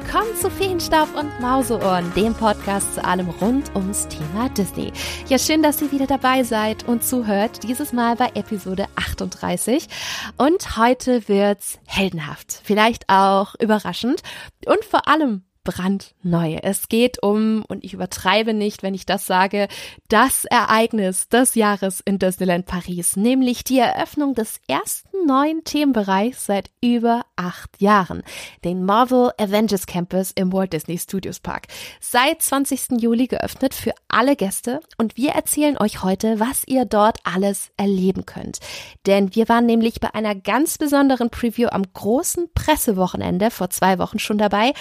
willkommen 0.00 0.36
zu 0.36 0.48
Feenstaub 0.48 1.08
und 1.16 1.40
Mauseohren, 1.40 2.12
dem 2.14 2.32
Podcast 2.32 2.94
zu 2.94 3.04
allem 3.04 3.28
rund 3.28 3.74
ums 3.74 4.06
Thema 4.06 4.48
Disney. 4.50 4.92
Ja, 5.26 5.38
schön, 5.38 5.60
dass 5.60 5.82
ihr 5.82 5.90
wieder 5.90 6.06
dabei 6.06 6.44
seid 6.44 6.86
und 6.86 7.02
zuhört, 7.02 7.64
dieses 7.64 7.92
Mal 7.92 8.14
bei 8.14 8.30
Episode 8.34 8.86
38. 8.94 9.88
Und 10.36 10.76
heute 10.76 11.28
wird's 11.28 11.80
heldenhaft, 11.84 12.60
vielleicht 12.62 13.08
auch 13.08 13.56
überraschend 13.60 14.22
und 14.66 14.84
vor 14.84 15.08
allem 15.08 15.42
brandneu. 15.68 16.58
Es 16.62 16.88
geht 16.88 17.22
um, 17.22 17.62
und 17.68 17.84
ich 17.84 17.92
übertreibe 17.92 18.54
nicht, 18.54 18.82
wenn 18.82 18.94
ich 18.94 19.04
das 19.04 19.26
sage, 19.26 19.68
das 20.08 20.46
Ereignis 20.46 21.28
des 21.28 21.54
Jahres 21.54 22.00
in 22.00 22.18
Disneyland 22.18 22.64
Paris, 22.64 23.16
nämlich 23.16 23.64
die 23.64 23.78
Eröffnung 23.78 24.34
des 24.34 24.60
ersten 24.66 25.26
neuen 25.26 25.64
Themenbereichs 25.64 26.46
seit 26.46 26.70
über 26.80 27.26
acht 27.36 27.82
Jahren, 27.82 28.22
den 28.64 28.82
Marvel 28.82 29.30
Avengers 29.36 29.86
Campus 29.86 30.32
im 30.34 30.54
Walt 30.54 30.72
Disney 30.72 30.96
Studios 30.96 31.38
Park. 31.40 31.66
Seit 32.00 32.40
20. 32.40 32.92
Juli 33.02 33.26
geöffnet 33.26 33.74
für 33.74 33.92
alle 34.08 34.36
Gäste 34.36 34.80
und 34.96 35.18
wir 35.18 35.32
erzählen 35.32 35.76
euch 35.76 36.02
heute, 36.02 36.40
was 36.40 36.62
ihr 36.66 36.86
dort 36.86 37.18
alles 37.24 37.72
erleben 37.76 38.24
könnt. 38.24 38.60
Denn 39.04 39.34
wir 39.34 39.50
waren 39.50 39.66
nämlich 39.66 40.00
bei 40.00 40.14
einer 40.14 40.34
ganz 40.34 40.78
besonderen 40.78 41.28
Preview 41.28 41.68
am 41.68 41.82
großen 41.92 42.48
Pressewochenende 42.54 43.50
vor 43.50 43.68
zwei 43.68 43.98
Wochen 43.98 44.18
schon 44.18 44.38
dabei 44.38 44.72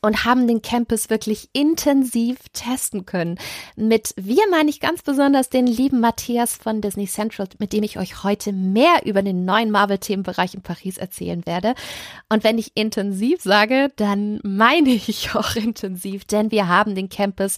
und 0.00 0.24
haben 0.24 0.46
den 0.46 0.62
Campus 0.62 1.10
wirklich 1.10 1.48
intensiv 1.52 2.38
testen 2.52 3.04
können. 3.04 3.38
Mit 3.74 4.14
wir 4.16 4.42
meine 4.50 4.70
ich 4.70 4.80
ganz 4.80 5.02
besonders 5.02 5.48
den 5.48 5.66
lieben 5.66 6.00
Matthias 6.00 6.56
von 6.56 6.80
Disney 6.80 7.06
Central, 7.06 7.48
mit 7.58 7.72
dem 7.72 7.82
ich 7.82 7.98
euch 7.98 8.22
heute 8.22 8.52
mehr 8.52 9.04
über 9.04 9.22
den 9.22 9.44
neuen 9.44 9.70
Marvel-Themenbereich 9.70 10.54
in 10.54 10.62
Paris 10.62 10.98
erzählen 10.98 11.44
werde. 11.46 11.74
Und 12.28 12.44
wenn 12.44 12.58
ich 12.58 12.76
intensiv 12.76 13.42
sage, 13.42 13.90
dann 13.96 14.40
meine 14.44 14.90
ich 14.90 15.34
auch 15.34 15.56
intensiv, 15.56 16.24
denn 16.24 16.50
wir 16.50 16.68
haben 16.68 16.94
den 16.94 17.08
Campus 17.08 17.56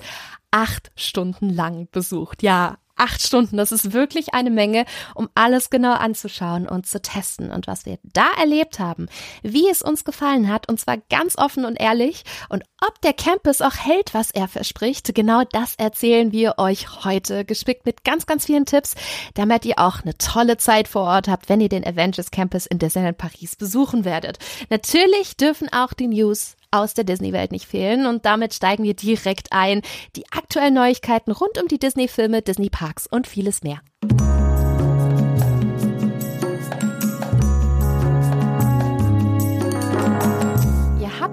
acht 0.50 0.91
Stunden 0.97 1.50
lang 1.50 1.88
besucht. 1.92 2.42
Ja, 2.42 2.78
acht 3.00 3.22
Stunden. 3.22 3.56
Das 3.56 3.72
ist 3.72 3.92
wirklich 3.92 4.34
eine 4.34 4.50
Menge, 4.50 4.84
um 5.14 5.28
alles 5.34 5.70
genau 5.70 5.94
anzuschauen 5.94 6.68
und 6.68 6.86
zu 6.86 7.00
testen. 7.00 7.50
Und 7.50 7.66
was 7.66 7.86
wir 7.86 7.98
da 8.02 8.26
erlebt 8.38 8.78
haben, 8.78 9.08
wie 9.42 9.68
es 9.68 9.82
uns 9.82 10.04
gefallen 10.04 10.48
hat, 10.48 10.68
und 10.68 10.78
zwar 10.78 10.98
ganz 11.08 11.36
offen 11.38 11.64
und 11.64 11.76
ehrlich. 11.80 12.24
Und 12.48 12.62
ob 12.86 13.00
der 13.00 13.12
Campus 13.12 13.62
auch 13.62 13.76
hält, 13.76 14.14
was 14.14 14.30
er 14.30 14.48
verspricht, 14.48 15.14
genau 15.14 15.42
das 15.50 15.74
erzählen 15.76 16.32
wir 16.32 16.54
euch 16.58 17.04
heute, 17.04 17.44
gespickt 17.44 17.86
mit 17.86 18.04
ganz, 18.04 18.26
ganz 18.26 18.46
vielen 18.46 18.66
Tipps, 18.66 18.94
damit 19.34 19.64
ihr 19.64 19.78
auch 19.78 20.02
eine 20.02 20.16
tolle 20.18 20.56
Zeit 20.58 20.88
vor 20.88 21.02
Ort 21.02 21.28
habt, 21.28 21.48
wenn 21.48 21.60
ihr 21.60 21.68
den 21.68 21.86
Avengers 21.86 22.30
Campus 22.30 22.66
in 22.66 22.78
Disneyland 22.78 23.18
Paris 23.18 23.56
besuchen 23.56 24.04
werdet. 24.04 24.38
Natürlich 24.68 25.36
dürfen 25.36 25.72
auch 25.72 25.92
die 25.92 26.08
News 26.08 26.56
aus 26.70 26.94
der 26.94 27.04
Disney-Welt 27.04 27.52
nicht 27.52 27.66
fehlen. 27.66 28.06
Und 28.06 28.24
damit 28.26 28.54
steigen 28.54 28.84
wir 28.84 28.94
direkt 28.94 29.48
ein. 29.52 29.82
Die 30.16 30.24
aktuellen 30.30 30.74
Neuigkeiten 30.74 31.32
rund 31.32 31.60
um 31.60 31.68
die 31.68 31.78
Disney-Filme, 31.78 32.42
Disney-Parks 32.42 33.06
und 33.06 33.26
vieles 33.26 33.62
mehr. 33.62 33.80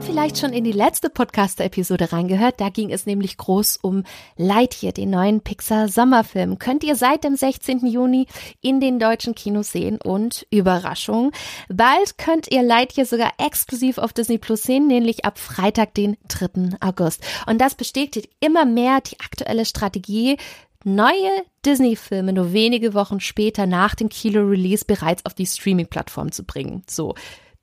Vielleicht 0.07 0.37
schon 0.37 0.53
in 0.53 0.63
die 0.63 0.71
letzte 0.71 1.09
Podcast-Episode 1.09 2.13
reingehört. 2.13 2.61
Da 2.61 2.69
ging 2.69 2.91
es 2.91 3.05
nämlich 3.05 3.35
groß 3.35 3.77
um 3.81 4.03
Lightyear, 4.37 4.93
den 4.93 5.09
neuen 5.09 5.41
Pixar-Sommerfilm. 5.41 6.59
Könnt 6.59 6.85
ihr 6.85 6.95
seit 6.95 7.25
dem 7.25 7.35
16. 7.35 7.85
Juni 7.85 8.27
in 8.61 8.79
den 8.79 8.99
deutschen 8.99 9.35
Kinos 9.35 9.73
sehen 9.73 9.99
und 10.01 10.47
Überraschung. 10.49 11.33
Bald 11.67 12.17
könnt 12.17 12.49
ihr 12.49 12.63
Lightyear 12.63 13.05
sogar 13.05 13.33
exklusiv 13.37 13.97
auf 13.97 14.13
Disney 14.13 14.37
Plus 14.37 14.63
sehen, 14.63 14.87
nämlich 14.87 15.25
ab 15.25 15.37
Freitag, 15.37 15.93
den 15.93 16.15
3. 16.29 16.77
August. 16.79 17.21
Und 17.45 17.59
das 17.59 17.75
bestätigt 17.75 18.29
immer 18.39 18.63
mehr 18.63 19.01
die 19.01 19.19
aktuelle 19.19 19.65
Strategie, 19.65 20.37
neue 20.85 21.43
Disney-Filme 21.65 22.31
nur 22.31 22.53
wenige 22.53 22.93
Wochen 22.93 23.19
später 23.19 23.65
nach 23.65 23.93
dem 23.93 24.07
Kilo-Release 24.07 24.85
bereits 24.85 25.25
auf 25.25 25.33
die 25.33 25.45
Streaming-Plattform 25.45 26.31
zu 26.31 26.45
bringen. 26.45 26.83
So. 26.89 27.13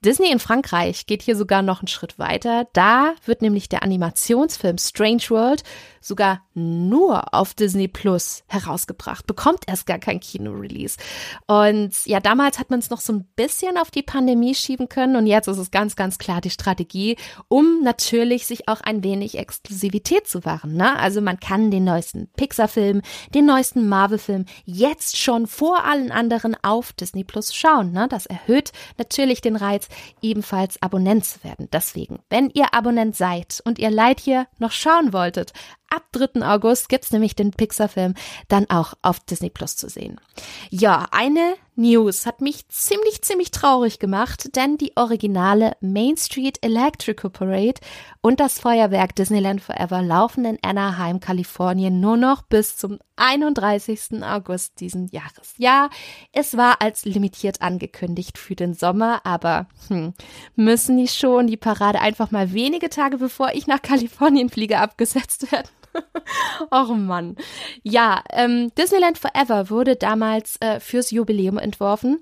Disney 0.05 0.31
in 0.31 0.39
Frankreich 0.39 1.07
geht 1.07 1.23
hier 1.23 1.35
sogar 1.35 1.63
noch 1.63 1.81
einen 1.81 1.87
Schritt 1.87 2.19
weiter. 2.19 2.67
Da 2.73 3.15
wird 3.25 3.41
nämlich 3.41 3.69
der 3.69 3.81
Animationsfilm 3.81 4.77
Strange 4.77 5.23
World 5.29 5.63
sogar 6.05 6.43
nur 6.53 7.33
auf 7.33 7.55
Disney 7.55 7.87
Plus 7.87 8.43
herausgebracht, 8.47 9.25
bekommt 9.25 9.63
erst 9.65 9.87
gar 9.87 9.97
kein 9.97 10.19
Kino-Release. 10.19 10.97
Und 11.47 12.05
ja, 12.05 12.19
damals 12.19 12.59
hat 12.59 12.69
man 12.69 12.79
es 12.79 12.91
noch 12.91 13.01
so 13.01 13.11
ein 13.13 13.25
bisschen 13.35 13.77
auf 13.77 13.89
die 13.89 14.03
Pandemie 14.03 14.53
schieben 14.53 14.87
können 14.87 15.15
und 15.15 15.25
jetzt 15.25 15.47
ist 15.47 15.57
es 15.57 15.71
ganz, 15.71 15.95
ganz 15.95 16.19
klar 16.19 16.41
die 16.41 16.51
Strategie, 16.51 17.17
um 17.47 17.81
natürlich 17.81 18.45
sich 18.45 18.67
auch 18.67 18.81
ein 18.81 19.03
wenig 19.03 19.37
Exklusivität 19.37 20.27
zu 20.27 20.45
wahren. 20.45 20.75
Ne? 20.75 20.95
Also 20.99 21.21
man 21.21 21.39
kann 21.39 21.71
den 21.71 21.85
neuesten 21.85 22.27
Pixar-Film, 22.37 23.01
den 23.33 23.47
neuesten 23.47 23.89
Marvel-Film 23.89 24.45
jetzt 24.65 25.17
schon 25.17 25.47
vor 25.47 25.85
allen 25.85 26.11
anderen 26.11 26.55
auf 26.61 26.93
Disney 26.93 27.23
Plus 27.23 27.55
schauen. 27.55 27.91
Ne? 27.91 28.07
Das 28.09 28.27
erhöht 28.27 28.71
natürlich 28.99 29.41
den 29.41 29.55
Reiz, 29.55 29.87
ebenfalls 30.21 30.79
Abonnent 30.83 31.25
zu 31.25 31.43
werden. 31.43 31.67
Deswegen, 31.73 32.19
wenn 32.29 32.51
ihr 32.51 32.75
Abonnent 32.75 33.15
seid 33.15 33.61
und 33.65 33.79
ihr 33.79 33.89
Leid 33.89 34.19
hier 34.19 34.45
noch 34.59 34.71
schauen 34.71 35.13
wolltet, 35.13 35.53
ab 35.95 36.03
3. 36.11 36.45
August 36.45 36.89
gibt's 36.89 37.11
nämlich 37.11 37.35
den 37.35 37.51
Pixar-Film 37.51 38.13
dann 38.47 38.69
auch 38.69 38.93
auf 39.01 39.19
Disney 39.21 39.49
Plus 39.49 39.75
zu 39.77 39.89
sehen. 39.89 40.19
Ja, 40.69 41.07
eine 41.11 41.55
News 41.77 42.25
hat 42.25 42.39
mich 42.39 42.67
ziemlich, 42.69 43.21
ziemlich 43.21 43.51
traurig 43.51 43.99
gemacht, 43.99 44.55
denn 44.55 44.77
die 44.77 44.95
originale 44.95 45.75
Main 45.81 46.15
Street 46.15 46.57
Electrical 46.61 47.29
Parade 47.29 47.81
und 48.21 48.39
das 48.39 48.59
Feuerwerk 48.59 49.15
Disneyland 49.15 49.61
Forever 49.61 50.01
laufen 50.01 50.45
in 50.45 50.57
Anaheim, 50.61 51.19
Kalifornien 51.19 51.99
nur 51.99 52.15
noch 52.15 52.43
bis 52.43 52.77
zum 52.77 52.99
31. 53.17 54.23
August 54.23 54.79
diesen 54.79 55.07
Jahres. 55.09 55.53
Ja, 55.57 55.89
es 56.31 56.55
war 56.55 56.81
als 56.81 57.03
limitiert 57.03 57.61
angekündigt 57.61 58.37
für 58.37 58.55
den 58.55 58.73
Sommer, 58.73 59.21
aber 59.25 59.67
hm, 59.89 60.13
müssen 60.55 60.97
die 60.97 61.09
schon 61.09 61.47
die 61.47 61.57
Parade 61.57 61.99
einfach 61.99 62.31
mal 62.31 62.53
wenige 62.53 62.89
Tage 62.89 63.17
bevor 63.17 63.51
ich 63.53 63.67
nach 63.67 63.81
Kalifornien 63.81 64.49
fliege 64.49 64.79
abgesetzt 64.79 65.51
werden? 65.51 65.67
Och 66.71 66.95
Mann. 66.95 67.35
Ja, 67.83 68.23
ähm, 68.31 68.71
Disneyland 68.77 69.17
Forever 69.17 69.69
wurde 69.69 69.95
damals 69.95 70.57
äh, 70.61 70.79
fürs 70.79 71.11
Jubiläum 71.11 71.57
entworfen 71.57 72.19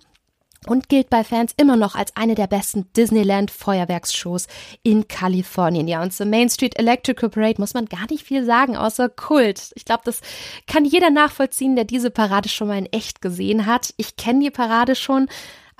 und 0.67 0.89
gilt 0.89 1.09
bei 1.09 1.23
Fans 1.23 1.53
immer 1.57 1.75
noch 1.75 1.95
als 1.95 2.15
eine 2.15 2.35
der 2.35 2.47
besten 2.47 2.91
Disneyland 2.93 3.51
Feuerwerksshows 3.51 4.47
in 4.81 5.07
Kalifornien. 5.07 5.87
Ja, 5.87 6.01
und 6.01 6.13
zur 6.13 6.25
Main 6.25 6.49
Street 6.49 6.77
Electrical 6.79 7.29
Parade 7.29 7.59
muss 7.59 7.73
man 7.73 7.85
gar 7.85 8.09
nicht 8.09 8.23
viel 8.25 8.45
sagen, 8.45 8.77
außer 8.77 9.09
Kult. 9.09 9.71
Ich 9.75 9.85
glaube, 9.85 10.03
das 10.05 10.21
kann 10.67 10.85
jeder 10.85 11.09
nachvollziehen, 11.09 11.75
der 11.75 11.85
diese 11.85 12.11
Parade 12.11 12.49
schon 12.49 12.67
mal 12.67 12.77
in 12.77 12.85
echt 12.87 13.21
gesehen 13.21 13.65
hat. 13.65 13.93
Ich 13.97 14.15
kenne 14.15 14.43
die 14.43 14.51
Parade 14.51 14.95
schon, 14.95 15.27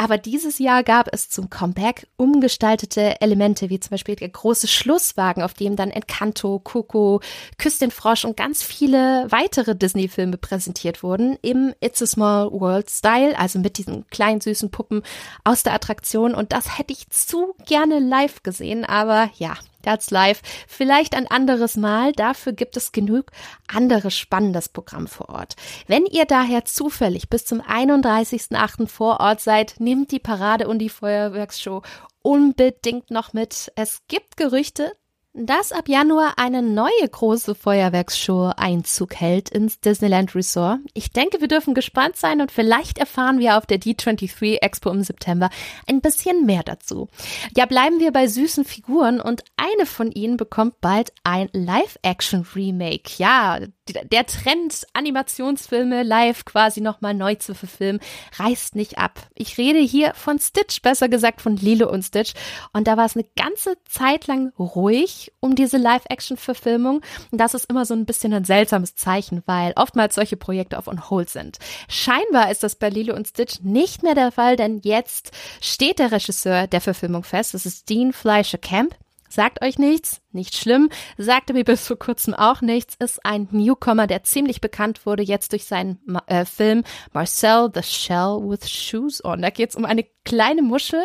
aber 0.03 0.17
dieses 0.17 0.59
Jahr 0.59 0.83
gab 0.83 1.07
es 1.13 1.29
zum 1.29 1.49
Comeback 1.49 2.07
umgestaltete 2.17 3.21
Elemente, 3.21 3.69
wie 3.69 3.79
zum 3.79 3.91
Beispiel 3.91 4.17
der 4.17 4.27
große 4.27 4.67
Schlusswagen, 4.67 5.41
auf 5.41 5.53
dem 5.53 5.77
dann 5.77 5.91
Encanto, 5.91 6.59
Coco, 6.59 7.21
Küss 7.57 7.77
den 7.77 7.89
Frosch 7.89 8.25
und 8.25 8.35
ganz 8.35 8.63
viele 8.63 9.25
weitere 9.29 9.77
Disney-Filme 9.77 10.35
präsentiert 10.35 11.03
wurden 11.03 11.37
im 11.41 11.73
It's 11.79 12.01
a 12.01 12.05
Small 12.05 12.51
World 12.51 12.89
Style, 12.89 13.39
also 13.39 13.59
mit 13.59 13.77
diesen 13.77 14.05
kleinen 14.09 14.41
süßen 14.41 14.71
Puppen 14.71 15.03
aus 15.45 15.63
der 15.63 15.73
Attraktion. 15.73 16.35
Und 16.35 16.51
das 16.51 16.77
hätte 16.77 16.91
ich 16.91 17.09
zu 17.09 17.55
gerne 17.65 17.99
live 17.99 18.43
gesehen, 18.43 18.83
aber 18.83 19.29
ja, 19.37 19.53
That's 19.83 20.09
live. 20.09 20.41
Vielleicht 20.67 21.15
ein 21.15 21.27
anderes 21.27 21.77
Mal. 21.77 22.11
Dafür 22.13 22.53
gibt 22.53 22.75
es 22.77 22.91
genug 22.91 23.31
anderes 23.67 24.17
spannendes 24.17 24.69
Programm 24.69 25.07
vor 25.07 25.29
Ort. 25.29 25.55
Wenn 25.87 26.05
ihr 26.05 26.25
daher 26.25 26.65
zufällig 26.65 27.29
bis 27.29 27.45
zum 27.45 27.61
31.8. 27.61 28.87
vor 28.87 29.19
Ort 29.19 29.41
seid, 29.41 29.75
nehmt 29.79 30.11
die 30.11 30.19
Parade 30.19 30.67
und 30.67 30.79
die 30.79 30.89
Feuerwerksshow 30.89 31.83
unbedingt 32.21 33.11
noch 33.11 33.33
mit. 33.33 33.71
Es 33.75 33.99
gibt 34.07 34.37
Gerüchte, 34.37 34.93
dass 35.33 35.71
ab 35.71 35.89
Januar 35.89 36.33
eine 36.37 36.61
neue 36.61 37.09
große 37.11 37.55
Feuerwerksshow 37.55 38.51
Einzug 38.55 39.15
hält 39.15 39.49
ins 39.49 39.79
Disneyland 39.79 40.35
Resort. 40.35 40.79
Ich 40.93 41.11
denke, 41.11 41.41
wir 41.41 41.47
dürfen 41.47 41.73
gespannt 41.73 42.17
sein 42.17 42.39
und 42.39 42.51
vielleicht 42.51 42.99
erfahren 42.99 43.39
wir 43.39 43.57
auf 43.57 43.65
der 43.65 43.79
D23 43.79 44.61
Expo 44.61 44.91
im 44.91 45.01
September 45.01 45.49
ein 45.87 46.01
bisschen 46.01 46.45
mehr 46.45 46.61
dazu. 46.61 47.09
Ja, 47.57 47.65
bleiben 47.65 47.99
wir 47.99 48.11
bei 48.11 48.27
süßen 48.27 48.63
Figuren 48.63 49.19
und 49.19 49.43
eine 49.57 49.87
von 49.87 50.11
ihnen 50.11 50.37
bekommt 50.37 50.79
bald 50.81 51.11
ein 51.23 51.49
Live-Action-Remake. 51.51 53.13
Ja, 53.17 53.59
der 53.87 54.25
Trend, 54.25 54.85
Animationsfilme 54.93 56.03
live 56.03 56.45
quasi 56.45 56.79
nochmal 56.79 57.13
neu 57.13 57.35
zu 57.35 57.55
verfilmen, 57.55 58.01
reißt 58.37 58.75
nicht 58.75 58.97
ab. 58.97 59.19
Ich 59.33 59.57
rede 59.57 59.79
hier 59.79 60.13
von 60.13 60.39
Stitch, 60.39 60.81
besser 60.81 61.09
gesagt 61.09 61.41
von 61.41 61.57
Lilo 61.57 61.91
und 61.91 62.03
Stitch. 62.03 62.33
Und 62.71 62.87
da 62.87 62.97
war 62.97 63.05
es 63.05 63.15
eine 63.15 63.25
ganze 63.35 63.75
Zeit 63.85 64.27
lang 64.27 64.53
ruhig 64.57 65.22
um 65.39 65.55
diese 65.55 65.77
Live-Action-Verfilmung. 65.77 67.01
Das 67.31 67.53
ist 67.53 67.65
immer 67.69 67.85
so 67.85 67.93
ein 67.93 68.05
bisschen 68.05 68.33
ein 68.33 68.45
seltsames 68.45 68.95
Zeichen, 68.95 69.43
weil 69.45 69.73
oftmals 69.75 70.15
solche 70.15 70.37
Projekte 70.37 70.77
auf 70.77 70.87
on 70.87 71.09
hold 71.09 71.29
sind. 71.29 71.59
Scheinbar 71.87 72.51
ist 72.51 72.63
das 72.63 72.75
bei 72.75 72.89
Lilo 72.89 73.15
und 73.15 73.27
Stitch 73.27 73.61
nicht 73.61 74.03
mehr 74.03 74.15
der 74.15 74.31
Fall, 74.31 74.55
denn 74.55 74.79
jetzt 74.83 75.31
steht 75.61 75.99
der 75.99 76.11
Regisseur 76.11 76.67
der 76.67 76.81
Verfilmung 76.81 77.23
fest. 77.23 77.53
Das 77.53 77.65
ist 77.65 77.89
Dean 77.89 78.13
Fleischer 78.13 78.57
Camp. 78.57 78.95
Sagt 79.33 79.63
euch 79.63 79.79
nichts? 79.79 80.21
Nicht 80.31 80.55
schlimm. 80.55 80.89
Sagte 81.17 81.53
mir 81.53 81.63
bis 81.63 81.87
vor 81.87 81.97
kurzem 81.97 82.35
auch 82.35 82.61
nichts. 82.61 82.93
Ist 82.99 83.25
ein 83.25 83.47
Newcomer, 83.49 84.05
der 84.05 84.21
ziemlich 84.21 84.61
bekannt 84.61 85.07
wurde 85.07 85.23
jetzt 85.23 85.53
durch 85.53 85.65
seinen 85.65 85.97
äh, 86.27 86.45
Film 86.45 86.83
Marcel 87.13 87.71
the 87.73 87.81
Shell 87.81 88.37
with 88.43 88.69
Shoes 88.69 89.25
on. 89.25 89.41
Da 89.41 89.49
geht 89.49 89.71
es 89.71 89.75
um 89.75 89.85
eine 89.85 90.05
kleine 90.23 90.61
Muschel, 90.61 91.01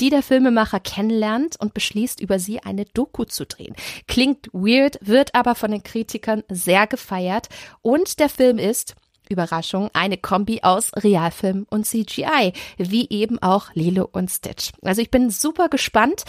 die 0.00 0.10
der 0.10 0.24
Filmemacher 0.24 0.80
kennenlernt 0.80 1.54
und 1.60 1.72
beschließt, 1.72 2.20
über 2.20 2.40
sie 2.40 2.58
eine 2.64 2.84
Doku 2.84 3.24
zu 3.24 3.46
drehen. 3.46 3.76
Klingt 4.08 4.48
weird, 4.52 4.98
wird 5.00 5.36
aber 5.36 5.54
von 5.54 5.70
den 5.70 5.84
Kritikern 5.84 6.42
sehr 6.48 6.88
gefeiert. 6.88 7.48
Und 7.80 8.18
der 8.18 8.28
Film 8.28 8.58
ist 8.58 8.96
Überraschung, 9.28 9.90
eine 9.92 10.16
Kombi 10.16 10.60
aus 10.62 10.92
Realfilm 10.94 11.66
und 11.70 11.86
CGI, 11.86 12.52
wie 12.76 13.08
eben 13.10 13.40
auch 13.40 13.74
Lilo 13.74 14.08
und 14.10 14.30
Stitch. 14.30 14.72
Also 14.82 15.02
ich 15.02 15.10
bin 15.10 15.30
super 15.30 15.68
gespannt, 15.68 16.24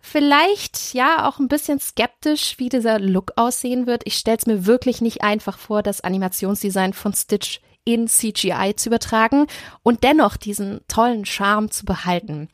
vielleicht 0.00 0.94
ja 0.94 1.28
auch 1.28 1.38
ein 1.38 1.48
bisschen 1.48 1.80
skeptisch, 1.80 2.54
wie 2.58 2.68
dieser 2.68 2.98
Look 2.98 3.32
aussehen 3.36 3.86
wird. 3.86 4.02
Ich 4.04 4.16
stelle 4.16 4.38
es 4.38 4.46
mir 4.46 4.66
wirklich 4.66 5.00
nicht 5.00 5.22
einfach 5.22 5.58
vor, 5.58 5.82
das 5.82 6.00
Animationsdesign 6.02 6.92
von 6.92 7.12
Stitch 7.12 7.60
in 7.84 8.08
CGI 8.08 8.74
zu 8.76 8.88
übertragen 8.88 9.46
und 9.82 10.04
dennoch 10.04 10.36
diesen 10.36 10.80
tollen 10.88 11.26
Charme 11.26 11.70
zu 11.70 11.84
behalten. 11.84 12.48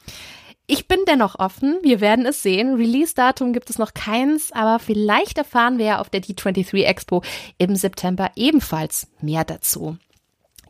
Ich 0.73 0.87
bin 0.87 1.01
dennoch 1.09 1.37
offen. 1.41 1.81
Wir 1.83 2.01
werden 2.01 2.25
es 2.27 2.45
sehen. 2.45 2.77
Release-Datum 2.77 3.53
gibt 3.53 3.71
es 3.71 3.79
noch 3.79 3.93
keins, 3.93 4.53
aber 4.53 4.79
vielleicht 4.79 5.37
erfahren 5.37 5.79
wir 5.79 5.85
ja 5.85 5.99
auf 5.99 6.11
der 6.11 6.23
D23 6.23 6.85
Expo 6.85 7.25
im 7.59 7.75
September 7.75 8.31
ebenfalls 8.37 9.09
mehr 9.21 9.43
dazu. 9.43 9.97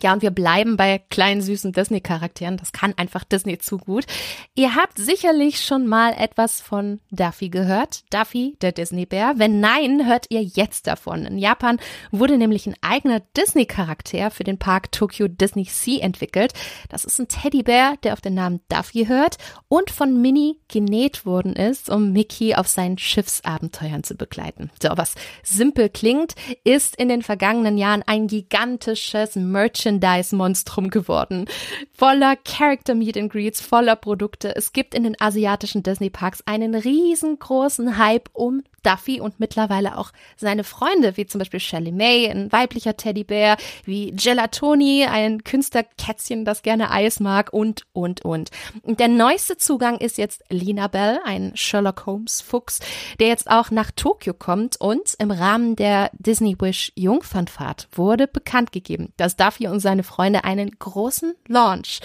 Ja, 0.02 0.12
und 0.12 0.23
wir 0.23 0.31
bleiben 0.31 0.76
bei 0.76 0.99
kleinen 1.11 1.43
süßen 1.43 1.73
Disney-Charakteren. 1.73 2.56
Das 2.56 2.73
kann 2.73 2.94
einfach 2.97 3.25
Disney 3.25 3.58
zu 3.58 3.79
gut. 3.79 4.06
Ihr 4.55 4.75
habt 4.75 4.99
sicherlich 4.99 5.61
schon 5.61 5.87
mal 5.87 6.14
etwas 6.17 6.61
von 6.61 7.00
Duffy 7.11 7.50
gehört. 7.50 8.05
Duffy, 8.11 8.56
der 8.61 8.73
Disney-Bär. 8.73 9.35
Wenn 9.37 9.61
nein, 9.61 10.06
hört 10.06 10.26
ihr 10.31 10.43
jetzt 10.43 10.87
davon. 10.87 11.26
In 11.26 11.38
Japan 11.38 11.79
wurde 12.11 12.38
nämlich 12.38 12.67
ein 12.67 12.76
eigener 12.81 13.20
Disney-Charakter 13.37 14.31
für 14.31 14.44
den 14.44 14.58
Park 14.58 14.93
Tokyo 14.93 15.29
Disney 15.29 15.64
Sea 15.64 16.00
entwickelt. 16.00 16.53
Das 16.88 17.05
ist 17.05 17.19
ein 17.19 17.29
Teddybär, 17.29 17.94
der 18.03 18.14
auf 18.14 18.20
den 18.20 18.35
Namen 18.35 18.61
Duffy 18.69 19.06
hört 19.06 19.37
und 19.69 19.91
von 19.91 20.20
Minnie 20.20 20.61
genäht 20.69 21.26
worden 21.26 21.55
ist, 21.55 21.91
um 21.91 22.12
Mickey 22.12 22.55
auf 22.55 22.69
seinen 22.69 22.99
Schiffsabenteuern 22.99 24.05
zu 24.05 24.14
begleiten. 24.14 24.70
So, 24.82 24.91
was 24.94 25.14
simpel 25.43 25.88
klingt, 25.88 26.35
ist 26.64 26.96
in 26.96 27.08
den 27.08 27.23
vergangenen 27.23 27.79
Jahren 27.79 28.03
ein 28.06 28.26
gigantisches 28.26 29.37
Merchant 29.37 29.89
Merchandise-Monstrum 29.90 30.90
geworden. 30.90 31.46
Voller 31.92 32.37
Character 32.44 32.94
Meet 32.94 33.16
and 33.16 33.32
Greets, 33.32 33.60
voller 33.60 33.96
Produkte. 33.96 34.54
Es 34.54 34.72
gibt 34.72 34.94
in 34.94 35.02
den 35.02 35.20
asiatischen 35.20 35.82
Disney-Parks 35.82 36.42
einen 36.46 36.75
riesengroßen 36.75 37.98
Hype 37.98 38.31
um 38.32 38.62
Duffy 38.82 39.21
und 39.21 39.41
mittlerweile 39.41 39.99
auch 39.99 40.12
seine 40.37 40.65
Freunde, 40.65 41.17
wie 41.17 41.27
zum 41.27 41.38
Beispiel 41.38 41.61
Shelly 41.61 41.93
May, 41.93 42.29
ein 42.29 42.50
weiblicher 42.53 42.97
Teddybär, 42.97 43.56
wie 43.85 44.12
Gelatoni, 44.12 45.05
ein 45.05 45.44
Künstlerkätzchen, 45.44 46.44
das 46.44 46.62
gerne 46.62 46.91
Eis 46.91 47.21
mag 47.21 47.53
und, 47.53 47.87
und, 47.93 48.25
und. 48.25 48.50
Und 48.82 49.00
der 49.00 49.09
neueste 49.09 49.56
Zugang 49.56 49.99
ist 49.99 50.19
jetzt 50.19 50.43
Lina 50.49 50.88
Bell, 50.88 51.21
ein 51.25 51.53
Sherlock 51.55 52.06
Holmes 52.06 52.41
Fuchs, 52.41 52.81
der 53.19 53.29
jetzt 53.29 53.50
auch 53.50 53.71
nach 53.71 53.91
Tokio 53.91 54.35
kommt 54.35 54.81
und 54.81 55.15
im 55.19 55.31
Rahmen 55.31 55.77
der 55.77 56.11
Disney 56.15 56.56
Wish 56.59 56.93
Jungfernfahrt 56.94 57.88
wurde 57.93 58.27
bekannt 58.27 58.73
gegeben, 58.73 59.12
dass 59.17 59.37
Duffy 59.37 59.69
und 59.69 59.81
seine 59.81 60.03
Freunde 60.03 60.44
einen 60.44 60.71
großen 60.79 61.35
Launch 61.47 62.00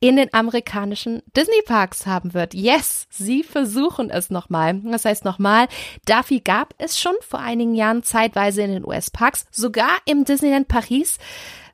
in 0.00 0.16
den 0.16 0.32
amerikanischen 0.32 1.22
Disney 1.36 1.62
Parks 1.66 2.06
haben 2.06 2.34
wird. 2.34 2.54
Yes, 2.54 3.06
sie 3.10 3.42
versuchen 3.42 4.10
es 4.10 4.30
nochmal. 4.30 4.80
Das 4.84 5.04
heißt 5.04 5.24
nochmal, 5.24 5.68
Duffy 6.06 6.19
gab 6.44 6.74
es 6.78 6.98
schon 6.98 7.14
vor 7.20 7.40
einigen 7.40 7.74
Jahren 7.74 8.02
zeitweise 8.02 8.62
in 8.62 8.72
den 8.72 8.86
US-Parks, 8.86 9.46
sogar 9.50 9.98
im 10.06 10.24
Disneyland 10.24 10.68
Paris, 10.68 11.18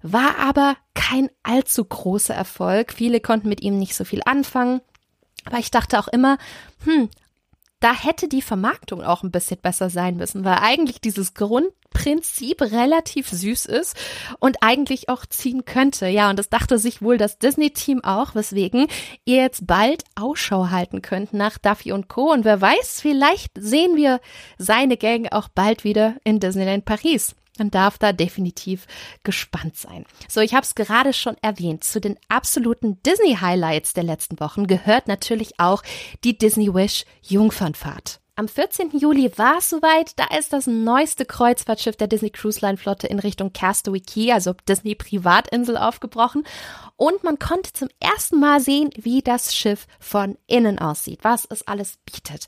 war 0.02 0.38
aber 0.38 0.76
kein 0.94 1.30
allzu 1.42 1.84
großer 1.84 2.34
Erfolg. 2.34 2.92
Viele 2.92 3.20
konnten 3.20 3.48
mit 3.48 3.62
ihm 3.62 3.78
nicht 3.78 3.94
so 3.94 4.04
viel 4.04 4.22
anfangen. 4.24 4.80
Aber 5.44 5.58
ich 5.58 5.70
dachte 5.70 5.98
auch 5.98 6.08
immer, 6.08 6.38
hm, 6.84 7.08
da 7.86 7.94
hätte 7.94 8.26
die 8.26 8.42
Vermarktung 8.42 9.04
auch 9.04 9.22
ein 9.22 9.30
bisschen 9.30 9.60
besser 9.60 9.90
sein 9.90 10.16
müssen, 10.16 10.44
weil 10.44 10.58
eigentlich 10.60 11.00
dieses 11.00 11.34
Grundprinzip 11.34 12.60
relativ 12.60 13.28
süß 13.28 13.66
ist 13.66 13.96
und 14.40 14.56
eigentlich 14.60 15.08
auch 15.08 15.24
ziehen 15.24 15.64
könnte. 15.64 16.08
Ja, 16.08 16.28
und 16.28 16.36
das 16.36 16.48
dachte 16.48 16.80
sich 16.80 17.00
wohl 17.00 17.16
das 17.16 17.38
Disney-Team 17.38 18.02
auch, 18.02 18.34
weswegen 18.34 18.88
ihr 19.24 19.36
jetzt 19.36 19.68
bald 19.68 20.02
Ausschau 20.16 20.70
halten 20.70 21.00
könnt 21.00 21.32
nach 21.32 21.58
Duffy 21.58 21.92
und 21.92 22.08
Co. 22.08 22.32
Und 22.32 22.44
wer 22.44 22.60
weiß, 22.60 23.00
vielleicht 23.00 23.52
sehen 23.56 23.94
wir 23.94 24.20
seine 24.58 24.96
Gang 24.96 25.30
auch 25.30 25.46
bald 25.46 25.84
wieder 25.84 26.16
in 26.24 26.40
Disneyland 26.40 26.86
Paris. 26.86 27.36
Man 27.58 27.70
darf 27.70 27.98
da 27.98 28.12
definitiv 28.12 28.86
gespannt 29.22 29.76
sein. 29.76 30.04
So, 30.28 30.40
ich 30.40 30.54
habe 30.54 30.64
es 30.64 30.74
gerade 30.74 31.12
schon 31.12 31.36
erwähnt. 31.42 31.84
Zu 31.84 32.00
den 32.00 32.18
absoluten 32.28 33.02
Disney-Highlights 33.02 33.94
der 33.94 34.04
letzten 34.04 34.40
Wochen 34.40 34.66
gehört 34.66 35.08
natürlich 35.08 35.58
auch 35.58 35.82
die 36.24 36.36
Disney 36.36 36.72
Wish 36.72 37.04
Jungfernfahrt. 37.22 38.20
Am 38.38 38.48
14. 38.48 38.90
Juli 38.98 39.32
war 39.38 39.56
es 39.60 39.70
soweit. 39.70 40.12
Da 40.16 40.26
ist 40.38 40.52
das 40.52 40.66
neueste 40.66 41.24
Kreuzfahrtschiff 41.24 41.96
der 41.96 42.06
Disney 42.06 42.28
Cruise 42.28 42.60
Line 42.60 42.76
Flotte 42.76 43.06
in 43.06 43.18
Richtung 43.18 43.54
Castaway 43.54 44.00
Key, 44.00 44.30
also 44.30 44.52
Disney 44.68 44.94
Privatinsel, 44.94 45.78
aufgebrochen. 45.78 46.44
Und 46.96 47.24
man 47.24 47.38
konnte 47.38 47.72
zum 47.72 47.88
ersten 47.98 48.38
Mal 48.38 48.60
sehen, 48.60 48.90
wie 48.94 49.22
das 49.22 49.56
Schiff 49.56 49.86
von 49.98 50.36
innen 50.46 50.78
aussieht, 50.78 51.20
was 51.22 51.46
es 51.48 51.66
alles 51.66 51.96
bietet. 52.04 52.46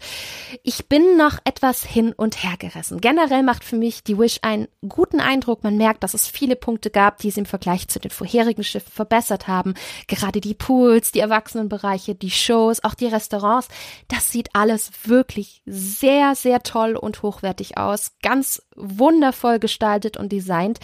Ich 0.62 0.88
bin 0.88 1.16
noch 1.16 1.38
etwas 1.44 1.84
hin 1.84 2.12
und 2.12 2.42
her 2.42 2.58
gerissen. 2.58 3.00
Generell 3.00 3.42
macht 3.42 3.64
für 3.64 3.76
mich 3.76 4.04
die 4.04 4.18
Wish 4.18 4.40
einen 4.42 4.68
guten 4.86 5.20
Eindruck. 5.20 5.64
Man 5.64 5.78
merkt, 5.78 6.02
dass 6.02 6.12
es 6.12 6.26
viele 6.26 6.56
Punkte 6.56 6.90
gab, 6.90 7.16
die 7.16 7.30
sie 7.30 7.40
im 7.40 7.46
Vergleich 7.46 7.88
zu 7.88 7.98
den 7.98 8.10
vorherigen 8.10 8.62
Schiffen 8.62 8.92
verbessert 8.92 9.48
haben. 9.48 9.72
Gerade 10.06 10.42
die 10.42 10.54
Pools, 10.54 11.12
die 11.12 11.20
Erwachsenenbereiche, 11.20 12.14
die 12.14 12.30
Shows, 12.30 12.84
auch 12.84 12.94
die 12.94 13.06
Restaurants. 13.06 13.68
Das 14.08 14.30
sieht 14.30 14.50
alles 14.52 14.90
wirklich 15.06 15.62
sehr, 15.78 16.34
sehr 16.34 16.62
toll 16.62 16.96
und 16.96 17.22
hochwertig 17.22 17.78
aus. 17.78 18.12
Ganz 18.22 18.62
wundervoll 18.76 19.58
gestaltet 19.58 20.16
und 20.16 20.30
designt. 20.32 20.78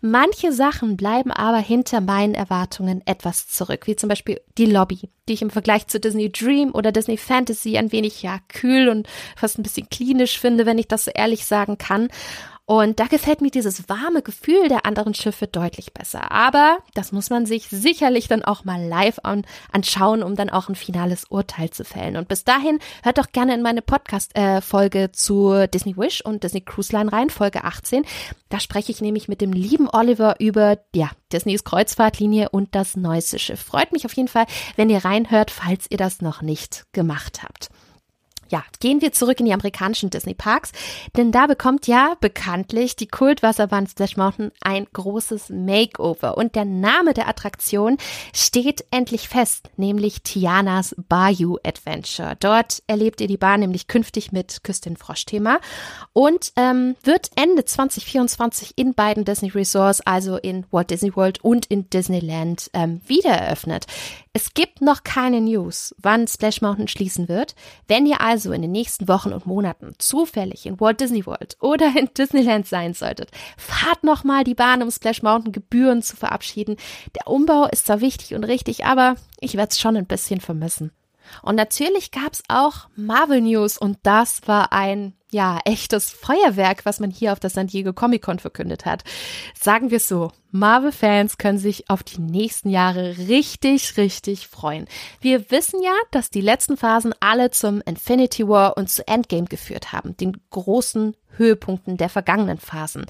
Manche 0.00 0.52
Sachen 0.52 0.96
bleiben 0.96 1.30
aber 1.30 1.58
hinter 1.58 2.00
meinen 2.00 2.34
Erwartungen 2.34 3.02
etwas 3.06 3.48
zurück, 3.48 3.86
wie 3.86 3.96
zum 3.96 4.08
Beispiel 4.08 4.40
die 4.58 4.66
Lobby, 4.66 5.10
die 5.28 5.34
ich 5.34 5.42
im 5.42 5.50
Vergleich 5.50 5.86
zu 5.86 6.00
Disney 6.00 6.30
Dream 6.30 6.72
oder 6.72 6.92
Disney 6.92 7.16
Fantasy 7.16 7.78
ein 7.78 7.92
wenig 7.92 8.22
ja 8.22 8.38
kühl 8.48 8.88
und 8.88 9.08
fast 9.36 9.58
ein 9.58 9.62
bisschen 9.62 9.88
klinisch 9.88 10.38
finde, 10.38 10.66
wenn 10.66 10.78
ich 10.78 10.88
das 10.88 11.04
so 11.06 11.10
ehrlich 11.14 11.46
sagen 11.46 11.78
kann. 11.78 12.08
Und 12.70 13.00
da 13.00 13.06
gefällt 13.06 13.40
mir 13.40 13.50
dieses 13.50 13.88
warme 13.88 14.22
Gefühl 14.22 14.68
der 14.68 14.86
anderen 14.86 15.12
Schiffe 15.12 15.48
deutlich 15.48 15.92
besser. 15.92 16.30
Aber 16.30 16.78
das 16.94 17.10
muss 17.10 17.28
man 17.28 17.44
sich 17.44 17.66
sicherlich 17.68 18.28
dann 18.28 18.44
auch 18.44 18.64
mal 18.64 18.80
live 18.80 19.18
an, 19.24 19.44
anschauen, 19.72 20.22
um 20.22 20.36
dann 20.36 20.50
auch 20.50 20.68
ein 20.68 20.76
finales 20.76 21.24
Urteil 21.24 21.70
zu 21.70 21.84
fällen. 21.84 22.16
Und 22.16 22.28
bis 22.28 22.44
dahin 22.44 22.78
hört 23.02 23.18
doch 23.18 23.32
gerne 23.32 23.54
in 23.54 23.62
meine 23.62 23.82
Podcast-Folge 23.82 25.02
äh, 25.02 25.10
zu 25.10 25.66
Disney 25.66 25.96
Wish 25.96 26.24
und 26.24 26.44
Disney 26.44 26.60
Cruise 26.60 26.92
Line 26.92 27.12
rein, 27.12 27.28
Folge 27.28 27.64
18. 27.64 28.04
Da 28.50 28.60
spreche 28.60 28.92
ich 28.92 29.00
nämlich 29.00 29.26
mit 29.26 29.40
dem 29.40 29.52
lieben 29.52 29.88
Oliver 29.92 30.36
über, 30.38 30.78
ja, 30.94 31.10
Disneys 31.32 31.64
Kreuzfahrtlinie 31.64 32.50
und 32.50 32.76
das 32.76 32.96
neueste 32.96 33.40
Schiff. 33.40 33.60
Freut 33.60 33.90
mich 33.90 34.04
auf 34.04 34.12
jeden 34.12 34.28
Fall, 34.28 34.46
wenn 34.76 34.90
ihr 34.90 35.04
reinhört, 35.04 35.50
falls 35.50 35.86
ihr 35.90 35.98
das 35.98 36.20
noch 36.20 36.40
nicht 36.40 36.84
gemacht 36.92 37.42
habt. 37.42 37.68
Ja, 38.50 38.64
gehen 38.80 39.00
wir 39.00 39.12
zurück 39.12 39.38
in 39.38 39.46
die 39.46 39.52
amerikanischen 39.52 40.10
Disney 40.10 40.34
Parks, 40.34 40.72
denn 41.16 41.30
da 41.30 41.46
bekommt 41.46 41.86
ja 41.86 42.16
bekanntlich 42.20 42.96
die 42.96 43.06
Kultwasserbahn 43.06 43.86
Splash 43.86 44.16
Mountain 44.16 44.50
ein 44.60 44.88
großes 44.92 45.50
Makeover 45.50 46.36
und 46.36 46.56
der 46.56 46.64
Name 46.64 47.14
der 47.14 47.28
Attraktion 47.28 47.96
steht 48.34 48.84
endlich 48.90 49.28
fest, 49.28 49.70
nämlich 49.76 50.22
Tianas 50.22 50.96
Bayou 51.08 51.58
Adventure. 51.62 52.36
Dort 52.40 52.82
erlebt 52.88 53.20
ihr 53.20 53.28
die 53.28 53.36
Bahn 53.36 53.60
nämlich 53.60 53.86
künftig 53.86 54.32
mit 54.32 54.64
Küstin 54.64 54.96
Frosch 54.96 55.26
Thema 55.26 55.60
und 56.12 56.52
ähm, 56.56 56.96
wird 57.04 57.30
Ende 57.36 57.64
2024 57.64 58.72
in 58.74 58.94
beiden 58.94 59.24
Disney 59.24 59.50
Resorts, 59.50 60.00
also 60.00 60.36
in 60.36 60.66
Walt 60.72 60.90
Disney 60.90 61.14
World 61.14 61.44
und 61.44 61.66
in 61.66 61.88
Disneyland, 61.88 62.68
ähm, 62.72 63.00
wieder. 63.06 63.54
Es 64.32 64.54
gibt 64.54 64.80
noch 64.80 65.02
keine 65.02 65.40
News, 65.40 65.92
wann 65.98 66.28
Splash 66.28 66.62
Mountain 66.62 66.86
schließen 66.86 67.28
wird. 67.28 67.56
Wenn 67.88 68.06
ihr 68.06 68.20
also 68.20 68.52
in 68.52 68.62
den 68.62 68.70
nächsten 68.70 69.08
Wochen 69.08 69.32
und 69.32 69.44
Monaten 69.44 69.94
zufällig 69.98 70.66
in 70.66 70.78
Walt 70.78 71.00
Disney 71.00 71.26
World 71.26 71.56
oder 71.60 71.92
in 71.98 72.08
Disneyland 72.16 72.68
sein 72.68 72.94
solltet, 72.94 73.32
fahrt 73.56 74.04
nochmal 74.04 74.44
die 74.44 74.54
Bahn, 74.54 74.84
um 74.84 74.90
Splash 74.92 75.22
Mountain 75.22 75.50
Gebühren 75.50 76.00
zu 76.02 76.16
verabschieden. 76.16 76.76
Der 77.16 77.26
Umbau 77.26 77.66
ist 77.66 77.86
zwar 77.86 78.00
wichtig 78.00 78.34
und 78.34 78.44
richtig, 78.44 78.84
aber 78.84 79.16
ich 79.40 79.54
werde 79.54 79.70
es 79.70 79.80
schon 79.80 79.96
ein 79.96 80.06
bisschen 80.06 80.40
vermissen. 80.40 80.92
Und 81.42 81.54
natürlich 81.54 82.10
gab 82.10 82.32
es 82.32 82.42
auch 82.48 82.88
Marvel 82.96 83.40
News 83.40 83.78
und 83.78 83.98
das 84.02 84.46
war 84.46 84.72
ein 84.72 85.14
ja, 85.32 85.60
echtes 85.64 86.10
Feuerwerk, 86.10 86.84
was 86.84 87.00
man 87.00 87.10
hier 87.10 87.32
auf 87.32 87.40
der 87.40 87.50
San 87.50 87.68
Diego 87.68 87.92
Comic 87.92 88.22
Con 88.22 88.38
verkündet 88.38 88.84
hat. 88.84 89.04
Sagen 89.58 89.90
wir 89.90 89.98
es 89.98 90.08
so, 90.08 90.32
Marvel-Fans 90.50 91.38
können 91.38 91.58
sich 91.58 91.88
auf 91.88 92.02
die 92.02 92.20
nächsten 92.20 92.68
Jahre 92.68 93.16
richtig, 93.28 93.96
richtig 93.96 94.48
freuen. 94.48 94.86
Wir 95.20 95.50
wissen 95.50 95.82
ja, 95.82 95.94
dass 96.10 96.30
die 96.30 96.40
letzten 96.40 96.76
Phasen 96.76 97.14
alle 97.20 97.50
zum 97.50 97.80
Infinity 97.82 98.48
War 98.48 98.76
und 98.76 98.90
zu 98.90 99.06
Endgame 99.06 99.44
geführt 99.44 99.92
haben, 99.92 100.16
den 100.16 100.36
großen 100.50 101.16
Höhepunkten 101.36 101.96
der 101.96 102.08
vergangenen 102.08 102.58
Phasen. 102.58 103.06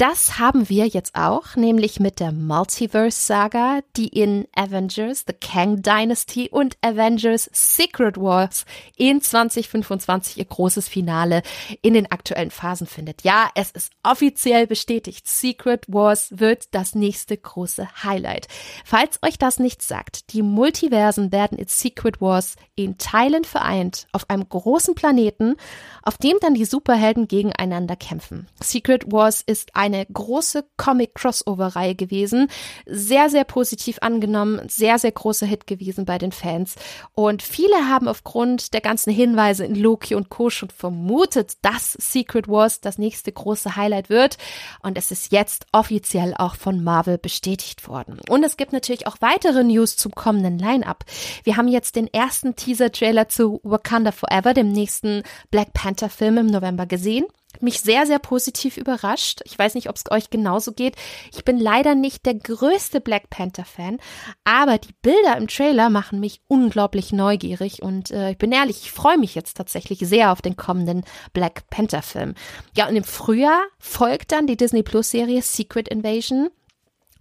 Das 0.00 0.38
haben 0.38 0.70
wir 0.70 0.86
jetzt 0.86 1.14
auch, 1.14 1.56
nämlich 1.56 2.00
mit 2.00 2.20
der 2.20 2.32
Multiverse-Saga, 2.32 3.80
die 3.98 4.08
in 4.08 4.48
Avengers, 4.56 5.24
The 5.26 5.34
Kang 5.34 5.82
Dynasty 5.82 6.48
und 6.48 6.78
Avengers 6.80 7.50
Secret 7.52 8.16
Wars 8.16 8.64
in 8.96 9.20
2025 9.20 10.38
ihr 10.38 10.46
großes 10.46 10.88
Finale 10.88 11.42
in 11.82 11.92
den 11.92 12.10
aktuellen 12.10 12.50
Phasen 12.50 12.86
findet. 12.86 13.24
Ja, 13.24 13.50
es 13.54 13.72
ist 13.72 13.92
offiziell 14.02 14.66
bestätigt. 14.66 15.28
Secret 15.28 15.84
Wars 15.86 16.30
wird 16.30 16.68
das 16.70 16.94
nächste 16.94 17.36
große 17.36 17.86
Highlight. 18.02 18.48
Falls 18.86 19.18
euch 19.20 19.36
das 19.36 19.58
nicht 19.58 19.82
sagt, 19.82 20.32
die 20.32 20.40
Multiversen 20.40 21.30
werden 21.30 21.58
in 21.58 21.68
Secret 21.68 22.22
Wars 22.22 22.56
in 22.74 22.96
Teilen 22.96 23.44
vereint 23.44 24.06
auf 24.12 24.30
einem 24.30 24.48
großen 24.48 24.94
Planeten, 24.94 25.56
auf 26.02 26.16
dem 26.16 26.38
dann 26.40 26.54
die 26.54 26.64
Superhelden 26.64 27.28
gegeneinander 27.28 27.96
kämpfen. 27.96 28.46
Secret 28.62 29.12
Wars 29.12 29.42
ist 29.42 29.76
ein 29.76 29.89
eine 29.92 30.06
große 30.06 30.64
Comic-Crossover-Reihe 30.76 31.94
gewesen. 31.94 32.48
Sehr, 32.86 33.30
sehr 33.30 33.44
positiv 33.44 33.98
angenommen, 34.00 34.60
sehr, 34.68 34.98
sehr 34.98 35.12
großer 35.12 35.46
Hit 35.46 35.66
gewesen 35.66 36.04
bei 36.04 36.18
den 36.18 36.32
Fans. 36.32 36.76
Und 37.14 37.42
viele 37.42 37.88
haben 37.88 38.08
aufgrund 38.08 38.72
der 38.74 38.80
ganzen 38.80 39.12
Hinweise 39.12 39.64
in 39.64 39.74
Loki 39.74 40.14
und 40.14 40.28
Co. 40.28 40.50
schon 40.50 40.70
vermutet, 40.70 41.54
dass 41.62 41.92
Secret 41.92 42.48
Wars 42.48 42.80
das 42.80 42.98
nächste 42.98 43.32
große 43.32 43.76
Highlight 43.76 44.08
wird. 44.08 44.38
Und 44.82 44.96
es 44.96 45.10
ist 45.10 45.32
jetzt 45.32 45.66
offiziell 45.72 46.34
auch 46.36 46.54
von 46.54 46.82
Marvel 46.82 47.18
bestätigt 47.18 47.88
worden. 47.88 48.20
Und 48.28 48.44
es 48.44 48.56
gibt 48.56 48.72
natürlich 48.72 49.06
auch 49.06 49.16
weitere 49.20 49.64
News 49.64 49.96
zum 49.96 50.12
kommenden 50.12 50.58
Line-Up. 50.58 51.04
Wir 51.44 51.56
haben 51.56 51.68
jetzt 51.68 51.96
den 51.96 52.06
ersten 52.12 52.56
Teaser-Trailer 52.56 53.28
zu 53.28 53.60
Wakanda 53.62 54.12
Forever, 54.12 54.54
dem 54.54 54.72
nächsten 54.72 55.22
Black 55.50 55.72
Panther-Film 55.72 56.38
im 56.38 56.46
November 56.46 56.86
gesehen 56.86 57.24
mich 57.60 57.80
sehr, 57.80 58.06
sehr 58.06 58.18
positiv 58.18 58.76
überrascht. 58.76 59.40
Ich 59.44 59.58
weiß 59.58 59.74
nicht, 59.74 59.88
ob 59.88 59.96
es 59.96 60.10
euch 60.10 60.30
genauso 60.30 60.72
geht. 60.72 60.96
Ich 61.34 61.44
bin 61.44 61.58
leider 61.58 61.94
nicht 61.94 62.24
der 62.26 62.34
größte 62.34 63.00
Black 63.00 63.28
Panther-Fan, 63.30 63.98
aber 64.44 64.78
die 64.78 64.94
Bilder 65.02 65.36
im 65.36 65.48
Trailer 65.48 65.90
machen 65.90 66.20
mich 66.20 66.40
unglaublich 66.46 67.12
neugierig 67.12 67.82
und 67.82 68.10
äh, 68.10 68.30
ich 68.30 68.38
bin 68.38 68.52
ehrlich, 68.52 68.82
ich 68.82 68.92
freue 68.92 69.18
mich 69.18 69.34
jetzt 69.34 69.56
tatsächlich 69.56 69.98
sehr 70.00 70.32
auf 70.32 70.42
den 70.42 70.56
kommenden 70.56 71.04
Black 71.32 71.68
Panther-Film. 71.70 72.34
Ja, 72.76 72.88
und 72.88 72.96
im 72.96 73.04
Frühjahr 73.04 73.62
folgt 73.78 74.32
dann 74.32 74.46
die 74.46 74.56
Disney 74.56 74.82
Plus-Serie 74.82 75.42
Secret 75.42 75.88
Invasion. 75.88 76.50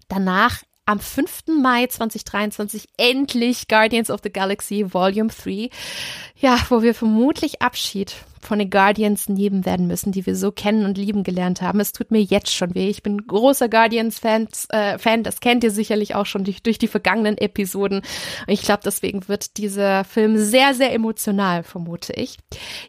Danach 0.08 0.64
am 0.89 1.00
5. 1.00 1.62
Mai 1.62 1.86
2023 1.86 2.88
endlich 2.98 3.67
Guardians 3.67 4.10
of 4.10 4.22
the 4.24 4.31
Galaxy 4.31 4.91
Volume 4.91 5.29
3. 5.29 5.69
Ja, 6.36 6.58
wo 6.69 6.81
wir 6.81 6.96
vermutlich 6.96 7.62
Abschied 7.62 8.15
von 8.41 8.58
den 8.60 8.69
Guardians 8.69 9.29
nehmen 9.29 9.65
werden 9.65 9.88
müssen, 9.88 10.12
die 10.12 10.25
wir 10.25 10.36
so 10.36 10.51
kennen 10.51 10.86
und 10.86 10.98
lieben 10.98 11.24
gelernt 11.24 11.62
haben. 11.62 11.79
Es 11.79 11.91
tut 11.91 12.10
mir 12.10 12.22
jetzt 12.22 12.53
schon 12.53 12.74
weh. 12.74 12.89
Ich 12.89 13.03
bin 13.03 13.27
großer 13.27 13.69
Guardians-Fan, 13.69 14.48
äh, 14.69 14.98
Fan, 14.98 15.24
das 15.24 15.41
kennt 15.41 15.63
ihr 15.63 15.72
sicherlich 15.72 16.15
auch 16.15 16.25
schon 16.25 16.43
durch, 16.43 16.63
durch 16.63 16.77
die 16.77 16.88
vergangenen 16.88 17.38
Episoden. 17.38 18.00
Und 18.00 18.53
ich 18.53 18.62
glaube, 18.62 18.81
deswegen 18.84 19.27
wird 19.27 19.58
dieser 19.58 20.03
Film 20.05 20.38
sehr, 20.38 20.74
sehr 20.74 20.93
emotional, 20.93 21.63
vermute 21.63 22.13
ich. 22.13 22.38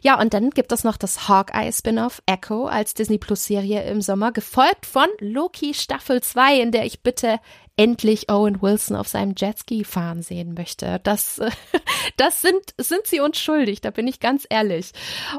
Ja, 0.01 0.19
und 0.19 0.33
dann 0.33 0.49
gibt 0.51 0.71
es 0.71 0.83
noch 0.83 0.97
das 0.97 1.27
Hawkeye-Spin-off 1.27 2.23
Echo 2.25 2.65
als 2.65 2.93
Disney 2.93 3.17
Plus-Serie 3.17 3.83
im 3.83 4.01
Sommer, 4.01 4.31
gefolgt 4.31 4.85
von 4.85 5.07
Loki 5.19 5.73
Staffel 5.73 6.21
2, 6.21 6.61
in 6.61 6.71
der 6.71 6.85
ich 6.85 7.03
bitte 7.03 7.39
endlich 7.81 8.29
Owen 8.29 8.61
Wilson 8.61 8.95
auf 8.95 9.07
seinem 9.07 9.33
Jetski 9.35 9.83
fahren 9.83 10.21
sehen 10.21 10.53
möchte. 10.53 10.99
Das, 11.01 11.41
das 12.17 12.41
sind, 12.41 12.61
sind 12.77 13.07
sie 13.07 13.21
uns 13.21 13.39
schuldig, 13.39 13.81
da 13.81 13.89
bin 13.89 14.05
ich 14.07 14.19
ganz 14.19 14.45
ehrlich. 14.47 14.91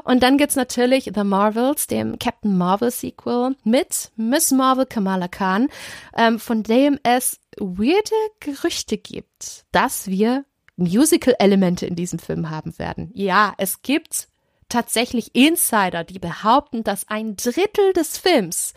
Und 0.03 0.23
dann 0.23 0.37
gibt's 0.37 0.57
natürlich 0.57 1.11
The 1.15 1.23
Marvels, 1.23 1.87
dem 1.87 2.19
Captain 2.19 2.57
Marvel 2.57 2.91
Sequel 2.91 3.55
mit 3.63 4.11
Miss 4.17 4.51
Marvel 4.51 4.85
Kamala 4.85 5.29
Khan, 5.29 5.69
ähm, 6.17 6.37
von 6.37 6.63
dem 6.63 6.99
es 7.03 7.39
weirde 7.57 8.11
Gerüchte 8.41 8.97
gibt, 8.97 9.63
dass 9.71 10.07
wir 10.07 10.43
Musical-Elemente 10.75 11.85
in 11.85 11.95
diesem 11.95 12.19
Film 12.19 12.49
haben 12.49 12.77
werden. 12.77 13.09
Ja, 13.13 13.53
es 13.57 13.83
gibt 13.83 14.27
tatsächlich 14.67 15.33
Insider, 15.33 16.03
die 16.03 16.19
behaupten, 16.19 16.83
dass 16.83 17.07
ein 17.07 17.37
Drittel 17.37 17.93
des 17.93 18.17
Films 18.17 18.73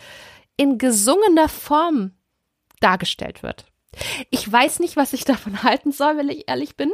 in 0.56 0.78
gesungener 0.78 1.49
Form 1.49 2.12
dargestellt 2.80 3.42
wird. 3.42 3.66
Ich 4.30 4.50
weiß 4.50 4.80
nicht, 4.80 4.97
was 4.97 5.12
ich 5.12 5.25
davon 5.25 5.62
halten 5.62 5.92
soll, 5.92 6.16
wenn 6.16 6.28
ich 6.28 6.49
ehrlich 6.49 6.76
bin. 6.76 6.92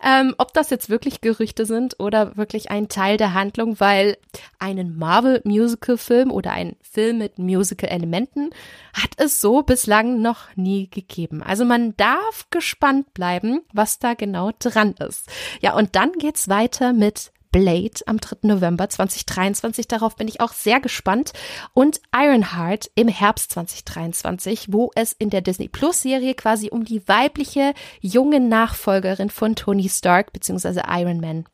Ähm, 0.00 0.34
ob 0.38 0.54
das 0.54 0.70
jetzt 0.70 0.90
wirklich 0.90 1.20
Gerüchte 1.20 1.66
sind 1.66 1.98
oder 1.98 2.36
wirklich 2.36 2.70
ein 2.70 2.88
Teil 2.88 3.16
der 3.16 3.34
Handlung, 3.34 3.80
weil 3.80 4.16
einen 4.60 4.96
Marvel-Musical-Film 4.96 6.30
oder 6.30 6.52
ein 6.52 6.76
Film 6.82 7.18
mit 7.18 7.40
Musical-Elementen 7.40 8.50
hat 8.94 9.10
es 9.16 9.40
so 9.40 9.62
bislang 9.62 10.22
noch 10.22 10.54
nie 10.54 10.88
gegeben. 10.88 11.42
Also 11.42 11.64
man 11.64 11.96
darf 11.96 12.46
gespannt 12.50 13.12
bleiben, 13.12 13.62
was 13.72 13.98
da 13.98 14.14
genau 14.14 14.52
dran 14.56 14.94
ist. 15.00 15.28
Ja, 15.60 15.74
und 15.74 15.96
dann 15.96 16.12
geht's 16.12 16.48
weiter 16.48 16.92
mit 16.92 17.32
Blade 17.50 18.00
am 18.06 18.18
3. 18.18 18.38
November 18.42 18.88
2023. 18.88 19.88
Darauf 19.88 20.16
bin 20.16 20.28
ich 20.28 20.40
auch 20.40 20.52
sehr 20.52 20.80
gespannt. 20.80 21.32
Und 21.74 22.00
Ironheart 22.14 22.90
im 22.94 23.08
Herbst 23.08 23.52
2023, 23.52 24.72
wo 24.72 24.90
es 24.94 25.12
in 25.12 25.30
der 25.30 25.40
Disney 25.40 25.68
Plus 25.68 26.02
Serie 26.02 26.34
quasi 26.34 26.70
um 26.70 26.84
die 26.84 27.06
weibliche 27.08 27.74
junge 28.00 28.40
Nachfolgerin 28.40 29.30
von 29.30 29.56
Tony 29.56 29.88
Stark 29.88 30.32
bzw. 30.32 30.82
Iron 30.88 31.20
Man 31.20 31.44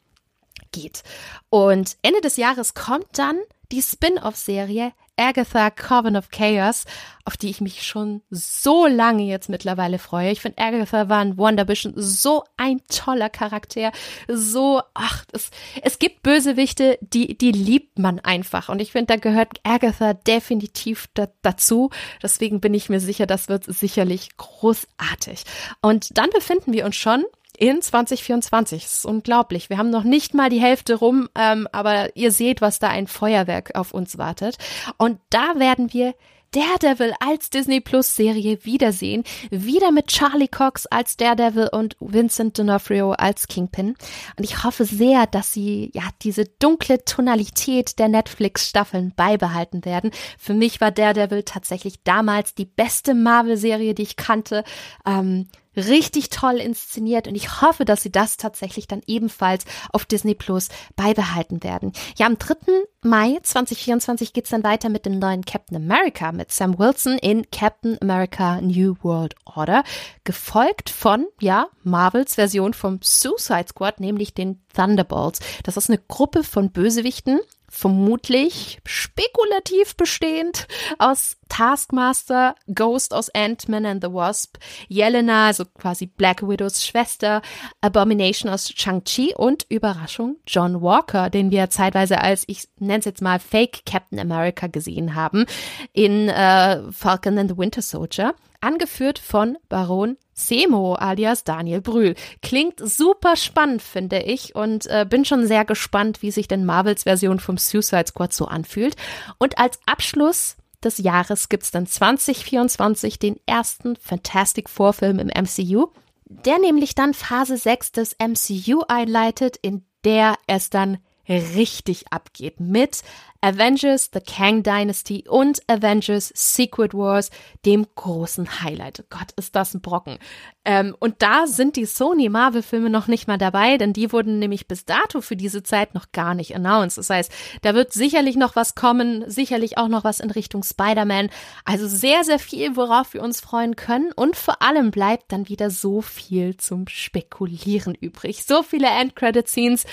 geht. 0.73 1.03
Und 1.51 1.97
Ende 2.03 2.21
des 2.21 2.37
Jahres 2.37 2.75
kommt 2.75 3.07
dann 3.19 3.39
die 3.71 3.83
Spin-off-Serie 3.83 4.93
Agatha 5.17 5.71
Coven 5.71 6.17
of 6.17 6.31
Chaos, 6.31 6.85
auf 7.25 7.37
die 7.37 7.51
ich 7.51 7.61
mich 7.61 7.87
schon 7.87 8.23
so 8.31 8.87
lange 8.87 9.25
jetzt 9.25 9.49
mittlerweile 9.49 9.99
freue. 9.99 10.31
Ich 10.31 10.41
finde 10.41 10.63
Agatha 10.63 11.09
war 11.09 11.23
in 11.23 11.39
WandaVision 11.39 11.93
so 11.97 12.45
ein 12.57 12.81
toller 12.89 13.29
Charakter, 13.29 13.93
so, 14.29 14.83
ach, 14.95 15.25
es, 15.33 15.51
es 15.83 15.99
gibt 15.99 16.23
Bösewichte, 16.23 16.99
die, 17.01 17.37
die 17.37 17.53
liebt 17.53 17.99
man 17.99 18.21
einfach. 18.21 18.69
Und 18.69 18.81
ich 18.81 18.93
finde, 18.93 19.07
da 19.07 19.17
gehört 19.17 19.61
Agatha 19.63 20.15
definitiv 20.15 21.09
da, 21.15 21.29
dazu. 21.43 21.91
Deswegen 22.23 22.61
bin 22.61 22.75
ich 22.75 22.89
mir 22.89 23.01
sicher, 23.01 23.27
das 23.27 23.49
wird 23.49 23.65
sicherlich 23.65 24.37
großartig. 24.37 25.45
Und 25.81 26.17
dann 26.19 26.31
befinden 26.31 26.73
wir 26.73 26.85
uns 26.85 26.97
schon 26.97 27.25
in 27.57 27.81
2024. 27.83 28.83
Das 28.83 28.97
ist 28.97 29.07
unglaublich. 29.07 29.71
Wir 29.71 29.79
haben 29.79 29.91
noch 29.91 30.05
nicht 30.05 30.35
mal 30.35 30.51
die 30.51 30.61
Hälfte 30.61 30.95
rum, 30.95 31.29
ähm, 31.35 31.69
aber 31.73 32.17
ihr 32.17 32.33
seht, 32.33 32.61
was 32.61 32.79
da 32.79 32.89
ein 32.89 33.07
Feuerwerk 33.07 33.75
auf 33.75 33.93
uns 33.93 34.19
wartet. 34.19 34.59
Und 34.99 35.19
da 35.31 35.59
werden 35.59 35.93
wir 35.93 36.15
Daredevil 36.53 37.15
als 37.19 37.49
Disney 37.49 37.81
Plus 37.81 38.15
Serie 38.15 38.59
wiedersehen. 38.65 39.25
Wieder 39.51 39.91
mit 39.91 40.09
Charlie 40.09 40.49
Cox 40.49 40.87
als 40.87 41.17
Daredevil 41.17 41.69
und 41.73 41.97
Vincent 41.99 42.59
D'Onofrio 42.59 43.13
als 43.13 43.49
Kingpin. 43.49 43.97
Und 44.37 44.45
ich 44.45 44.63
hoffe 44.63 44.85
sehr, 44.85 45.27
dass 45.27 45.53
sie 45.55 45.91
ja 45.95 46.03
diese 46.21 46.45
dunkle 46.45 47.05
Tonalität 47.07 47.99
der 47.99 48.09
Netflix 48.09 48.69
Staffeln 48.69 49.15
beibehalten 49.17 49.87
werden. 49.87 50.11
Für 50.39 50.53
mich 50.53 50.81
war 50.83 50.91
Daredevil 50.91 51.45
tatsächlich 51.45 52.03
damals 52.05 52.55
die 52.55 52.67
beste 52.67 53.15
Marvel 53.15 53.57
Serie, 53.57 53.95
die 53.95 54.03
ich 54.03 54.17
kannte. 54.17 54.63
Ähm, 55.07 55.49
richtig 55.77 56.31
toll 56.31 56.57
inszeniert 56.57 57.29
und 57.29 57.35
ich 57.35 57.61
hoffe, 57.61 57.85
dass 57.85 58.03
sie 58.03 58.13
das 58.13 58.37
tatsächlich 58.37 58.87
dann 58.87 59.03
ebenfalls 59.07 59.65
auf 59.93 60.05
Disney 60.05 60.35
Plus 60.35 60.69
beibehalten 60.97 61.63
werden. 61.63 61.93
Ja, 62.17 62.27
am 62.27 62.39
3. 62.39 62.55
Mai 63.03 63.39
2024 63.43 64.33
geht's 64.33 64.51
dann 64.51 64.65
weiter 64.65 64.89
mit 64.89 65.07
dem 65.07 65.19
neuen 65.19 65.45
Captain 65.45 65.77
America 65.77 66.33
mit 66.33 66.53
Sam 66.53 66.79
Wilson 66.79 67.19
in 67.19 67.51
Captain 67.51 67.99
America 68.01 68.61
New 68.61 68.97
World 69.03 69.35
Order, 69.45 69.85
gefolgt 70.25 70.91
von, 70.91 71.27
ja, 71.41 71.69
Marvels 71.83 72.37
Version 72.37 72.75
vom 72.75 73.01
Suicide 73.03 73.67
Squad, 73.69 74.01
nämlich 74.01 74.35
den 74.35 74.63
Thunderbolts. 74.75 75.41
Das 75.65 75.77
ist 75.77 75.91
eine 75.91 75.99
Gruppe 75.99 76.45
von 76.45 76.71
Bösewichten, 76.71 77.41
vermutlich 77.69 78.81
spekulativ 78.85 79.97
bestehend 79.97 80.69
aus 80.99 81.37
Taskmaster, 81.53 82.55
Ghost 82.75 83.13
aus 83.13 83.29
Ant-Man 83.29 83.85
and 83.85 84.03
the 84.03 84.11
Wasp, 84.11 84.57
Yelena, 84.89 85.49
also 85.49 85.67
quasi 85.67 86.07
Black 86.07 86.41
Widows 86.41 86.83
Schwester, 86.83 87.43
Abomination 87.83 88.51
aus 88.51 88.73
Shang-Chi 88.75 89.35
und 89.37 89.67
Überraschung 89.69 90.37
John 90.47 90.81
Walker, 90.81 91.29
den 91.29 91.51
wir 91.51 91.69
zeitweise 91.69 92.23
als, 92.23 92.45
ich 92.47 92.69
nenne 92.79 93.01
es 93.01 93.05
jetzt 93.05 93.21
mal 93.21 93.39
Fake 93.39 93.85
Captain 93.85 94.19
America 94.19 94.67
gesehen 94.67 95.15
haben 95.15 95.45
in 95.93 96.31
äh, 96.31 96.91
Falcon 96.91 97.37
and 97.37 97.51
the 97.51 97.59
Winter 97.59 97.83
Soldier. 97.83 98.35
angeführt 98.63 99.19
von 99.19 99.59
Baron 99.69 100.17
Semo 100.33 100.95
alias 100.95 101.45
Daniel 101.45 101.83
Brühl. 101.83 102.15
Klingt 102.41 102.81
super 102.81 103.37
spannend, 103.37 103.83
finde 103.83 104.21
ich, 104.21 104.55
und 104.55 104.87
äh, 104.87 105.05
bin 105.09 105.27
schon 105.27 105.47
sehr 105.47 105.67
gespannt, 105.67 106.23
wie 106.23 106.31
sich 106.31 106.49
denn 106.49 106.65
Marvels 106.65 107.03
Version 107.03 107.41
vom 107.41 107.59
Suicide 107.59 108.07
Squad 108.07 108.33
so 108.33 108.47
anfühlt. 108.47 108.97
Und 109.39 109.59
als 109.59 109.79
Abschluss 109.85 110.57
des 110.85 110.99
Jahres 110.99 111.49
gibt's 111.49 111.71
dann 111.71 111.87
2024 111.87 113.19
den 113.19 113.37
ersten 113.47 113.97
Fantastic 113.97 114.69
Four 114.69 114.93
Film 114.93 115.19
im 115.19 115.29
MCU, 115.29 115.89
der 116.27 116.59
nämlich 116.59 116.95
dann 116.95 117.15
Phase 117.15 117.57
6 117.57 117.93
des 117.93 118.17
MCU 118.19 118.83
einleitet, 118.89 119.57
in 119.57 119.85
der 120.05 120.37
es 120.47 120.71
dann 120.71 120.99
richtig 121.29 122.13
abgeht 122.13 122.61
mit 122.61 123.03
Avengers 123.43 124.11
The 124.13 124.21
Kang 124.21 124.63
Dynasty 124.63 125.25
und 125.29 125.61
Avengers 125.69 126.33
Secret 126.35 126.95
Wars, 126.95 127.31
dem 127.67 127.87
großen 127.95 128.63
Highlight. 128.63 129.05
Gott, 129.11 129.33
ist 129.37 129.57
das 129.57 129.75
ein 129.75 129.81
Brocken. 129.81 130.19
Ähm, 130.65 130.95
und 131.01 131.23
da 131.23 131.49
sind 131.49 131.75
die 131.75 131.87
Sony 131.87 132.29
Marvel-Filme 132.29 132.89
noch 132.89 133.09
nicht 133.09 133.27
mal 133.27 133.39
dabei, 133.39 133.79
denn 133.79 133.93
die 133.93 134.13
wurden 134.13 134.39
nämlich 134.39 134.69
bis 134.69 134.85
dato 134.85 135.21
für 135.21 135.35
diese 135.35 135.65
Zeit 135.65 135.95
noch 135.95 136.13
gar 136.13 136.35
nicht 136.35 136.55
announced. 136.55 136.99
Das 136.99 137.11
heißt, 137.11 137.33
da 137.63 137.75
wird 137.75 137.93
sicherlich 137.93 138.37
noch 138.37 138.55
was 138.55 138.77
kommen, 138.77 139.29
sicherlich 139.29 139.77
auch 139.77 139.89
noch 139.89 140.05
was 140.05 140.21
in 140.21 140.31
Richtung 140.31 140.63
Spider-Man. 140.63 141.31
Also 141.65 141.89
sehr, 141.89 142.23
sehr 142.23 142.39
viel, 142.39 142.77
worauf 142.77 143.13
wir 143.13 143.23
uns 143.23 143.41
freuen 143.41 143.75
können. 143.75 144.13
Und 144.13 144.37
vor 144.37 144.63
allem 144.63 144.93
bleibt 144.93 145.33
dann 145.33 145.49
wieder 145.49 145.71
so 145.71 146.01
viel 146.01 146.57
zum 146.57 146.87
Spekulieren 146.87 147.97
übrig. 147.97 148.45
So 148.45 148.63
viele 148.63 148.87
End-Credit-Scenes. 148.87 149.85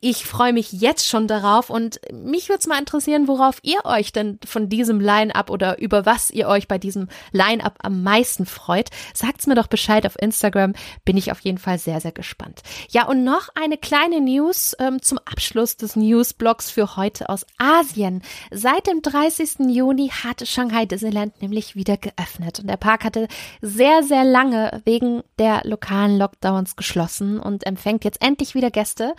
Ich 0.00 0.24
freue 0.24 0.54
mich 0.54 0.72
jetzt 0.72 1.06
schon 1.06 1.28
darauf 1.28 1.68
und 1.68 2.00
mich 2.10 2.48
würde 2.48 2.60
es 2.60 2.66
mal 2.66 2.78
interessieren, 2.86 3.26
worauf 3.26 3.58
ihr 3.62 3.84
euch 3.84 4.12
denn 4.12 4.38
von 4.44 4.68
diesem 4.68 5.00
Line-Up 5.00 5.50
oder 5.50 5.80
über 5.80 6.06
was 6.06 6.30
ihr 6.30 6.46
euch 6.46 6.68
bei 6.68 6.78
diesem 6.78 7.08
Line-Up 7.32 7.78
am 7.82 8.04
meisten 8.04 8.46
freut. 8.46 8.90
Sagt's 9.12 9.48
mir 9.48 9.56
doch 9.56 9.66
Bescheid 9.66 10.06
auf 10.06 10.16
Instagram. 10.20 10.74
Bin 11.04 11.16
ich 11.16 11.32
auf 11.32 11.40
jeden 11.40 11.58
Fall 11.58 11.78
sehr, 11.78 12.00
sehr 12.00 12.12
gespannt. 12.12 12.62
Ja, 12.88 13.06
und 13.08 13.24
noch 13.24 13.48
eine 13.60 13.76
kleine 13.76 14.20
News 14.20 14.76
ähm, 14.78 15.02
zum 15.02 15.18
Abschluss 15.18 15.76
des 15.76 15.96
Newsblogs 15.96 16.70
für 16.70 16.96
heute 16.96 17.28
aus 17.28 17.44
Asien. 17.58 18.22
Seit 18.52 18.86
dem 18.86 19.02
30. 19.02 19.66
Juni 19.68 20.08
hat 20.08 20.46
Shanghai 20.46 20.86
Disneyland 20.86 21.42
nämlich 21.42 21.74
wieder 21.74 21.96
geöffnet 21.96 22.60
und 22.60 22.68
der 22.68 22.76
Park 22.76 23.04
hatte 23.04 23.26
sehr, 23.60 24.04
sehr 24.04 24.24
lange 24.24 24.80
wegen 24.84 25.24
der 25.40 25.62
lokalen 25.64 26.18
Lockdowns 26.18 26.76
geschlossen 26.76 27.40
und 27.40 27.66
empfängt 27.66 28.04
jetzt 28.04 28.22
endlich 28.22 28.54
wieder 28.54 28.70
Gäste. 28.70 29.14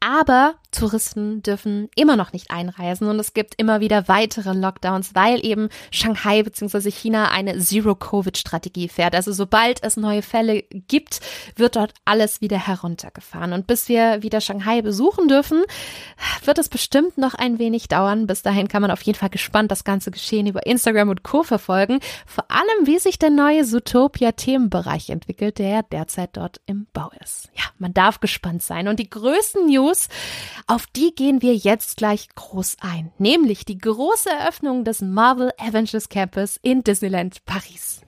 Aber 0.00 0.54
Touristen 0.70 1.42
dürfen 1.42 1.88
immer 1.96 2.14
noch 2.14 2.32
nicht 2.32 2.50
einreisen 2.50 3.08
und 3.08 3.18
es 3.18 3.32
gibt 3.32 3.54
immer 3.56 3.80
wieder 3.80 4.06
weitere 4.06 4.52
Lockdowns, 4.52 5.14
weil 5.14 5.44
eben 5.44 5.70
Shanghai 5.90 6.42
bzw. 6.42 6.90
China 6.90 7.30
eine 7.30 7.58
Zero-Covid-Strategie 7.58 8.88
fährt. 8.88 9.14
Also 9.14 9.32
sobald 9.32 9.82
es 9.82 9.96
neue 9.96 10.22
Fälle 10.22 10.62
gibt, 10.70 11.20
wird 11.56 11.76
dort 11.76 11.94
alles 12.04 12.40
wieder 12.40 12.58
heruntergefahren. 12.58 13.52
Und 13.52 13.66
bis 13.66 13.88
wir 13.88 14.22
wieder 14.22 14.40
Shanghai 14.40 14.82
besuchen 14.82 15.26
dürfen, 15.26 15.64
wird 16.44 16.58
es 16.58 16.68
bestimmt 16.68 17.18
noch 17.18 17.34
ein 17.34 17.58
wenig 17.58 17.88
dauern. 17.88 18.26
Bis 18.26 18.42
dahin 18.42 18.68
kann 18.68 18.82
man 18.82 18.90
auf 18.90 19.02
jeden 19.02 19.18
Fall 19.18 19.30
gespannt 19.30 19.70
das 19.70 19.84
ganze 19.84 20.10
Geschehen 20.10 20.46
über 20.46 20.66
Instagram 20.66 21.08
und 21.08 21.24
Co. 21.24 21.42
verfolgen. 21.42 21.98
Vor 22.26 22.44
allem, 22.50 22.86
wie 22.86 22.98
sich 22.98 23.18
der 23.18 23.30
neue 23.30 23.64
Zootopia-Themenbereich 23.64 25.10
entwickelt, 25.10 25.58
der 25.58 25.82
derzeit 25.82 26.36
dort 26.36 26.60
im 26.66 26.86
Bau 26.92 27.10
ist. 27.22 27.48
Ja, 27.54 27.64
man 27.78 27.94
darf 27.94 28.20
gespannt 28.20 28.62
sein. 28.62 28.86
Und 28.86 29.00
die 29.00 29.08
größten 29.08 29.66
News 29.66 29.87
auf 30.66 30.86
die 30.86 31.14
gehen 31.14 31.42
wir 31.42 31.54
jetzt 31.54 31.96
gleich 31.96 32.28
groß 32.34 32.76
ein, 32.80 33.12
nämlich 33.18 33.64
die 33.64 33.78
große 33.78 34.28
Eröffnung 34.28 34.84
des 34.84 35.00
Marvel 35.00 35.52
Avengers 35.58 36.08
Campus 36.08 36.58
in 36.62 36.84
Disneyland 36.84 37.44
Paris. 37.44 38.02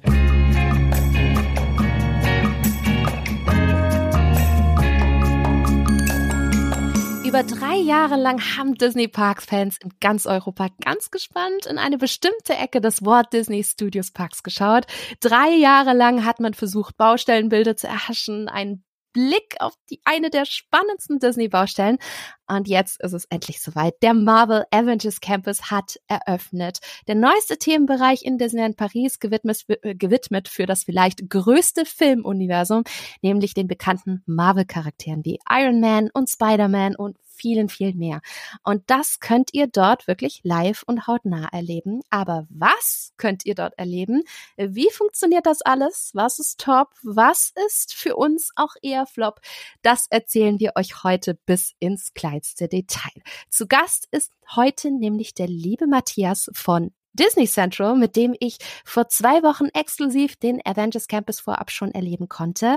Über 7.30 7.44
drei 7.44 7.76
Jahre 7.76 8.16
lang 8.16 8.40
haben 8.56 8.74
Disney 8.74 9.06
Parks 9.06 9.44
Fans 9.44 9.78
in 9.80 9.92
ganz 10.00 10.26
Europa 10.26 10.66
ganz 10.84 11.12
gespannt 11.12 11.64
in 11.66 11.78
eine 11.78 11.96
bestimmte 11.96 12.54
Ecke 12.54 12.80
des 12.80 13.04
Walt 13.04 13.32
Disney 13.32 13.62
Studios 13.62 14.10
Parks 14.10 14.42
geschaut. 14.42 14.86
Drei 15.20 15.50
Jahre 15.50 15.92
lang 15.92 16.24
hat 16.24 16.40
man 16.40 16.54
versucht, 16.54 16.96
Baustellenbilder 16.96 17.76
zu 17.76 17.86
erhaschen, 17.86 18.48
einen 18.48 18.82
Blick 19.12 19.56
auf 19.60 19.74
die 19.90 20.00
eine 20.04 20.30
der 20.30 20.44
spannendsten 20.44 21.18
Disney-Baustellen. 21.18 21.98
Und 22.46 22.68
jetzt 22.68 23.00
ist 23.02 23.12
es 23.12 23.24
endlich 23.26 23.60
soweit. 23.60 23.94
Der 24.02 24.14
Marvel 24.14 24.64
Avengers 24.70 25.20
Campus 25.20 25.70
hat 25.70 26.00
eröffnet. 26.08 26.78
Der 27.06 27.14
neueste 27.14 27.58
Themenbereich 27.58 28.24
in 28.24 28.38
Disneyland 28.38 28.76
Paris 28.76 29.18
gewidmet, 29.18 29.64
äh, 29.82 29.94
gewidmet 29.94 30.48
für 30.48 30.66
das 30.66 30.84
vielleicht 30.84 31.28
größte 31.28 31.84
Filmuniversum, 31.84 32.82
nämlich 33.22 33.54
den 33.54 33.68
bekannten 33.68 34.22
Marvel-Charakteren 34.26 35.24
wie 35.24 35.38
Iron 35.48 35.80
Man 35.80 36.10
und 36.12 36.28
Spider-Man 36.28 36.96
und 36.96 37.16
vielen, 37.40 37.68
viel 37.68 37.94
mehr. 37.94 38.20
Und 38.62 38.82
das 38.88 39.20
könnt 39.20 39.54
ihr 39.54 39.66
dort 39.66 40.06
wirklich 40.06 40.40
live 40.44 40.82
und 40.86 41.06
hautnah 41.06 41.48
erleben. 41.52 42.02
Aber 42.10 42.46
was 42.50 43.12
könnt 43.16 43.46
ihr 43.46 43.54
dort 43.54 43.78
erleben? 43.78 44.22
Wie 44.56 44.90
funktioniert 44.90 45.46
das 45.46 45.62
alles? 45.62 46.10
Was 46.14 46.38
ist 46.38 46.60
top? 46.60 46.88
Was 47.02 47.52
ist 47.66 47.94
für 47.94 48.16
uns 48.16 48.50
auch 48.56 48.74
eher 48.82 49.06
flop? 49.06 49.40
Das 49.82 50.06
erzählen 50.10 50.60
wir 50.60 50.72
euch 50.76 51.02
heute 51.02 51.34
bis 51.46 51.74
ins 51.78 52.12
kleinste 52.14 52.68
Detail. 52.68 53.22
Zu 53.48 53.66
Gast 53.66 54.08
ist 54.10 54.32
heute 54.54 54.90
nämlich 54.90 55.34
der 55.34 55.48
liebe 55.48 55.86
Matthias 55.86 56.50
von 56.52 56.92
Disney 57.12 57.46
Central, 57.46 57.96
mit 57.96 58.16
dem 58.16 58.34
ich 58.40 58.58
vor 58.84 59.08
zwei 59.08 59.42
Wochen 59.42 59.66
exklusiv 59.74 60.36
den 60.36 60.60
Avengers 60.64 61.08
Campus 61.08 61.40
vorab 61.40 61.70
schon 61.70 61.92
erleben 61.92 62.28
konnte. 62.28 62.76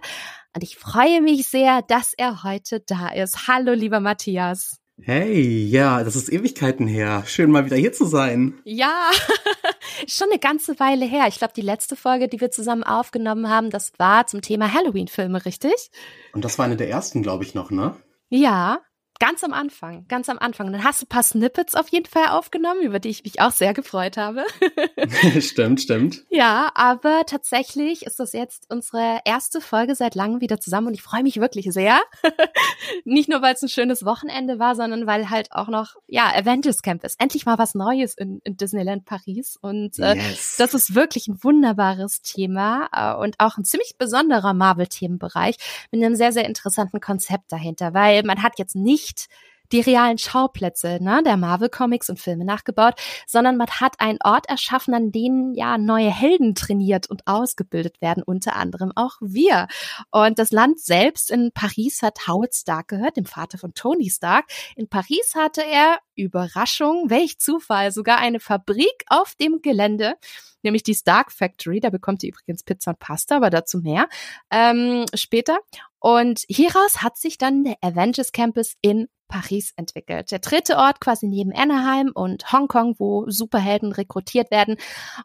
Und 0.56 0.64
ich 0.64 0.78
freue 0.78 1.22
mich 1.22 1.48
sehr, 1.48 1.82
dass 1.84 2.14
er 2.18 2.44
heute 2.44 2.82
da 2.82 3.10
ist. 3.10 3.48
Hallo, 3.48 3.74
lieber 3.74 4.00
Matthias. 4.00 4.80
Hey, 5.02 5.66
ja, 5.66 6.04
das 6.04 6.16
ist 6.16 6.32
Ewigkeiten 6.32 6.88
her. 6.88 7.24
Schön 7.26 7.50
mal 7.50 7.66
wieder 7.66 7.76
hier 7.76 7.94
zu 7.94 8.06
sein. 8.06 8.60
Ja, 8.64 9.10
schon 10.08 10.30
eine 10.30 10.40
ganze 10.40 10.80
Weile 10.80 11.06
her. 11.06 11.26
Ich 11.28 11.40
glaube, 11.40 11.54
die 11.56 11.62
letzte 11.62 11.96
Folge, 11.96 12.28
die 12.28 12.40
wir 12.40 12.52
zusammen 12.52 12.84
aufgenommen 12.84 13.50
haben, 13.50 13.70
das 13.72 13.92
war 13.98 14.28
zum 14.28 14.42
Thema 14.42 14.72
Halloween-Filme, 14.72 15.46
richtig? 15.46 15.90
Und 16.34 16.46
das 16.46 16.60
war 16.60 16.66
eine 16.66 16.78
der 16.78 16.90
ersten, 16.90 17.24
glaube 17.24 17.44
ich, 17.44 17.56
noch, 17.56 17.72
ne? 17.72 17.96
Ja, 18.30 18.82
Ganz 19.24 19.42
am 19.42 19.54
Anfang, 19.54 20.06
ganz 20.10 20.28
am 20.28 20.38
Anfang. 20.38 20.68
Und 20.68 20.74
dann 20.74 20.84
hast 20.84 21.02
du 21.02 21.06
ein 21.06 21.08
paar 21.08 21.24
Snippets 21.24 21.76
auf 21.76 21.88
jeden 21.88 22.08
Fall 22.08 22.28
aufgenommen, 22.28 22.82
über 22.82 23.00
die 23.00 23.08
ich 23.08 23.24
mich 23.24 23.40
auch 23.40 23.52
sehr 23.52 23.74
gefreut 23.74 24.18
habe. 24.18 24.44
stimmt, 25.40 25.80
stimmt. 25.80 26.26
Ja, 26.30 26.70
aber 26.76 27.24
tatsächlich 27.26 28.06
ist 28.06 28.20
das 28.20 28.34
jetzt 28.34 28.70
unsere 28.70 29.20
erste 29.24 29.62
Folge 29.62 29.96
seit 29.96 30.16
langem 30.16 30.42
wieder 30.42 30.60
zusammen 30.60 30.88
und 30.88 30.94
ich 30.94 31.02
freue 31.02 31.24
mich 31.24 31.40
wirklich 31.40 31.72
sehr. 31.72 32.02
Nicht 33.06 33.30
nur, 33.30 33.42
weil 33.42 33.54
es 33.54 33.62
ein 33.62 33.70
schönes 33.70 34.04
Wochenende 34.04 34.60
war, 34.60 34.76
sondern 34.76 35.08
weil 35.08 35.30
halt 35.30 35.54
auch 35.54 35.70
noch, 35.70 35.96
ja, 36.08 36.30
Avengers 36.36 36.82
Camp 36.82 37.06
ist. 37.06 37.18
Endlich 37.18 37.46
mal 37.46 37.58
was 37.58 37.76
Neues 37.76 38.16
in, 38.16 38.42
in 38.44 38.58
Disneyland 38.58 39.06
Paris. 39.06 39.58
Und 39.62 40.00
äh, 40.00 40.16
yes. 40.16 40.56
das 40.58 40.74
ist 40.74 40.96
wirklich 40.96 41.30
ein 41.30 41.42
wunderbares 41.42 42.24
Thema 42.24 42.90
äh, 42.92 43.18
und 43.24 43.36
auch 43.38 43.56
ein 43.58 43.64
ziemlich 43.64 43.96
besonderer 43.98 44.54
Marvel-Themenbereich 44.54 45.56
mit 45.92 46.04
einem 46.04 46.16
sehr, 46.16 46.34
sehr 46.34 46.46
interessanten 46.46 47.00
Konzept 47.00 47.54
dahinter, 47.54 47.94
weil 47.94 48.24
man 48.24 48.44
hat 48.44 48.60
jetzt 48.60 48.76
nicht 48.76 49.13
nicht 49.14 49.30
die 49.74 49.82
realen 49.82 50.18
Schauplätze 50.18 51.00
ne, 51.02 51.22
der 51.26 51.36
Marvel-Comics 51.36 52.10
und 52.10 52.20
Filme 52.20 52.46
nachgebaut, 52.46 52.94
sondern 53.28 53.58
man 53.58 53.68
hat 53.68 54.00
einen 54.00 54.20
Ort 54.24 54.48
erschaffen, 54.48 54.94
an 54.94 55.12
dem 55.12 55.54
ja 55.56 55.78
neue 55.78 56.12
Helden 56.12 56.56
trainiert 56.56 57.10
und 57.10 57.28
ausgebildet 57.28 58.00
werden, 58.00 58.24
unter 58.24 58.56
anderem 58.56 58.94
auch 58.96 59.18
wir. 59.20 59.68
Und 60.12 60.40
das 60.40 60.52
Land 60.52 60.80
selbst 60.80 61.32
in 61.32 61.52
Paris 61.52 62.02
hat 62.04 62.28
Howard 62.28 62.54
Stark 62.54 62.90
gehört, 62.90 63.18
dem 63.18 63.26
Vater 63.26 63.58
von 63.58 63.74
Tony 63.74 64.10
Stark. 64.10 64.46
In 64.76 64.88
Paris 64.88 65.34
hatte 65.36 65.64
er, 65.66 66.00
Überraschung, 66.16 67.10
welch 67.10 67.40
Zufall, 67.40 67.92
sogar 67.92 68.20
eine 68.20 68.40
Fabrik 68.40 69.04
auf 69.08 69.34
dem 69.36 69.62
Gelände 69.62 70.16
nämlich 70.64 70.84
die 70.84 70.96
Stark 70.96 71.32
Factory. 71.32 71.80
Da 71.80 71.90
bekommt 71.90 72.24
ihr 72.24 72.30
übrigens 72.30 72.64
Pizza 72.64 72.92
und 72.92 73.00
Pasta, 73.00 73.36
aber 73.36 73.50
dazu 73.50 73.80
mehr 73.80 74.08
ähm, 74.50 75.06
später. 75.14 75.60
Und 76.00 76.46
hieraus 76.50 77.02
hat 77.02 77.18
sich 77.18 77.38
dann 77.38 77.64
der 77.64 77.78
Avengers 77.82 78.32
Campus 78.32 78.76
in 78.82 79.08
Paris 79.28 79.74
entwickelt. 79.76 80.32
Der 80.32 80.40
dritte 80.40 80.78
Ort 80.78 81.00
quasi 81.00 81.28
neben 81.28 81.54
Anaheim 81.54 82.12
und 82.14 82.52
Hongkong, 82.52 82.96
wo 83.00 83.30
Superhelden 83.30 83.92
rekrutiert 83.92 84.52
werden 84.52 84.78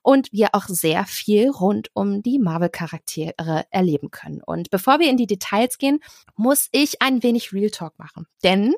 und 0.02 0.32
wir 0.32 0.54
auch 0.54 0.66
sehr 0.66 1.04
viel 1.04 1.50
rund 1.50 1.90
um 1.94 2.22
die 2.22 2.38
Marvel-Charaktere 2.38 3.66
erleben 3.70 4.10
können. 4.10 4.42
Und 4.44 4.70
bevor 4.70 4.98
wir 4.98 5.10
in 5.10 5.16
die 5.16 5.26
Details 5.26 5.78
gehen, 5.78 6.00
muss 6.36 6.68
ich 6.72 7.02
ein 7.02 7.22
wenig 7.22 7.52
Real 7.52 7.70
Talk 7.70 7.98
machen. 7.98 8.26
Denn 8.42 8.74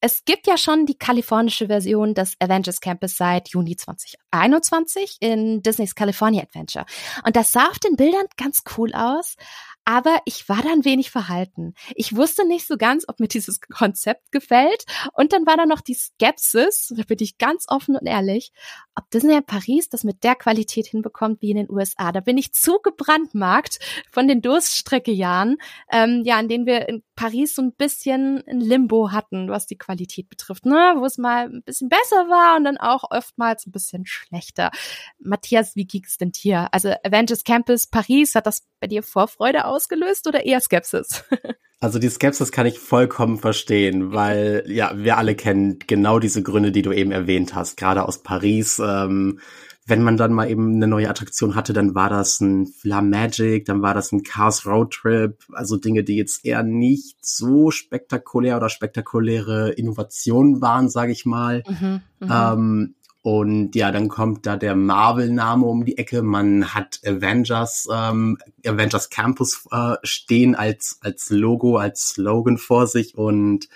es 0.00 0.24
gibt 0.24 0.46
ja 0.46 0.56
schon 0.56 0.86
die 0.86 0.96
kalifornische 0.96 1.66
Version 1.66 2.14
des 2.14 2.34
Avengers 2.40 2.80
Campus 2.80 3.16
seit 3.16 3.48
Juni 3.48 3.76
2021 3.76 5.18
in 5.20 5.62
Disneys 5.62 5.94
California 5.94 6.42
Adventure. 6.42 6.86
Und 7.24 7.36
das 7.36 7.52
sah 7.52 7.68
auf 7.68 7.78
den 7.78 7.96
Bildern 7.96 8.26
ganz 8.36 8.62
cool 8.76 8.92
aus. 8.94 9.36
Aber 9.84 10.18
ich 10.24 10.48
war 10.48 10.62
da 10.62 10.70
ein 10.72 10.84
wenig 10.84 11.10
verhalten. 11.10 11.74
Ich 11.94 12.14
wusste 12.14 12.46
nicht 12.46 12.66
so 12.66 12.76
ganz, 12.76 13.04
ob 13.08 13.20
mir 13.20 13.28
dieses 13.28 13.60
Konzept 13.60 14.30
gefällt. 14.32 14.84
Und 15.12 15.32
dann 15.32 15.46
war 15.46 15.56
da 15.56 15.66
noch 15.66 15.80
die 15.80 15.94
Skepsis, 15.94 16.92
da 16.96 17.02
bin 17.02 17.18
ich 17.20 17.38
ganz 17.38 17.66
offen 17.68 17.96
und 17.96 18.06
ehrlich, 18.06 18.52
ob 18.94 19.10
Disney 19.10 19.40
Paris 19.40 19.88
das 19.88 20.04
mit 20.04 20.22
der 20.24 20.34
Qualität 20.34 20.86
hinbekommt 20.86 21.42
wie 21.42 21.50
in 21.50 21.56
den 21.56 21.70
USA. 21.70 22.12
Da 22.12 22.20
bin 22.20 22.38
ich 22.38 22.52
zu 22.52 22.78
gebrandmarkt 22.82 23.78
von 24.10 24.28
den 24.28 24.42
Durststreckejahren, 24.42 25.56
ähm, 25.90 26.22
ja, 26.24 26.38
in 26.38 26.48
denen 26.48 26.66
wir 26.66 26.88
in 26.88 27.02
Paris 27.14 27.54
so 27.54 27.62
ein 27.62 27.72
bisschen 27.72 28.42
ein 28.46 28.60
Limbo 28.60 29.12
hatten, 29.12 29.48
was 29.48 29.66
die 29.66 29.78
Qualität 29.78 30.28
betrifft, 30.28 30.66
ne? 30.66 30.94
wo 30.96 31.04
es 31.04 31.18
mal 31.18 31.46
ein 31.46 31.62
bisschen 31.62 31.88
besser 31.88 32.28
war 32.28 32.56
und 32.56 32.64
dann 32.64 32.78
auch 32.78 33.04
oftmals 33.10 33.66
ein 33.66 33.72
bisschen 33.72 34.06
schlechter. 34.06 34.70
Matthias, 35.18 35.76
wie 35.76 35.86
ging's 35.86 36.16
denn 36.16 36.32
dir? 36.32 36.68
Also 36.72 36.92
Avengers 37.04 37.44
Campus 37.44 37.86
Paris, 37.86 38.34
hat 38.34 38.46
das 38.46 38.66
bei 38.80 38.86
dir 38.86 39.02
Vorfreude 39.02 39.66
ausgelöst 39.66 40.26
oder 40.26 40.44
eher 40.44 40.60
Skepsis? 40.60 41.24
Also 41.82 41.98
die 41.98 42.08
Skepsis 42.08 42.52
kann 42.52 42.64
ich 42.64 42.78
vollkommen 42.78 43.40
verstehen, 43.40 44.12
weil 44.12 44.62
ja, 44.68 44.92
wir 44.94 45.18
alle 45.18 45.34
kennen 45.34 45.80
genau 45.84 46.20
diese 46.20 46.40
Gründe, 46.40 46.70
die 46.70 46.82
du 46.82 46.92
eben 46.92 47.10
erwähnt 47.10 47.56
hast, 47.56 47.76
gerade 47.76 48.06
aus 48.06 48.22
Paris. 48.22 48.78
Ähm, 48.78 49.40
wenn 49.86 50.02
man 50.02 50.16
dann 50.16 50.32
mal 50.32 50.48
eben 50.48 50.76
eine 50.76 50.86
neue 50.86 51.08
Attraktion 51.08 51.54
hatte, 51.54 51.72
dann 51.72 51.94
war 51.94 52.08
das 52.08 52.40
ein 52.40 52.66
Fla 52.66 53.02
Magic, 53.02 53.64
dann 53.64 53.82
war 53.82 53.94
das 53.94 54.12
ein 54.12 54.22
Cars 54.22 54.64
Road 54.64 54.92
Trip, 54.92 55.36
also 55.52 55.76
Dinge, 55.76 56.04
die 56.04 56.16
jetzt 56.16 56.44
eher 56.44 56.62
nicht 56.62 57.16
so 57.24 57.70
spektakulär 57.70 58.56
oder 58.56 58.68
spektakuläre 58.68 59.70
Innovationen 59.70 60.60
waren, 60.60 60.88
sage 60.88 61.12
ich 61.12 61.26
mal. 61.26 61.64
Mhm, 61.68 62.00
mh. 62.20 62.52
ähm, 62.52 62.94
und 63.22 63.76
ja, 63.76 63.92
dann 63.92 64.08
kommt 64.08 64.46
da 64.46 64.56
der 64.56 64.74
Marvel-Name 64.74 65.64
um 65.64 65.84
die 65.84 65.96
Ecke. 65.96 66.22
Man 66.22 66.74
hat 66.74 67.00
Avengers, 67.06 67.88
ähm, 67.92 68.36
Avengers 68.66 69.10
Campus 69.10 69.64
äh, 69.70 69.94
stehen 70.02 70.56
als, 70.56 70.98
als 71.02 71.30
Logo, 71.30 71.76
als 71.76 72.10
Slogan 72.10 72.58
vor 72.58 72.88
sich. 72.88 73.16
Und 73.16 73.68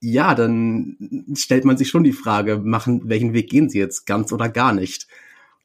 ja, 0.00 0.34
dann 0.34 1.34
stellt 1.34 1.64
man 1.64 1.78
sich 1.78 1.88
schon 1.88 2.04
die 2.04 2.12
Frage, 2.12 2.58
machen, 2.58 3.08
welchen 3.08 3.32
Weg 3.32 3.48
gehen 3.48 3.70
sie 3.70 3.78
jetzt? 3.78 4.04
Ganz 4.04 4.32
oder 4.32 4.50
gar 4.50 4.74
nicht? 4.74 5.06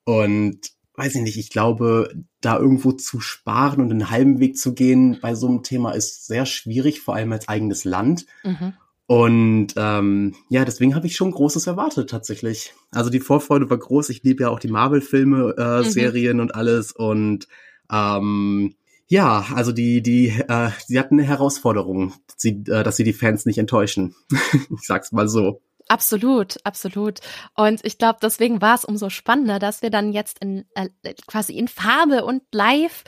Und 0.03 0.59
weiß 0.95 1.15
ich 1.15 1.21
nicht, 1.21 1.37
ich 1.37 1.49
glaube, 1.49 2.13
da 2.41 2.57
irgendwo 2.57 2.91
zu 2.91 3.21
sparen 3.21 3.81
und 3.81 3.91
einen 3.91 4.09
halben 4.09 4.39
Weg 4.39 4.57
zu 4.57 4.73
gehen 4.73 5.17
bei 5.21 5.33
so 5.33 5.47
einem 5.47 5.63
Thema 5.63 5.91
ist 5.91 6.27
sehr 6.27 6.45
schwierig, 6.45 6.99
vor 7.01 7.15
allem 7.15 7.31
als 7.31 7.47
eigenes 7.47 7.85
Land. 7.85 8.25
Mhm. 8.43 8.73
Und 9.07 9.69
ähm, 9.75 10.35
ja, 10.49 10.65
deswegen 10.65 10.93
habe 10.93 11.07
ich 11.07 11.15
schon 11.15 11.31
Großes 11.31 11.65
erwartet 11.65 12.09
tatsächlich. 12.09 12.73
Also 12.91 13.09
die 13.09 13.21
Vorfreude 13.21 13.69
war 13.69 13.77
groß. 13.77 14.09
Ich 14.09 14.21
liebe 14.23 14.43
ja 14.43 14.49
auch 14.49 14.59
die 14.59 14.67
Marvel-Filme, 14.67 15.55
äh, 15.57 15.79
mhm. 15.79 15.89
Serien 15.89 16.39
und 16.39 16.53
alles. 16.53 16.91
Und 16.91 17.47
ähm, 17.91 18.75
ja, 19.07 19.47
also 19.55 19.71
die, 19.71 20.03
die, 20.03 20.27
äh, 20.47 20.69
sie 20.85 20.99
hatten 20.99 21.15
eine 21.15 21.27
Herausforderung, 21.27 22.13
sie, 22.37 22.63
äh, 22.67 22.83
dass 22.83 22.97
sie 22.97 23.03
die 23.03 23.13
Fans 23.13 23.47
nicht 23.47 23.57
enttäuschen. 23.57 24.13
ich 24.53 24.85
sag's 24.85 25.11
mal 25.11 25.27
so. 25.27 25.61
Absolut, 25.91 26.57
absolut. 26.65 27.19
Und 27.55 27.83
ich 27.83 27.97
glaube, 27.97 28.19
deswegen 28.21 28.61
war 28.61 28.75
es 28.75 28.85
umso 28.85 29.09
spannender, 29.09 29.57
dass 29.57 29.81
wir 29.81 29.89
dann 29.89 30.13
jetzt 30.13 30.37
in 30.39 30.65
äh, 30.75 30.89
quasi 31.25 31.57
in 31.57 31.67
Farbe 31.67 32.25
und 32.25 32.43
live 32.51 33.03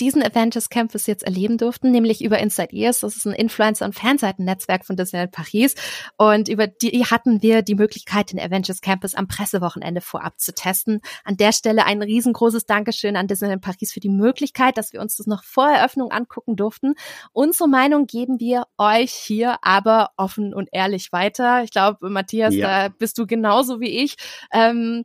diesen 0.00 0.22
Avengers 0.22 0.68
Campus 0.70 1.06
jetzt 1.06 1.22
erleben 1.22 1.58
durften, 1.58 1.90
nämlich 1.90 2.24
über 2.24 2.38
Inside 2.38 2.74
Ears. 2.74 3.00
Das 3.00 3.16
ist 3.16 3.26
ein 3.26 3.34
Influencer- 3.34 3.84
und 3.84 3.94
Fanseiten-Netzwerk 3.94 4.84
von 4.84 4.96
Disneyland 4.96 5.30
Paris. 5.30 5.74
Und 6.16 6.48
über 6.48 6.66
die 6.66 7.04
hatten 7.04 7.42
wir 7.42 7.62
die 7.62 7.74
Möglichkeit, 7.74 8.32
den 8.32 8.40
Avengers 8.40 8.80
Campus 8.80 9.14
am 9.14 9.28
Pressewochenende 9.28 10.00
vorab 10.00 10.40
zu 10.40 10.54
testen. 10.54 11.02
An 11.24 11.36
der 11.36 11.52
Stelle 11.52 11.84
ein 11.84 12.02
riesengroßes 12.02 12.66
Dankeschön 12.66 13.16
an 13.16 13.28
Disneyland 13.28 13.62
Paris 13.62 13.92
für 13.92 14.00
die 14.00 14.08
Möglichkeit, 14.08 14.76
dass 14.76 14.92
wir 14.92 15.00
uns 15.00 15.16
das 15.16 15.26
noch 15.26 15.44
vor 15.44 15.68
Eröffnung 15.68 16.10
angucken 16.10 16.56
durften. 16.56 16.94
Unsere 17.32 17.68
Meinung 17.68 18.06
geben 18.06 18.40
wir 18.40 18.64
euch 18.78 19.12
hier 19.12 19.58
aber 19.62 20.10
offen 20.16 20.54
und 20.54 20.68
ehrlich 20.72 21.12
weiter. 21.12 21.62
Ich 21.62 21.70
glaube, 21.70 22.10
Matthias, 22.22 22.54
ja. 22.54 22.88
da 22.88 22.94
bist 22.96 23.18
du 23.18 23.26
genauso 23.26 23.80
wie 23.80 24.02
ich. 24.02 24.16
Ähm, 24.52 25.04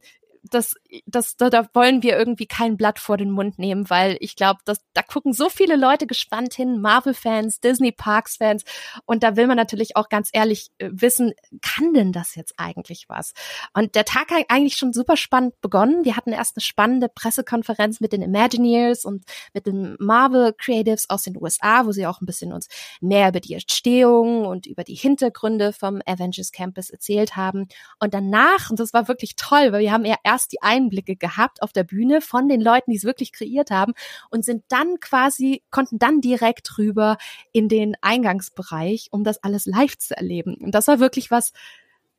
das, 0.49 0.75
das, 1.05 1.35
da, 1.37 1.49
da 1.49 1.67
wollen 1.73 2.03
wir 2.03 2.17
irgendwie 2.17 2.45
kein 2.45 2.77
Blatt 2.77 2.99
vor 2.99 3.17
den 3.17 3.31
Mund 3.31 3.59
nehmen, 3.59 3.89
weil 3.89 4.17
ich 4.19 4.35
glaube, 4.35 4.59
dass 4.65 4.79
da 4.93 5.01
gucken 5.01 5.33
so 5.33 5.49
viele 5.49 5.75
Leute 5.75 6.07
gespannt 6.07 6.53
hin, 6.53 6.81
Marvel-Fans, 6.81 7.59
Disney-Parks-Fans, 7.59 8.63
und 9.05 9.23
da 9.23 9.35
will 9.35 9.47
man 9.47 9.57
natürlich 9.57 9.95
auch 9.95 10.09
ganz 10.09 10.29
ehrlich 10.33 10.69
äh, 10.77 10.89
wissen, 10.91 11.33
kann 11.61 11.93
denn 11.93 12.11
das 12.11 12.35
jetzt 12.35 12.53
eigentlich 12.57 13.05
was? 13.07 13.33
Und 13.73 13.95
der 13.95 14.05
Tag 14.05 14.31
hat 14.31 14.45
eigentlich 14.49 14.77
schon 14.77 14.93
super 14.93 15.17
spannend 15.17 15.59
begonnen. 15.61 16.05
Wir 16.05 16.15
hatten 16.15 16.31
erst 16.31 16.55
eine 16.55 16.61
spannende 16.61 17.09
Pressekonferenz 17.09 17.99
mit 17.99 18.13
den 18.13 18.21
Imagineers 18.21 19.05
und 19.05 19.23
mit 19.53 19.65
den 19.65 19.95
Marvel 19.99 20.53
Creatives 20.53 21.09
aus 21.09 21.23
den 21.23 21.37
USA, 21.41 21.85
wo 21.85 21.91
sie 21.91 22.07
auch 22.07 22.21
ein 22.21 22.25
bisschen 22.25 22.53
uns 22.53 22.67
mehr 23.01 23.29
über 23.29 23.39
die 23.39 23.53
Entstehung 23.53 24.45
und 24.45 24.65
über 24.65 24.83
die 24.83 24.95
Hintergründe 24.95 25.73
vom 25.73 26.01
Avengers 26.05 26.51
Campus 26.51 26.89
erzählt 26.89 27.35
haben. 27.35 27.67
Und 27.99 28.13
danach, 28.13 28.69
und 28.69 28.79
das 28.79 28.93
war 28.93 29.07
wirklich 29.07 29.35
toll, 29.35 29.71
weil 29.71 29.81
wir 29.81 29.91
haben 29.91 30.05
ja 30.05 30.15
erst 30.23 30.36
erst 30.37 30.51
die 30.51 30.61
Einblicke 30.61 31.15
gehabt 31.15 31.63
auf 31.63 31.73
der 31.73 31.83
Bühne 31.83 32.21
von 32.21 32.47
den 32.47 32.61
Leuten, 32.61 32.91
die 32.91 32.97
es 32.97 33.03
wirklich 33.03 33.33
kreiert 33.33 33.71
haben 33.71 33.93
und 34.29 34.45
sind 34.45 34.63
dann 34.67 34.99
quasi, 34.99 35.63
konnten 35.71 35.97
dann 35.97 36.21
direkt 36.21 36.77
rüber 36.77 37.17
in 37.51 37.69
den 37.69 37.95
Eingangsbereich, 38.01 39.07
um 39.11 39.23
das 39.23 39.43
alles 39.43 39.65
live 39.65 39.97
zu 39.97 40.15
erleben. 40.15 40.55
Und 40.55 40.75
das 40.75 40.87
war 40.87 40.99
wirklich 40.99 41.31
was, 41.31 41.53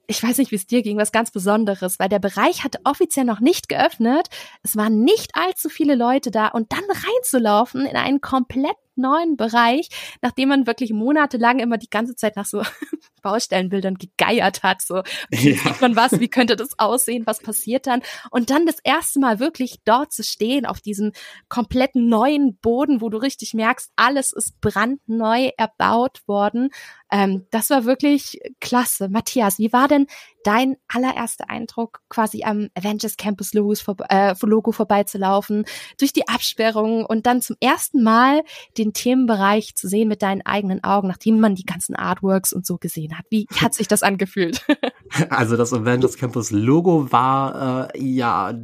ich 0.09 0.20
weiß 0.20 0.38
nicht, 0.38 0.50
wie 0.50 0.57
es 0.57 0.66
dir 0.66 0.83
ging, 0.83 0.98
was 0.98 1.12
ganz 1.12 1.31
Besonderes, 1.31 2.00
weil 2.00 2.09
der 2.09 2.18
Bereich 2.18 2.64
hatte 2.64 2.81
offiziell 2.83 3.24
noch 3.24 3.40
nicht 3.40 3.68
geöffnet. 3.68 4.28
Es 4.64 4.76
waren 4.76 5.04
nicht 5.04 5.33
allzu 5.35 5.68
viele 5.68 5.94
Leute 5.94 6.33
da 6.33 6.48
und 6.48 6.72
dann 6.72 6.85
reinzulaufen 6.88 7.87
in 7.87 7.96
einen 7.96 8.20
komplett 8.20 8.76
neuen 8.99 9.37
Bereich, 9.37 9.89
nachdem 10.23 10.51
man 10.51 10.67
wirklich 10.67 10.93
monatelang 10.93 11.59
immer 11.59 11.79
die 11.79 11.91
ganze 11.91 12.17
Zeit 12.17 12.37
nach 12.37 12.47
so 12.47 12.63
Baustellenbildern 13.23 13.97
gegeiert 13.97 14.63
hat, 14.63 14.83
so 14.83 15.03
wie 15.31 15.51
ja. 15.51 15.57
sieht 15.57 15.81
man 15.81 15.97
was, 15.97 16.21
wie 16.21 16.29
könnte 16.29 16.57
das 16.57 16.79
aussehen, 16.79 17.27
was 17.27 17.41
passiert 17.41 17.87
dann 17.87 18.03
und 18.31 18.51
dann 18.51 18.67
das 18.67 18.79
erste 18.85 19.19
Mal 19.19 19.41
wirklich 19.41 19.81
dort 19.85 20.13
zu 20.13 20.23
stehen 20.23 20.67
auf 20.67 20.81
diesem 20.81 21.13
kompletten 21.49 22.09
neuen 22.09 22.57
Boden, 22.59 23.01
wo 23.01 23.09
du 23.09 23.19
richtig 23.19 23.55
merkst, 23.55 23.93
alles 23.97 24.33
ist 24.33 24.61
brandneu 24.61 25.51
erbaut 25.57 26.23
worden. 26.27 26.71
Ähm, 27.11 27.47
das 27.51 27.71
war 27.71 27.85
wirklich 27.85 28.39
klasse. 28.61 29.09
Matthias, 29.09 29.59
wie 29.59 29.73
war 29.73 29.89
denn 29.89 30.07
dein 30.44 30.77
allererster 30.88 31.51
Eindruck, 31.51 32.01
quasi 32.09 32.44
am 32.44 32.68
Avengers 32.74 33.16
Campus 33.16 33.53
Logos 33.55 33.81
vor, 33.81 33.96
äh, 34.09 34.35
Logo 34.42 34.72
vorbeizulaufen, 34.72 35.64
durch 35.98 36.12
die 36.12 36.29
Absperrung 36.29 37.05
und 37.05 37.27
dann 37.27 37.42
zum 37.42 37.57
ersten 37.61 38.03
Mal 38.03 38.42
den 38.77 38.92
Themenbereich 38.92 39.74
zu 39.74 39.88
sehen 39.88 40.09
mit 40.09 40.22
deinen 40.22 40.42
eigenen 40.42 40.83
Augen, 40.85 41.09
nachdem 41.09 41.40
man 41.40 41.55
die 41.55 41.64
ganzen 41.64 41.96
Artworks 41.96 42.53
und 42.53 42.66
so 42.66 42.79
gesehen 42.79 43.18
hat? 43.18 43.27
Wie 43.31 43.46
hat 43.57 43.74
sich 43.74 43.88
das 43.88 44.03
angefühlt? 44.03 44.64
also 45.31 45.57
das 45.57 45.72
Avengers 45.72 46.16
Campus 46.16 46.51
Logo 46.51 47.11
war 47.12 47.94
äh, 47.94 48.03
ja 48.03 48.55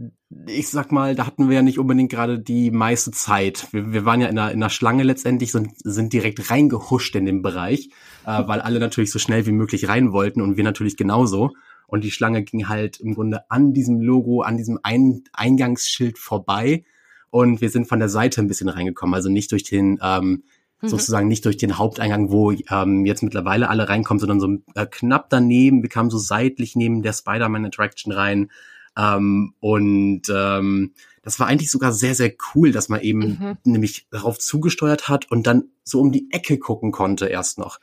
ich 0.47 0.69
sag 0.69 0.93
mal, 0.93 1.15
da 1.15 1.27
hatten 1.27 1.49
wir 1.49 1.57
ja 1.57 1.63
nicht 1.63 1.79
unbedingt 1.79 2.11
gerade 2.11 2.39
die 2.39 2.71
meiste 2.71 3.11
Zeit. 3.11 3.69
Wir, 3.73 3.93
wir 3.93 4.05
waren 4.05 4.21
ja 4.21 4.29
in 4.29 4.39
einer, 4.39 4.51
in 4.53 4.63
einer 4.63 4.71
Schlange 4.71 5.03
letztendlich 5.03 5.55
und 5.55 5.71
sind 5.83 6.13
direkt 6.13 6.51
reingehuscht 6.51 7.15
in 7.17 7.27
den 7.27 7.43
Bereich, 7.43 7.91
äh, 8.27 8.43
weil 8.47 8.61
alle 8.61 8.81
natürlich 8.81 9.11
so 9.11 9.19
schnell 9.19 9.47
wie 9.47 9.53
möglich 9.53 9.89
rein 9.89 10.13
wollten 10.13 10.41
und 10.41 10.57
wir 10.57 10.65
natürlich 10.65 10.97
genauso. 10.97 11.53
Und 11.87 12.03
die 12.03 12.11
Schlange 12.11 12.43
ging 12.43 12.69
halt 12.69 12.99
im 13.01 13.15
Grunde 13.15 13.51
an 13.51 13.73
diesem 13.73 14.01
Logo, 14.01 14.43
an 14.43 14.57
diesem 14.57 14.79
Ein 14.83 15.25
Eingangsschild 15.33 16.19
vorbei. 16.19 16.85
Und 17.31 17.61
wir 17.61 17.71
sind 17.71 17.89
von 17.89 17.99
der 17.99 18.09
Seite 18.09 18.41
ein 18.41 18.49
bisschen 18.49 18.69
reingekommen, 18.69 19.15
also 19.15 19.29
nicht 19.29 19.53
durch 19.53 19.65
den, 19.65 19.99
ähm, 20.03 20.45
mhm. 20.81 20.89
sozusagen 20.89 21.29
nicht 21.29 21.45
durch 21.45 21.57
den 21.57 21.79
Haupteingang, 21.79 22.31
wo 22.31 22.53
ähm, 22.53 23.05
jetzt 23.05 23.23
mittlerweile 23.23 23.69
alle 23.69 23.89
reinkommen, 23.89 24.21
sondern 24.21 24.41
so 24.41 24.49
äh, 24.75 24.87
knapp 24.87 25.31
daneben. 25.31 25.83
Wir 25.83 25.91
kamen 25.91 26.11
so 26.11 26.19
seitlich 26.19 26.77
neben 26.77 27.03
der 27.03 27.13
Spider-Man 27.13 27.67
Attraction 27.67 28.13
rein. 28.13 28.51
Ähm, 28.97 29.55
und 29.61 30.23
ähm, 30.33 30.95
das 31.23 31.41
war 31.41 31.47
eigentlich 31.47 31.71
sogar 31.71 31.93
sehr, 31.93 32.15
sehr 32.15 32.33
cool, 32.55 32.73
dass 32.73 32.89
man 32.89 33.01
eben 33.01 33.21
mhm. 33.21 33.57
nämlich 33.65 34.07
darauf 34.11 34.39
zugesteuert 34.39 35.09
hat 35.09 35.31
und 35.31 35.47
dann 35.47 35.65
so 35.83 36.01
um 36.01 36.13
die 36.13 36.29
Ecke 36.31 36.59
gucken 36.59 36.93
konnte 36.93 37.27
erst 37.27 37.59
noch. 37.59 37.81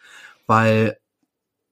Weil 0.47 0.97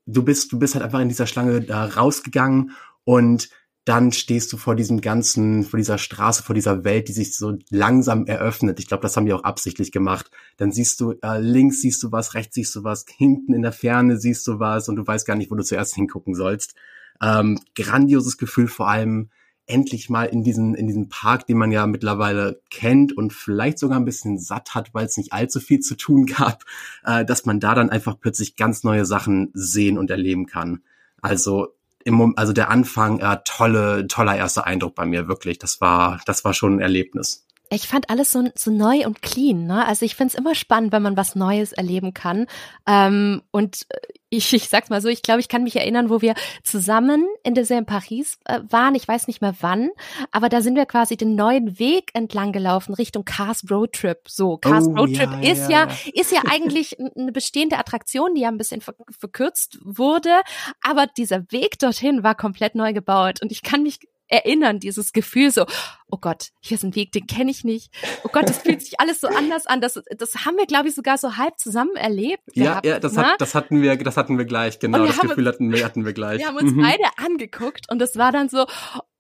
du 0.06 0.24
bist, 0.24 0.52
du 0.52 0.60
bist 0.60 0.74
halt 0.74 0.84
einfach 0.84 1.00
in 1.00 1.10
dieser 1.10 1.28
Schlange 1.28 1.62
da 1.62 1.86
rausgegangen 1.86 2.72
und 3.04 3.50
dann 3.86 4.12
stehst 4.12 4.54
du 4.54 4.58
vor 4.58 4.76
diesem 4.76 5.02
ganzen, 5.02 5.64
vor 5.64 5.78
dieser 5.78 5.98
Straße, 5.98 6.44
vor 6.44 6.54
dieser 6.54 6.84
Welt, 6.84 7.08
die 7.08 7.14
sich 7.14 7.36
so 7.36 7.58
langsam 7.72 8.28
eröffnet. 8.28 8.80
Ich 8.80 8.88
glaube, 8.88 9.02
das 9.02 9.18
haben 9.18 9.26
die 9.26 9.34
auch 9.34 9.44
absichtlich 9.44 9.92
gemacht. 9.92 10.30
Dann 10.58 10.72
siehst 10.72 11.00
du, 11.00 11.14
äh, 11.24 11.40
links 11.40 11.82
siehst 11.82 12.04
du 12.04 12.12
was, 12.12 12.36
rechts 12.36 12.56
siehst 12.56 12.76
du 12.76 12.84
was, 12.84 13.06
hinten 13.08 13.54
in 13.54 13.64
der 13.64 13.72
Ferne 13.72 14.20
siehst 14.20 14.46
du 14.46 14.60
was 14.60 14.90
und 14.90 14.96
du 14.98 15.08
weißt 15.08 15.26
gar 15.26 15.36
nicht, 15.36 15.50
wo 15.50 15.56
du 15.56 15.64
zuerst 15.64 15.96
hingucken 15.96 16.36
sollst. 16.36 16.76
Ähm, 17.22 17.60
grandioses 17.76 18.38
Gefühl, 18.38 18.68
vor 18.68 18.90
allem 18.90 19.30
endlich 19.70 20.10
mal 20.10 20.26
in 20.26 20.44
diesen, 20.44 20.74
in 20.74 20.88
diesen 20.88 21.10
Park, 21.10 21.46
den 21.46 21.58
man 21.58 21.72
ja 21.72 21.86
mittlerweile 21.86 22.62
kennt 22.72 23.16
und 23.16 23.34
vielleicht 23.34 23.78
sogar 23.78 24.00
ein 24.00 24.06
bisschen 24.06 24.40
satt 24.40 24.74
hat, 24.74 24.94
weil 24.94 25.06
es 25.06 25.16
nicht 25.16 25.32
allzu 25.32 25.60
viel 25.60 25.80
zu 25.80 25.96
tun 25.96 26.26
gab, 26.26 26.64
äh, 27.06 27.24
dass 27.24 27.46
man 27.46 27.60
da 27.60 27.76
dann 27.76 27.90
einfach 27.90 28.20
plötzlich 28.20 28.56
ganz 28.56 28.84
neue 28.84 29.06
Sachen 29.06 29.52
sehen 29.54 29.98
und 29.98 30.10
erleben 30.10 30.48
kann. 30.48 30.82
Also 31.22 31.68
im, 32.04 32.34
also 32.38 32.54
der 32.54 32.70
Anfang, 32.70 33.20
äh, 33.20 33.38
tolle, 33.46 34.08
toller 34.08 34.36
erster 34.36 34.66
Eindruck 34.66 34.96
bei 34.96 35.06
mir, 35.06 35.28
wirklich. 35.28 35.60
Das 35.60 35.80
war, 35.82 36.20
das 36.26 36.44
war 36.44 36.54
schon 36.54 36.78
ein 36.78 36.82
Erlebnis. 36.82 37.46
ich 37.70 37.88
fand 37.88 38.10
alles 38.10 38.32
so, 38.32 38.50
so 38.56 38.72
neu 38.72 39.06
und 39.06 39.22
clean. 39.22 39.68
Ne? 39.68 39.86
Also 39.86 40.06
ich 40.06 40.16
finde 40.16 40.34
es 40.34 40.40
immer 40.40 40.56
spannend, 40.56 40.92
wenn 40.92 41.04
man 41.04 41.18
was 41.18 41.36
Neues 41.36 41.74
erleben 41.74 42.14
kann. 42.14 42.48
Ähm, 42.88 43.44
und 43.52 43.86
äh, 43.90 43.98
ich, 44.30 44.54
ich 44.54 44.70
sag's 44.70 44.90
mal 44.90 45.02
so, 45.02 45.10
ich 45.10 45.22
glaube, 45.22 45.40
ich 45.40 45.48
kann 45.48 45.64
mich 45.64 45.76
erinnern, 45.76 46.10
wo 46.10 46.22
wir 46.22 46.36
zusammen 46.64 47.26
in 47.44 47.56
der 47.56 47.70
in 47.70 47.86
Paris 47.86 48.40
äh, 48.46 48.60
waren. 48.70 48.96
Ich 48.96 49.08
weiß 49.08 49.28
nicht 49.28 49.42
mehr 49.42 49.54
wann, 49.60 49.90
aber 50.32 50.50
da 50.50 50.62
sind 50.62 50.76
wir 50.76 50.86
quasi 50.86 51.18
den 51.18 51.36
neuen 51.36 51.78
Weg 51.80 52.12
entlang 52.14 52.52
gelaufen 52.52 52.94
Richtung 52.94 53.26
Cars 53.26 53.64
Road 53.70 53.94
Trip. 53.94 54.20
So, 54.28 54.58
Cars 54.58 54.88
Oh, 54.88 54.94
Road 54.94 55.16
Trip 55.16 55.30
ja, 55.42 55.52
ist 55.52 55.70
ja, 55.70 55.88
ja, 55.88 55.96
ist 56.14 56.32
ja 56.32 56.42
eigentlich 56.50 56.98
eine 57.00 57.32
bestehende 57.32 57.78
Attraktion, 57.78 58.34
die 58.36 58.42
ja 58.42 58.50
ein 58.50 58.58
bisschen 58.58 58.82
ver 58.82 58.94
verkürzt 59.18 59.78
wurde, 59.84 60.42
aber 60.82 61.08
dieser 61.08 61.52
Weg 61.52 61.80
dorthin 61.80 62.24
war 62.24 62.36
komplett 62.36 62.76
neu 62.76 62.94
gebaut 62.94 63.42
und 63.42 63.52
ich 63.52 63.62
kann 63.62 63.84
mich 63.84 64.00
erinnern, 64.30 64.80
dieses 64.80 65.12
Gefühl 65.12 65.52
so, 65.52 65.66
oh 66.08 66.18
Gott, 66.22 66.50
hier 66.62 66.76
ist 66.76 66.84
ein 66.84 66.96
Weg, 66.96 67.12
den 67.12 67.28
kenne 67.28 67.52
ich 67.52 67.64
nicht. 67.64 67.92
Oh 68.24 68.30
Gott, 68.32 68.48
das 68.48 68.60
fühlt 68.60 68.82
sich 68.86 69.00
alles 69.00 69.20
so 69.22 69.28
anders 69.28 69.68
an. 69.68 69.82
Das, 69.82 70.00
das 70.18 70.46
haben 70.46 70.58
wir, 70.58 70.66
glaube 70.66 70.88
ich, 70.88 70.96
sogar 70.96 71.18
so 71.18 71.38
halb 71.38 71.60
zusammen 71.60 71.96
erlebt. 71.96 72.44
Ja, 72.54 72.66
gehabt, 72.66 72.86
ja, 72.86 73.00
das, 73.00 73.14
ne? 73.14 73.26
hat, 73.26 73.42
das 73.42 73.56
hatten 73.56 73.82
wir, 73.82 73.96
das 73.98 74.18
hatten 74.18 74.38
wir 74.38 74.46
gleich, 74.46 74.80
genau. 74.80 75.06
Das 75.06 75.20
Gefühl 75.20 75.48
hatten 75.48 75.72
wir, 75.72 75.84
hatten 75.84 76.06
wir 76.06 76.14
gleich. 76.14 76.40
Wir 76.40 76.48
haben 76.48 76.58
uns 76.58 76.72
Mhm. 76.72 76.82
beide 76.82 77.04
angeguckt 77.18 77.90
und 77.92 78.02
es 78.02 78.18
war 78.18 78.32
dann 78.32 78.50
so, 78.50 78.66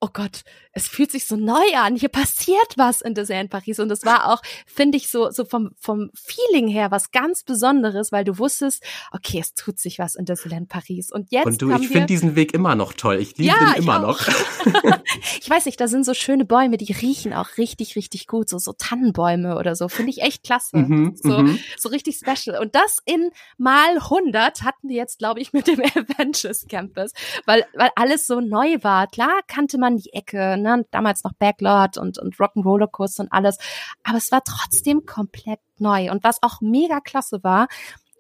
oh 0.01 0.09
Gott, 0.13 0.43
es 0.71 0.88
fühlt 0.88 1.12
sich 1.12 1.25
so 1.25 1.35
neu 1.35 1.75
an. 1.75 1.95
Hier 1.95 2.09
passiert 2.09 2.73
was 2.77 3.01
in 3.01 3.13
Disneyland 3.13 3.49
Paris 3.49 3.79
und 3.79 3.91
es 3.91 4.05
war 4.05 4.31
auch, 4.31 4.41
finde 4.65 4.97
ich, 4.97 5.09
so 5.09 5.29
so 5.31 5.45
vom 5.45 5.71
vom 5.77 6.09
Feeling 6.13 6.67
her 6.67 6.91
was 6.91 7.12
ganz 7.12 7.43
Besonderes, 7.43 8.12
weil 8.12 8.23
du 8.23 8.38
wusstest, 8.38 8.83
okay, 9.12 9.39
es 9.39 9.53
tut 9.53 9.79
sich 9.79 9.99
was 9.99 10.15
in 10.15 10.25
Disneyland 10.25 10.69
Paris 10.69 11.12
und 11.12 11.31
jetzt 11.31 11.45
Und 11.45 11.62
du, 11.62 11.71
ich 11.71 11.88
finde 11.89 12.05
diesen 12.05 12.35
Weg 12.35 12.53
immer 12.53 12.75
noch 12.75 12.93
toll. 12.93 13.17
Ich 13.19 13.38
liebe 13.38 13.49
Ja, 13.49 13.73
den 13.73 13.83
immer 13.83 13.99
noch. 13.99 14.19
ich 15.41 15.49
weiß 15.49 15.65
nicht, 15.65 15.79
da 15.79 15.88
sind 15.88 16.05
so 16.05 16.13
schöne 16.13 16.45
Bäume, 16.45 16.77
die 16.77 16.91
riechen 16.93 17.33
auch 17.33 17.57
richtig, 17.57 17.95
richtig 17.95 18.27
gut, 18.27 18.49
so, 18.49 18.57
so 18.57 18.73
Tannenbäume 18.73 19.57
oder 19.57 19.75
so, 19.75 19.89
finde 19.89 20.12
ich 20.12 20.21
echt 20.21 20.43
klasse. 20.43 20.77
Mhm, 20.77 21.15
so, 21.15 21.39
mhm. 21.39 21.59
so 21.77 21.89
richtig 21.89 22.17
special. 22.17 22.59
Und 22.62 22.75
das 22.75 22.99
in 23.05 23.31
mal 23.57 23.97
100 23.97 24.63
hatten 24.63 24.89
wir 24.89 24.95
jetzt, 24.95 25.19
glaube 25.19 25.41
ich, 25.41 25.53
mit 25.53 25.67
dem 25.67 25.81
Avengers 25.95 26.67
Campus, 26.69 27.12
weil, 27.45 27.65
weil 27.73 27.89
alles 27.95 28.27
so 28.27 28.39
neu 28.39 28.77
war. 28.81 29.07
Klar 29.07 29.41
kannte 29.47 29.77
man 29.77 29.88
die 29.97 30.13
Ecke, 30.13 30.58
ne? 30.58 30.86
damals 30.91 31.23
noch 31.23 31.34
Backlot 31.34 31.97
und, 31.97 32.17
und 32.19 32.36
Rock'n'Roller 32.36 32.88
Coaster 32.88 33.23
und 33.23 33.32
alles, 33.32 33.58
aber 34.04 34.17
es 34.17 34.32
war 34.32 34.43
trotzdem 34.43 35.06
komplett 35.06 35.60
neu. 35.78 36.12
Und 36.12 36.23
was 36.23 36.41
auch 36.41 36.62
mega 36.62 36.99
klasse 36.99 37.43
war, 37.43 37.67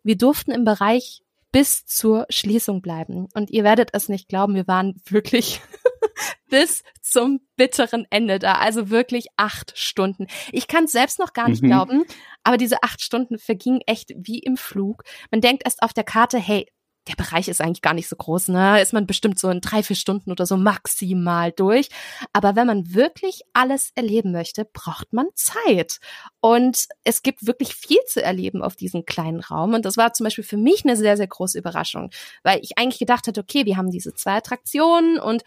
wir 0.03 0.17
durften 0.17 0.51
im 0.51 0.65
Bereich 0.65 1.21
bis 1.51 1.85
zur 1.85 2.25
Schließung 2.29 2.81
bleiben. 2.81 3.27
Und 3.33 3.49
ihr 3.49 3.63
werdet 3.63 3.89
es 3.93 4.07
nicht 4.07 4.29
glauben, 4.29 4.53
wir 4.55 4.67
waren 4.67 5.01
wirklich 5.05 5.61
bis 6.49 6.83
zum 7.01 7.41
bitteren 7.55 8.05
Ende 8.09 8.39
da. 8.39 8.53
Also 8.53 8.89
wirklich 8.89 9.27
acht 9.37 9.77
Stunden. 9.77 10.27
Ich 10.51 10.67
kann 10.67 10.83
es 10.85 10.91
selbst 10.91 11.19
noch 11.19 11.33
gar 11.33 11.49
nicht 11.49 11.63
Mhm. 11.63 11.67
glauben, 11.67 12.05
aber 12.43 12.57
diese 12.57 12.83
acht 12.83 13.01
Stunden 13.01 13.39
vergingen 13.39 13.81
echt 13.87 14.11
wie 14.15 14.39
im 14.39 14.57
Flug. 14.57 15.03
Man 15.31 15.41
denkt 15.41 15.63
erst 15.65 15.81
auf 15.81 15.93
der 15.93 16.03
Karte, 16.03 16.37
hey, 16.37 16.67
der 17.09 17.15
Bereich 17.15 17.47
ist 17.47 17.59
eigentlich 17.59 17.81
gar 17.81 17.93
nicht 17.95 18.07
so 18.07 18.15
groß, 18.15 18.49
ne? 18.49 18.81
Ist 18.81 18.93
man 18.93 19.07
bestimmt 19.07 19.39
so 19.39 19.49
in 19.49 19.61
drei, 19.61 19.81
vier 19.81 19.95
Stunden 19.95 20.31
oder 20.31 20.45
so 20.45 20.57
maximal 20.57 21.51
durch. 21.51 21.89
Aber 22.33 22.55
wenn 22.55 22.67
man 22.67 22.93
wirklich 22.93 23.41
alles 23.53 23.91
erleben 23.95 24.31
möchte, 24.31 24.65
braucht 24.65 25.11
man 25.11 25.25
Zeit. 25.33 25.99
Und 26.39 26.87
es 27.03 27.23
gibt 27.23 27.47
wirklich 27.47 27.73
viel 27.73 27.99
zu 28.07 28.21
erleben 28.21 28.61
auf 28.61 28.75
diesem 28.75 29.05
kleinen 29.05 29.39
Raum. 29.39 29.73
Und 29.73 29.85
das 29.85 29.97
war 29.97 30.13
zum 30.13 30.25
Beispiel 30.25 30.43
für 30.43 30.57
mich 30.57 30.85
eine 30.85 30.95
sehr, 30.95 31.17
sehr 31.17 31.27
große 31.27 31.57
Überraschung, 31.57 32.11
weil 32.43 32.59
ich 32.61 32.77
eigentlich 32.77 32.99
gedacht 32.99 33.27
hatte, 33.27 33.41
okay, 33.41 33.65
wir 33.65 33.75
haben 33.75 33.89
diese 33.89 34.13
zwei 34.13 34.35
Attraktionen 34.35 35.19
und 35.19 35.43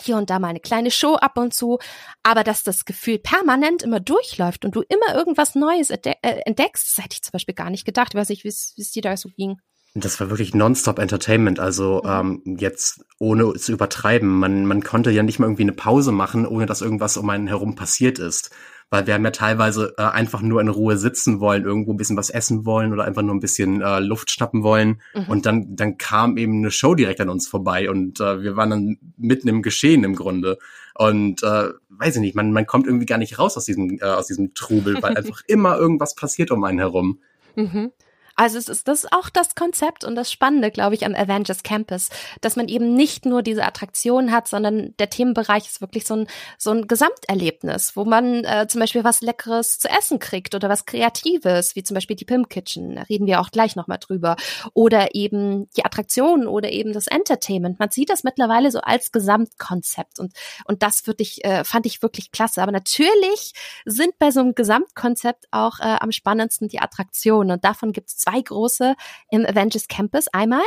hier 0.00 0.16
und 0.16 0.30
da 0.30 0.38
mal 0.38 0.48
eine 0.48 0.60
kleine 0.60 0.90
Show 0.90 1.14
ab 1.16 1.36
und 1.36 1.52
zu, 1.52 1.78
aber 2.22 2.44
dass 2.44 2.62
das 2.62 2.84
Gefühl 2.84 3.18
permanent 3.18 3.82
immer 3.82 4.00
durchläuft 4.00 4.64
und 4.64 4.74
du 4.74 4.82
immer 4.82 5.14
irgendwas 5.14 5.54
Neues 5.54 5.90
äh, 5.90 6.14
entdeckst, 6.22 6.88
das 6.88 7.04
hätte 7.04 7.14
ich 7.14 7.22
zum 7.22 7.32
Beispiel 7.32 7.54
gar 7.54 7.70
nicht 7.70 7.84
gedacht. 7.84 8.14
Ich 8.14 8.18
weiß 8.18 8.28
nicht, 8.28 8.44
wie 8.44 8.48
es 8.48 8.90
dir 8.92 9.02
da 9.02 9.16
so 9.16 9.28
ging. 9.30 9.58
Das 10.00 10.20
war 10.20 10.30
wirklich 10.30 10.54
nonstop 10.54 10.98
Entertainment, 10.98 11.60
also 11.60 12.02
Mhm. 12.04 12.42
ähm, 12.46 12.56
jetzt 12.58 13.04
ohne 13.18 13.54
zu 13.54 13.72
übertreiben. 13.72 14.28
Man, 14.28 14.66
man 14.66 14.82
konnte 14.82 15.10
ja 15.10 15.22
nicht 15.22 15.38
mal 15.38 15.46
irgendwie 15.46 15.62
eine 15.62 15.72
Pause 15.72 16.12
machen, 16.12 16.46
ohne 16.46 16.66
dass 16.66 16.82
irgendwas 16.82 17.16
um 17.16 17.28
einen 17.30 17.46
herum 17.46 17.74
passiert 17.74 18.18
ist. 18.18 18.50
Weil 18.90 19.06
wir 19.06 19.12
haben 19.12 19.24
ja 19.24 19.32
teilweise 19.32 19.92
äh, 19.98 20.02
einfach 20.02 20.40
nur 20.40 20.62
in 20.62 20.68
Ruhe 20.68 20.96
sitzen 20.96 21.40
wollen, 21.40 21.64
irgendwo 21.64 21.92
ein 21.92 21.98
bisschen 21.98 22.16
was 22.16 22.30
essen 22.30 22.64
wollen 22.64 22.94
oder 22.94 23.04
einfach 23.04 23.20
nur 23.20 23.34
ein 23.34 23.40
bisschen 23.40 23.82
äh, 23.82 24.00
Luft 24.00 24.30
schnappen 24.30 24.62
wollen. 24.62 25.02
Mhm. 25.14 25.24
Und 25.28 25.44
dann, 25.44 25.76
dann 25.76 25.98
kam 25.98 26.38
eben 26.38 26.58
eine 26.58 26.70
Show 26.70 26.94
direkt 26.94 27.20
an 27.20 27.28
uns 27.28 27.46
vorbei 27.46 27.90
und 27.90 28.18
äh, 28.20 28.42
wir 28.42 28.56
waren 28.56 28.70
dann 28.70 28.98
mitten 29.18 29.46
im 29.48 29.60
Geschehen 29.60 30.04
im 30.04 30.14
Grunde. 30.14 30.58
Und 30.94 31.42
äh, 31.42 31.68
weiß 31.90 32.16
ich 32.16 32.22
nicht, 32.22 32.34
man, 32.34 32.50
man 32.50 32.64
kommt 32.64 32.86
irgendwie 32.86 33.04
gar 33.06 33.18
nicht 33.18 33.38
raus 33.38 33.58
aus 33.58 33.66
diesem, 33.66 33.98
äh, 34.00 34.04
aus 34.04 34.26
diesem 34.26 34.54
Trubel, 34.54 35.02
weil 35.02 35.16
einfach 35.18 35.42
immer 35.46 35.76
irgendwas 35.76 36.14
passiert 36.14 36.50
um 36.50 36.64
einen 36.64 36.78
herum. 36.78 37.20
Mhm. 37.56 37.92
Also 38.38 38.56
es 38.56 38.68
ist 38.68 38.86
das 38.86 39.02
ist 39.02 39.12
auch 39.12 39.30
das 39.30 39.56
Konzept 39.56 40.04
und 40.04 40.14
das 40.14 40.30
Spannende, 40.30 40.70
glaube 40.70 40.94
ich, 40.94 41.04
am 41.04 41.16
Avengers 41.16 41.64
Campus, 41.64 42.08
dass 42.40 42.54
man 42.54 42.68
eben 42.68 42.94
nicht 42.94 43.26
nur 43.26 43.42
diese 43.42 43.64
Attraktion 43.64 44.30
hat, 44.30 44.46
sondern 44.46 44.94
der 45.00 45.10
Themenbereich 45.10 45.66
ist 45.66 45.80
wirklich 45.80 46.06
so 46.06 46.14
ein 46.14 46.28
so 46.56 46.70
ein 46.70 46.86
Gesamterlebnis, 46.86 47.96
wo 47.96 48.04
man 48.04 48.44
äh, 48.44 48.68
zum 48.68 48.80
Beispiel 48.80 49.02
was 49.02 49.22
Leckeres 49.22 49.80
zu 49.80 49.88
essen 49.88 50.20
kriegt 50.20 50.54
oder 50.54 50.68
was 50.68 50.86
Kreatives, 50.86 51.74
wie 51.74 51.82
zum 51.82 51.96
Beispiel 51.96 52.14
die 52.14 52.24
Pimp 52.24 52.48
Kitchen, 52.48 52.94
da 52.94 53.02
reden 53.02 53.26
wir 53.26 53.40
auch 53.40 53.50
gleich 53.50 53.74
nochmal 53.74 53.98
drüber, 53.98 54.36
oder 54.72 55.16
eben 55.16 55.68
die 55.76 55.84
Attraktionen 55.84 56.46
oder 56.46 56.70
eben 56.70 56.92
das 56.92 57.08
Entertainment. 57.08 57.80
Man 57.80 57.90
sieht 57.90 58.08
das 58.08 58.22
mittlerweile 58.22 58.70
so 58.70 58.80
als 58.80 59.10
Gesamtkonzept 59.10 60.20
und 60.20 60.32
und 60.64 60.84
das 60.84 61.08
würde 61.08 61.24
ich 61.24 61.44
äh, 61.44 61.64
fand 61.64 61.86
ich 61.86 62.02
wirklich 62.02 62.30
klasse. 62.30 62.62
Aber 62.62 62.70
natürlich 62.70 63.52
sind 63.84 64.16
bei 64.20 64.30
so 64.30 64.38
einem 64.38 64.54
Gesamtkonzept 64.54 65.46
auch 65.50 65.80
äh, 65.80 65.96
am 65.98 66.12
spannendsten 66.12 66.68
die 66.68 66.78
Attraktionen 66.78 67.50
und 67.50 67.64
davon 67.64 67.90
gibt 67.90 68.10
es 68.10 68.27
große 68.32 68.94
im 69.30 69.46
Avengers 69.46 69.88
Campus. 69.88 70.26
Einmal 70.32 70.62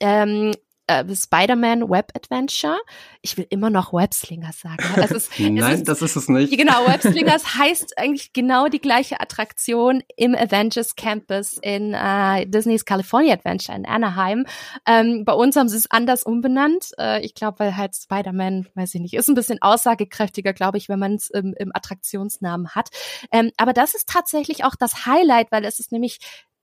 ähm, 0.00 0.52
äh, 0.86 1.04
Spider-Man 1.14 1.88
Web 1.88 2.12
Adventure. 2.14 2.78
Ich 3.22 3.36
will 3.36 3.46
immer 3.48 3.70
noch 3.70 3.92
Webslingers 3.92 4.60
sagen. 4.60 4.84
Es 4.96 5.10
ist, 5.10 5.32
es 5.38 5.38
Nein, 5.38 5.78
ist, 5.78 5.88
das 5.88 6.02
ist 6.02 6.16
es 6.16 6.28
nicht. 6.28 6.56
Genau, 6.56 6.86
Webslingers 6.86 7.56
heißt 7.56 7.98
eigentlich 7.98 8.32
genau 8.32 8.68
die 8.68 8.80
gleiche 8.80 9.20
Attraktion 9.20 10.02
im 10.16 10.34
Avengers 10.34 10.94
Campus 10.96 11.58
in 11.62 11.94
äh, 11.94 12.46
Disney's 12.46 12.84
California 12.84 13.34
Adventure 13.34 13.76
in 13.76 13.86
Anaheim. 13.86 14.46
Ähm, 14.86 15.24
bei 15.24 15.32
uns 15.32 15.56
haben 15.56 15.68
sie 15.68 15.76
es 15.76 15.90
anders 15.90 16.22
umbenannt. 16.22 16.90
Äh, 16.98 17.24
ich 17.24 17.34
glaube, 17.34 17.60
weil 17.60 17.76
halt 17.76 17.94
Spider-Man, 17.96 18.66
weiß 18.74 18.94
ich 18.94 19.00
nicht, 19.00 19.14
ist 19.14 19.28
ein 19.28 19.34
bisschen 19.34 19.62
aussagekräftiger, 19.62 20.52
glaube 20.52 20.78
ich, 20.78 20.88
wenn 20.88 20.98
man 20.98 21.14
es 21.14 21.30
im, 21.30 21.54
im 21.58 21.70
Attraktionsnamen 21.74 22.70
hat. 22.70 22.90
Ähm, 23.32 23.50
aber 23.56 23.72
das 23.72 23.94
ist 23.94 24.08
tatsächlich 24.08 24.64
auch 24.64 24.74
das 24.74 25.06
Highlight, 25.06 25.50
weil 25.50 25.64
es 25.64 25.78
ist 25.78 25.92
nämlich 25.92 26.18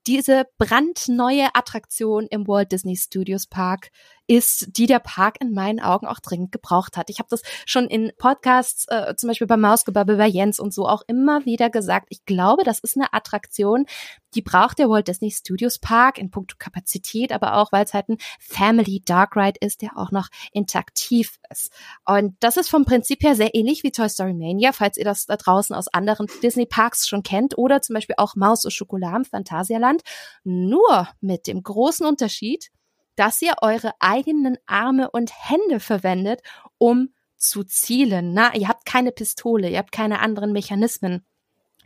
diese 0.06 0.44
brandneue 0.58 1.54
Attraktion 1.54 2.26
im 2.26 2.46
Walt 2.48 2.72
Disney 2.72 2.96
Studios 2.96 3.46
Park 3.46 3.90
ist, 4.26 4.76
die 4.76 4.86
der 4.86 5.00
Park 5.00 5.40
in 5.40 5.52
meinen 5.52 5.80
Augen 5.80 6.06
auch 6.06 6.20
dringend 6.20 6.52
gebraucht 6.52 6.96
hat. 6.96 7.10
Ich 7.10 7.18
habe 7.18 7.28
das 7.30 7.42
schon 7.66 7.86
in 7.86 8.12
Podcasts, 8.18 8.86
äh, 8.88 9.14
zum 9.16 9.28
Beispiel 9.28 9.46
bei 9.46 9.56
Mausgebabbel 9.56 10.16
bei 10.16 10.26
Jens 10.26 10.60
und 10.60 10.72
so 10.72 10.86
auch 10.86 11.02
immer 11.06 11.44
wieder 11.44 11.70
gesagt. 11.70 12.06
Ich 12.10 12.24
glaube, 12.24 12.64
das 12.64 12.78
ist 12.78 12.96
eine 12.96 13.12
Attraktion, 13.12 13.86
die 14.34 14.42
braucht 14.42 14.78
der 14.78 14.88
Walt 14.88 15.08
Disney 15.08 15.30
Studios 15.30 15.78
Park 15.78 16.18
in 16.18 16.30
puncto 16.30 16.56
Kapazität, 16.58 17.32
aber 17.32 17.56
auch, 17.56 17.72
weil 17.72 17.84
es 17.84 17.92
halt 17.92 18.08
ein 18.08 18.16
Family 18.40 19.02
Dark 19.04 19.36
Ride 19.36 19.58
ist, 19.60 19.82
der 19.82 19.96
auch 19.96 20.10
noch 20.10 20.28
interaktiv 20.52 21.38
ist. 21.50 21.72
Und 22.06 22.36
das 22.40 22.56
ist 22.56 22.70
vom 22.70 22.84
Prinzip 22.84 23.22
her 23.22 23.34
sehr 23.34 23.54
ähnlich 23.54 23.82
wie 23.82 23.92
Toy 23.92 24.08
Story 24.08 24.34
Mania, 24.34 24.72
falls 24.72 24.96
ihr 24.96 25.04
das 25.04 25.26
da 25.26 25.36
draußen 25.36 25.76
aus 25.76 25.88
anderen 25.88 26.26
Disney 26.42 26.66
Parks 26.66 27.06
schon 27.06 27.22
kennt 27.22 27.58
oder 27.58 27.82
zum 27.82 27.94
Beispiel 27.94 28.14
auch 28.18 28.34
Maus 28.34 28.64
und 28.64 28.70
Schokolade 28.70 29.16
im 29.16 29.24
Phantasialand. 29.24 30.02
Nur 30.44 31.08
mit 31.20 31.46
dem 31.46 31.62
großen 31.62 32.06
Unterschied, 32.06 32.70
dass 33.16 33.42
ihr 33.42 33.54
eure 33.62 33.92
eigenen 33.98 34.56
Arme 34.66 35.10
und 35.10 35.32
Hände 35.32 35.80
verwendet, 35.80 36.40
um 36.78 37.14
zu 37.36 37.64
zielen. 37.64 38.34
Na, 38.34 38.54
ihr 38.54 38.68
habt 38.68 38.86
keine 38.86 39.12
Pistole, 39.12 39.68
ihr 39.68 39.78
habt 39.78 39.92
keine 39.92 40.20
anderen 40.20 40.52
Mechanismen. 40.52 41.26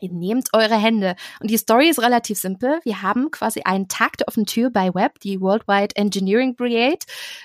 Ihr 0.01 0.13
nehmt 0.13 0.49
eure 0.53 0.77
Hände. 0.77 1.17
Und 1.41 1.51
die 1.51 1.57
Story 1.57 1.89
ist 1.89 2.01
relativ 2.01 2.39
simpel. 2.39 2.81
Wir 2.85 3.03
haben 3.03 3.31
quasi 3.31 3.63
einen 3.63 3.89
Tag 3.89 4.19
der 4.19 4.29
offenen 4.29 4.47
Tür 4.47 4.71
bei 4.71 4.95
Web, 4.95 5.21
die 5.21 5.41
Worldwide 5.41 5.97
Engineering 5.97 6.55
Brigade, 6.55 6.99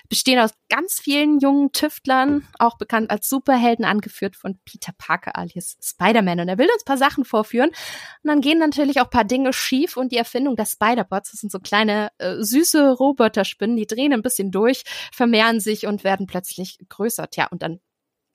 bestehen 0.10 0.40
aus 0.40 0.52
ganz 0.70 1.00
vielen 1.02 1.40
jungen 1.40 1.72
Tüftlern, 1.72 2.48
auch 2.60 2.78
bekannt 2.78 3.10
als 3.12 3.30
Superhelden, 3.30 3.86
angeführt 3.86 4.36
von 4.36 4.60
Peter 4.66 4.92
Parker 4.98 5.38
alias 5.38 5.78
Spider-Man. 5.82 6.42
Und 6.42 6.50
er 6.50 6.58
will 6.58 6.70
uns 6.74 6.84
ein 6.84 6.86
paar 6.86 6.98
Sachen 6.98 7.26
vorführen. 7.26 7.70
Und 7.70 8.28
dann 8.28 8.42
gehen 8.42 8.60
natürlich 8.60 9.00
auch 9.00 9.10
paar 9.10 9.26
Dinge 9.26 9.54
schief 9.54 9.98
und 9.98 10.12
die 10.12 10.18
Erfindung 10.18 10.56
der 10.56 10.66
Spider-Bots, 10.66 11.32
das 11.32 11.40
sind 11.40 11.52
so 11.52 11.60
kleine, 11.60 12.10
äh, 12.18 12.36
süße 12.40 12.92
Roboterspinnen, 12.92 13.78
die 13.78 13.88
drehen 13.88 14.14
ein 14.14 14.22
bisschen 14.22 14.52
durch, 14.52 14.84
vermehren 15.14 15.60
sich 15.60 15.88
und 15.88 16.04
werden 16.04 16.28
plötzlich 16.28 16.78
größer. 16.90 17.30
Tja, 17.30 17.48
und 17.50 17.62
dann 17.62 17.80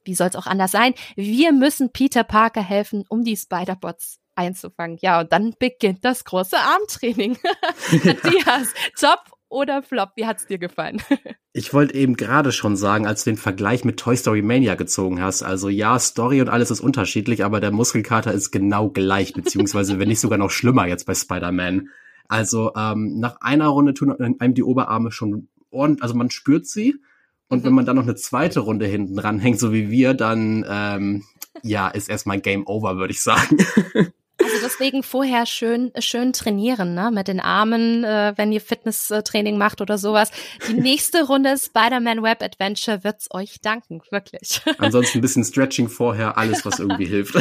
wie 0.07 0.15
soll 0.15 0.29
es 0.29 0.37
auch 0.37 0.47
anders 0.47 0.71
sein? 0.71 0.95
Wir 1.17 1.53
müssen 1.53 1.93
Peter 1.93 2.25
Parker 2.25 2.63
helfen, 2.63 3.05
um 3.09 3.25
die 3.25 3.37
Spider-Bots 3.37 4.21
einzufangen. 4.37 4.99
Ja, 5.01 5.21
und 5.21 5.33
dann 5.33 5.55
beginnt 5.59 6.05
das 6.05 6.25
große 6.25 6.57
Armtraining. 6.57 7.39
Matthias, 8.05 8.73
top 8.99 9.21
oder 9.49 9.83
Flop? 9.83 10.11
Wie 10.17 10.27
hat's 10.27 10.47
dir 10.47 10.59
gefallen? 10.59 11.03
Ich 11.59 11.73
wollte 11.73 11.95
eben 11.95 12.17
gerade 12.17 12.53
schon 12.53 12.77
sagen, 12.77 13.07
als 13.07 13.25
du 13.25 13.31
den 13.31 13.39
Vergleich 13.39 13.83
mit 13.83 13.99
Toy 13.99 14.15
Story 14.15 14.43
Mania 14.43 14.75
gezogen 14.75 15.23
hast, 15.23 15.43
also 15.43 15.71
ja, 15.71 15.99
Story 15.99 16.43
und 16.43 16.51
alles 16.51 16.71
ist 16.71 16.83
unterschiedlich, 16.83 17.47
aber 17.47 17.61
der 17.61 17.71
Muskelkater 17.71 18.31
ist 18.31 18.51
genau 18.51 18.91
gleich, 18.91 19.33
beziehungsweise 19.33 19.99
wenn 19.99 20.09
nicht 20.09 20.21
sogar 20.21 20.37
noch 20.37 20.51
schlimmer 20.51 20.87
jetzt 20.87 21.07
bei 21.07 21.15
Spider-Man. 21.15 21.89
Also 22.29 22.75
ähm, 22.77 23.19
nach 23.21 23.41
einer 23.41 23.69
Runde 23.69 23.95
tun 23.95 24.13
einem 24.39 24.53
die 24.53 24.65
Oberarme 24.65 25.11
schon 25.11 25.49
ordentlich, 25.71 26.03
also 26.03 26.15
man 26.15 26.29
spürt 26.29 26.67
sie. 26.67 27.01
Und 27.49 27.61
mhm. 27.61 27.67
wenn 27.67 27.75
man 27.75 27.87
dann 27.87 27.97
noch 27.97 28.03
eine 28.03 28.17
zweite 28.17 28.61
Runde 28.61 28.87
hinten 28.87 29.19
ranhängt, 29.19 29.59
so 29.59 29.73
wie 29.73 29.91
wir, 29.91 30.15
dann 30.15 30.65
ähm, 30.69 31.25
ja, 31.63 31.89
ist 31.89 32.09
erstmal 32.09 32.41
Game 32.41 32.67
Over, 32.67 32.97
würde 32.97 33.13
ich 33.13 33.23
sagen. 33.23 33.59
Also 34.39 34.59
deswegen 34.63 35.03
vorher 35.03 35.47
schön 35.47 35.93
schön 35.99 36.35
trainieren, 36.35 36.95
ne, 36.95 37.11
mit 37.11 37.27
den 37.27 37.41
Armen, 37.41 38.05
äh, 38.05 38.35
wenn 38.37 38.53
ihr 38.53 38.61
Fitnesstraining 38.61 39.57
macht 39.57 39.81
oder 39.81 39.97
sowas. 39.97 40.31
Die 40.69 40.75
nächste 40.81 41.27
Runde 41.27 41.57
Spider-Man 41.57 42.23
Web 42.23 42.43
Adventure 42.43 43.03
wird's 43.03 43.29
euch 43.31 43.61
danken, 43.63 44.03
wirklich. 44.11 44.61
Ansonsten 44.79 45.19
ein 45.19 45.23
bisschen 45.23 45.43
Stretching 45.43 45.89
vorher, 45.89 46.37
alles 46.37 46.67
was 46.67 46.79
irgendwie 46.79 47.07
hilft. 47.07 47.35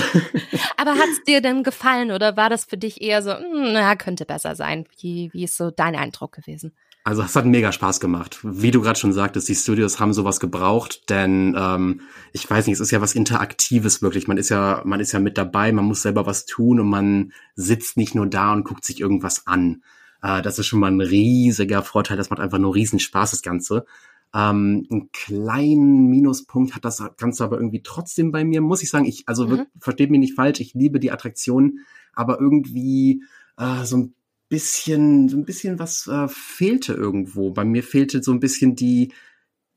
Aber 0.77 0.91
hat's 0.91 1.23
dir 1.27 1.41
denn 1.41 1.63
gefallen 1.63 2.11
oder 2.11 2.37
war 2.37 2.49
das 2.49 2.63
für 2.63 2.77
dich 2.77 3.01
eher 3.01 3.21
so, 3.21 3.31
mh, 3.31 3.39
hm, 3.39 3.73
na, 3.73 3.95
könnte 3.95 4.25
besser 4.25 4.55
sein? 4.55 4.85
Wie 5.01 5.29
wie 5.33 5.43
ist 5.43 5.57
so 5.57 5.71
dein 5.71 5.97
Eindruck 5.97 6.31
gewesen? 6.31 6.75
Also 7.07 7.21
es 7.21 7.35
hat 7.35 7.45
mega 7.45 7.71
Spaß 7.71 7.99
gemacht. 7.99 8.39
Wie 8.41 8.71
du 8.71 8.81
gerade 8.81 8.97
schon 8.97 9.13
sagtest, 9.13 9.47
die 9.47 9.53
Studios 9.53 9.99
haben 9.99 10.11
sowas 10.11 10.39
gebraucht, 10.39 11.07
denn 11.11 11.55
ähm, 11.55 12.01
ich 12.33 12.49
weiß 12.49 12.65
nicht, 12.65 12.73
es 12.73 12.79
ist 12.79 12.89
ja 12.89 12.99
was 12.99 13.13
Interaktives 13.13 14.01
wirklich. 14.01 14.27
Man 14.27 14.37
ist 14.37 14.49
ja, 14.49 14.81
man 14.85 14.99
ist 14.99 15.11
ja 15.11 15.19
mit 15.19 15.37
dabei, 15.37 15.71
man 15.71 15.85
muss 15.85 16.01
selber 16.01 16.25
was 16.25 16.47
tun 16.47 16.79
und 16.79 16.89
man 16.89 17.31
sitzt 17.53 17.95
nicht 17.95 18.15
nur 18.15 18.25
da 18.25 18.53
und 18.53 18.63
guckt 18.63 18.83
sich 18.83 18.99
irgendwas 18.99 19.45
an. 19.45 19.83
Äh, 20.23 20.41
das 20.41 20.57
ist 20.57 20.65
schon 20.65 20.79
mal 20.79 20.89
ein 20.91 20.99
riesiger 20.99 21.83
Vorteil. 21.83 22.17
Das 22.17 22.31
macht 22.31 22.39
einfach 22.39 22.57
nur 22.57 22.73
riesen 22.73 22.97
Spaß, 22.97 23.29
das 23.29 23.43
Ganze. 23.43 23.85
Ähm, 24.33 24.87
einen 24.89 25.11
kleinen 25.11 26.07
Minuspunkt 26.07 26.73
hat 26.73 26.85
das 26.85 27.03
Ganze 27.17 27.43
aber 27.43 27.57
irgendwie 27.57 27.83
trotzdem 27.83 28.31
bei 28.31 28.43
mir, 28.43 28.61
muss 28.61 28.81
ich 28.81 28.89
sagen. 28.89 29.05
Ich, 29.05 29.29
also 29.29 29.45
mhm. 29.45 29.67
versteht 29.79 30.09
mich 30.09 30.21
nicht 30.21 30.33
falsch, 30.33 30.59
ich 30.59 30.73
liebe 30.73 30.99
die 30.99 31.11
Attraktion, 31.11 31.81
aber 32.13 32.41
irgendwie 32.41 33.23
äh, 33.57 33.85
so 33.85 33.97
ein 33.97 34.15
bisschen, 34.55 35.27
so 35.27 35.35
ein 35.35 35.43
bisschen 35.43 35.79
was 35.79 36.07
äh, 36.07 36.29
fehlte 36.29 36.93
irgendwo. 36.93 37.51
Bei 37.51 37.65
mir 37.65 37.83
fehlte 37.83 38.23
so 38.23 38.31
ein 38.31 38.39
bisschen 38.39 38.77
die, 38.77 39.11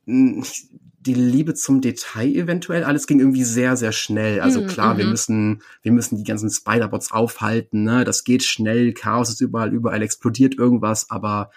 die 0.05 1.13
Liebe 1.13 1.53
zum 1.53 1.81
Detail 1.81 2.33
eventuell. 2.33 2.85
Alles 2.85 3.05
ging 3.05 3.19
irgendwie 3.19 3.43
sehr, 3.43 3.75
sehr 3.75 3.91
schnell. 3.91 4.39
Also 4.39 4.61
hm, 4.61 4.67
klar, 4.67 4.97
wir 4.97 5.03
mhm. 5.03 5.11
müssen, 5.11 5.61
wir 5.81 5.91
müssen 5.91 6.15
die 6.15 6.23
ganzen 6.23 6.49
Spider-Bots 6.49 7.11
aufhalten, 7.11 7.83
ne? 7.83 8.05
Das 8.05 8.23
geht 8.23 8.43
schnell, 8.43 8.93
Chaos 8.93 9.29
ist 9.29 9.41
überall, 9.41 9.73
überall 9.73 10.01
explodiert 10.01 10.57
irgendwas, 10.57 11.09
aber 11.09 11.51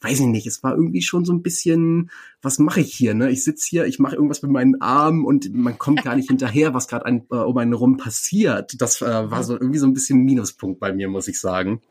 weiß 0.00 0.20
ich 0.20 0.26
nicht, 0.26 0.46
es 0.46 0.62
war 0.62 0.74
irgendwie 0.74 1.02
schon 1.02 1.26
so 1.26 1.34
ein 1.34 1.42
bisschen, 1.42 2.10
was 2.40 2.58
mache 2.58 2.80
ich 2.80 2.94
hier, 2.94 3.12
ne? 3.12 3.30
Ich 3.30 3.44
sitz 3.44 3.66
hier, 3.66 3.84
ich 3.84 3.98
mache 3.98 4.16
irgendwas 4.16 4.40
mit 4.40 4.50
meinen 4.50 4.80
Armen 4.80 5.26
und 5.26 5.54
man 5.54 5.76
kommt 5.76 6.02
gar 6.02 6.16
nicht 6.16 6.28
hinterher, 6.30 6.72
was 6.72 6.88
gerade 6.88 7.22
äh, 7.30 7.34
um 7.34 7.58
einen 7.58 7.74
rum 7.74 7.98
passiert. 7.98 8.80
Das 8.80 9.02
äh, 9.02 9.30
war 9.30 9.44
so 9.44 9.52
irgendwie 9.52 9.78
so 9.78 9.86
ein 9.86 9.92
bisschen 9.92 10.24
Minuspunkt 10.24 10.80
bei 10.80 10.90
mir, 10.94 11.08
muss 11.08 11.28
ich 11.28 11.38
sagen. 11.38 11.82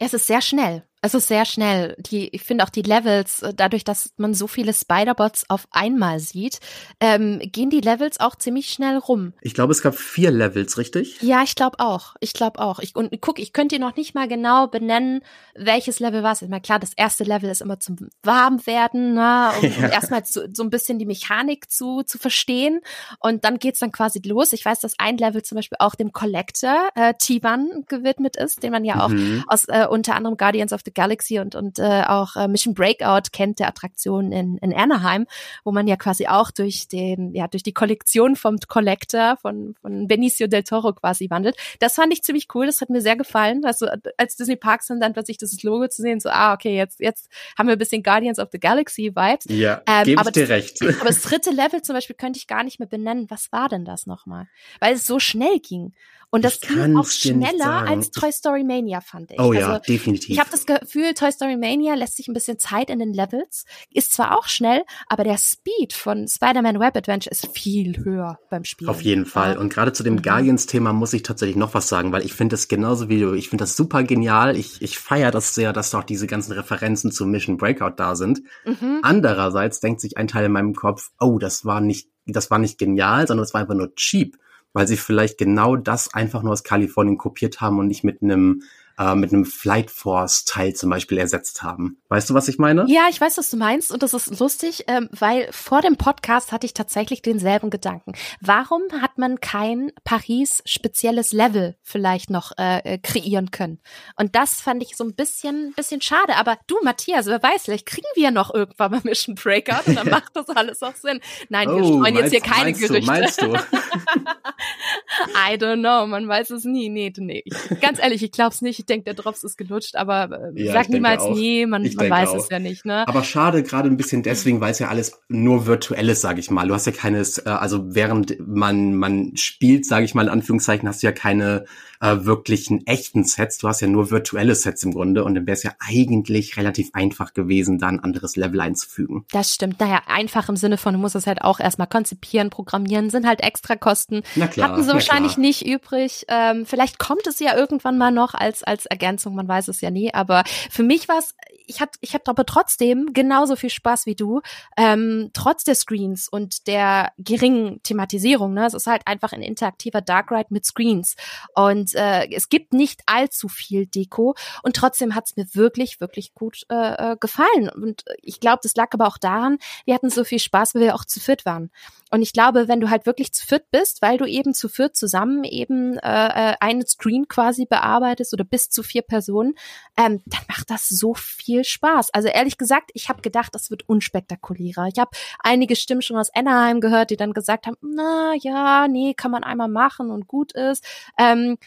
Es 0.00 0.14
ist 0.14 0.26
sehr 0.26 0.40
schnell. 0.40 0.87
Es 1.00 1.14
ist 1.14 1.28
sehr 1.28 1.44
schnell. 1.44 1.94
Die, 1.98 2.28
ich 2.34 2.42
finde 2.42 2.64
auch 2.64 2.70
die 2.70 2.82
Levels, 2.82 3.42
äh, 3.42 3.54
dadurch, 3.54 3.84
dass 3.84 4.12
man 4.16 4.34
so 4.34 4.48
viele 4.48 4.72
Spider-Bots 4.72 5.48
auf 5.48 5.68
einmal 5.70 6.18
sieht, 6.18 6.58
ähm, 6.98 7.38
gehen 7.40 7.70
die 7.70 7.80
Levels 7.80 8.18
auch 8.18 8.34
ziemlich 8.34 8.70
schnell 8.70 8.96
rum. 8.96 9.32
Ich 9.40 9.54
glaube, 9.54 9.72
es 9.72 9.82
gab 9.82 9.94
vier 9.94 10.32
Levels, 10.32 10.76
richtig? 10.76 11.22
Ja, 11.22 11.42
ich 11.44 11.54
glaube 11.54 11.78
auch. 11.78 12.16
Ich 12.20 12.32
glaube 12.32 12.58
auch. 12.58 12.80
Ich, 12.80 12.96
und 12.96 13.12
guck, 13.20 13.38
ich 13.38 13.52
könnte 13.52 13.76
dir 13.76 13.80
noch 13.80 13.96
nicht 13.96 14.14
mal 14.14 14.26
genau 14.26 14.66
benennen, 14.66 15.20
welches 15.54 16.00
Level 16.00 16.22
war 16.24 16.32
es. 16.32 16.42
Ist 16.42 16.50
mal 16.50 16.60
klar, 16.60 16.80
das 16.80 16.94
erste 16.96 17.22
Level 17.22 17.48
ist 17.48 17.60
immer 17.60 17.78
zum 17.78 17.96
Warmwerden, 18.24 19.14
ne, 19.14 19.50
um, 19.62 19.72
ja. 19.80 19.88
erstmal 19.88 20.24
zu, 20.24 20.48
so 20.52 20.64
ein 20.64 20.70
bisschen 20.70 20.98
die 20.98 21.06
Mechanik 21.06 21.70
zu, 21.70 22.02
zu 22.02 22.18
verstehen. 22.18 22.80
Und 23.20 23.44
dann 23.44 23.58
geht's 23.58 23.78
dann 23.78 23.92
quasi 23.92 24.20
los. 24.24 24.52
Ich 24.52 24.64
weiß, 24.64 24.80
dass 24.80 24.98
ein 24.98 25.16
Level 25.16 25.44
zum 25.44 25.56
Beispiel 25.56 25.76
auch 25.78 25.94
dem 25.94 26.12
Collector 26.12 26.88
äh, 26.96 27.14
T-Ban 27.14 27.84
gewidmet 27.86 28.36
ist, 28.36 28.64
den 28.64 28.72
man 28.72 28.84
ja 28.84 29.04
auch 29.04 29.10
mhm. 29.10 29.44
aus 29.46 29.68
äh, 29.68 29.86
unter 29.88 30.16
anderem 30.16 30.36
Guardians 30.36 30.72
of 30.72 30.82
the 30.88 30.94
Galaxy 30.94 31.38
und, 31.38 31.54
und 31.54 31.78
äh, 31.78 32.02
auch 32.06 32.36
äh, 32.36 32.48
Mission 32.48 32.74
Breakout 32.74 33.30
kennt, 33.32 33.58
der 33.58 33.68
Attraktion 33.68 34.32
in, 34.32 34.58
in 34.58 34.72
Anaheim, 34.72 35.26
wo 35.64 35.72
man 35.72 35.86
ja 35.86 35.96
quasi 35.96 36.26
auch 36.26 36.50
durch 36.50 36.88
den, 36.88 37.34
ja, 37.34 37.46
durch 37.48 37.62
die 37.62 37.72
Kollektion 37.72 38.36
vom 38.36 38.56
Collector 38.66 39.36
von, 39.40 39.74
von 39.80 40.08
Benicio 40.08 40.46
del 40.46 40.64
Toro 40.64 40.92
quasi 40.92 41.30
wandelt. 41.30 41.56
Das 41.78 41.94
fand 41.94 42.12
ich 42.12 42.22
ziemlich 42.22 42.48
cool, 42.54 42.66
das 42.66 42.80
hat 42.80 42.90
mir 42.90 43.00
sehr 43.00 43.16
gefallen. 43.16 43.64
Also 43.64 43.86
als 44.16 44.36
Disney 44.36 44.56
Parks 44.56 44.86
dann, 44.86 45.00
dann 45.00 45.12
plötzlich 45.12 45.38
dieses 45.38 45.62
Logo 45.62 45.88
zu 45.88 46.02
sehen, 46.02 46.20
so, 46.20 46.30
ah, 46.30 46.54
okay, 46.54 46.76
jetzt, 46.76 47.00
jetzt 47.00 47.28
haben 47.58 47.66
wir 47.66 47.76
ein 47.76 47.78
bisschen 47.78 48.02
Guardians 48.02 48.38
of 48.38 48.48
the 48.52 48.58
Galaxy 48.58 49.12
Vibes. 49.14 49.46
Ja, 49.48 49.82
ähm, 49.86 50.04
gebe 50.04 50.22
ich 50.24 50.30
dir 50.32 50.40
das, 50.42 50.50
recht. 50.50 50.82
Aber 51.00 51.08
das 51.08 51.22
dritte 51.22 51.50
Level 51.50 51.82
zum 51.82 51.94
Beispiel 51.94 52.16
könnte 52.16 52.38
ich 52.38 52.46
gar 52.46 52.64
nicht 52.64 52.78
mehr 52.78 52.88
benennen. 52.88 53.26
Was 53.28 53.52
war 53.52 53.68
denn 53.68 53.84
das 53.84 54.06
nochmal? 54.06 54.48
Weil 54.80 54.94
es 54.94 55.06
so 55.06 55.18
schnell 55.18 55.58
ging. 55.60 55.92
Und 56.30 56.44
das 56.44 56.60
ging 56.60 56.96
auch 56.96 57.06
schneller 57.06 57.86
als 57.88 58.10
Toy 58.10 58.30
Story 58.30 58.62
Mania, 58.62 59.00
fand 59.00 59.30
ich. 59.30 59.40
Oh 59.40 59.54
ja, 59.54 59.68
also, 59.68 59.82
definitiv. 59.88 60.30
Ich 60.30 60.38
habe 60.38 60.50
das 60.50 60.66
Gefühl, 60.66 61.14
Toy 61.14 61.32
Story 61.32 61.56
Mania 61.56 61.94
lässt 61.94 62.16
sich 62.16 62.28
ein 62.28 62.34
bisschen 62.34 62.58
Zeit 62.58 62.90
in 62.90 62.98
den 62.98 63.14
Levels, 63.14 63.64
ist 63.90 64.12
zwar 64.12 64.36
auch 64.36 64.46
schnell, 64.46 64.82
aber 65.08 65.24
der 65.24 65.38
Speed 65.38 65.94
von 65.94 66.28
Spider-Man 66.28 66.80
Web 66.80 66.96
Adventure 66.96 67.32
ist 67.32 67.48
viel 67.56 68.04
höher 68.04 68.38
beim 68.50 68.64
Spielen. 68.64 68.90
Auf 68.90 69.00
jeden 69.00 69.24
Fall. 69.24 69.56
Und 69.56 69.72
gerade 69.72 69.94
zu 69.94 70.02
dem 70.02 70.16
mhm. 70.16 70.22
Guardians-Thema 70.22 70.92
muss 70.92 71.14
ich 71.14 71.22
tatsächlich 71.22 71.56
noch 71.56 71.72
was 71.72 71.88
sagen, 71.88 72.12
weil 72.12 72.24
ich 72.24 72.34
finde 72.34 72.54
das 72.54 72.68
genauso 72.68 73.08
wie 73.08 73.20
du. 73.20 73.32
Ich 73.32 73.48
finde 73.48 73.62
das 73.62 73.74
super 73.74 74.02
genial. 74.02 74.56
Ich, 74.56 74.82
ich 74.82 74.98
feiere 74.98 75.30
das 75.30 75.54
sehr, 75.54 75.72
dass 75.72 75.90
doch 75.90 76.04
diese 76.04 76.26
ganzen 76.26 76.52
Referenzen 76.52 77.10
zu 77.10 77.24
Mission 77.24 77.56
Breakout 77.56 77.94
da 77.96 78.16
sind. 78.16 78.42
Mhm. 78.66 79.00
Andererseits 79.02 79.80
denkt 79.80 80.02
sich 80.02 80.18
ein 80.18 80.28
Teil 80.28 80.44
in 80.44 80.52
meinem 80.52 80.74
Kopf, 80.74 81.10
oh, 81.18 81.38
das 81.38 81.64
war 81.64 81.80
nicht, 81.80 82.10
das 82.26 82.50
war 82.50 82.58
nicht 82.58 82.76
genial, 82.76 83.26
sondern 83.26 83.44
das 83.44 83.54
war 83.54 83.62
einfach 83.62 83.74
nur 83.74 83.94
cheap 83.94 84.36
weil 84.78 84.86
sie 84.86 84.96
vielleicht 84.96 85.38
genau 85.38 85.74
das 85.74 86.14
einfach 86.14 86.44
nur 86.44 86.52
aus 86.52 86.62
Kalifornien 86.62 87.18
kopiert 87.18 87.60
haben 87.60 87.80
und 87.80 87.88
nicht 87.88 88.04
mit 88.04 88.22
einem 88.22 88.62
äh, 88.98 89.14
mit 89.14 89.32
einem 89.32 89.44
Flight 89.44 89.90
Force 89.90 90.44
Teil 90.44 90.74
zum 90.74 90.90
Beispiel 90.90 91.18
ersetzt 91.18 91.62
haben. 91.62 91.98
Weißt 92.08 92.30
du, 92.30 92.34
was 92.34 92.48
ich 92.48 92.58
meine? 92.58 92.84
Ja, 92.88 93.06
ich 93.10 93.20
weiß, 93.20 93.38
was 93.38 93.50
du 93.50 93.56
meinst 93.56 93.92
und 93.92 94.02
das 94.02 94.14
ist 94.14 94.38
lustig, 94.40 94.84
ähm, 94.88 95.08
weil 95.12 95.48
vor 95.52 95.80
dem 95.80 95.96
Podcast 95.96 96.52
hatte 96.52 96.66
ich 96.66 96.74
tatsächlich 96.74 97.22
denselben 97.22 97.70
Gedanken. 97.70 98.12
Warum 98.40 98.82
hat 99.00 99.18
man 99.18 99.40
kein 99.40 99.92
Paris 100.04 100.62
spezielles 100.64 101.32
Level 101.32 101.76
vielleicht 101.82 102.30
noch 102.30 102.52
äh, 102.58 102.94
äh, 102.94 102.98
kreieren 102.98 103.50
können? 103.50 103.80
Und 104.16 104.34
das 104.34 104.60
fand 104.60 104.82
ich 104.82 104.96
so 104.96 105.04
ein 105.04 105.14
bisschen 105.14 105.72
bisschen 105.76 106.00
schade. 106.02 106.36
Aber 106.36 106.58
du, 106.66 106.76
Matthias, 106.82 107.26
wer 107.26 107.42
weiß, 107.42 107.64
vielleicht 107.64 107.86
kriegen 107.86 108.06
wir 108.14 108.30
noch 108.30 108.52
irgendwann 108.52 108.90
mal 108.90 109.00
Mission 109.04 109.34
Breakout 109.34 109.86
und 109.86 109.96
dann 109.96 110.08
macht 110.10 110.34
das 110.34 110.48
alles 110.48 110.82
auch 110.82 110.94
Sinn. 110.94 111.20
Nein, 111.48 111.68
wir 111.68 111.82
oh, 111.82 111.98
streuen 111.98 112.16
jetzt 112.16 112.30
hier 112.30 112.40
keine 112.40 112.64
meinst 112.64 112.80
Gerüchte. 112.80 113.00
Du, 113.00 113.06
meinst 113.06 113.42
du? 113.42 113.52
I 115.50 115.54
don't 115.54 115.80
know, 115.80 116.06
man 116.06 116.28
weiß 116.28 116.50
es 116.50 116.64
nie. 116.64 116.88
Nee, 116.88 117.12
nee. 117.16 117.42
Ich, 117.44 117.80
ganz 117.80 117.98
ehrlich, 117.98 118.22
ich 118.22 118.32
glaub's 118.32 118.62
nicht 118.62 118.87
denke, 118.88 119.04
der 119.04 119.14
Drops 119.14 119.44
ist 119.44 119.56
gelutscht, 119.56 119.94
aber 119.96 120.52
äh, 120.54 120.64
ja, 120.64 120.72
sag 120.72 120.88
niemals 120.88 121.28
nie, 121.30 121.66
man, 121.66 121.82
man 121.82 122.10
weiß 122.10 122.30
auch. 122.30 122.36
es 122.36 122.48
ja 122.48 122.58
nicht. 122.58 122.84
Ne? 122.84 123.06
Aber 123.06 123.22
schade, 123.22 123.62
gerade 123.62 123.88
ein 123.88 123.96
bisschen 123.96 124.22
deswegen, 124.22 124.60
weil 124.60 124.72
es 124.72 124.80
ja 124.80 124.88
alles 124.88 125.20
nur 125.28 125.66
virtuell 125.66 126.08
ist, 126.08 126.20
sage 126.20 126.40
ich 126.40 126.50
mal. 126.50 126.66
Du 126.68 126.74
hast 126.74 126.86
ja 126.86 126.92
keines, 126.92 127.38
äh, 127.38 127.50
also 127.50 127.94
während 127.94 128.36
man 128.46 128.94
man 128.94 129.36
spielt, 129.36 129.86
sage 129.86 130.04
ich 130.04 130.14
mal 130.14 130.22
in 130.22 130.28
Anführungszeichen, 130.28 130.88
hast 130.88 131.02
du 131.02 131.06
ja 131.06 131.12
keine 131.12 131.64
äh, 132.00 132.16
wirklichen 132.20 132.86
echten 132.86 133.24
Sets. 133.24 133.58
Du 133.58 133.68
hast 133.68 133.80
ja 133.80 133.88
nur 133.88 134.10
virtuelle 134.10 134.54
Sets 134.54 134.82
im 134.84 134.92
Grunde 134.92 135.24
und 135.24 135.34
dann 135.34 135.46
wäre 135.46 135.56
es 135.56 135.62
ja 135.62 135.72
eigentlich 135.78 136.56
relativ 136.56 136.90
einfach 136.92 137.34
gewesen, 137.34 137.78
da 137.78 137.88
ein 137.88 138.00
anderes 138.00 138.36
Level 138.36 138.60
einzufügen. 138.60 139.24
Das 139.32 139.54
stimmt. 139.54 139.80
Naja, 139.80 140.02
einfach 140.06 140.48
im 140.48 140.56
Sinne 140.56 140.78
von, 140.78 140.94
du 140.94 141.00
musst 141.00 141.16
es 141.16 141.26
halt 141.26 141.42
auch 141.42 141.60
erstmal 141.60 141.88
konzipieren, 141.88 142.50
programmieren, 142.50 143.10
sind 143.10 143.26
halt 143.26 143.40
extra 143.40 143.76
Kosten. 143.76 144.22
Na 144.36 144.46
klar, 144.46 144.70
Hatten 144.70 144.82
sie 144.82 144.92
wahrscheinlich 144.92 145.34
klar. 145.34 145.46
nicht 145.46 145.66
übrig. 145.66 146.24
Ähm, 146.28 146.66
vielleicht 146.66 146.98
kommt 146.98 147.26
es 147.26 147.38
ja 147.40 147.56
irgendwann 147.56 147.98
mal 147.98 148.10
noch 148.10 148.34
als, 148.34 148.62
als 148.62 148.86
Ergänzung, 148.86 149.34
man 149.34 149.48
weiß 149.48 149.68
es 149.68 149.80
ja 149.80 149.90
nie. 149.90 150.12
Aber 150.14 150.44
für 150.70 150.82
mich 150.82 151.08
war 151.08 151.18
es 151.18 151.34
ich 151.68 151.80
hatte 151.80 151.98
ich 152.00 152.14
hatte 152.14 152.30
aber 152.30 152.46
trotzdem 152.46 153.12
genauso 153.12 153.54
viel 153.54 153.70
Spaß 153.70 154.06
wie 154.06 154.14
du, 154.14 154.40
ähm, 154.76 155.30
trotz 155.34 155.64
der 155.64 155.74
Screens 155.74 156.28
und 156.28 156.66
der 156.66 157.12
geringen 157.18 157.80
Thematisierung. 157.82 158.54
Ne? 158.54 158.66
Es 158.66 158.74
ist 158.74 158.86
halt 158.86 159.02
einfach 159.06 159.32
ein 159.32 159.42
interaktiver 159.42 160.00
Dark 160.00 160.30
Ride 160.32 160.46
mit 160.48 160.64
Screens. 160.64 161.14
Und 161.54 161.87
äh, 161.94 162.28
es 162.30 162.48
gibt 162.48 162.72
nicht 162.72 163.02
allzu 163.06 163.48
viel 163.48 163.86
Deko 163.86 164.34
und 164.62 164.76
trotzdem 164.76 165.14
hat 165.14 165.26
es 165.26 165.36
mir 165.36 165.46
wirklich, 165.54 166.00
wirklich 166.00 166.34
gut 166.34 166.64
äh, 166.70 167.12
äh 167.12 167.16
gefallen. 167.18 167.68
Und 167.68 168.04
ich 168.22 168.40
glaube, 168.40 168.60
das 168.62 168.74
lag 168.74 168.88
aber 168.92 169.06
auch 169.06 169.18
daran, 169.18 169.58
wir 169.84 169.94
hatten 169.94 170.10
so 170.10 170.24
viel 170.24 170.38
Spaß, 170.38 170.74
weil 170.74 170.82
wir 170.82 170.94
auch 170.94 171.04
zu 171.04 171.20
viert 171.20 171.44
waren. 171.44 171.70
Und 172.10 172.22
ich 172.22 172.32
glaube, 172.32 172.68
wenn 172.68 172.80
du 172.80 172.88
halt 172.88 173.06
wirklich 173.06 173.32
zu 173.32 173.46
viert 173.46 173.70
bist, 173.70 174.00
weil 174.00 174.16
du 174.16 174.24
eben 174.24 174.54
zu 174.54 174.68
viert 174.68 174.96
zusammen 174.96 175.44
eben 175.44 175.98
äh, 175.98 176.52
äh 176.52 176.54
einen 176.60 176.86
Screen 176.86 177.28
quasi 177.28 177.66
bearbeitest 177.66 178.32
oder 178.32 178.44
bis 178.44 178.70
zu 178.70 178.82
vier 178.82 179.02
Personen, 179.02 179.54
ähm, 179.96 180.22
dann 180.26 180.40
macht 180.48 180.70
das 180.70 180.88
so 180.88 181.14
viel 181.14 181.64
Spaß. 181.64 182.10
Also 182.12 182.28
ehrlich 182.28 182.56
gesagt, 182.56 182.90
ich 182.94 183.08
habe 183.08 183.20
gedacht, 183.20 183.54
das 183.54 183.70
wird 183.70 183.88
unspektakulärer. 183.88 184.88
Ich 184.92 184.98
habe 184.98 185.10
einige 185.40 185.76
Stimmen 185.76 186.02
schon 186.02 186.16
aus 186.16 186.34
Anaheim 186.34 186.80
gehört, 186.80 187.10
die 187.10 187.16
dann 187.16 187.32
gesagt 187.32 187.66
haben, 187.66 187.76
na 187.80 188.34
ja, 188.40 188.88
nee, 188.88 189.14
kann 189.14 189.30
man 189.30 189.44
einmal 189.44 189.68
machen 189.68 190.10
und 190.10 190.26
gut 190.26 190.52
ist. 190.52 190.84
Ähm, 191.18 191.58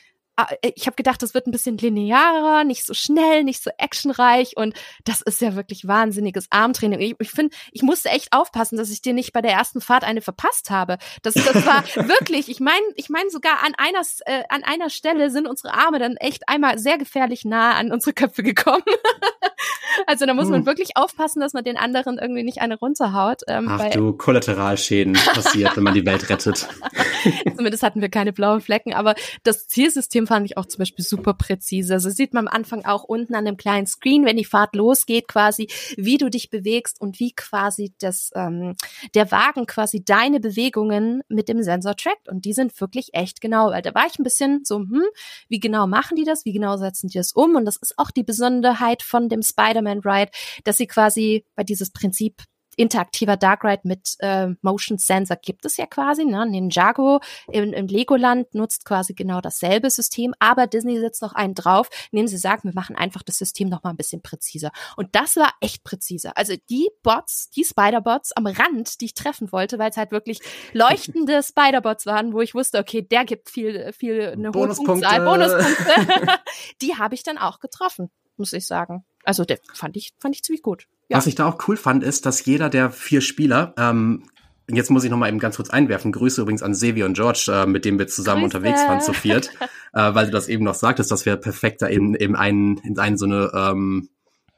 ich 0.61 0.87
habe 0.87 0.95
gedacht, 0.95 1.21
das 1.21 1.33
wird 1.33 1.47
ein 1.47 1.51
bisschen 1.51 1.77
linearer, 1.77 2.63
nicht 2.63 2.85
so 2.85 2.93
schnell, 2.93 3.43
nicht 3.43 3.61
so 3.61 3.69
actionreich 3.77 4.57
und 4.57 4.75
das 5.03 5.21
ist 5.21 5.41
ja 5.41 5.55
wirklich 5.55 5.87
wahnsinniges 5.87 6.47
Armtraining. 6.49 6.99
Ich, 6.99 7.15
ich 7.19 7.31
finde, 7.31 7.55
ich 7.71 7.81
musste 7.81 8.09
echt 8.09 8.33
aufpassen, 8.33 8.77
dass 8.77 8.89
ich 8.89 9.01
dir 9.01 9.13
nicht 9.13 9.33
bei 9.33 9.41
der 9.41 9.51
ersten 9.51 9.81
Fahrt 9.81 10.03
eine 10.03 10.21
verpasst 10.21 10.69
habe. 10.69 10.97
Das, 11.21 11.33
das 11.33 11.65
war 11.65 11.83
wirklich, 12.07 12.49
ich 12.49 12.59
meine, 12.59 12.85
ich 12.95 13.09
meine 13.09 13.29
sogar 13.29 13.63
an 13.63 13.73
einer 13.77 14.01
äh, 14.25 14.43
an 14.49 14.63
einer 14.63 14.89
Stelle 14.89 15.29
sind 15.29 15.47
unsere 15.47 15.73
Arme 15.73 15.99
dann 15.99 16.17
echt 16.17 16.47
einmal 16.47 16.79
sehr 16.79 16.97
gefährlich 16.97 17.45
nah 17.45 17.73
an 17.73 17.91
unsere 17.91 18.13
Köpfe 18.13 18.43
gekommen. 18.43 18.83
also 20.07 20.25
da 20.25 20.33
muss 20.33 20.47
man 20.47 20.61
hm. 20.61 20.65
wirklich 20.65 20.95
aufpassen, 20.95 21.39
dass 21.39 21.53
man 21.53 21.63
den 21.63 21.77
anderen 21.77 22.17
irgendwie 22.17 22.43
nicht 22.43 22.61
eine 22.61 22.77
runterhaut. 22.77 23.41
Ähm, 23.47 23.67
Ach 23.69 23.89
du, 23.89 24.13
Kollateralschäden 24.13 25.13
passiert, 25.13 25.75
wenn 25.77 25.83
man 25.83 25.93
die 25.93 26.05
Welt 26.05 26.29
rettet. 26.29 26.67
Zumindest 27.55 27.83
hatten 27.83 28.01
wir 28.01 28.09
keine 28.09 28.33
blauen 28.33 28.61
Flecken, 28.61 28.93
aber 28.93 29.15
das 29.43 29.67
Zielsystem 29.67 30.27
fand 30.31 30.45
ich 30.45 30.57
auch 30.57 30.65
zum 30.65 30.79
Beispiel 30.79 31.03
super 31.03 31.33
präzise. 31.33 31.95
Also 31.95 32.09
sieht 32.09 32.33
man 32.33 32.47
am 32.47 32.53
Anfang 32.53 32.85
auch 32.85 33.03
unten 33.03 33.35
an 33.35 33.43
dem 33.43 33.57
kleinen 33.57 33.85
Screen, 33.85 34.23
wenn 34.23 34.37
die 34.37 34.45
Fahrt 34.45 34.77
losgeht, 34.77 35.27
quasi, 35.27 35.67
wie 35.97 36.17
du 36.17 36.29
dich 36.29 36.49
bewegst 36.49 37.01
und 37.01 37.19
wie 37.19 37.33
quasi 37.33 37.93
das, 37.99 38.31
ähm, 38.33 38.77
der 39.13 39.29
Wagen 39.29 39.65
quasi 39.65 40.05
deine 40.05 40.39
Bewegungen 40.39 41.21
mit 41.27 41.49
dem 41.49 41.61
Sensor 41.63 41.97
trackt. 41.97 42.29
Und 42.29 42.45
die 42.45 42.53
sind 42.53 42.79
wirklich 42.79 43.09
echt 43.11 43.41
genau, 43.41 43.71
weil 43.71 43.81
da 43.81 43.93
war 43.93 44.07
ich 44.07 44.19
ein 44.19 44.23
bisschen 44.23 44.63
so, 44.63 44.77
hm, 44.77 45.03
wie 45.49 45.59
genau 45.59 45.85
machen 45.85 46.15
die 46.15 46.23
das? 46.23 46.45
Wie 46.45 46.53
genau 46.53 46.77
setzen 46.77 47.09
die 47.09 47.17
das 47.17 47.33
um? 47.33 47.57
Und 47.57 47.65
das 47.65 47.75
ist 47.75 47.99
auch 47.99 48.09
die 48.09 48.23
Besonderheit 48.23 49.03
von 49.03 49.27
dem 49.27 49.41
Spider-Man 49.41 49.99
Ride, 49.99 50.31
dass 50.63 50.77
sie 50.77 50.87
quasi 50.87 51.43
bei 51.55 51.65
dieses 51.65 51.91
Prinzip 51.91 52.43
interaktiver 52.75 53.37
Dark 53.37 53.63
Ride 53.63 53.81
mit 53.83 54.15
äh, 54.19 54.49
Motion 54.61 54.97
Sensor 54.97 55.37
gibt 55.37 55.65
es 55.65 55.77
ja 55.77 55.85
quasi. 55.85 56.25
Ne? 56.25 56.45
Ninjago 56.45 57.19
im, 57.51 57.73
im 57.73 57.87
Legoland 57.87 58.53
nutzt 58.53 58.85
quasi 58.85 59.13
genau 59.13 59.41
dasselbe 59.41 59.89
System, 59.89 60.33
aber 60.39 60.67
Disney 60.67 60.99
setzt 60.99 61.21
noch 61.21 61.33
einen 61.33 61.53
drauf, 61.53 61.89
indem 62.11 62.27
sie 62.27 62.37
sagen, 62.37 62.63
wir 62.63 62.73
machen 62.73 62.95
einfach 62.95 63.23
das 63.23 63.37
System 63.37 63.69
noch 63.69 63.83
mal 63.83 63.91
ein 63.91 63.97
bisschen 63.97 64.21
präziser. 64.21 64.71
Und 64.95 65.15
das 65.15 65.35
war 65.35 65.53
echt 65.59 65.83
präzise. 65.83 66.35
Also 66.37 66.53
die 66.69 66.89
Bots, 67.03 67.49
die 67.49 67.63
Spider-Bots 67.63 68.31
am 68.33 68.47
Rand, 68.47 69.01
die 69.01 69.05
ich 69.05 69.13
treffen 69.13 69.51
wollte, 69.51 69.79
weil 69.79 69.89
es 69.89 69.97
halt 69.97 70.11
wirklich 70.11 70.39
leuchtende 70.73 71.43
Spider-Bots 71.43 72.05
waren, 72.05 72.33
wo 72.33 72.41
ich 72.41 72.55
wusste, 72.55 72.79
okay, 72.79 73.01
der 73.01 73.25
gibt 73.25 73.49
viel, 73.49 73.91
viel 73.93 74.29
eine 74.29 74.51
Bonuspunkte. 74.51 75.07
hohe 75.07 75.17
Punktzahl, 75.17 75.25
Bonuspunkte. 75.25 76.39
die 76.81 76.95
habe 76.95 77.15
ich 77.15 77.23
dann 77.23 77.37
auch 77.37 77.59
getroffen, 77.59 78.11
muss 78.37 78.53
ich 78.53 78.65
sagen. 78.65 79.05
Also 79.23 79.45
der 79.45 79.59
fand 79.73 79.95
ich, 79.97 80.13
fand 80.19 80.35
ich 80.35 80.43
ziemlich 80.43 80.61
gut. 80.61 80.87
Ja. 81.09 81.17
Was 81.17 81.27
ich 81.27 81.35
da 81.35 81.47
auch 81.47 81.67
cool 81.67 81.77
fand, 81.77 82.03
ist, 82.03 82.25
dass 82.25 82.45
jeder 82.45 82.69
der 82.69 82.89
vier 82.91 83.21
Spieler, 83.21 83.73
ähm, 83.77 84.23
jetzt 84.69 84.89
muss 84.89 85.03
ich 85.03 85.11
noch 85.11 85.17
mal 85.17 85.29
eben 85.29 85.39
ganz 85.39 85.57
kurz 85.57 85.69
einwerfen, 85.69 86.11
Grüße 86.11 86.41
übrigens 86.41 86.63
an 86.63 86.73
Sevi 86.73 87.03
und 87.03 87.13
George, 87.13 87.51
äh, 87.51 87.65
mit 87.65 87.85
denen 87.85 87.99
wir 87.99 88.07
zusammen 88.07 88.43
Grüße. 88.43 88.57
unterwegs 88.57 88.81
waren 88.87 89.01
zu 89.01 89.13
viert, 89.13 89.51
äh, 89.93 90.13
weil 90.13 90.25
du 90.25 90.31
das 90.31 90.47
eben 90.47 90.63
noch 90.63 90.75
sagtest, 90.75 91.11
dass 91.11 91.25
wir 91.25 91.35
perfekt 91.35 91.81
da 91.81 91.89
eben, 91.89 92.15
eben 92.15 92.35
einen, 92.35 92.77
in 92.77 92.97
einen 92.97 93.17
so 93.17 93.25
eine 93.25 93.51
ähm, 93.53 94.09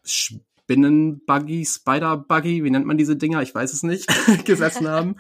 Spinnenbuggy, 0.03 1.65
Spider-Buggy, 1.65 2.63
wie 2.63 2.69
nennt 2.69 2.85
man 2.85 2.97
diese 2.97 3.15
Dinger? 3.15 3.41
Ich 3.41 3.53
weiß 3.53 3.73
es 3.73 3.83
nicht, 3.83 4.07
gesessen 4.45 4.87
haben. 4.87 5.15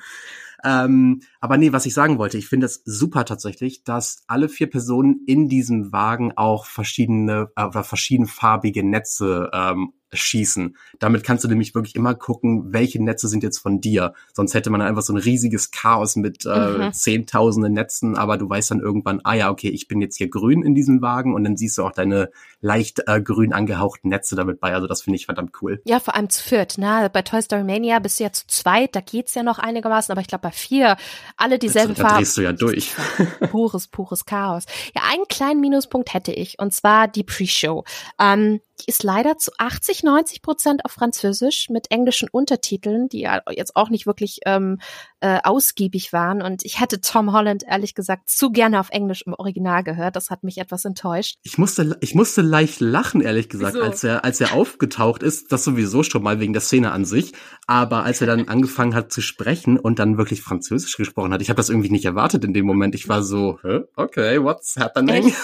Ähm, 0.63 1.21
aber 1.41 1.57
nee, 1.57 1.73
was 1.73 1.85
ich 1.85 1.93
sagen 1.93 2.17
wollte, 2.17 2.37
ich 2.37 2.47
finde 2.47 2.65
es 2.67 2.81
super 2.85 3.25
tatsächlich, 3.25 3.83
dass 3.83 4.23
alle 4.27 4.49
vier 4.49 4.69
Personen 4.69 5.21
in 5.27 5.49
diesem 5.49 5.91
Wagen 5.91 6.31
auch 6.35 6.65
verschiedene 6.65 7.49
äh, 7.55 7.65
oder 7.65 7.83
verschiedenfarbige 7.83 8.83
Netze 8.83 9.49
ähm, 9.53 9.93
schießen. 10.17 10.75
Damit 10.99 11.23
kannst 11.23 11.43
du 11.43 11.47
nämlich 11.47 11.75
wirklich 11.75 11.95
immer 11.95 12.15
gucken, 12.15 12.73
welche 12.73 13.03
Netze 13.03 13.27
sind 13.27 13.43
jetzt 13.43 13.59
von 13.59 13.81
dir. 13.81 14.13
Sonst 14.33 14.53
hätte 14.53 14.69
man 14.69 14.81
einfach 14.81 15.01
so 15.01 15.13
ein 15.13 15.17
riesiges 15.17 15.71
Chaos 15.71 16.15
mit 16.15 16.45
äh, 16.45 16.49
mhm. 16.49 16.93
zehntausenden 16.93 17.73
Netzen, 17.73 18.15
aber 18.17 18.37
du 18.37 18.49
weißt 18.49 18.71
dann 18.71 18.79
irgendwann, 18.79 19.21
ah 19.23 19.33
ja, 19.33 19.49
okay, 19.49 19.69
ich 19.69 19.87
bin 19.87 20.01
jetzt 20.01 20.17
hier 20.17 20.29
grün 20.29 20.63
in 20.63 20.75
diesem 20.75 21.01
Wagen 21.01 21.33
und 21.33 21.43
dann 21.43 21.57
siehst 21.57 21.77
du 21.77 21.83
auch 21.83 21.91
deine 21.91 22.29
leicht 22.61 23.01
äh, 23.07 23.21
grün 23.21 23.53
angehauchten 23.53 24.09
Netze 24.09 24.35
damit 24.35 24.59
bei. 24.59 24.73
Also 24.73 24.87
das 24.87 25.01
finde 25.01 25.17
ich 25.17 25.25
verdammt 25.25 25.51
cool. 25.61 25.81
Ja, 25.85 25.99
vor 25.99 26.15
allem 26.15 26.29
zu 26.29 26.41
viert. 26.41 26.77
Ne? 26.77 27.09
Bei 27.11 27.21
Toy 27.21 27.41
Story 27.41 27.63
Mania 27.63 27.99
bist 27.99 28.19
du 28.19 28.23
ja 28.23 28.31
zu 28.31 28.47
zweit, 28.47 28.95
da 28.95 29.01
geht's 29.01 29.35
ja 29.35 29.43
noch 29.43 29.59
einigermaßen, 29.59 30.11
aber 30.11 30.21
ich 30.21 30.27
glaube 30.27 30.43
bei 30.43 30.51
vier 30.51 30.97
alle 31.37 31.59
dieselbe 31.59 31.95
Farbe. 31.95 32.09
Da 32.09 32.17
drehst 32.17 32.37
du 32.37 32.41
ja 32.41 32.53
durch. 32.53 32.91
Pures, 33.51 33.87
pures 33.87 34.25
Chaos. 34.25 34.65
Ja, 34.95 35.01
einen 35.11 35.27
kleinen 35.27 35.59
Minuspunkt 35.61 36.13
hätte 36.13 36.31
ich 36.31 36.59
und 36.59 36.73
zwar 36.73 37.07
die 37.07 37.23
Pre-Show. 37.23 37.83
Ähm, 38.19 38.61
die 38.83 38.89
ist 38.89 39.03
leider 39.03 39.37
zu 39.37 39.51
80, 39.57 40.03
90 40.03 40.41
Prozent 40.41 40.85
auf 40.85 40.91
Französisch 40.91 41.69
mit 41.69 41.91
englischen 41.91 42.27
Untertiteln, 42.29 43.07
die 43.09 43.21
ja 43.21 43.41
jetzt 43.49 43.75
auch 43.75 43.89
nicht 43.89 44.05
wirklich 44.05 44.39
ähm, 44.45 44.79
äh, 45.21 45.39
ausgiebig 45.43 46.11
waren. 46.11 46.41
Und 46.41 46.65
ich 46.65 46.79
hätte 46.79 46.99
Tom 46.99 47.31
Holland 47.31 47.63
ehrlich 47.65 47.95
gesagt 47.95 48.29
zu 48.29 48.51
gerne 48.51 48.79
auf 48.79 48.89
Englisch 48.89 49.21
im 49.21 49.33
Original 49.33 49.83
gehört. 49.83 50.15
Das 50.15 50.29
hat 50.29 50.43
mich 50.43 50.57
etwas 50.57 50.85
enttäuscht. 50.85 51.37
Ich 51.43 51.57
musste, 51.57 51.97
ich 52.01 52.13
musste 52.13 52.41
leicht 52.41 52.81
lachen, 52.81 53.21
ehrlich 53.21 53.49
gesagt, 53.49 53.75
Wieso? 53.75 53.85
als 53.85 54.03
er, 54.03 54.25
als 54.25 54.41
er 54.41 54.53
aufgetaucht 54.53 55.23
ist. 55.23 55.51
Das 55.51 55.63
sowieso 55.63 56.03
schon 56.03 56.23
mal 56.23 56.39
wegen 56.39 56.53
der 56.53 56.61
Szene 56.61 56.91
an 56.91 57.05
sich. 57.05 57.31
Aber 57.67 58.03
als 58.03 58.21
er 58.21 58.27
dann 58.27 58.47
angefangen 58.49 58.95
hat 58.95 59.11
zu 59.11 59.21
sprechen 59.21 59.79
und 59.79 59.99
dann 59.99 60.17
wirklich 60.17 60.41
Französisch 60.41 60.97
gesprochen 60.97 61.31
hat, 61.31 61.41
ich 61.41 61.49
habe 61.49 61.57
das 61.57 61.69
irgendwie 61.69 61.89
nicht 61.89 62.05
erwartet 62.05 62.43
in 62.43 62.53
dem 62.53 62.65
Moment. 62.65 62.95
Ich 62.95 63.07
war 63.07 63.23
so, 63.23 63.59
okay, 63.95 64.43
what's 64.43 64.75
happening? 64.75 65.27
Ich, 65.27 65.35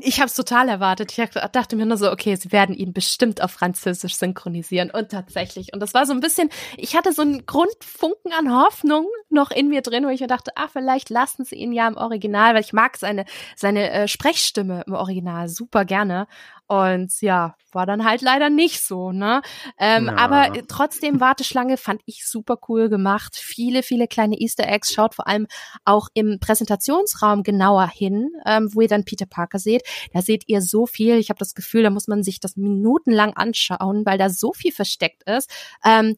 ich 0.00 0.18
habe 0.18 0.26
es 0.26 0.34
total 0.34 0.68
erwartet. 0.68 1.16
Ich 1.16 1.30
dachte 1.52 1.76
mir 1.76 1.86
nur 1.86 1.96
so, 1.96 2.10
okay, 2.10 2.36
sie 2.36 2.52
werden 2.52 2.74
ihn 2.82 2.92
bestimmt 2.92 3.42
auf 3.42 3.52
Französisch 3.52 4.16
synchronisieren. 4.16 4.90
Und 4.90 5.10
tatsächlich. 5.10 5.72
Und 5.72 5.80
das 5.80 5.94
war 5.94 6.06
so 6.06 6.12
ein 6.12 6.20
bisschen, 6.20 6.50
ich 6.76 6.96
hatte 6.96 7.12
so 7.12 7.22
einen 7.22 7.46
Grundfunken 7.46 8.32
an 8.32 8.52
Hoffnung 8.54 9.06
noch 9.30 9.50
in 9.50 9.68
mir 9.68 9.82
drin, 9.82 10.04
wo 10.04 10.08
ich 10.08 10.20
mir 10.20 10.26
dachte, 10.26 10.52
ah, 10.56 10.68
vielleicht 10.68 11.10
lassen 11.10 11.44
sie 11.44 11.56
ihn 11.56 11.72
ja 11.72 11.88
im 11.88 11.96
Original, 11.96 12.54
weil 12.54 12.62
ich 12.62 12.72
mag 12.72 12.96
seine, 12.96 13.24
seine 13.56 13.90
äh, 13.90 14.08
Sprechstimme 14.08 14.84
im 14.86 14.94
Original 14.94 15.48
super 15.48 15.84
gerne. 15.84 16.26
Und 16.72 17.20
ja, 17.20 17.54
war 17.70 17.84
dann 17.84 18.02
halt 18.02 18.22
leider 18.22 18.48
nicht 18.48 18.82
so, 18.82 19.12
ne? 19.12 19.42
Ähm, 19.78 20.06
ja. 20.06 20.16
Aber 20.16 20.50
trotzdem, 20.68 21.20
Warteschlange 21.20 21.76
fand 21.76 22.00
ich 22.06 22.26
super 22.26 22.56
cool 22.66 22.88
gemacht. 22.88 23.36
Viele, 23.36 23.82
viele 23.82 24.08
kleine 24.08 24.40
Easter 24.40 24.66
Eggs. 24.66 24.90
Schaut 24.90 25.14
vor 25.14 25.28
allem 25.28 25.46
auch 25.84 26.08
im 26.14 26.38
Präsentationsraum 26.40 27.42
genauer 27.42 27.88
hin, 27.88 28.30
ähm, 28.46 28.70
wo 28.72 28.80
ihr 28.80 28.88
dann 28.88 29.04
Peter 29.04 29.26
Parker 29.26 29.58
seht. 29.58 29.82
Da 30.14 30.22
seht 30.22 30.44
ihr 30.46 30.62
so 30.62 30.86
viel. 30.86 31.18
Ich 31.18 31.28
habe 31.28 31.38
das 31.38 31.54
Gefühl, 31.54 31.82
da 31.82 31.90
muss 31.90 32.08
man 32.08 32.22
sich 32.22 32.40
das 32.40 32.56
minutenlang 32.56 33.34
anschauen, 33.34 34.06
weil 34.06 34.16
da 34.16 34.30
so 34.30 34.54
viel 34.54 34.72
versteckt 34.72 35.24
ist. 35.24 35.50
Ähm, 35.84 36.16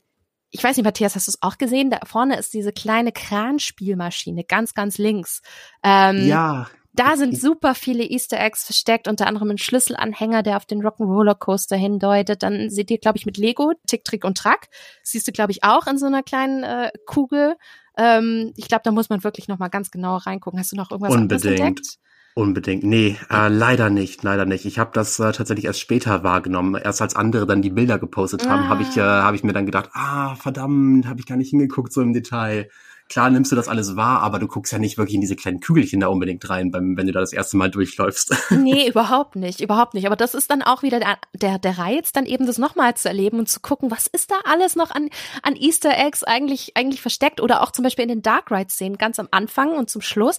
ich 0.52 0.62
weiß 0.62 0.76
nicht, 0.76 0.84
Matthias, 0.84 1.16
hast 1.16 1.26
du 1.26 1.32
es 1.32 1.42
auch 1.42 1.58
gesehen? 1.58 1.90
Da 1.90 1.98
vorne 2.04 2.38
ist 2.38 2.54
diese 2.54 2.70
kleine 2.70 3.10
Kranspielmaschine, 3.10 4.44
ganz, 4.44 4.72
ganz 4.72 4.98
links. 4.98 5.42
Ähm, 5.82 6.28
ja. 6.28 6.68
Da 6.94 7.16
sind 7.16 7.38
super 7.38 7.74
viele 7.74 8.04
Easter 8.04 8.38
Eggs 8.40 8.64
versteckt, 8.64 9.08
unter 9.08 9.26
anderem 9.26 9.50
ein 9.50 9.58
Schlüsselanhänger, 9.58 10.44
der 10.44 10.56
auf 10.56 10.64
den 10.64 10.80
Rock'n'Roller 10.80 11.34
Coaster 11.34 11.76
hindeutet. 11.76 12.44
Dann 12.44 12.70
seht 12.70 12.90
ihr, 12.90 12.98
glaube 12.98 13.18
ich, 13.18 13.26
mit 13.26 13.36
Lego, 13.36 13.72
Tick, 13.86 14.04
Trick 14.04 14.24
und 14.24 14.38
Track. 14.38 14.68
Siehst 15.02 15.26
du, 15.26 15.32
glaube 15.32 15.50
ich, 15.50 15.64
auch 15.64 15.88
in 15.88 15.98
so 15.98 16.06
einer 16.06 16.22
kleinen 16.22 16.62
äh, 16.62 16.90
Kugel. 17.04 17.56
Ähm, 17.96 18.52
ich 18.56 18.68
glaube, 18.68 18.82
da 18.84 18.92
muss 18.92 19.08
man 19.08 19.24
wirklich 19.24 19.48
noch 19.48 19.58
mal 19.58 19.68
ganz 19.68 19.90
genau 19.90 20.16
reingucken. 20.16 20.60
Hast 20.60 20.70
du 20.70 20.76
noch 20.76 20.92
irgendwas 20.92 21.14
Unbedingt. 21.14 21.60
entdeckt? 21.60 21.98
Unbedingt. 22.36 22.82
Nee, 22.82 23.16
äh, 23.30 23.48
leider 23.48 23.90
nicht, 23.90 24.22
leider 24.22 24.44
nicht. 24.44 24.64
Ich 24.64 24.80
habe 24.80 24.90
das 24.92 25.18
äh, 25.20 25.32
tatsächlich 25.32 25.66
erst 25.66 25.80
später 25.80 26.22
wahrgenommen. 26.24 26.74
Erst 26.74 27.02
als 27.02 27.14
andere 27.14 27.46
dann 27.46 27.62
die 27.62 27.70
Bilder 27.70 27.98
gepostet 27.98 28.48
haben, 28.48 28.64
ah. 28.64 28.68
habe 28.68 28.82
ich, 28.82 28.96
äh, 28.96 29.00
hab 29.00 29.34
ich 29.34 29.44
mir 29.44 29.52
dann 29.52 29.66
gedacht, 29.66 29.90
ah, 29.92 30.34
verdammt, 30.34 31.06
habe 31.06 31.20
ich 31.20 31.26
gar 31.26 31.36
nicht 31.36 31.50
hingeguckt 31.50 31.92
so 31.92 32.02
im 32.02 32.12
Detail 32.12 32.68
klar 33.08 33.30
nimmst 33.30 33.52
du 33.52 33.56
das 33.56 33.68
alles 33.68 33.96
wahr, 33.96 34.20
aber 34.20 34.38
du 34.38 34.46
guckst 34.46 34.72
ja 34.72 34.78
nicht 34.78 34.98
wirklich 34.98 35.14
in 35.14 35.20
diese 35.20 35.36
kleinen 35.36 35.60
Kügelchen 35.60 36.00
da 36.00 36.08
unbedingt 36.08 36.48
rein, 36.48 36.70
beim, 36.70 36.96
wenn 36.96 37.06
du 37.06 37.12
da 37.12 37.20
das 37.20 37.32
erste 37.32 37.56
Mal 37.56 37.70
durchläufst. 37.70 38.34
Nee, 38.64 38.88
überhaupt 38.88 39.36
nicht, 39.36 39.60
überhaupt 39.60 39.94
nicht. 39.94 40.06
Aber 40.06 40.16
das 40.16 40.34
ist 40.34 40.50
dann 40.50 40.62
auch 40.62 40.82
wieder 40.82 40.98
der, 40.98 41.18
der, 41.34 41.58
der 41.58 41.76
Reiz, 41.76 42.12
dann 42.12 42.24
eben 42.24 42.46
das 42.46 42.56
nochmal 42.56 42.94
zu 42.94 43.08
erleben 43.08 43.38
und 43.38 43.48
zu 43.48 43.60
gucken, 43.60 43.90
was 43.90 44.06
ist 44.06 44.30
da 44.30 44.36
alles 44.44 44.74
noch 44.74 44.90
an, 44.90 45.10
an 45.42 45.56
Easter 45.56 45.96
Eggs 45.98 46.24
eigentlich, 46.24 46.76
eigentlich 46.76 47.02
versteckt 47.02 47.40
oder 47.40 47.62
auch 47.62 47.72
zum 47.72 47.82
Beispiel 47.82 48.04
in 48.04 48.08
den 48.08 48.22
Dark 48.22 48.50
Ride-Szenen 48.50 48.96
ganz 48.96 49.18
am 49.18 49.28
Anfang 49.32 49.76
und 49.76 49.90
zum 49.90 50.00
Schluss 50.00 50.38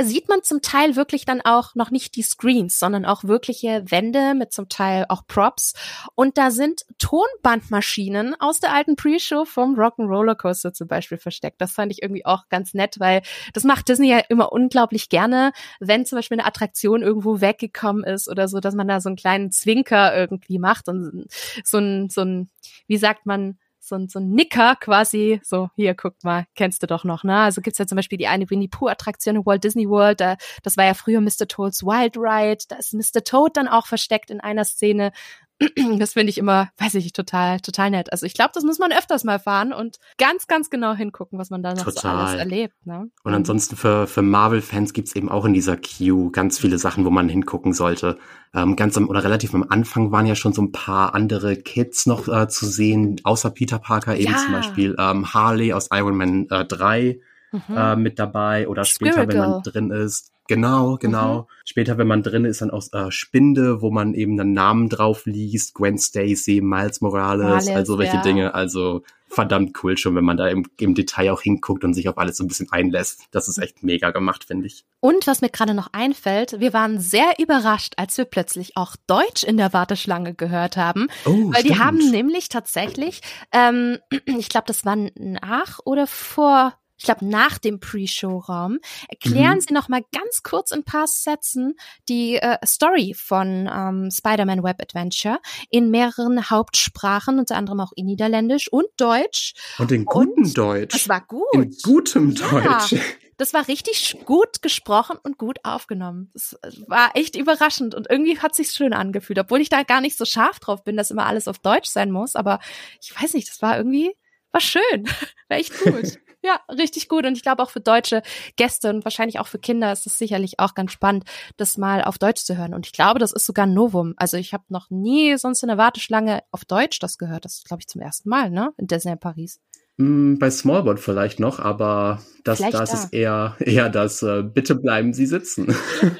sieht 0.00 0.28
man 0.28 0.42
zum 0.42 0.62
Teil 0.62 0.96
wirklich 0.96 1.24
dann 1.24 1.40
auch 1.42 1.74
noch 1.74 1.90
nicht 1.90 2.16
die 2.16 2.22
Screens, 2.22 2.78
sondern 2.78 3.04
auch 3.04 3.24
wirkliche 3.24 3.84
Wände 3.88 4.34
mit 4.34 4.52
zum 4.52 4.68
Teil 4.68 5.06
auch 5.08 5.26
Props. 5.26 5.74
Und 6.14 6.38
da 6.38 6.50
sind 6.50 6.86
Tonbandmaschinen 6.98 8.34
aus 8.38 8.60
der 8.60 8.72
alten 8.72 8.96
Pre-Show 8.96 9.44
vom 9.44 9.74
Rock'n'Roller 9.74 10.36
Coaster 10.36 10.72
zum 10.72 10.88
Beispiel 10.88 11.18
versteckt. 11.18 11.60
Das 11.60 11.72
fand 11.72 11.92
ich 11.92 12.02
irgendwie 12.06 12.24
auch 12.24 12.48
ganz 12.48 12.74
nett, 12.74 12.96
weil 12.98 13.22
das 13.52 13.64
macht 13.64 13.88
Disney 13.88 14.08
ja 14.08 14.18
immer 14.28 14.52
unglaublich 14.52 15.08
gerne, 15.08 15.52
wenn 15.80 16.06
zum 16.06 16.16
Beispiel 16.16 16.38
eine 16.38 16.46
Attraktion 16.46 17.02
irgendwo 17.02 17.40
weggekommen 17.40 18.04
ist 18.04 18.28
oder 18.28 18.48
so, 18.48 18.60
dass 18.60 18.74
man 18.74 18.88
da 18.88 19.00
so 19.00 19.08
einen 19.08 19.16
kleinen 19.16 19.50
Zwinker 19.50 20.16
irgendwie 20.16 20.58
macht 20.58 20.88
und 20.88 21.26
so 21.64 21.78
ein, 21.78 22.08
so 22.08 22.22
ein, 22.22 22.50
wie 22.86 22.96
sagt 22.96 23.26
man, 23.26 23.58
so 23.86 23.94
ein, 23.94 24.08
so 24.08 24.18
ein 24.18 24.30
Nicker 24.30 24.76
quasi, 24.76 25.40
so, 25.44 25.70
hier, 25.76 25.94
guck 25.94 26.14
mal, 26.24 26.46
kennst 26.54 26.82
du 26.82 26.86
doch 26.86 27.04
noch, 27.04 27.24
ne? 27.24 27.38
Also 27.38 27.60
gibt's 27.60 27.78
ja 27.78 27.86
zum 27.86 27.96
Beispiel 27.96 28.18
die 28.18 28.26
eine 28.26 28.50
Winnie 28.50 28.68
Pooh-Attraktion 28.68 29.36
in 29.36 29.46
Walt 29.46 29.64
Disney 29.64 29.88
World, 29.88 30.20
da, 30.20 30.36
das 30.62 30.76
war 30.76 30.84
ja 30.84 30.94
früher 30.94 31.20
Mr. 31.20 31.46
Toads 31.48 31.84
Wild 31.84 32.16
Ride, 32.16 32.64
da 32.68 32.76
ist 32.76 32.94
Mr. 32.94 33.22
Toad 33.24 33.56
dann 33.56 33.68
auch 33.68 33.86
versteckt 33.86 34.30
in 34.30 34.40
einer 34.40 34.64
Szene 34.64 35.12
das 35.98 36.12
finde 36.12 36.30
ich 36.30 36.38
immer, 36.38 36.68
weiß 36.78 36.94
ich, 36.96 37.12
total, 37.12 37.60
total 37.60 37.90
nett. 37.90 38.12
Also 38.12 38.26
ich 38.26 38.34
glaube, 38.34 38.50
das 38.54 38.64
muss 38.64 38.78
man 38.78 38.92
öfters 38.92 39.24
mal 39.24 39.38
fahren 39.38 39.72
und 39.72 39.96
ganz, 40.18 40.46
ganz 40.46 40.68
genau 40.70 40.94
hingucken, 40.94 41.38
was 41.38 41.50
man 41.50 41.62
da 41.62 41.74
noch 41.74 41.88
so 41.88 42.08
alles 42.08 42.38
erlebt. 42.38 42.74
Ne? 42.84 43.10
Und 43.24 43.32
mhm. 43.32 43.36
ansonsten 43.36 43.76
für, 43.76 44.06
für 44.06 44.22
Marvel-Fans 44.22 44.92
gibt's 44.92 45.16
eben 45.16 45.30
auch 45.30 45.44
in 45.44 45.54
dieser 45.54 45.76
Queue 45.76 46.30
ganz 46.30 46.58
viele 46.58 46.78
Sachen, 46.78 47.04
wo 47.04 47.10
man 47.10 47.28
hingucken 47.28 47.72
sollte. 47.72 48.18
Ähm, 48.54 48.76
ganz 48.76 48.96
am, 48.96 49.08
oder 49.08 49.24
relativ 49.24 49.54
am 49.54 49.64
Anfang 49.68 50.12
waren 50.12 50.26
ja 50.26 50.34
schon 50.34 50.52
so 50.52 50.62
ein 50.62 50.72
paar 50.72 51.14
andere 51.14 51.56
Kids 51.56 52.06
noch 52.06 52.28
äh, 52.28 52.48
zu 52.48 52.66
sehen, 52.66 53.20
außer 53.24 53.50
Peter 53.50 53.78
Parker 53.78 54.16
eben 54.16 54.32
ja. 54.32 54.38
zum 54.38 54.52
Beispiel 54.52 54.96
ähm, 54.98 55.32
Harley 55.32 55.72
aus 55.72 55.88
Iron 55.92 56.16
Man 56.16 56.48
äh, 56.50 56.64
3 56.64 57.18
mhm. 57.52 57.60
äh, 57.76 57.96
mit 57.96 58.18
dabei 58.18 58.68
oder 58.68 58.84
später, 58.84 59.22
Squirrel. 59.22 59.28
wenn 59.28 59.38
man 59.38 59.62
drin 59.62 59.90
ist. 59.90 60.32
Genau, 60.48 60.96
genau. 60.96 61.40
Mhm. 61.40 61.46
Später, 61.64 61.98
wenn 61.98 62.06
man 62.06 62.22
drin 62.22 62.44
ist, 62.44 62.62
dann 62.62 62.70
auch 62.70 62.84
äh, 62.92 63.10
Spinde, 63.10 63.82
wo 63.82 63.90
man 63.90 64.14
eben 64.14 64.38
einen 64.38 64.52
Namen 64.52 64.88
drauf 64.88 65.26
liest, 65.26 65.74
Gwen 65.74 65.98
Stacy, 65.98 66.60
Miles 66.60 67.00
Morales, 67.00 67.42
Morales 67.44 67.68
also 67.68 67.98
welche 67.98 68.16
ja. 68.16 68.22
Dinge. 68.22 68.54
Also 68.54 69.02
verdammt 69.28 69.76
cool 69.82 69.96
schon, 69.98 70.14
wenn 70.14 70.24
man 70.24 70.36
da 70.36 70.48
im, 70.48 70.66
im 70.78 70.94
Detail 70.94 71.32
auch 71.32 71.42
hinguckt 71.42 71.84
und 71.84 71.94
sich 71.94 72.08
auf 72.08 72.18
alles 72.18 72.36
so 72.36 72.44
ein 72.44 72.48
bisschen 72.48 72.70
einlässt. 72.70 73.24
Das 73.32 73.48
ist 73.48 73.58
echt 73.58 73.82
mega 73.82 74.10
gemacht, 74.10 74.44
finde 74.44 74.66
ich. 74.66 74.84
Und 75.00 75.26
was 75.26 75.40
mir 75.40 75.50
gerade 75.50 75.74
noch 75.74 75.88
einfällt, 75.92 76.60
wir 76.60 76.72
waren 76.72 77.00
sehr 77.00 77.34
überrascht, 77.38 77.94
als 77.96 78.16
wir 78.18 78.24
plötzlich 78.24 78.76
auch 78.76 78.96
Deutsch 79.06 79.42
in 79.42 79.56
der 79.56 79.72
Warteschlange 79.72 80.34
gehört 80.34 80.76
haben. 80.76 81.08
Oh, 81.24 81.30
weil 81.30 81.60
stimmt. 81.60 81.64
die 81.64 81.78
haben 81.78 82.10
nämlich 82.10 82.48
tatsächlich, 82.48 83.20
ähm, 83.52 83.98
ich 84.26 84.48
glaube, 84.48 84.66
das 84.68 84.84
war 84.84 84.96
nach 85.16 85.80
oder 85.84 86.06
vor 86.06 86.74
ich 86.98 87.04
glaube, 87.04 87.26
nach 87.26 87.58
dem 87.58 87.80
Pre-Show-Raum, 87.80 88.78
erklären 89.08 89.56
mhm. 89.56 89.60
Sie 89.60 89.74
noch 89.74 89.88
mal 89.88 90.02
ganz 90.12 90.42
kurz 90.42 90.70
in 90.70 90.80
ein 90.80 90.84
paar 90.84 91.06
Sätzen 91.06 91.74
die 92.08 92.36
äh, 92.36 92.58
Story 92.64 93.14
von 93.14 93.68
ähm, 93.72 94.10
Spider-Man 94.10 94.62
Web 94.62 94.80
Adventure 94.80 95.38
in 95.70 95.90
mehreren 95.90 96.50
Hauptsprachen, 96.50 97.38
unter 97.38 97.56
anderem 97.56 97.80
auch 97.80 97.92
in 97.96 98.06
Niederländisch 98.06 98.72
und 98.72 98.86
Deutsch. 98.96 99.54
Und 99.78 99.92
in 99.92 100.04
gutem 100.04 100.44
und 100.44 100.56
Deutsch. 100.56 100.94
Das 100.94 101.08
war 101.08 101.20
gut. 101.26 101.46
In 101.52 101.74
gutem 101.82 102.34
Deutsch. 102.34 102.92
Ja, 102.92 103.00
das 103.36 103.52
war 103.52 103.68
richtig 103.68 104.16
gut 104.24 104.62
gesprochen 104.62 105.18
und 105.22 105.36
gut 105.36 105.58
aufgenommen. 105.62 106.30
Das 106.32 106.58
war 106.86 107.10
echt 107.14 107.36
überraschend 107.36 107.94
und 107.94 108.08
irgendwie 108.08 108.38
hat 108.38 108.54
sich's 108.54 108.74
schön 108.74 108.94
angefühlt, 108.94 109.38
obwohl 109.38 109.60
ich 109.60 109.68
da 109.68 109.82
gar 109.82 110.00
nicht 110.00 110.16
so 110.16 110.24
scharf 110.24 110.58
drauf 110.58 110.84
bin, 110.84 110.96
dass 110.96 111.10
immer 111.10 111.26
alles 111.26 111.46
auf 111.46 111.58
Deutsch 111.58 111.90
sein 111.90 112.10
muss. 112.10 112.34
Aber 112.34 112.60
ich 113.02 113.14
weiß 113.20 113.34
nicht, 113.34 113.48
das 113.48 113.60
war 113.60 113.76
irgendwie 113.76 114.14
war 114.52 114.60
schön, 114.60 115.06
war 115.48 115.58
echt 115.58 115.78
gut. 115.80 116.18
Ja, 116.42 116.60
richtig 116.70 117.08
gut. 117.08 117.26
Und 117.26 117.36
ich 117.36 117.42
glaube 117.42 117.62
auch 117.62 117.70
für 117.70 117.80
deutsche 117.80 118.22
Gäste 118.56 118.90
und 118.90 119.04
wahrscheinlich 119.04 119.40
auch 119.40 119.48
für 119.48 119.58
Kinder 119.58 119.92
ist 119.92 120.06
es 120.06 120.18
sicherlich 120.18 120.60
auch 120.60 120.74
ganz 120.74 120.92
spannend, 120.92 121.24
das 121.56 121.76
mal 121.76 122.04
auf 122.04 122.18
Deutsch 122.18 122.44
zu 122.44 122.56
hören. 122.56 122.74
Und 122.74 122.86
ich 122.86 122.92
glaube, 122.92 123.18
das 123.18 123.32
ist 123.32 123.46
sogar 123.46 123.66
ein 123.66 123.74
Novum. 123.74 124.14
Also 124.16 124.36
ich 124.36 124.52
habe 124.52 124.64
noch 124.68 124.90
nie 124.90 125.36
sonst 125.38 125.62
in 125.62 125.68
der 125.68 125.78
Warteschlange 125.78 126.42
auf 126.52 126.64
Deutsch 126.64 126.98
das 127.00 127.18
gehört. 127.18 127.44
Das 127.44 127.54
ist, 127.54 127.66
glaube 127.66 127.80
ich, 127.80 127.88
zum 127.88 128.00
ersten 128.00 128.28
Mal, 128.28 128.50
ne? 128.50 128.72
In 128.76 128.86
Disney 128.86 129.16
Paris. 129.16 129.60
Hm, 129.98 130.38
bei 130.38 130.50
Smallbot 130.50 131.00
vielleicht 131.00 131.40
noch, 131.40 131.58
aber 131.58 132.20
das, 132.44 132.58
das 132.58 132.70
da. 132.70 132.82
ist 132.82 133.12
eher, 133.14 133.56
eher 133.60 133.88
das, 133.88 134.22
äh, 134.22 134.42
bitte 134.42 134.74
bleiben 134.74 135.14
Sie 135.14 135.24
sitzen. 135.24 135.74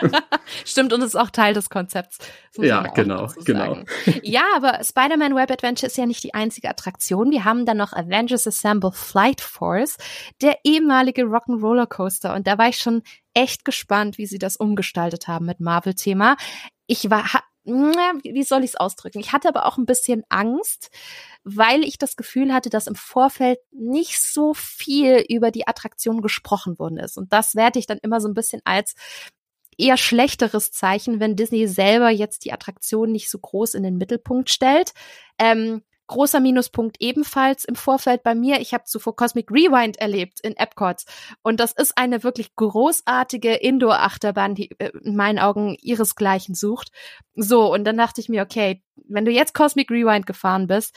Stimmt, 0.64 0.94
und 0.94 1.00
das 1.00 1.10
ist 1.10 1.16
auch 1.16 1.28
Teil 1.28 1.52
des 1.52 1.68
Konzepts. 1.68 2.18
Ja, 2.56 2.86
genau, 2.88 3.30
genau. 3.44 3.78
Ja, 4.22 4.44
aber 4.56 4.82
Spider-Man 4.82 5.34
Web 5.34 5.50
Adventure 5.50 5.88
ist 5.88 5.98
ja 5.98 6.06
nicht 6.06 6.24
die 6.24 6.32
einzige 6.32 6.70
Attraktion. 6.70 7.30
Wir 7.30 7.44
haben 7.44 7.66
dann 7.66 7.76
noch 7.76 7.92
Avengers 7.92 8.46
Assemble 8.46 8.92
Flight 8.92 9.42
Force, 9.42 9.98
der 10.40 10.56
ehemalige 10.64 11.24
Rock'n'Roller 11.24 11.86
Coaster. 11.86 12.34
Und 12.34 12.46
da 12.46 12.56
war 12.56 12.70
ich 12.70 12.78
schon 12.78 13.02
echt 13.34 13.66
gespannt, 13.66 14.16
wie 14.16 14.26
sie 14.26 14.38
das 14.38 14.56
umgestaltet 14.56 15.28
haben 15.28 15.44
mit 15.44 15.60
Marvel-Thema. 15.60 16.36
Ich 16.86 17.10
war, 17.10 17.24
wie 17.66 18.42
soll 18.42 18.64
ich 18.64 18.70
es 18.70 18.76
ausdrücken? 18.76 19.18
Ich 19.18 19.32
hatte 19.32 19.48
aber 19.48 19.66
auch 19.66 19.76
ein 19.76 19.86
bisschen 19.86 20.22
Angst, 20.28 20.90
weil 21.44 21.82
ich 21.82 21.98
das 21.98 22.16
Gefühl 22.16 22.52
hatte, 22.52 22.70
dass 22.70 22.86
im 22.86 22.94
Vorfeld 22.94 23.58
nicht 23.72 24.20
so 24.20 24.54
viel 24.54 25.24
über 25.28 25.50
die 25.50 25.66
Attraktion 25.66 26.22
gesprochen 26.22 26.78
worden 26.78 26.98
ist. 26.98 27.18
Und 27.18 27.32
das 27.32 27.54
werde 27.54 27.78
ich 27.78 27.86
dann 27.86 27.98
immer 28.02 28.20
so 28.20 28.28
ein 28.28 28.34
bisschen 28.34 28.62
als 28.64 28.94
eher 29.78 29.96
schlechteres 29.96 30.72
Zeichen, 30.72 31.20
wenn 31.20 31.36
Disney 31.36 31.66
selber 31.66 32.10
jetzt 32.10 32.44
die 32.44 32.52
Attraktion 32.52 33.12
nicht 33.12 33.30
so 33.30 33.38
groß 33.38 33.74
in 33.74 33.82
den 33.82 33.96
Mittelpunkt 33.96 34.50
stellt. 34.50 34.92
Ähm, 35.38 35.82
Großer 36.08 36.40
Minuspunkt 36.40 36.96
ebenfalls 37.00 37.64
im 37.64 37.74
Vorfeld 37.74 38.22
bei 38.22 38.34
mir. 38.34 38.60
Ich 38.60 38.72
habe 38.74 38.84
zuvor 38.84 39.16
Cosmic 39.16 39.50
Rewind 39.50 39.98
erlebt 39.98 40.40
in 40.40 40.56
Epcot. 40.56 41.04
Und 41.42 41.60
das 41.60 41.72
ist 41.72 41.98
eine 41.98 42.22
wirklich 42.22 42.54
großartige 42.54 43.54
Indoor-Achterbahn, 43.54 44.54
die 44.54 44.70
äh, 44.78 44.90
in 45.02 45.16
meinen 45.16 45.38
Augen 45.38 45.76
ihresgleichen 45.80 46.54
sucht. 46.54 46.90
So, 47.34 47.72
und 47.72 47.84
dann 47.84 47.96
dachte 47.96 48.20
ich 48.20 48.28
mir, 48.28 48.42
okay, 48.42 48.82
wenn 49.08 49.24
du 49.24 49.30
jetzt 49.30 49.54
Cosmic 49.54 49.90
Rewind 49.90 50.26
gefahren 50.26 50.66
bist, 50.66 50.94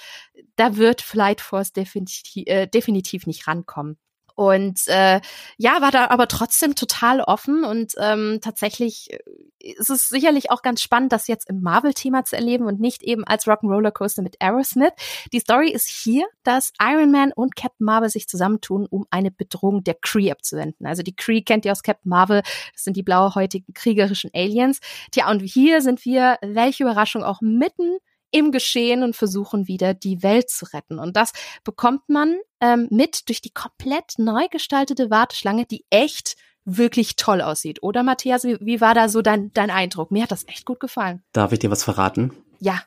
da 0.56 0.78
wird 0.78 1.02
Flight 1.02 1.42
Force 1.42 1.74
definitiv, 1.74 2.48
äh, 2.48 2.68
definitiv 2.68 3.26
nicht 3.28 3.48
rankommen. 3.48 3.98
Und 4.40 4.88
äh, 4.88 5.20
ja, 5.58 5.82
war 5.82 5.92
da 5.92 6.08
aber 6.12 6.30
trotzdem 6.30 6.74
total 6.74 7.20
offen 7.20 7.66
und 7.66 7.96
ähm, 8.00 8.40
tatsächlich 8.42 9.12
äh, 9.12 9.20
ist 9.60 9.90
es 9.90 10.08
sicherlich 10.08 10.50
auch 10.50 10.62
ganz 10.62 10.82
spannend, 10.82 11.12
das 11.12 11.28
jetzt 11.28 11.50
im 11.50 11.60
Marvel-Thema 11.60 12.24
zu 12.24 12.38
erleben 12.38 12.66
und 12.66 12.80
nicht 12.80 13.04
eben 13.04 13.26
als 13.26 13.48
Rock'n'Roller 13.48 13.92
Coaster 13.92 14.22
mit 14.22 14.42
Aerosmith. 14.42 14.94
Die 15.34 15.42
Story 15.42 15.72
ist 15.72 15.90
hier, 15.90 16.26
dass 16.44 16.72
Iron 16.82 17.12
Man 17.12 17.34
und 17.34 17.58
Captain 17.58 17.84
Marvel 17.84 18.10
sich 18.10 18.30
zusammentun, 18.30 18.86
um 18.90 19.06
eine 19.10 19.30
Bedrohung 19.30 19.84
der 19.84 19.96
Kree 19.96 20.32
abzuwenden. 20.32 20.88
Also 20.88 21.04
die 21.04 21.18
Kree 21.18 21.42
kennt 21.42 21.66
ihr 21.66 21.74
aus 21.74 21.84
Captain 21.84 22.10
Marvel, 22.10 22.42
das 22.72 22.86
sind 22.86 22.96
die 22.96 23.04
blauhäutigen 23.04 23.74
kriegerischen 23.74 24.32
Aliens. 24.34 24.80
Tja, 25.12 25.30
und 25.30 25.42
hier 25.42 25.82
sind 25.82 26.06
wir, 26.06 26.38
welche 26.42 26.84
Überraschung, 26.84 27.24
auch 27.24 27.42
mitten 27.42 27.98
im 28.32 28.52
Geschehen 28.52 29.04
und 29.04 29.16
versuchen 29.16 29.68
wieder 29.68 29.94
die 29.94 30.24
Welt 30.24 30.50
zu 30.50 30.66
retten. 30.74 31.00
Und 31.00 31.16
das 31.16 31.32
bekommt 31.64 32.08
man 32.08 32.38
ähm, 32.62 32.88
mit 32.92 33.28
durch 33.30 33.42
die 33.42 33.52
komplett 33.52 34.14
neu 34.18 34.48
gestaltete 34.50 35.10
Warteschlange, 35.10 35.66
die 35.66 35.86
echt 35.90 36.36
wirklich 36.66 37.16
toll 37.16 37.42
aussieht. 37.42 37.82
Oder 37.82 38.04
Matthias, 38.04 38.44
wie, 38.44 38.58
wie 38.62 38.82
war 38.82 38.94
da 38.94 39.10
so 39.10 39.22
dein, 39.22 39.52
dein 39.54 39.72
Eindruck? 39.72 40.12
Mir 40.12 40.24
hat 40.24 40.32
das 40.32 40.48
echt 40.48 40.66
gut 40.66 40.80
gefallen. 40.80 41.24
Darf 41.34 41.52
ich 41.52 41.60
dir 41.60 41.72
was 41.72 41.84
verraten? 41.84 42.34
Ja. 42.60 42.82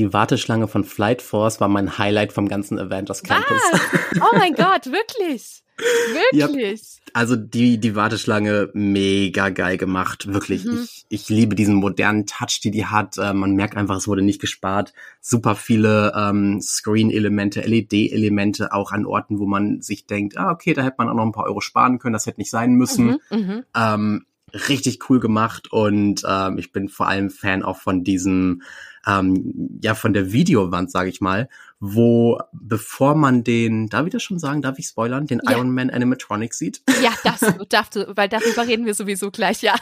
Die 0.00 0.14
Warteschlange 0.14 0.66
von 0.66 0.84
Flight 0.84 1.20
Force 1.20 1.60
war 1.60 1.68
mein 1.68 1.98
Highlight 1.98 2.32
vom 2.32 2.48
ganzen 2.48 2.78
Avengers 2.78 3.22
Campus. 3.22 3.60
Was? 3.70 4.22
Oh 4.22 4.34
mein 4.38 4.54
Gott, 4.54 4.86
wirklich? 4.86 5.62
Wirklich? 6.12 6.80
Ja, 6.80 7.00
also 7.12 7.36
die, 7.36 7.78
die 7.78 7.94
Warteschlange 7.94 8.70
mega 8.72 9.50
geil 9.50 9.76
gemacht. 9.76 10.32
Wirklich. 10.32 10.64
Mhm. 10.64 10.80
Ich, 10.84 11.04
ich 11.10 11.28
liebe 11.28 11.54
diesen 11.54 11.74
modernen 11.74 12.24
Touch, 12.24 12.60
die 12.62 12.70
die 12.70 12.86
hat. 12.86 13.18
Äh, 13.18 13.34
man 13.34 13.54
merkt 13.56 13.76
einfach, 13.76 13.96
es 13.96 14.08
wurde 14.08 14.22
nicht 14.22 14.40
gespart. 14.40 14.94
Super 15.20 15.54
viele 15.54 16.14
ähm, 16.16 16.62
Screen-Elemente, 16.62 17.60
LED-Elemente 17.60 18.72
auch 18.72 18.92
an 18.92 19.04
Orten, 19.04 19.38
wo 19.38 19.44
man 19.44 19.82
sich 19.82 20.06
denkt, 20.06 20.38
ah, 20.38 20.50
okay, 20.50 20.72
da 20.72 20.82
hätte 20.82 20.96
man 20.96 21.10
auch 21.10 21.14
noch 21.14 21.26
ein 21.26 21.32
paar 21.32 21.44
Euro 21.44 21.60
sparen 21.60 21.98
können. 21.98 22.14
Das 22.14 22.24
hätte 22.24 22.40
nicht 22.40 22.50
sein 22.50 22.72
müssen. 22.72 23.18
Mhm, 23.30 23.38
mhm. 23.38 23.64
ähm, 23.76 24.26
richtig 24.68 25.08
cool 25.08 25.20
gemacht 25.20 25.72
und 25.72 26.22
ähm, 26.26 26.58
ich 26.58 26.72
bin 26.72 26.88
vor 26.88 27.08
allem 27.08 27.30
Fan 27.30 27.62
auch 27.62 27.78
von 27.78 28.04
diesem 28.04 28.62
ähm, 29.06 29.78
ja 29.82 29.94
von 29.94 30.12
der 30.12 30.32
Videowand, 30.32 30.90
sage 30.90 31.08
ich 31.08 31.20
mal, 31.20 31.48
wo 31.82 32.38
bevor 32.52 33.14
man 33.14 33.42
den, 33.42 33.88
darf 33.88 34.04
ich 34.04 34.12
das 34.12 34.22
schon 34.22 34.38
sagen, 34.38 34.60
darf 34.60 34.78
ich 34.78 34.86
spoilern, 34.86 35.26
den 35.26 35.40
ja. 35.42 35.52
Iron 35.56 35.74
Man 35.74 35.88
Animatronic 35.88 36.52
sieht? 36.52 36.82
Ja, 37.02 37.10
das 37.24 37.40
darfst 37.70 37.96
du, 37.96 38.12
weil 38.14 38.28
darüber 38.28 38.66
reden 38.66 38.84
wir 38.84 38.92
sowieso 38.92 39.30
gleich, 39.30 39.62
ja. 39.62 39.74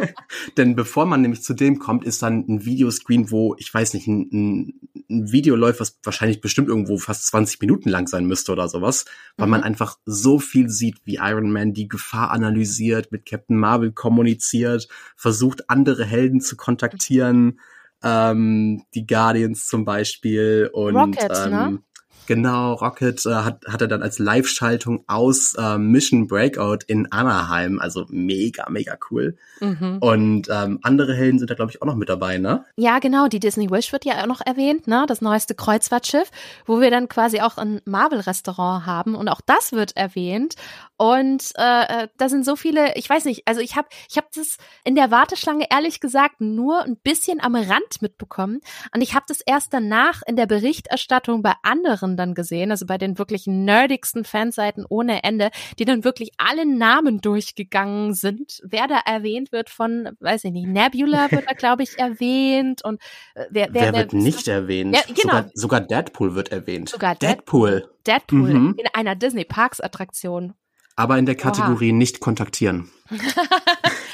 Denn 0.56 0.74
bevor 0.74 1.06
man 1.06 1.22
nämlich 1.22 1.44
zu 1.44 1.54
dem 1.54 1.78
kommt, 1.78 2.04
ist 2.04 2.22
dann 2.22 2.44
ein 2.48 2.64
Videoscreen, 2.64 3.30
wo, 3.30 3.54
ich 3.56 3.72
weiß 3.72 3.94
nicht, 3.94 4.08
ein, 4.08 4.74
ein 5.08 5.32
Video 5.32 5.54
läuft, 5.54 5.78
was 5.78 5.96
wahrscheinlich 6.02 6.40
bestimmt 6.40 6.68
irgendwo 6.68 6.98
fast 6.98 7.28
20 7.28 7.60
Minuten 7.60 7.88
lang 7.88 8.08
sein 8.08 8.26
müsste 8.26 8.50
oder 8.50 8.68
sowas, 8.68 9.04
weil 9.36 9.46
mhm. 9.46 9.52
man 9.52 9.62
einfach 9.62 9.96
so 10.04 10.40
viel 10.40 10.68
sieht, 10.68 10.96
wie 11.04 11.20
Iron 11.22 11.52
Man 11.52 11.72
die 11.72 11.88
Gefahr 11.88 12.32
analysiert, 12.32 13.12
mit 13.12 13.26
Captain 13.26 13.56
Marvel 13.56 13.92
kommuniziert, 13.92 14.88
versucht, 15.14 15.70
andere 15.70 16.04
Helden 16.04 16.40
zu 16.40 16.56
kontaktieren. 16.56 17.44
Mhm 17.44 17.58
ähm, 18.04 18.84
die 18.94 19.06
Guardians 19.06 19.66
zum 19.66 19.84
Beispiel 19.84 20.70
und 20.72 20.94
Rocket, 20.94 21.30
ne? 21.30 21.44
ähm, 21.44 21.50
ne? 21.50 21.78
Genau, 22.26 22.72
Rocket 22.74 23.24
äh, 23.26 23.34
hat, 23.34 23.64
hat 23.66 23.82
er 23.82 23.88
dann 23.88 24.02
als 24.02 24.18
Live-Schaltung 24.18 25.04
aus 25.06 25.54
äh, 25.58 25.76
Mission 25.76 26.26
Breakout 26.26 26.78
in 26.86 27.10
Anaheim. 27.12 27.78
Also 27.78 28.06
mega, 28.08 28.68
mega 28.70 28.96
cool. 29.10 29.36
Mhm. 29.60 29.98
Und 30.00 30.48
ähm, 30.50 30.78
andere 30.82 31.14
Helden 31.14 31.38
sind 31.38 31.50
da, 31.50 31.54
glaube 31.54 31.70
ich, 31.70 31.82
auch 31.82 31.86
noch 31.86 31.96
mit 31.96 32.08
dabei, 32.08 32.38
ne? 32.38 32.64
Ja, 32.76 32.98
genau. 32.98 33.28
Die 33.28 33.40
Disney 33.40 33.70
Wish 33.70 33.92
wird 33.92 34.04
ja 34.04 34.22
auch 34.22 34.26
noch 34.26 34.40
erwähnt, 34.44 34.86
ne? 34.86 35.04
Das 35.06 35.20
neueste 35.20 35.54
Kreuzfahrtschiff, 35.54 36.30
wo 36.64 36.80
wir 36.80 36.90
dann 36.90 37.08
quasi 37.08 37.40
auch 37.40 37.58
ein 37.58 37.80
Marvel-Restaurant 37.84 38.86
haben. 38.86 39.14
Und 39.14 39.28
auch 39.28 39.40
das 39.44 39.72
wird 39.72 39.96
erwähnt. 39.96 40.54
Und 40.96 41.52
äh, 41.56 42.04
äh 42.04 42.08
da 42.16 42.28
sind 42.28 42.44
so 42.44 42.56
viele, 42.56 42.94
ich 42.96 43.08
weiß 43.08 43.26
nicht, 43.26 43.42
also 43.46 43.60
ich 43.60 43.76
habe 43.76 43.88
ich 44.08 44.16
hab 44.16 44.30
das 44.32 44.56
in 44.84 44.94
der 44.94 45.10
Warteschlange 45.10 45.66
ehrlich 45.70 46.00
gesagt 46.00 46.40
nur 46.40 46.82
ein 46.82 46.96
bisschen 46.96 47.40
am 47.40 47.54
Rand 47.54 48.00
mitbekommen. 48.00 48.60
Und 48.94 49.02
ich 49.02 49.14
habe 49.14 49.24
das 49.28 49.40
erst 49.40 49.74
danach 49.74 50.22
in 50.26 50.36
der 50.36 50.46
Berichterstattung 50.46 51.42
bei 51.42 51.52
anderen 51.62 52.13
Fanseiten 52.14 52.16
dann 52.16 52.34
gesehen, 52.34 52.70
also 52.70 52.86
bei 52.86 52.98
den 52.98 53.18
wirklich 53.18 53.46
nerdigsten 53.46 54.24
Fanseiten 54.24 54.84
ohne 54.88 55.22
Ende, 55.22 55.50
die 55.78 55.84
dann 55.84 56.04
wirklich 56.04 56.30
alle 56.38 56.66
Namen 56.66 57.20
durchgegangen 57.20 58.14
sind, 58.14 58.60
wer 58.64 58.86
da 58.86 59.00
erwähnt 59.04 59.52
wird 59.52 59.70
von, 59.70 60.10
weiß 60.20 60.44
ich 60.44 60.52
nicht, 60.52 60.66
Nebula 60.66 61.28
wird 61.30 61.44
da, 61.48 61.54
glaube 61.54 61.82
ich, 61.82 61.98
erwähnt 61.98 62.84
und 62.84 63.00
äh, 63.34 63.44
wer, 63.50 63.68
wer, 63.72 63.82
wer 63.82 63.94
wird 63.94 64.12
wer, 64.12 64.20
nicht 64.20 64.48
erwähnt? 64.48 64.94
Ja, 64.94 65.02
genau. 65.06 65.20
sogar, 65.20 65.50
sogar 65.54 65.80
Deadpool 65.80 66.34
wird 66.34 66.52
erwähnt. 66.52 66.88
Sogar 66.88 67.14
Deadpool. 67.14 67.90
Deadpool 68.06 68.54
mhm. 68.54 68.74
in 68.78 68.86
einer 68.92 69.14
Disney 69.14 69.44
Parks 69.44 69.80
Attraktion. 69.80 70.54
Aber 70.96 71.18
in 71.18 71.26
der 71.26 71.34
Kategorie 71.34 71.90
Oha. 71.90 71.96
nicht 71.96 72.20
kontaktieren. 72.20 72.88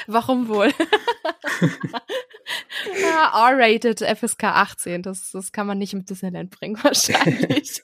Warum 0.07 0.47
wohl? 0.47 0.71
ja, 3.01 3.49
R-rated 3.49 4.01
FSK 4.01 4.43
18, 4.45 5.03
das, 5.03 5.31
das 5.31 5.51
kann 5.51 5.67
man 5.67 5.77
nicht 5.77 5.93
mit 5.93 6.09
Disneyland 6.09 6.49
bringen 6.49 6.77
wahrscheinlich. 6.83 7.81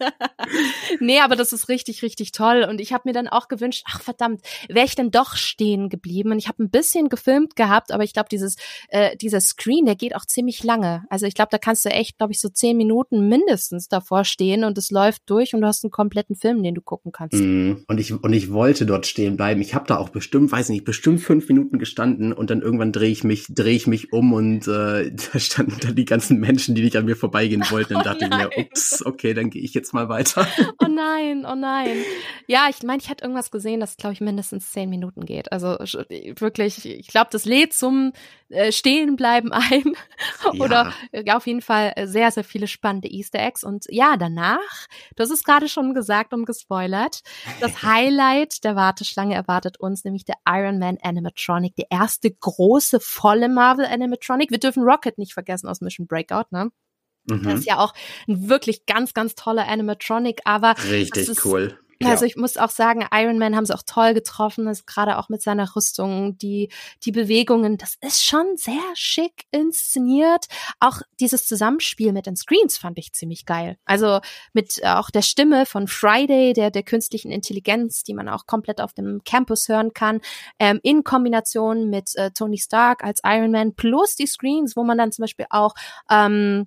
nee, 0.99 1.19
aber 1.19 1.35
das 1.35 1.53
ist 1.53 1.69
richtig, 1.69 2.01
richtig 2.01 2.31
toll. 2.31 2.65
Und 2.69 2.81
ich 2.81 2.93
habe 2.93 3.03
mir 3.05 3.13
dann 3.13 3.27
auch 3.27 3.47
gewünscht, 3.47 3.83
ach 3.87 4.01
verdammt, 4.01 4.41
wäre 4.69 4.85
ich 4.85 4.95
denn 4.95 5.11
doch 5.11 5.35
stehen 5.35 5.89
geblieben? 5.89 6.31
Und 6.31 6.39
ich 6.39 6.47
habe 6.47 6.63
ein 6.63 6.69
bisschen 6.69 7.09
gefilmt 7.09 7.55
gehabt, 7.55 7.91
aber 7.91 8.03
ich 8.03 8.13
glaube, 8.13 8.29
dieses 8.29 8.55
äh, 8.89 9.15
dieser 9.17 9.41
Screen, 9.41 9.85
der 9.85 9.95
geht 9.95 10.15
auch 10.15 10.25
ziemlich 10.25 10.63
lange. 10.63 11.03
Also 11.09 11.25
ich 11.25 11.33
glaube, 11.33 11.49
da 11.51 11.57
kannst 11.57 11.85
du 11.85 11.89
echt, 11.89 12.17
glaube 12.17 12.33
ich, 12.33 12.39
so 12.39 12.49
zehn 12.49 12.77
Minuten 12.77 13.27
mindestens 13.27 13.87
davor 13.87 14.23
stehen 14.23 14.63
und 14.63 14.77
es 14.77 14.91
läuft 14.91 15.23
durch 15.29 15.53
und 15.53 15.61
du 15.61 15.67
hast 15.67 15.83
einen 15.83 15.91
kompletten 15.91 16.35
Film, 16.35 16.63
den 16.63 16.75
du 16.75 16.81
gucken 16.81 17.11
kannst. 17.11 17.35
Mm, 17.35 17.73
und 17.87 17.99
ich 17.99 18.13
und 18.13 18.33
ich 18.33 18.51
wollte 18.51 18.85
dort 18.85 19.05
stehen 19.05 19.37
bleiben. 19.37 19.61
Ich 19.61 19.75
habe 19.75 19.85
da 19.87 19.97
auch 19.97 20.09
bestimmt, 20.09 20.51
weiß 20.51 20.69
nicht, 20.69 20.85
bestimmt 20.85 21.21
fünf 21.21 21.47
Minuten 21.47 21.79
gestanden 21.79 22.06
und 22.15 22.49
dann 22.49 22.61
irgendwann 22.61 22.91
drehe 22.91 23.09
ich 23.09 23.23
mich, 23.23 23.47
drehe 23.49 23.75
ich 23.75 23.87
mich 23.87 24.13
um 24.13 24.33
und 24.33 24.67
äh, 24.67 25.11
da 25.33 25.39
standen 25.39 25.77
dann 25.81 25.95
die 25.95 26.05
ganzen 26.05 26.39
Menschen, 26.39 26.75
die 26.75 26.81
nicht 26.81 26.95
an 26.95 27.05
mir 27.05 27.15
vorbeigehen 27.15 27.63
wollten 27.69 27.95
und 27.95 28.01
oh 28.01 28.03
dachte 28.03 28.27
nein. 28.27 28.47
ich 28.51 28.57
mir, 28.57 28.65
ups, 28.65 29.05
okay, 29.05 29.33
dann 29.33 29.49
gehe 29.49 29.61
ich 29.61 29.73
jetzt 29.73 29.93
mal 29.93 30.09
weiter. 30.09 30.47
Oh 30.79 30.87
nein, 30.87 31.45
oh 31.49 31.55
nein. 31.55 31.97
Ja, 32.47 32.67
ich 32.69 32.83
meine, 32.83 33.01
ich 33.01 33.09
hatte 33.09 33.23
irgendwas 33.23 33.51
gesehen, 33.51 33.79
das 33.79 33.97
glaube 33.97 34.13
ich 34.13 34.21
mindestens 34.21 34.71
zehn 34.71 34.89
Minuten 34.89 35.25
geht. 35.25 35.51
Also 35.51 35.77
wirklich, 36.39 36.85
ich 36.85 37.07
glaube, 37.07 37.29
das 37.31 37.45
lädt 37.45 37.73
zum 37.73 38.13
äh, 38.49 38.71
Stehenbleiben 38.71 39.51
ein. 39.51 39.93
Ja. 40.43 40.63
Oder 40.63 40.93
ja, 41.11 41.37
auf 41.37 41.47
jeden 41.47 41.61
Fall 41.61 41.93
sehr, 42.05 42.31
sehr 42.31 42.43
viele 42.43 42.67
spannende 42.67 43.09
Easter 43.09 43.39
Eggs. 43.39 43.63
Und 43.63 43.85
ja, 43.89 44.17
danach, 44.17 44.87
hast 45.17 45.31
es 45.31 45.43
gerade 45.43 45.67
schon 45.67 45.93
gesagt 45.93 46.33
und 46.33 46.45
gespoilert, 46.45 47.21
das 47.59 47.81
Highlight 47.83 48.63
der 48.63 48.75
Warteschlange 48.75 49.35
erwartet 49.35 49.79
uns, 49.79 50.03
nämlich 50.03 50.25
der 50.25 50.35
Iron 50.47 50.79
Man 50.79 50.97
Animatronic, 51.01 51.75
der 51.75 51.87
erste 51.89 52.31
große, 52.31 52.99
volle 52.99 53.49
Marvel 53.49 53.85
Animatronic. 53.85 54.51
Wir 54.51 54.59
dürfen 54.59 54.83
Rocket 54.83 55.17
nicht 55.17 55.33
vergessen 55.33 55.67
aus 55.67 55.81
Mission 55.81 56.07
Breakout, 56.07 56.45
ne? 56.51 56.71
Mhm. 57.29 57.43
Das 57.43 57.59
ist 57.59 57.65
ja 57.65 57.79
auch 57.79 57.93
ein 58.27 58.49
wirklich 58.49 58.85
ganz, 58.85 59.13
ganz 59.13 59.35
toller 59.35 59.67
Animatronic, 59.67 60.41
aber 60.45 60.75
richtig 60.89 61.43
cool. 61.43 61.77
Also 62.03 62.25
ich 62.25 62.35
muss 62.35 62.57
auch 62.57 62.69
sagen, 62.69 63.05
Iron 63.11 63.39
Man 63.39 63.55
haben 63.55 63.65
sie 63.65 63.73
auch 63.73 63.83
toll 63.85 64.13
getroffen, 64.13 64.67
also 64.67 64.83
gerade 64.85 65.17
auch 65.17 65.29
mit 65.29 65.41
seiner 65.41 65.75
Rüstung, 65.75 66.37
die, 66.37 66.69
die 67.03 67.11
Bewegungen, 67.11 67.77
das 67.77 67.95
ist 68.01 68.23
schon 68.23 68.55
sehr 68.55 68.73
schick 68.93 69.45
inszeniert. 69.51 70.45
Auch 70.79 71.01
dieses 71.19 71.47
Zusammenspiel 71.47 72.13
mit 72.13 72.25
den 72.25 72.35
Screens 72.35 72.77
fand 72.77 72.99
ich 72.99 73.13
ziemlich 73.13 73.45
geil. 73.45 73.77
Also 73.85 74.19
mit 74.53 74.79
äh, 74.83 74.87
auch 74.87 75.09
der 75.09 75.21
Stimme 75.21 75.65
von 75.65 75.87
Friday, 75.87 76.53
der, 76.53 76.71
der 76.71 76.83
künstlichen 76.83 77.31
Intelligenz, 77.31 78.03
die 78.03 78.13
man 78.13 78.29
auch 78.29 78.45
komplett 78.45 78.81
auf 78.81 78.93
dem 78.93 79.21
Campus 79.23 79.67
hören 79.67 79.93
kann, 79.93 80.21
ähm, 80.59 80.79
in 80.83 81.03
Kombination 81.03 81.89
mit 81.89 82.15
äh, 82.15 82.31
Tony 82.31 82.57
Stark 82.57 83.03
als 83.03 83.21
Iron 83.23 83.51
Man 83.51 83.73
plus 83.73 84.15
die 84.15 84.27
Screens, 84.27 84.75
wo 84.75 84.83
man 84.83 84.97
dann 84.97 85.11
zum 85.11 85.23
Beispiel 85.23 85.47
auch 85.49 85.73
ähm, 86.09 86.65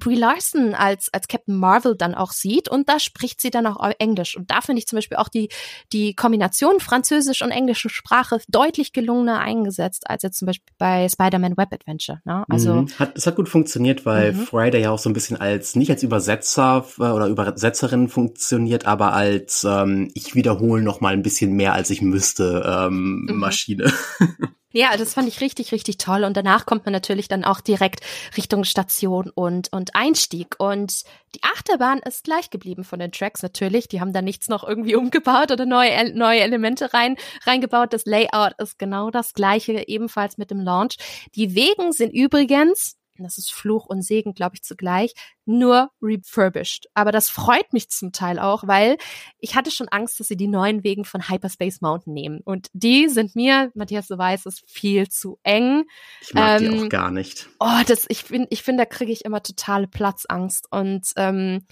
Brie 0.00 0.16
Larson 0.16 0.74
als, 0.74 1.12
als 1.12 1.28
Captain 1.28 1.56
Marvel 1.56 1.96
dann 1.96 2.14
auch 2.14 2.32
sieht 2.32 2.68
und 2.68 2.88
da 2.88 2.98
spricht 2.98 3.40
sie 3.40 3.50
dann 3.50 3.66
auch 3.66 3.90
Englisch. 3.98 4.36
Und 4.36 4.50
da 4.50 4.60
finde 4.60 4.80
ich 4.80 4.86
zum 4.86 4.96
Beispiel 4.96 5.16
auch 5.16 5.28
die, 5.28 5.48
die 5.92 6.14
Kombination 6.14 6.80
Französisch 6.80 7.42
und 7.42 7.50
englische 7.50 7.88
Sprache 7.88 8.40
deutlich 8.48 8.92
gelungener 8.92 9.40
eingesetzt, 9.40 10.08
als 10.08 10.22
jetzt 10.22 10.38
zum 10.38 10.46
Beispiel 10.46 10.72
bei 10.78 11.08
Spider-Man 11.08 11.56
Web 11.56 11.72
Adventure. 11.72 12.20
Ne? 12.24 12.44
Also 12.48 12.74
mhm. 12.74 12.98
hat, 12.98 13.16
es 13.16 13.26
hat 13.26 13.36
gut 13.36 13.48
funktioniert, 13.48 14.04
weil 14.06 14.32
mhm. 14.32 14.46
Friday 14.46 14.82
ja 14.82 14.90
auch 14.90 14.98
so 14.98 15.10
ein 15.10 15.14
bisschen 15.14 15.40
als, 15.40 15.76
nicht 15.76 15.90
als 15.90 16.02
Übersetzer 16.02 16.84
äh, 16.98 17.02
oder 17.02 17.26
Übersetzerin 17.26 18.08
funktioniert, 18.08 18.86
aber 18.86 19.12
als 19.12 19.64
ähm, 19.64 20.10
ich 20.14 20.34
wiederhole 20.34 20.82
noch 20.82 21.00
mal 21.00 21.12
ein 21.12 21.22
bisschen 21.22 21.52
mehr, 21.52 21.74
als 21.74 21.90
ich 21.90 22.02
müsste, 22.02 22.64
ähm, 22.66 23.26
mhm. 23.28 23.38
Maschine. 23.38 23.92
Ja, 24.76 24.96
das 24.96 25.14
fand 25.14 25.28
ich 25.28 25.40
richtig, 25.40 25.70
richtig 25.70 25.98
toll. 25.98 26.24
Und 26.24 26.36
danach 26.36 26.66
kommt 26.66 26.84
man 26.84 26.92
natürlich 26.92 27.28
dann 27.28 27.44
auch 27.44 27.60
direkt 27.60 28.00
Richtung 28.36 28.64
Station 28.64 29.30
und, 29.32 29.72
und 29.72 29.94
Einstieg. 29.94 30.56
Und 30.58 31.04
die 31.36 31.44
Achterbahn 31.44 32.00
ist 32.00 32.24
gleich 32.24 32.50
geblieben 32.50 32.82
von 32.82 32.98
den 32.98 33.12
Tracks 33.12 33.44
natürlich. 33.44 33.86
Die 33.86 34.00
haben 34.00 34.12
da 34.12 34.20
nichts 34.20 34.48
noch 34.48 34.66
irgendwie 34.66 34.96
umgebaut 34.96 35.52
oder 35.52 35.64
neue, 35.64 36.12
neue 36.12 36.40
Elemente 36.40 36.92
rein, 36.92 37.16
reingebaut. 37.46 37.92
Das 37.92 38.04
Layout 38.04 38.54
ist 38.58 38.76
genau 38.76 39.10
das 39.10 39.32
gleiche, 39.32 39.86
ebenfalls 39.86 40.38
mit 40.38 40.50
dem 40.50 40.58
Launch. 40.58 40.96
Die 41.36 41.54
Wegen 41.54 41.92
sind 41.92 42.12
übrigens 42.12 42.96
das 43.22 43.38
ist 43.38 43.52
Fluch 43.52 43.86
und 43.86 44.02
Segen, 44.02 44.34
glaube 44.34 44.56
ich, 44.56 44.62
zugleich, 44.62 45.14
nur 45.44 45.90
refurbished. 46.02 46.88
Aber 46.94 47.12
das 47.12 47.30
freut 47.30 47.72
mich 47.72 47.88
zum 47.90 48.12
Teil 48.12 48.38
auch, 48.38 48.66
weil 48.66 48.96
ich 49.38 49.54
hatte 49.54 49.70
schon 49.70 49.88
Angst, 49.88 50.18
dass 50.18 50.28
sie 50.28 50.36
die 50.36 50.48
neuen 50.48 50.82
Wegen 50.82 51.04
von 51.04 51.28
Hyperspace 51.28 51.80
Mountain 51.80 52.12
nehmen. 52.12 52.40
Und 52.44 52.68
die 52.72 53.08
sind 53.08 53.36
mir, 53.36 53.70
Matthias, 53.74 54.08
du 54.08 54.18
weißt, 54.18 54.46
ist 54.46 54.64
viel 54.66 55.08
zu 55.08 55.38
eng. 55.42 55.84
Ich 56.20 56.34
mag 56.34 56.60
ähm, 56.60 56.72
die 56.72 56.80
auch 56.80 56.88
gar 56.88 57.10
nicht. 57.10 57.48
Oh, 57.60 57.80
das, 57.86 58.06
ich 58.08 58.24
finde, 58.24 58.48
ich 58.50 58.62
finde, 58.62 58.82
da 58.82 58.86
kriege 58.86 59.12
ich 59.12 59.24
immer 59.24 59.42
totale 59.42 59.86
Platzangst. 59.86 60.66
Und 60.70 61.12
ähm, 61.16 61.66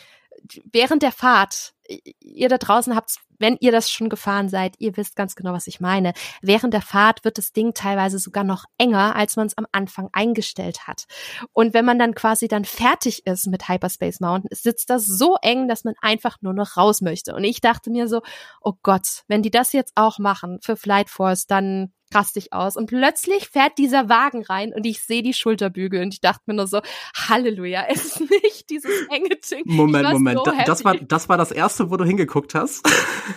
während 0.71 1.03
der 1.03 1.13
Fahrt, 1.13 1.75
ihr 2.21 2.49
da 2.49 2.59
draußen 2.59 2.95
habt, 2.95 3.17
wenn 3.39 3.57
ihr 3.61 3.73
das 3.73 3.91
schon 3.91 4.09
gefahren 4.09 4.49
seid, 4.49 4.77
ihr 4.79 4.97
wisst 4.97 5.17
ganz 5.17 5.35
genau, 5.35 5.53
was 5.53 5.67
ich 5.67 5.81
meine. 5.81 6.13
Während 6.43 6.73
der 6.73 6.81
Fahrt 6.81 7.25
wird 7.25 7.39
das 7.39 7.53
Ding 7.53 7.75
teilweise 7.75 8.19
sogar 8.19 8.45
noch 8.45 8.67
enger, 8.79 9.17
als 9.17 9.37
man 9.37 9.49
es 9.49 9.59
am 9.59 9.67
Anfang 9.73 10.09
eingestellt 10.13 10.87
hat. 10.87 11.07
Und 11.53 11.75
wenn 11.75 11.85
man 11.85 11.99
dann 11.99 12.15
quasi 12.15 12.47
dann 12.47 12.65
fertig 12.65 13.27
ist 13.27 13.49
mit 13.49 13.69
Hyperspace 13.69 14.21
Mountain, 14.21 14.49
sitzt 14.53 14.91
das 14.91 15.05
so 15.07 15.37
eng, 15.43 15.67
dass 15.69 15.85
man 15.85 15.95
einfach 16.01 16.37
nur 16.41 16.55
noch 16.55 16.77
raus 16.77 17.01
möchte. 17.01 17.35
Und 17.35 17.45
ich 17.45 17.61
dachte 17.61 17.91
mir 17.91 18.07
so, 18.09 18.23
oh 18.61 18.75
Gott, 18.83 19.25
wenn 19.27 19.43
die 19.43 19.51
das 19.51 19.73
jetzt 19.73 19.93
auch 19.97 20.19
machen 20.19 20.59
für 20.63 20.77
Flight 20.77 21.11
Force, 21.11 21.47
dann 21.47 21.93
rastig 22.15 22.53
aus. 22.53 22.77
Und 22.77 22.87
plötzlich 22.87 23.49
fährt 23.49 23.79
dieser 23.79 24.09
Wagen 24.09 24.45
rein 24.45 24.73
und 24.73 24.85
ich 24.85 25.03
sehe 25.03 25.23
die 25.23 25.35
Schulterbügel 25.35 26.03
und 26.03 26.15
ich 26.15 26.21
dachte 26.21 26.43
mir 26.47 26.55
nur 26.55 26.67
so, 26.67 26.81
Halleluja, 27.17 27.85
es 27.89 28.05
ist 28.05 28.21
nicht 28.21 28.71
dieses 28.71 28.91
enge 29.11 29.37
Ding. 29.51 29.63
Moment, 29.65 30.13
Moment, 30.13 30.41
so 30.45 30.53
das 30.67 30.85
war 30.85 30.97
das 30.97 31.29
war 31.29 31.37
das 31.37 31.51
erste, 31.51 31.72
wo 31.81 31.97
du 31.97 32.05
hingeguckt 32.05 32.55
hast. 32.55 32.87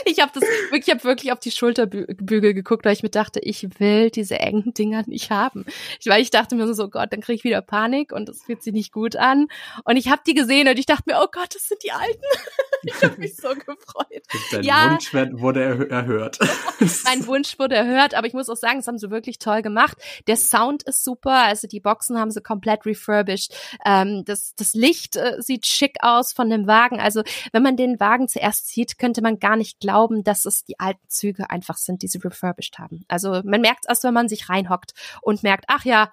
Ich 0.05 0.19
habe 0.19 0.31
das 0.33 0.43
wirklich, 0.43 0.87
ich 0.87 0.93
habe 0.93 1.03
wirklich 1.03 1.31
auf 1.31 1.39
die 1.39 1.51
Schulterbügel 1.51 2.53
geguckt, 2.53 2.85
weil 2.85 2.93
ich 2.93 3.03
mir 3.03 3.09
dachte, 3.09 3.39
ich 3.39 3.79
will 3.79 4.09
diese 4.09 4.39
engen 4.39 4.73
Dinger 4.73 5.03
nicht 5.07 5.31
haben. 5.31 5.65
Ich, 5.99 6.07
weil 6.07 6.21
ich 6.21 6.29
dachte 6.29 6.55
mir 6.55 6.73
so, 6.73 6.89
Gott, 6.89 7.11
dann 7.11 7.21
kriege 7.21 7.35
ich 7.35 7.43
wieder 7.43 7.61
Panik 7.61 8.11
und 8.11 8.29
das 8.29 8.43
fühlt 8.43 8.63
sich 8.63 8.73
nicht 8.73 8.91
gut 8.91 9.15
an. 9.15 9.47
Und 9.83 9.97
ich 9.97 10.09
habe 10.09 10.21
die 10.25 10.33
gesehen 10.33 10.67
und 10.67 10.77
ich 10.77 10.85
dachte 10.85 11.03
mir, 11.07 11.19
oh 11.21 11.27
Gott, 11.31 11.53
das 11.53 11.67
sind 11.67 11.83
die 11.83 11.91
Alten. 11.91 12.21
ich 12.83 13.03
habe 13.03 13.17
mich 13.17 13.35
so 13.35 13.49
gefreut. 13.49 14.23
Dein 14.51 14.63
ja, 14.63 14.91
Wunsch 14.91 15.13
wurde 15.13 15.89
erhört. 15.89 16.39
mein 17.05 17.25
Wunsch 17.27 17.59
wurde 17.59 17.75
erhört, 17.75 18.13
aber 18.13 18.27
ich 18.27 18.33
muss 18.33 18.49
auch 18.49 18.57
sagen, 18.57 18.77
das 18.77 18.87
haben 18.87 18.97
sie 18.97 19.11
wirklich 19.11 19.39
toll 19.39 19.61
gemacht. 19.61 19.97
Der 20.27 20.37
Sound 20.37 20.83
ist 20.83 21.03
super, 21.03 21.45
also 21.45 21.67
die 21.67 21.79
Boxen 21.79 22.17
haben 22.17 22.31
sie 22.31 22.41
komplett 22.41 22.85
refurbished. 22.85 23.53
Ähm, 23.85 24.23
das, 24.25 24.53
das 24.55 24.73
Licht 24.73 25.15
äh, 25.15 25.41
sieht 25.41 25.65
schick 25.65 25.97
aus 26.01 26.33
von 26.33 26.49
dem 26.49 26.67
Wagen. 26.67 26.99
Also 26.99 27.23
wenn 27.51 27.63
man 27.63 27.77
den 27.77 27.99
Wagen 27.99 28.27
zuerst 28.27 28.67
sieht, 28.67 28.97
könnte 28.97 29.21
man 29.21 29.39
gar 29.39 29.55
nicht 29.55 29.79
glauben, 29.87 30.25
dass 30.25 30.45
es 30.45 30.65
die 30.65 30.79
alten 30.81 31.07
Züge 31.07 31.49
einfach 31.49 31.77
sind, 31.77 32.01
die 32.01 32.09
sie 32.09 32.17
refurbished 32.17 32.77
haben. 32.77 33.05
Also 33.07 33.41
man 33.45 33.61
merkt 33.61 33.85
es 33.85 33.89
erst, 33.89 34.03
wenn 34.03 34.13
man 34.13 34.27
sich 34.27 34.49
reinhockt 34.49 34.91
und 35.21 35.43
merkt, 35.43 35.63
ach 35.69 35.85
ja, 35.85 36.11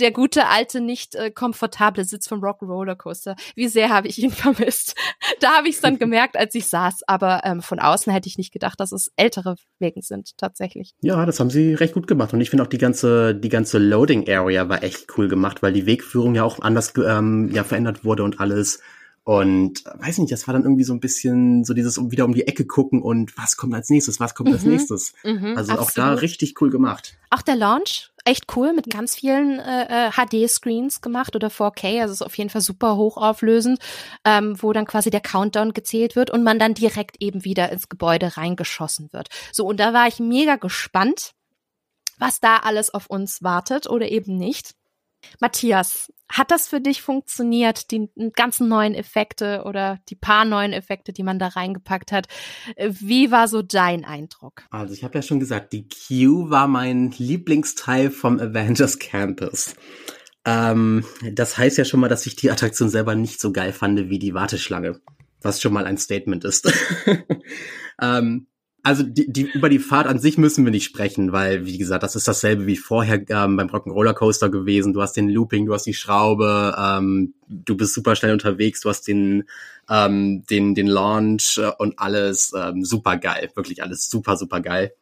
der 0.00 0.10
gute 0.10 0.48
alte 0.48 0.80
nicht 0.80 1.14
äh, 1.14 1.30
komfortable 1.30 2.04
Sitz 2.04 2.26
vom 2.26 2.42
Rock 2.42 2.62
Roller 2.62 2.96
Coaster. 2.96 3.36
Wie 3.54 3.68
sehr 3.68 3.90
habe 3.90 4.08
ich 4.08 4.18
ihn 4.18 4.30
vermisst? 4.32 4.96
da 5.38 5.56
habe 5.58 5.68
ich 5.68 5.76
es 5.76 5.80
dann 5.80 5.98
gemerkt, 6.00 6.36
als 6.36 6.54
ich 6.56 6.66
saß. 6.66 7.02
Aber 7.06 7.42
ähm, 7.44 7.62
von 7.62 7.78
außen 7.78 8.12
hätte 8.12 8.28
ich 8.28 8.38
nicht 8.38 8.52
gedacht, 8.52 8.80
dass 8.80 8.90
es 8.90 9.12
ältere 9.14 9.54
Wegen 9.78 10.02
sind 10.02 10.36
tatsächlich. 10.36 10.94
Ja, 11.00 11.24
das 11.24 11.38
haben 11.38 11.50
sie 11.50 11.74
recht 11.74 11.94
gut 11.94 12.08
gemacht 12.08 12.32
und 12.32 12.40
ich 12.40 12.50
finde 12.50 12.64
auch 12.64 12.68
die 12.68 12.78
ganze 12.78 13.36
die 13.36 13.50
ganze 13.50 13.78
Loading 13.78 14.28
Area 14.28 14.68
war 14.68 14.82
echt 14.82 15.16
cool 15.16 15.28
gemacht, 15.28 15.62
weil 15.62 15.72
die 15.72 15.86
Wegführung 15.86 16.34
ja 16.34 16.42
auch 16.42 16.60
anders 16.60 16.94
ähm, 16.96 17.50
ja 17.52 17.62
verändert 17.62 18.04
wurde 18.04 18.24
und 18.24 18.40
alles. 18.40 18.80
Und 19.24 19.84
weiß 19.84 20.18
nicht, 20.18 20.32
das 20.32 20.48
war 20.48 20.54
dann 20.54 20.64
irgendwie 20.64 20.82
so 20.82 20.92
ein 20.92 20.98
bisschen 20.98 21.64
so 21.64 21.74
dieses 21.74 21.96
um 21.96 22.10
wieder 22.10 22.24
um 22.24 22.34
die 22.34 22.48
Ecke 22.48 22.66
gucken 22.66 23.00
und 23.02 23.36
was 23.38 23.56
kommt 23.56 23.72
als 23.72 23.88
nächstes, 23.88 24.18
was 24.18 24.34
kommt 24.34 24.48
mhm. 24.48 24.54
als 24.56 24.64
nächstes. 24.64 25.14
Mhm, 25.22 25.56
also 25.56 25.72
absolut. 25.72 25.78
auch 25.80 25.90
da 25.92 26.12
richtig 26.14 26.60
cool 26.60 26.70
gemacht. 26.70 27.16
Auch 27.30 27.42
der 27.42 27.54
Launch, 27.54 28.10
echt 28.24 28.46
cool, 28.56 28.72
mit 28.72 28.90
ganz 28.90 29.14
vielen 29.14 29.60
äh, 29.60 30.10
HD-Screens 30.10 30.96
äh, 30.96 31.00
gemacht 31.02 31.36
oder 31.36 31.48
4K, 31.48 32.00
also 32.00 32.12
ist 32.14 32.22
auf 32.22 32.36
jeden 32.36 32.50
Fall 32.50 32.62
super 32.62 32.96
hochauflösend, 32.96 33.78
ähm, 34.24 34.60
wo 34.60 34.72
dann 34.72 34.86
quasi 34.86 35.10
der 35.10 35.20
Countdown 35.20 35.72
gezählt 35.72 36.16
wird 36.16 36.30
und 36.30 36.42
man 36.42 36.58
dann 36.58 36.74
direkt 36.74 37.22
eben 37.22 37.44
wieder 37.44 37.70
ins 37.70 37.88
Gebäude 37.88 38.36
reingeschossen 38.36 39.12
wird. 39.12 39.28
So, 39.52 39.66
und 39.66 39.78
da 39.78 39.92
war 39.92 40.08
ich 40.08 40.18
mega 40.18 40.56
gespannt, 40.56 41.32
was 42.18 42.40
da 42.40 42.56
alles 42.56 42.92
auf 42.92 43.06
uns 43.06 43.40
wartet 43.42 43.88
oder 43.88 44.08
eben 44.08 44.36
nicht. 44.36 44.74
Matthias, 45.40 46.12
hat 46.28 46.50
das 46.50 46.66
für 46.66 46.80
dich 46.80 47.02
funktioniert, 47.02 47.90
die 47.90 48.08
ganzen 48.34 48.68
neuen 48.68 48.94
Effekte 48.94 49.64
oder 49.64 49.98
die 50.08 50.14
paar 50.14 50.44
neuen 50.44 50.72
Effekte, 50.72 51.12
die 51.12 51.22
man 51.22 51.38
da 51.38 51.48
reingepackt 51.48 52.10
hat? 52.10 52.26
Wie 52.76 53.30
war 53.30 53.48
so 53.48 53.60
dein 53.60 54.04
Eindruck? 54.04 54.64
Also 54.70 54.94
ich 54.94 55.04
habe 55.04 55.16
ja 55.16 55.22
schon 55.22 55.40
gesagt, 55.40 55.72
die 55.72 55.88
Q 55.88 56.48
war 56.48 56.68
mein 56.68 57.10
Lieblingsteil 57.10 58.10
vom 58.10 58.40
Avengers 58.40 58.98
Campus. 58.98 59.74
Ähm, 60.44 61.04
das 61.32 61.58
heißt 61.58 61.78
ja 61.78 61.84
schon 61.84 62.00
mal, 62.00 62.08
dass 62.08 62.26
ich 62.26 62.34
die 62.34 62.50
Attraktion 62.50 62.88
selber 62.88 63.14
nicht 63.14 63.40
so 63.40 63.52
geil 63.52 63.72
fand 63.72 64.08
wie 64.08 64.18
die 64.18 64.34
Warteschlange, 64.34 65.00
was 65.42 65.60
schon 65.60 65.72
mal 65.72 65.84
ein 65.84 65.98
Statement 65.98 66.44
ist. 66.44 66.72
ähm, 68.00 68.46
also 68.82 69.04
die, 69.04 69.32
die, 69.32 69.42
über 69.42 69.68
die 69.68 69.78
Fahrt 69.78 70.08
an 70.08 70.18
sich 70.18 70.38
müssen 70.38 70.64
wir 70.64 70.72
nicht 70.72 70.84
sprechen, 70.84 71.30
weil, 71.30 71.66
wie 71.66 71.78
gesagt, 71.78 72.02
das 72.02 72.16
ist 72.16 72.26
dasselbe 72.26 72.66
wie 72.66 72.76
vorher 72.76 73.18
ähm, 73.30 73.56
beim 73.56 73.68
Rock'n'Roller 73.68 74.14
Coaster 74.14 74.50
gewesen. 74.50 74.92
Du 74.92 75.00
hast 75.00 75.12
den 75.12 75.28
Looping, 75.28 75.66
du 75.66 75.74
hast 75.74 75.86
die 75.86 75.94
Schraube, 75.94 76.74
ähm, 76.76 77.34
du 77.48 77.76
bist 77.76 77.94
super 77.94 78.16
schnell 78.16 78.32
unterwegs, 78.32 78.80
du 78.80 78.88
hast 78.88 79.06
den, 79.06 79.44
ähm, 79.88 80.44
den, 80.50 80.74
den 80.74 80.88
Launch 80.88 81.60
und 81.78 81.98
alles 82.00 82.52
ähm, 82.56 82.84
super 82.84 83.18
geil. 83.18 83.50
Wirklich 83.54 83.84
alles 83.84 84.10
super, 84.10 84.36
super 84.36 84.60
geil. 84.60 84.92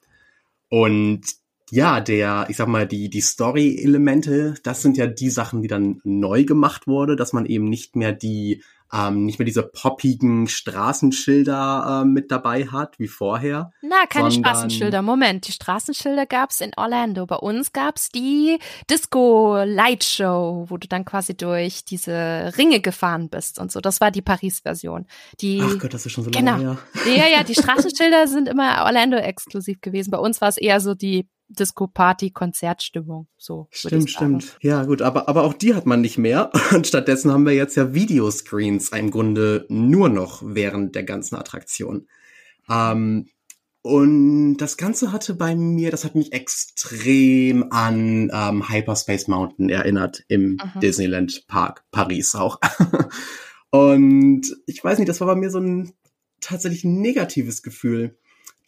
Und 0.68 1.22
ja, 1.70 2.00
der, 2.00 2.46
ich 2.48 2.56
sag 2.56 2.68
mal, 2.68 2.86
die, 2.86 3.08
die 3.08 3.20
Story-Elemente, 3.20 4.54
das 4.62 4.82
sind 4.82 4.98
ja 4.98 5.06
die 5.06 5.30
Sachen, 5.30 5.62
die 5.62 5.68
dann 5.68 6.00
neu 6.04 6.44
gemacht 6.44 6.86
wurde, 6.86 7.16
dass 7.16 7.32
man 7.32 7.46
eben 7.46 7.68
nicht 7.70 7.96
mehr 7.96 8.12
die 8.12 8.62
ähm, 8.92 9.24
nicht 9.24 9.38
mehr 9.38 9.46
diese 9.46 9.62
poppigen 9.62 10.48
Straßenschilder 10.48 12.02
äh, 12.02 12.04
mit 12.04 12.30
dabei 12.30 12.66
hat 12.66 12.98
wie 12.98 13.08
vorher. 13.08 13.70
Na, 13.82 14.06
keine 14.08 14.30
Straßenschilder. 14.30 15.02
Moment, 15.02 15.46
die 15.46 15.52
Straßenschilder 15.52 16.26
gab's 16.26 16.60
in 16.60 16.72
Orlando. 16.76 17.26
Bei 17.26 17.36
uns 17.36 17.72
gab's 17.72 18.08
die 18.10 18.58
Disco 18.90 19.62
Light 19.64 20.04
Show, 20.04 20.66
wo 20.68 20.76
du 20.76 20.88
dann 20.88 21.04
quasi 21.04 21.36
durch 21.36 21.84
diese 21.84 22.52
Ringe 22.58 22.80
gefahren 22.80 23.28
bist 23.28 23.58
und 23.58 23.70
so. 23.70 23.80
Das 23.80 24.00
war 24.00 24.10
die 24.10 24.22
Paris-Version. 24.22 25.06
Ach 25.06 25.78
Gott, 25.78 25.94
das 25.94 26.06
ist 26.06 26.12
schon 26.12 26.24
so 26.24 26.30
lange 26.30 26.44
genau. 26.44 26.58
her. 26.58 26.78
Ja, 27.06 27.28
ja, 27.28 27.44
die 27.44 27.54
Straßenschilder 27.54 28.26
sind 28.26 28.48
immer 28.48 28.84
Orlando 28.84 29.16
exklusiv 29.16 29.80
gewesen. 29.80 30.10
Bei 30.10 30.18
uns 30.18 30.40
war 30.40 30.48
es 30.48 30.56
eher 30.56 30.80
so 30.80 30.94
die 30.94 31.28
Disco-Party-Konzertstimmung. 31.50 33.26
So. 33.36 33.68
Stimmt, 33.70 34.10
stimmt. 34.10 34.56
Ja, 34.60 34.84
gut, 34.84 35.02
aber, 35.02 35.28
aber 35.28 35.44
auch 35.44 35.52
die 35.52 35.74
hat 35.74 35.86
man 35.86 36.00
nicht 36.00 36.18
mehr. 36.18 36.50
Und 36.72 36.86
stattdessen 36.86 37.32
haben 37.32 37.46
wir 37.46 37.54
jetzt 37.54 37.76
ja 37.76 37.92
Videoscreens 37.92 38.90
im 38.90 39.10
Grunde 39.10 39.66
nur 39.68 40.08
noch 40.08 40.42
während 40.44 40.94
der 40.94 41.04
ganzen 41.04 41.36
Attraktion. 41.36 42.08
Ähm, 42.68 43.26
und 43.82 44.58
das 44.58 44.76
Ganze 44.76 45.10
hatte 45.10 45.34
bei 45.34 45.56
mir, 45.56 45.90
das 45.90 46.04
hat 46.04 46.14
mich 46.14 46.34
extrem 46.34 47.72
an 47.72 48.30
ähm, 48.32 48.68
Hyperspace 48.68 49.26
Mountain 49.28 49.70
erinnert 49.70 50.22
im 50.28 50.52
mhm. 50.52 50.80
Disneyland 50.80 51.46
Park 51.46 51.84
Paris 51.90 52.34
auch. 52.34 52.60
und 53.70 54.42
ich 54.66 54.84
weiß 54.84 54.98
nicht, 54.98 55.08
das 55.08 55.20
war 55.20 55.28
bei 55.28 55.34
mir 55.34 55.50
so 55.50 55.60
ein 55.60 55.94
tatsächlich 56.42 56.84
negatives 56.84 57.62
Gefühl. 57.62 58.18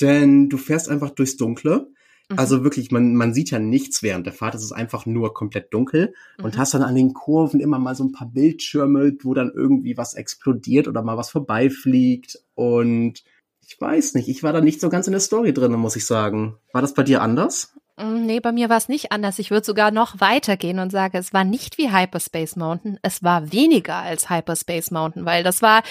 Denn 0.01 0.49
du 0.49 0.57
fährst 0.57 0.89
einfach 0.89 1.11
durchs 1.11 1.37
Dunkle 1.37 1.89
Mhm. 2.31 2.39
Also 2.39 2.65
wirklich, 2.65 2.91
man, 2.91 3.15
man 3.15 3.35
sieht 3.35 3.51
ja 3.51 3.59
nichts 3.59 4.03
während 4.03 4.27
der 4.27 4.33
Fahrt. 4.33 4.55
Es 4.55 4.63
ist 4.63 4.73
einfach 4.73 5.07
nur 5.07 5.35
komplett 5.35 5.73
dunkel 5.73 6.15
mhm. 6.39 6.45
und 6.45 6.59
hast 6.59 6.75
dann 6.75 6.83
an 6.83 6.95
den 6.95 7.15
Kurven 7.15 7.61
immer 7.61 7.79
mal 7.79 7.95
so 7.95 8.05
ein 8.05 8.13
paar 8.13 8.29
Bildschirme, 8.29 9.13
wo 9.23 9.35
dann 9.35 9.53
irgendwie 9.55 9.97
was 9.97 10.15
explodiert 10.15 10.89
oder 10.89 11.03
mal 11.03 11.17
was 11.17 11.31
vorbeifliegt. 11.31 12.39
Und 12.55 13.23
ich 13.67 13.81
weiß 13.81 14.15
nicht, 14.15 14.29
ich 14.29 14.43
war 14.43 14.53
da 14.53 14.61
nicht 14.61 14.81
so 14.81 14.89
ganz 14.89 15.07
in 15.07 15.13
der 15.13 15.21
Story 15.21 15.53
drin, 15.53 15.73
muss 15.73 15.97
ich 15.97 16.07
sagen. 16.07 16.57
War 16.73 16.83
das 16.83 16.95
bei 16.95 17.03
dir 17.03 17.23
anders? 17.23 17.75
Mm, 17.97 18.27
nee, 18.27 18.41
bei 18.41 18.53
mir 18.53 18.69
war 18.69 18.79
es 18.79 18.89
nicht 18.89 19.13
anders. 19.13 19.39
Ich 19.39 19.51
würde 19.51 19.67
sogar 19.67 19.91
noch 19.91 20.21
weitergehen 20.21 20.79
und 20.79 20.91
sage, 20.91 21.19
es 21.19 21.33
war 21.33 21.45
nicht 21.45 21.79
wie 21.79 21.93
Hyperspace 21.93 22.57
Mountain, 22.57 22.99
es 23.03 23.23
war 23.23 23.53
weniger 23.53 23.97
als 23.97 24.31
Hyperspace 24.31 24.91
Mountain, 24.91 25.25
weil 25.25 25.43
das 25.43 25.63
war, 25.63 25.83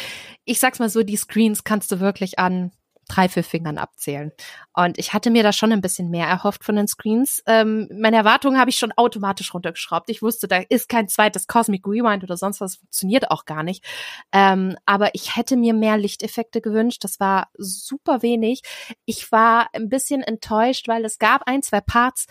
ich 0.45 0.59
sag's 0.59 0.79
mal 0.79 0.89
so, 0.89 1.03
die 1.03 1.17
Screens 1.17 1.63
kannst 1.63 1.91
du 1.91 1.99
wirklich 1.99 2.39
an 2.39 2.71
drei, 3.11 3.27
vier 3.27 3.43
Fingern 3.43 3.77
abzählen. 3.77 4.31
Und 4.73 4.97
ich 4.97 5.13
hatte 5.13 5.29
mir 5.29 5.43
da 5.43 5.51
schon 5.51 5.71
ein 5.71 5.81
bisschen 5.81 6.09
mehr 6.09 6.27
erhofft 6.27 6.63
von 6.63 6.75
den 6.75 6.87
Screens. 6.87 7.43
Ähm, 7.45 7.89
meine 7.93 8.17
Erwartungen 8.17 8.59
habe 8.59 8.69
ich 8.69 8.77
schon 8.77 8.93
automatisch 8.93 9.53
runtergeschraubt. 9.53 10.09
Ich 10.09 10.21
wusste, 10.21 10.47
da 10.47 10.61
ist 10.69 10.87
kein 10.87 11.07
zweites 11.07 11.47
Cosmic 11.47 11.85
Rewind 11.85 12.23
oder 12.23 12.37
sonst 12.37 12.61
was, 12.61 12.77
funktioniert 12.77 13.29
auch 13.29 13.45
gar 13.45 13.63
nicht. 13.63 13.83
Ähm, 14.31 14.77
aber 14.85 15.13
ich 15.13 15.35
hätte 15.35 15.57
mir 15.57 15.73
mehr 15.73 15.97
Lichteffekte 15.97 16.61
gewünscht. 16.61 17.03
Das 17.03 17.19
war 17.19 17.49
super 17.57 18.21
wenig. 18.21 18.61
Ich 19.05 19.31
war 19.31 19.67
ein 19.73 19.89
bisschen 19.89 20.21
enttäuscht, 20.21 20.87
weil 20.87 21.03
es 21.03 21.19
gab 21.19 21.43
ein, 21.47 21.61
zwei 21.61 21.81
Parts. 21.81 22.27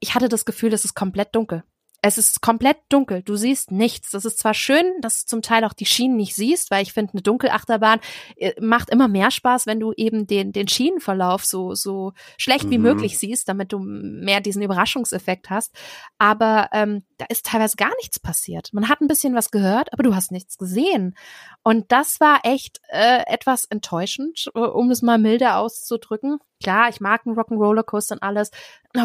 Ich 0.00 0.14
hatte 0.14 0.28
das 0.28 0.44
Gefühl, 0.44 0.72
es 0.72 0.84
ist 0.84 0.94
komplett 0.94 1.34
dunkel. 1.34 1.62
Es 2.02 2.18
ist 2.18 2.40
komplett 2.40 2.78
dunkel. 2.88 3.22
Du 3.22 3.36
siehst 3.36 3.70
nichts. 3.70 4.10
Das 4.10 4.24
ist 4.24 4.38
zwar 4.38 4.54
schön, 4.54 4.84
dass 5.00 5.20
du 5.20 5.26
zum 5.26 5.42
Teil 5.42 5.64
auch 5.64 5.72
die 5.72 5.86
Schienen 5.86 6.16
nicht 6.16 6.34
siehst, 6.34 6.70
weil 6.70 6.82
ich 6.82 6.92
finde, 6.92 7.12
eine 7.12 7.22
Dunkelachterbahn 7.22 8.00
äh, 8.36 8.52
macht 8.60 8.90
immer 8.90 9.08
mehr 9.08 9.30
Spaß, 9.30 9.66
wenn 9.66 9.80
du 9.80 9.92
eben 9.96 10.26
den, 10.26 10.52
den 10.52 10.68
Schienenverlauf 10.68 11.44
so, 11.44 11.74
so 11.74 12.12
schlecht 12.38 12.64
mhm. 12.66 12.70
wie 12.70 12.78
möglich 12.78 13.18
siehst, 13.18 13.48
damit 13.48 13.72
du 13.72 13.78
mehr 13.78 14.40
diesen 14.40 14.62
Überraschungseffekt 14.62 15.50
hast. 15.50 15.74
Aber 16.18 16.68
ähm, 16.72 17.04
da 17.18 17.26
ist 17.28 17.46
teilweise 17.46 17.76
gar 17.76 17.92
nichts 17.98 18.18
passiert. 18.18 18.70
Man 18.72 18.88
hat 18.88 19.00
ein 19.00 19.08
bisschen 19.08 19.34
was 19.34 19.50
gehört, 19.50 19.92
aber 19.92 20.02
du 20.02 20.14
hast 20.14 20.32
nichts 20.32 20.56
gesehen. 20.56 21.14
Und 21.62 21.92
das 21.92 22.20
war 22.20 22.40
echt 22.44 22.80
äh, 22.88 23.22
etwas 23.26 23.66
enttäuschend, 23.66 24.50
äh, 24.54 24.60
um 24.60 24.90
es 24.90 25.02
mal 25.02 25.18
milder 25.18 25.58
auszudrücken. 25.58 26.38
Klar, 26.62 26.88
ich 26.90 27.00
mag 27.00 27.26
einen 27.26 27.36
Rock'n'Roller 27.36 27.82
Coaster 27.82 28.16
und 28.16 28.22
alles 28.22 28.50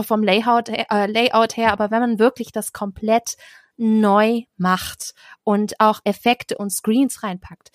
vom 0.03 0.23
Layout, 0.23 0.69
äh, 0.69 1.07
Layout 1.07 1.57
her, 1.57 1.71
aber 1.71 1.91
wenn 1.91 2.01
man 2.01 2.19
wirklich 2.19 2.51
das 2.51 2.73
komplett 2.73 3.35
neu 3.77 4.43
macht 4.57 5.13
und 5.43 5.79
auch 5.79 5.99
Effekte 6.05 6.57
und 6.57 6.71
Screens 6.71 7.23
reinpackt, 7.23 7.71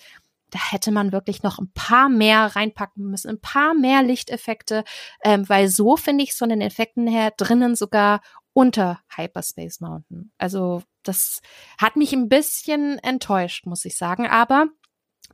da 0.49 0.59
hätte 0.71 0.91
man 0.91 1.11
wirklich 1.11 1.43
noch 1.43 1.59
ein 1.59 1.71
paar 1.73 2.09
mehr 2.09 2.55
reinpacken 2.55 3.09
müssen, 3.09 3.29
ein 3.29 3.41
paar 3.41 3.73
mehr 3.73 4.03
Lichteffekte, 4.03 4.83
ähm, 5.23 5.47
weil 5.47 5.69
so 5.69 5.95
finde 5.95 6.23
ich 6.23 6.33
von 6.33 6.49
den 6.49 6.61
Effekten 6.61 7.07
her 7.07 7.31
drinnen 7.37 7.75
sogar 7.75 8.19
unter 8.53 8.99
Hyperspace 9.15 9.79
Mountain. 9.79 10.31
Also 10.37 10.83
das 11.03 11.41
hat 11.79 11.95
mich 11.95 12.13
ein 12.13 12.27
bisschen 12.27 12.99
enttäuscht, 12.99 13.65
muss 13.65 13.85
ich 13.85 13.97
sagen. 13.97 14.27
Aber 14.27 14.67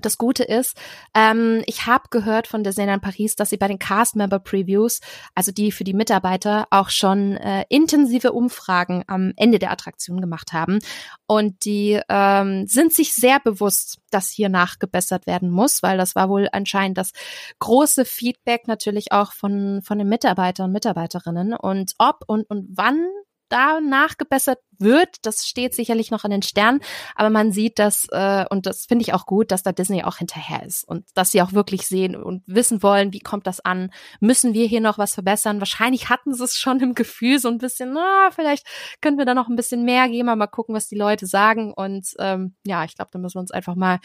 das 0.02 0.18
Gute 0.18 0.44
ist, 0.44 0.78
ähm, 1.14 1.64
ich 1.66 1.86
habe 1.86 2.06
gehört 2.10 2.48
von 2.48 2.64
Disneyland 2.64 3.02
Paris, 3.02 3.36
dass 3.36 3.50
sie 3.50 3.58
bei 3.58 3.68
den 3.68 3.80
Cast-Member-Previews, 3.80 5.00
also 5.36 5.52
die 5.52 5.72
für 5.72 5.84
die 5.84 5.94
Mitarbeiter, 5.94 6.68
auch 6.72 6.90
schon 6.90 7.38
äh, 7.38 7.66
intensive 7.70 8.32
Umfragen 8.32 9.04
am 9.08 9.34
Ende 9.36 9.60
der 9.60 9.72
Attraktion 9.72 10.22
gemacht 10.22 10.54
haben. 10.54 10.80
Und 11.26 11.66
die 11.66 12.00
ähm, 12.10 12.68
sind 12.68 12.94
sich 12.94 13.14
sehr 13.14 13.40
bewusst, 13.40 14.00
dass 14.12 14.30
hier 14.30 14.50
nachgebessert 14.50 15.28
werden 15.28 15.50
muss, 15.50 15.84
weil 15.84 15.98
das 15.98 16.16
war 16.16 16.30
wohl 16.30 16.48
anscheinend 16.52 16.98
das 16.98 17.12
große 17.60 18.06
Feedback 18.06 18.68
natürlich 18.68 19.12
auch 19.12 19.34
von, 19.34 19.82
von 19.84 19.98
den 19.98 20.08
Mitarbeitern 20.08 20.68
und 20.68 20.74
Mitarbeiterinnen. 20.74 21.54
Und 21.54 21.94
ob 21.98 22.24
und, 22.28 22.50
und 22.50 22.68
wann 22.72 23.06
da 23.50 23.80
nachgebessert 23.82 24.60
wird, 24.80 25.18
das 25.24 25.48
steht 25.48 25.74
sicherlich 25.74 26.12
noch 26.12 26.24
in 26.24 26.32
den 26.32 26.42
Sternen, 26.44 26.82
aber 27.16 27.30
man 27.30 27.52
sieht 27.52 27.80
das, 27.80 28.08
äh, 28.12 28.46
und 28.50 28.66
das 28.66 28.86
finde 28.86 29.02
ich 29.04 29.14
auch 29.14 29.26
gut, 29.26 29.52
dass 29.52 29.64
da 29.64 29.72
Disney 29.72 30.04
auch 30.04 30.18
hinterher 30.18 30.64
ist 30.64 30.88
und 30.88 31.06
dass 31.16 31.32
sie 31.32 31.42
auch 31.42 31.54
wirklich 31.54 31.88
sehen 31.88 32.16
und 32.16 32.44
wissen 32.46 32.84
wollen, 32.84 33.12
wie 33.14 33.20
kommt 33.20 33.48
das 33.48 33.60
an, 33.60 33.92
müssen 34.20 34.54
wir 34.54 34.68
hier 34.68 34.82
noch 34.82 34.98
was 34.98 35.16
verbessern. 35.16 35.60
Wahrscheinlich 35.60 36.10
hatten 36.10 36.34
sie 36.34 36.44
es 36.44 36.58
schon 36.58 36.80
im 36.80 36.94
Gefühl, 36.94 37.40
so 37.40 37.48
ein 37.48 37.58
bisschen, 37.58 37.94
na, 37.94 38.30
vielleicht 38.32 38.68
können 39.02 39.18
wir 39.18 39.26
da 39.26 39.34
noch 39.34 39.48
ein 39.48 39.56
bisschen 39.56 39.84
mehr 39.84 40.08
geben, 40.10 40.28
mal 40.38 40.48
gucken, 40.48 40.76
was 40.76 40.88
die 40.88 40.98
Leute 40.98 41.26
sagen. 41.26 41.74
Und 41.74 42.14
ähm, 42.20 42.56
ja, 42.66 42.84
ich 42.84 42.96
glaube, 42.96 43.10
da 43.12 43.20
müssen 43.20 43.36
wir 43.36 43.42
uns 43.42 43.52
einfach 43.52 43.76
mal 43.76 44.00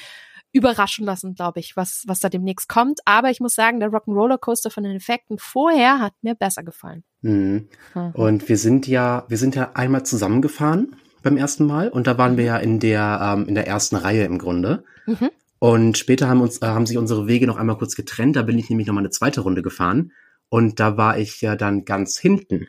überraschen 0.53 1.07
lassen, 1.07 1.35
glaube 1.35 1.61
ich, 1.61 1.77
was, 1.77 2.05
was 2.07 2.21
da 2.21 2.29
demnächst 2.29 2.69
kommt. 2.69 3.01
Aber 3.05 3.31
ich 3.31 3.41
muss 3.41 3.55
sagen, 3.55 3.81
der 3.81 3.91
Rock'n'Roller 3.91 4.39
Coaster 4.39 4.71
von 4.71 4.85
den 4.85 4.97
Effekten 4.97 5.39
vorher 5.39 5.99
hat 5.99 6.15
mir 6.23 6.35
besser 6.35 6.63
gefallen. 6.63 7.05
Mhm. 7.23 7.69
Und 8.13 8.49
wir 8.49 8.57
sind 8.57 8.87
ja, 8.87 9.25
wir 9.29 9.39
sind 9.39 9.55
ja 9.55 9.71
einmal 9.75 10.05
zusammengefahren 10.05 10.97
beim 11.23 11.37
ersten 11.37 11.67
Mal 11.67 11.89
und 11.89 12.07
da 12.07 12.19
waren 12.19 12.37
wir 12.37 12.45
ja 12.45 12.57
in 12.57 12.81
der, 12.81 13.21
ähm, 13.23 13.49
in 13.49 13.55
der 13.55 13.67
ersten 13.67 13.97
Reihe 13.97 14.25
im 14.25 14.39
Grunde. 14.39 14.85
Mhm. 15.07 15.31
Und 15.59 15.97
später 15.97 16.29
haben 16.29 16.41
uns, 16.41 16.61
äh, 16.61 16.67
haben 16.67 16.87
sich 16.87 16.99
unsere 16.99 17.29
Wege 17.29 17.47
noch 17.47 17.57
einmal 17.57 17.79
kurz 17.79 17.95
getrennt. 17.95 18.35
Da 18.35 18.43
bin 18.43 18.59
ich 18.59 18.69
nämlich 18.69 18.89
noch 18.89 18.95
mal 18.95 19.01
eine 19.01 19.11
zweite 19.11 19.43
Runde 19.43 19.63
gefahren. 19.63 20.11
Und 20.49 20.81
da 20.81 20.97
war 20.97 21.19
ich 21.19 21.41
ja 21.41 21.55
dann 21.55 21.85
ganz 21.85 22.19
hinten. 22.19 22.67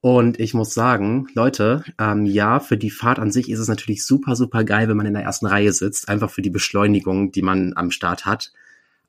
Und 0.00 0.40
ich 0.40 0.54
muss 0.54 0.72
sagen, 0.72 1.26
Leute, 1.34 1.84
ähm, 1.98 2.24
ja, 2.24 2.60
für 2.60 2.78
die 2.78 2.90
Fahrt 2.90 3.18
an 3.18 3.30
sich 3.30 3.50
ist 3.50 3.58
es 3.58 3.68
natürlich 3.68 4.06
super, 4.06 4.36
super 4.36 4.64
geil, 4.64 4.88
wenn 4.88 4.96
man 4.96 5.06
in 5.06 5.14
der 5.14 5.24
ersten 5.24 5.46
Reihe 5.46 5.72
sitzt, 5.72 6.08
einfach 6.08 6.30
für 6.30 6.40
die 6.40 6.50
Beschleunigung, 6.50 7.30
die 7.30 7.42
man 7.42 7.72
am 7.76 7.90
Start 7.90 8.24
hat. 8.24 8.52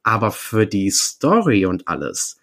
Aber 0.04 0.32
für 0.32 0.66
die 0.66 0.90
Story 0.90 1.66
und 1.66 1.88
alles 1.88 2.38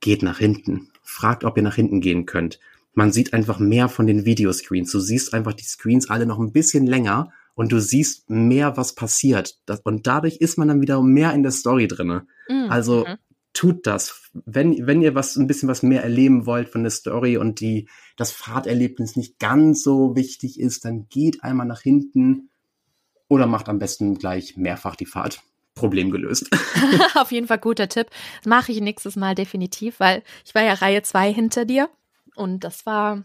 geht 0.00 0.22
nach 0.22 0.38
hinten. 0.38 0.90
Fragt, 1.06 1.44
ob 1.44 1.56
ihr 1.56 1.62
nach 1.62 1.76
hinten 1.76 2.00
gehen 2.00 2.26
könnt. 2.26 2.58
Man 2.92 3.12
sieht 3.12 3.32
einfach 3.32 3.58
mehr 3.58 3.88
von 3.88 4.06
den 4.06 4.24
Videoscreens. 4.24 4.90
Du 4.90 5.00
siehst 5.00 5.32
einfach 5.32 5.52
die 5.52 5.64
Screens 5.64 6.10
alle 6.10 6.26
noch 6.26 6.38
ein 6.38 6.52
bisschen 6.52 6.86
länger 6.86 7.32
und 7.54 7.72
du 7.72 7.80
siehst 7.80 8.28
mehr, 8.28 8.76
was 8.76 8.94
passiert. 8.94 9.58
Das, 9.66 9.80
und 9.80 10.06
dadurch 10.06 10.38
ist 10.38 10.58
man 10.58 10.68
dann 10.68 10.80
wieder 10.80 11.02
mehr 11.02 11.32
in 11.32 11.42
der 11.42 11.52
Story 11.52 11.88
drinne. 11.88 12.26
Mhm. 12.48 12.66
Also 12.68 13.06
tut 13.52 13.86
das. 13.86 14.30
Wenn, 14.44 14.86
wenn 14.86 15.00
ihr 15.00 15.14
was, 15.14 15.36
ein 15.36 15.46
bisschen 15.46 15.68
was 15.68 15.82
mehr 15.82 16.02
erleben 16.02 16.44
wollt 16.44 16.68
von 16.68 16.82
der 16.82 16.90
Story 16.90 17.38
und 17.38 17.60
die, 17.60 17.88
das 18.16 18.32
Fahrterlebnis 18.32 19.16
nicht 19.16 19.38
ganz 19.38 19.82
so 19.82 20.14
wichtig 20.16 20.60
ist, 20.60 20.84
dann 20.84 21.08
geht 21.08 21.42
einmal 21.42 21.66
nach 21.66 21.80
hinten 21.80 22.50
oder 23.28 23.46
macht 23.46 23.68
am 23.68 23.78
besten 23.78 24.18
gleich 24.18 24.56
mehrfach 24.56 24.96
die 24.96 25.06
Fahrt. 25.06 25.42
Problem 25.76 26.10
gelöst. 26.10 26.50
Auf 27.14 27.30
jeden 27.30 27.46
Fall 27.46 27.58
guter 27.58 27.88
Tipp. 27.88 28.08
Mache 28.44 28.72
ich 28.72 28.80
nächstes 28.80 29.14
Mal 29.14 29.36
definitiv, 29.36 30.00
weil 30.00 30.24
ich 30.44 30.54
war 30.56 30.62
ja 30.62 30.74
Reihe 30.74 31.02
zwei 31.02 31.32
hinter 31.32 31.64
dir 31.64 31.88
und 32.34 32.64
das 32.64 32.84
war, 32.84 33.22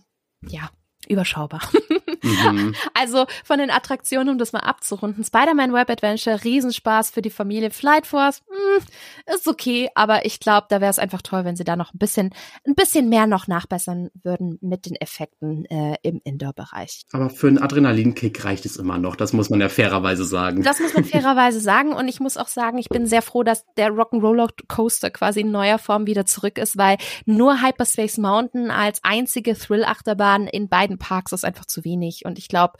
ja, 0.47 0.69
überschaubar. 1.07 1.61
Mhm. 2.21 2.75
Also 2.93 3.25
von 3.43 3.57
den 3.57 3.71
Attraktionen, 3.71 4.29
um 4.29 4.37
das 4.37 4.53
mal 4.53 4.59
abzurunden. 4.59 5.23
Spider-Man 5.23 5.73
Web 5.73 5.89
Adventure, 5.89 6.43
Riesenspaß 6.43 7.09
für 7.09 7.21
die 7.21 7.29
Familie. 7.29 7.71
Flight 7.71 8.05
Force, 8.05 8.41
mh, 8.49 8.55
hm, 8.55 9.35
ist 9.35 9.47
okay, 9.47 9.89
aber 9.95 10.25
ich 10.25 10.39
glaube, 10.39 10.67
da 10.69 10.81
wäre 10.81 10.91
es 10.91 10.99
einfach 10.99 11.21
toll, 11.21 11.45
wenn 11.45 11.55
sie 11.55 11.63
da 11.63 11.75
noch 11.75 11.93
ein 11.93 11.97
bisschen, 11.97 12.33
ein 12.65 12.75
bisschen 12.75 13.09
mehr 13.09 13.27
noch 13.27 13.47
nachbessern 13.47 14.09
würden 14.23 14.57
mit 14.61 14.85
den 14.85 14.95
Effekten 14.95 15.65
äh, 15.65 15.95
im 16.03 16.21
Indoor-Bereich. 16.23 17.05
Aber 17.11 17.29
für 17.29 17.47
einen 17.47 17.57
Adrenalinkick 17.57 18.43
reicht 18.45 18.65
es 18.65 18.77
immer 18.77 18.97
noch. 18.97 19.15
Das 19.15 19.33
muss 19.33 19.49
man 19.49 19.61
ja 19.61 19.69
fairerweise 19.69 20.25
sagen. 20.25 20.63
Das 20.63 20.79
muss 20.79 20.93
man 20.93 21.03
fairerweise 21.05 21.59
sagen. 21.59 21.93
Und 21.93 22.07
ich 22.07 22.19
muss 22.19 22.37
auch 22.37 22.47
sagen, 22.47 22.77
ich 22.77 22.89
bin 22.89 23.05
sehr 23.05 23.21
froh, 23.21 23.43
dass 23.43 23.65
der 23.77 23.91
Rock'n'Roller 23.91 24.49
Coaster 24.67 25.09
quasi 25.09 25.41
in 25.41 25.51
neuer 25.51 25.79
Form 25.79 26.07
wieder 26.07 26.25
zurück 26.25 26.57
ist, 26.57 26.77
weil 26.77 26.97
nur 27.25 27.61
Hyperspace 27.61 28.17
Mountain 28.17 28.71
als 28.71 28.99
einzige 29.03 29.55
Thrill-Achterbahn 29.57 30.47
in 30.47 30.69
beiden 30.69 30.97
Parks 30.97 31.31
ist 31.31 31.45
einfach 31.45 31.65
zu 31.65 31.83
wenig. 31.83 32.10
Und 32.25 32.37
ich 32.37 32.47
glaube, 32.47 32.73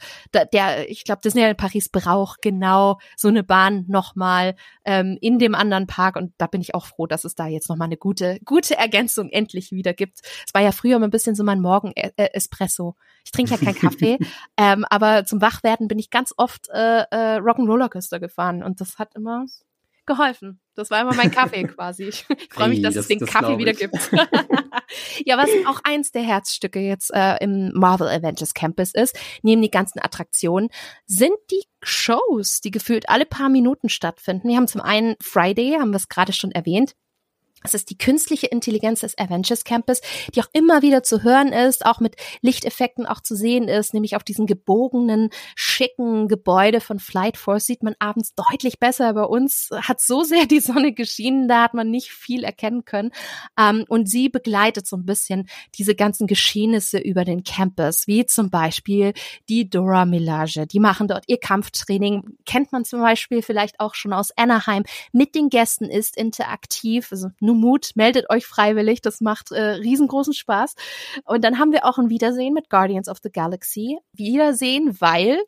der, 0.52 0.90
ich 0.90 1.04
glaube, 1.04 1.20
Disneyland 1.22 1.56
Paris 1.56 1.88
braucht 1.88 2.42
genau 2.42 2.98
so 3.16 3.28
eine 3.28 3.42
Bahn 3.42 3.84
nochmal 3.88 4.54
ähm, 4.84 5.18
in 5.20 5.38
dem 5.38 5.54
anderen 5.54 5.86
Park. 5.86 6.16
Und 6.16 6.32
da 6.38 6.46
bin 6.46 6.60
ich 6.60 6.74
auch 6.74 6.86
froh, 6.86 7.06
dass 7.06 7.24
es 7.24 7.34
da 7.34 7.46
jetzt 7.46 7.68
nochmal 7.68 7.86
eine 7.86 7.96
gute, 7.96 8.38
gute 8.44 8.76
Ergänzung 8.76 9.28
endlich 9.30 9.72
wieder 9.72 9.92
gibt. 9.94 10.20
Es 10.46 10.54
war 10.54 10.62
ja 10.62 10.72
früher 10.72 10.96
immer 10.96 11.06
ein 11.06 11.10
bisschen 11.10 11.34
so 11.34 11.44
mein 11.44 11.60
Morgen-Espresso. 11.60 12.96
Ich 13.24 13.30
trinke 13.30 13.52
ja 13.52 13.58
keinen 13.58 13.74
Kaffee, 13.74 14.18
ähm, 14.56 14.84
aber 14.88 15.24
zum 15.24 15.40
Wachwerden 15.40 15.88
bin 15.88 15.98
ich 15.98 16.10
ganz 16.10 16.34
oft 16.36 16.68
äh, 16.70 17.02
äh, 17.10 17.38
Rock'n'Roller 17.38 17.88
Coaster 17.88 18.20
gefahren 18.20 18.62
und 18.62 18.80
das 18.80 18.98
hat 18.98 19.14
immer 19.14 19.46
geholfen. 20.06 20.60
Das 20.74 20.90
war 20.90 21.00
immer 21.00 21.14
mein 21.14 21.30
Kaffee 21.30 21.64
quasi. 21.68 22.04
Ich 22.04 22.26
freue 22.50 22.68
mich, 22.68 22.82
dass 22.82 22.94
das, 22.94 23.04
es 23.04 23.08
den 23.08 23.26
Kaffee 23.26 23.58
wieder 23.58 23.72
gibt. 23.72 23.94
ja, 25.24 25.36
was 25.38 25.50
auch 25.66 25.80
eins 25.84 26.12
der 26.12 26.22
Herzstücke 26.22 26.80
jetzt 26.80 27.12
äh, 27.14 27.36
im 27.42 27.72
Marvel 27.74 28.08
Avengers 28.08 28.54
Campus 28.54 28.92
ist, 28.94 29.18
neben 29.42 29.62
die 29.62 29.70
ganzen 29.70 30.00
Attraktionen, 30.00 30.70
sind 31.06 31.34
die 31.50 31.64
Shows, 31.82 32.60
die 32.60 32.70
gefühlt 32.70 33.08
alle 33.08 33.26
paar 33.26 33.48
Minuten 33.48 33.88
stattfinden. 33.88 34.48
Wir 34.48 34.56
haben 34.56 34.68
zum 34.68 34.80
einen 34.80 35.16
Friday, 35.20 35.76
haben 35.78 35.90
wir 35.90 35.96
es 35.96 36.08
gerade 36.08 36.32
schon 36.32 36.52
erwähnt, 36.52 36.94
es 37.64 37.74
ist 37.74 37.90
die 37.90 37.98
künstliche 37.98 38.46
Intelligenz 38.46 39.00
des 39.00 39.16
Avengers 39.18 39.64
Campus, 39.64 40.00
die 40.34 40.40
auch 40.40 40.48
immer 40.52 40.82
wieder 40.82 41.02
zu 41.02 41.22
hören 41.22 41.52
ist, 41.52 41.86
auch 41.86 42.00
mit 42.00 42.16
Lichteffekten 42.40 43.06
auch 43.06 43.20
zu 43.20 43.34
sehen 43.34 43.68
ist, 43.68 43.94
nämlich 43.94 44.16
auf 44.16 44.24
diesen 44.24 44.46
gebogenen, 44.46 45.30
schicken 45.54 46.28
Gebäude 46.28 46.80
von 46.80 46.98
Flight 46.98 47.36
Force 47.36 47.66
sieht 47.66 47.82
man 47.82 47.94
abends 47.98 48.34
deutlich 48.34 48.78
besser. 48.78 49.12
Bei 49.14 49.24
uns 49.24 49.68
hat 49.72 50.00
so 50.00 50.22
sehr 50.22 50.46
die 50.46 50.60
Sonne 50.60 50.92
geschienen, 50.92 51.48
da 51.48 51.62
hat 51.62 51.74
man 51.74 51.90
nicht 51.90 52.10
viel 52.10 52.44
erkennen 52.44 52.84
können. 52.84 53.10
Ähm, 53.58 53.84
und 53.88 54.08
sie 54.08 54.28
begleitet 54.28 54.86
so 54.86 54.96
ein 54.96 55.06
bisschen 55.06 55.48
diese 55.76 55.94
ganzen 55.94 56.26
Geschehnisse 56.26 56.98
über 56.98 57.24
den 57.24 57.44
Campus, 57.44 58.06
wie 58.06 58.26
zum 58.26 58.50
Beispiel 58.50 59.12
die 59.48 59.68
Dora 59.68 60.04
Milage. 60.04 60.66
Die 60.66 60.80
machen 60.80 61.08
dort 61.08 61.24
ihr 61.26 61.38
Kampftraining. 61.38 62.36
Kennt 62.46 62.72
man 62.72 62.84
zum 62.84 63.00
Beispiel 63.00 63.42
vielleicht 63.42 63.80
auch 63.80 63.94
schon 63.94 64.12
aus 64.12 64.30
Anaheim. 64.36 64.84
Mit 65.12 65.34
den 65.34 65.48
Gästen 65.48 65.86
ist 65.86 66.16
interaktiv, 66.16 67.08
also 67.10 67.28
nur 67.40 67.51
Mut, 67.54 67.90
meldet 67.94 68.30
euch 68.30 68.46
freiwillig, 68.46 69.00
das 69.00 69.20
macht 69.20 69.52
äh, 69.52 69.60
riesengroßen 69.60 70.34
Spaß. 70.34 70.74
Und 71.24 71.44
dann 71.44 71.58
haben 71.58 71.72
wir 71.72 71.84
auch 71.84 71.98
ein 71.98 72.10
Wiedersehen 72.10 72.54
mit 72.54 72.70
Guardians 72.70 73.08
of 73.08 73.18
the 73.22 73.30
Galaxy. 73.30 73.98
Wiedersehen, 74.12 75.00
weil 75.00 75.38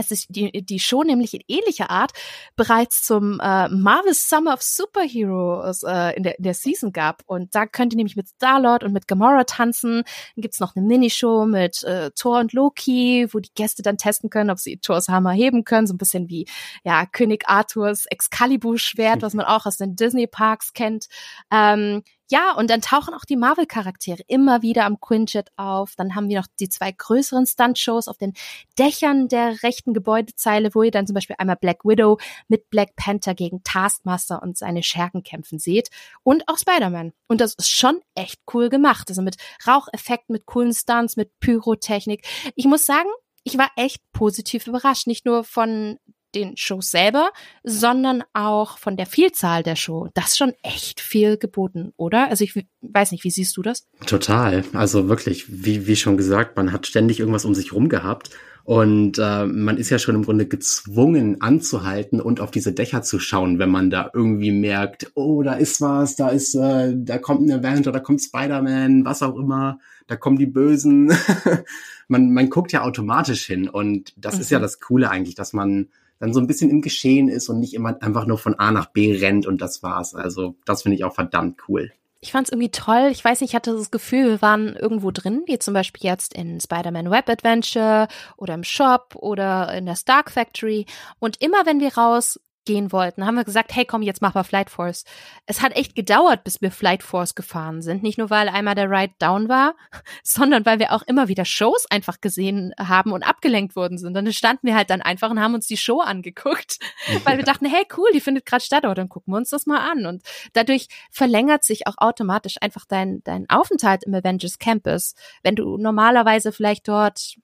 es 0.00 0.10
ist 0.10 0.26
die, 0.30 0.50
die 0.64 0.80
Show 0.80 1.02
nämlich 1.02 1.34
in 1.34 1.42
ähnlicher 1.46 1.90
Art 1.90 2.12
bereits 2.56 3.02
zum 3.02 3.38
äh, 3.40 3.68
Marvel 3.68 4.14
Summer 4.14 4.54
of 4.54 4.62
Superheroes 4.62 5.82
äh, 5.82 6.16
in, 6.16 6.22
der, 6.22 6.38
in 6.38 6.44
der 6.44 6.54
Season 6.54 6.92
gab. 6.92 7.22
Und 7.26 7.54
da 7.54 7.66
könnt 7.66 7.92
ihr 7.92 7.96
nämlich 7.98 8.16
mit 8.16 8.28
Star-Lord 8.28 8.82
und 8.84 8.92
mit 8.92 9.06
Gamora 9.06 9.44
tanzen. 9.44 10.02
Dann 10.34 10.42
gibt's 10.42 10.60
noch 10.60 10.74
eine 10.74 10.86
Minishow 10.86 11.46
mit 11.46 11.84
äh, 11.84 12.10
Thor 12.12 12.40
und 12.40 12.52
Loki, 12.52 13.28
wo 13.30 13.38
die 13.38 13.52
Gäste 13.54 13.82
dann 13.82 13.98
testen 13.98 14.30
können, 14.30 14.50
ob 14.50 14.58
sie 14.58 14.78
Thors 14.78 15.08
Hammer 15.08 15.32
heben 15.32 15.64
können. 15.64 15.86
So 15.86 15.94
ein 15.94 15.98
bisschen 15.98 16.28
wie 16.28 16.46
ja 16.84 17.06
König 17.06 17.44
Arthurs 17.46 18.06
Excalibur-Schwert, 18.06 19.22
was 19.22 19.34
man 19.34 19.46
auch 19.46 19.66
aus 19.66 19.76
den 19.76 19.96
Disney-Parks 19.96 20.72
kennt. 20.72 21.06
Ähm, 21.50 22.02
ja, 22.30 22.52
und 22.52 22.70
dann 22.70 22.80
tauchen 22.80 23.12
auch 23.12 23.24
die 23.24 23.34
Marvel-Charaktere 23.34 24.22
immer 24.28 24.62
wieder 24.62 24.84
am 24.84 25.00
Quinjet 25.00 25.50
auf. 25.56 25.94
Dann 25.96 26.14
haben 26.14 26.28
wir 26.28 26.38
noch 26.38 26.46
die 26.60 26.68
zwei 26.68 26.92
größeren 26.92 27.44
Stunt-Shows 27.44 28.06
auf 28.06 28.18
den 28.18 28.34
Dächern 28.78 29.26
der 29.26 29.64
rechten 29.64 29.94
Gebäudezeile, 29.94 30.72
wo 30.72 30.84
ihr 30.84 30.92
dann 30.92 31.08
zum 31.08 31.14
Beispiel 31.14 31.34
einmal 31.40 31.56
Black 31.56 31.84
Widow 31.84 32.18
mit 32.46 32.70
Black 32.70 32.94
Panther 32.94 33.34
gegen 33.34 33.64
Taskmaster 33.64 34.42
und 34.42 34.56
seine 34.56 34.84
Schergen 34.84 35.24
kämpfen 35.24 35.58
seht. 35.58 35.90
Und 36.22 36.48
auch 36.48 36.56
Spider-Man. 36.56 37.12
Und 37.26 37.40
das 37.40 37.54
ist 37.54 37.68
schon 37.68 38.00
echt 38.14 38.38
cool 38.54 38.68
gemacht. 38.68 39.08
Also 39.08 39.22
mit 39.22 39.36
Raucheffekten, 39.66 40.32
mit 40.32 40.46
coolen 40.46 40.72
Stunts, 40.72 41.16
mit 41.16 41.36
Pyrotechnik. 41.40 42.24
Ich 42.54 42.66
muss 42.66 42.86
sagen, 42.86 43.08
ich 43.42 43.58
war 43.58 43.70
echt 43.74 44.00
positiv 44.12 44.68
überrascht. 44.68 45.08
Nicht 45.08 45.26
nur 45.26 45.42
von 45.42 45.98
den 46.34 46.56
Shows 46.56 46.90
selber, 46.90 47.30
sondern 47.64 48.22
auch 48.32 48.78
von 48.78 48.96
der 48.96 49.06
Vielzahl 49.06 49.62
der 49.62 49.76
Show. 49.76 50.08
Das 50.14 50.28
ist 50.28 50.38
schon 50.38 50.52
echt 50.62 51.00
viel 51.00 51.36
geboten, 51.36 51.92
oder? 51.96 52.28
Also 52.28 52.44
ich 52.44 52.54
weiß 52.82 53.12
nicht, 53.12 53.24
wie 53.24 53.30
siehst 53.30 53.56
du 53.56 53.62
das? 53.62 53.86
Total. 54.06 54.64
Also 54.72 55.08
wirklich, 55.08 55.46
wie, 55.48 55.86
wie 55.86 55.96
schon 55.96 56.16
gesagt, 56.16 56.56
man 56.56 56.72
hat 56.72 56.86
ständig 56.86 57.20
irgendwas 57.20 57.44
um 57.44 57.54
sich 57.54 57.72
rum 57.72 57.88
gehabt. 57.88 58.30
Und 58.64 59.18
äh, 59.18 59.46
man 59.46 59.78
ist 59.78 59.90
ja 59.90 59.98
schon 59.98 60.14
im 60.14 60.24
Grunde 60.24 60.46
gezwungen 60.46 61.40
anzuhalten 61.40 62.20
und 62.20 62.40
auf 62.40 62.50
diese 62.50 62.72
Dächer 62.72 63.02
zu 63.02 63.18
schauen, 63.18 63.58
wenn 63.58 63.70
man 63.70 63.90
da 63.90 64.10
irgendwie 64.12 64.52
merkt, 64.52 65.10
oh, 65.14 65.42
da 65.42 65.54
ist 65.54 65.80
was, 65.80 66.14
da 66.14 66.28
ist, 66.28 66.54
äh, 66.54 66.92
da 66.94 67.18
kommt 67.18 67.48
ein 67.48 67.52
Avenger, 67.52 67.90
da 67.90 68.00
kommt 68.00 68.22
Spider-Man, 68.22 69.04
was 69.04 69.22
auch 69.22 69.36
immer, 69.36 69.78
da 70.06 70.16
kommen 70.16 70.36
die 70.36 70.46
Bösen. 70.46 71.12
man, 72.08 72.32
man 72.32 72.50
guckt 72.50 72.70
ja 72.72 72.82
automatisch 72.82 73.46
hin 73.46 73.68
und 73.68 74.12
das 74.16 74.36
mhm. 74.36 74.40
ist 74.42 74.50
ja 74.50 74.58
mhm. 74.58 74.62
das 74.62 74.78
Coole 74.78 75.10
eigentlich, 75.10 75.34
dass 75.34 75.52
man 75.52 75.88
dann 76.20 76.32
so 76.32 76.38
ein 76.38 76.46
bisschen 76.46 76.70
im 76.70 76.82
Geschehen 76.82 77.28
ist 77.28 77.48
und 77.48 77.58
nicht 77.58 77.74
immer 77.74 78.00
einfach 78.02 78.26
nur 78.26 78.38
von 78.38 78.54
A 78.54 78.70
nach 78.70 78.86
B 78.86 79.16
rennt 79.16 79.46
und 79.46 79.60
das 79.60 79.82
war's. 79.82 80.14
Also 80.14 80.54
das 80.66 80.82
finde 80.82 80.96
ich 80.96 81.04
auch 81.04 81.14
verdammt 81.14 81.58
cool. 81.68 81.90
Ich 82.22 82.32
fand 82.32 82.46
es 82.46 82.52
irgendwie 82.52 82.70
toll. 82.70 83.08
Ich 83.10 83.24
weiß 83.24 83.40
nicht, 83.40 83.50
ich 83.50 83.54
hatte 83.56 83.72
das 83.72 83.90
Gefühl, 83.90 84.28
wir 84.28 84.42
waren 84.42 84.76
irgendwo 84.76 85.10
drin, 85.10 85.42
wie 85.46 85.58
zum 85.58 85.72
Beispiel 85.72 86.04
jetzt 86.04 86.34
in 86.34 86.60
Spider-Man 86.60 87.10
Web 87.10 87.30
Adventure 87.30 88.08
oder 88.36 88.52
im 88.52 88.62
Shop 88.62 89.16
oder 89.16 89.72
in 89.72 89.86
der 89.86 89.96
Stark 89.96 90.30
Factory. 90.30 90.84
Und 91.18 91.40
immer 91.40 91.64
wenn 91.64 91.80
wir 91.80 91.94
raus 91.94 92.38
gehen 92.64 92.92
wollten, 92.92 93.26
haben 93.26 93.36
wir 93.36 93.44
gesagt, 93.44 93.74
hey 93.74 93.84
komm, 93.84 94.02
jetzt 94.02 94.22
mach 94.22 94.34
mal 94.34 94.44
Flight 94.44 94.70
Force. 94.70 95.04
Es 95.46 95.62
hat 95.62 95.76
echt 95.76 95.94
gedauert, 95.94 96.44
bis 96.44 96.60
wir 96.60 96.70
Flight 96.70 97.02
Force 97.02 97.34
gefahren 97.34 97.82
sind. 97.82 98.02
Nicht 98.02 98.18
nur, 98.18 98.30
weil 98.30 98.48
einmal 98.48 98.74
der 98.74 98.90
Ride 98.90 99.14
down 99.18 99.48
war, 99.48 99.74
sondern 100.22 100.66
weil 100.66 100.78
wir 100.78 100.92
auch 100.92 101.02
immer 101.02 101.28
wieder 101.28 101.44
Shows 101.44 101.86
einfach 101.90 102.20
gesehen 102.20 102.72
haben 102.78 103.12
und 103.12 103.22
abgelenkt 103.22 103.76
worden 103.76 103.98
sind. 103.98 104.08
Und 104.08 104.14
dann 104.14 104.32
standen 104.32 104.66
wir 104.66 104.74
halt 104.74 104.90
dann 104.90 105.02
einfach 105.02 105.30
und 105.30 105.40
haben 105.40 105.54
uns 105.54 105.66
die 105.66 105.76
Show 105.76 106.00
angeguckt, 106.00 106.78
weil 107.24 107.38
wir 107.38 107.44
dachten, 107.44 107.66
hey 107.66 107.86
cool, 107.96 108.10
die 108.12 108.20
findet 108.20 108.46
gerade 108.46 108.62
statt, 108.62 108.84
aber 108.84 108.94
dann 108.94 109.08
gucken 109.08 109.32
wir 109.32 109.38
uns 109.38 109.50
das 109.50 109.66
mal 109.66 109.90
an. 109.90 110.06
Und 110.06 110.22
dadurch 110.52 110.88
verlängert 111.10 111.64
sich 111.64 111.86
auch 111.86 111.96
automatisch 111.96 112.56
einfach 112.60 112.84
dein, 112.86 113.22
dein 113.24 113.48
Aufenthalt 113.48 114.04
im 114.04 114.14
Avengers 114.14 114.58
Campus. 114.58 115.14
Wenn 115.42 115.56
du 115.56 115.76
normalerweise 115.78 116.52
vielleicht 116.52 116.88
dort 116.88 117.36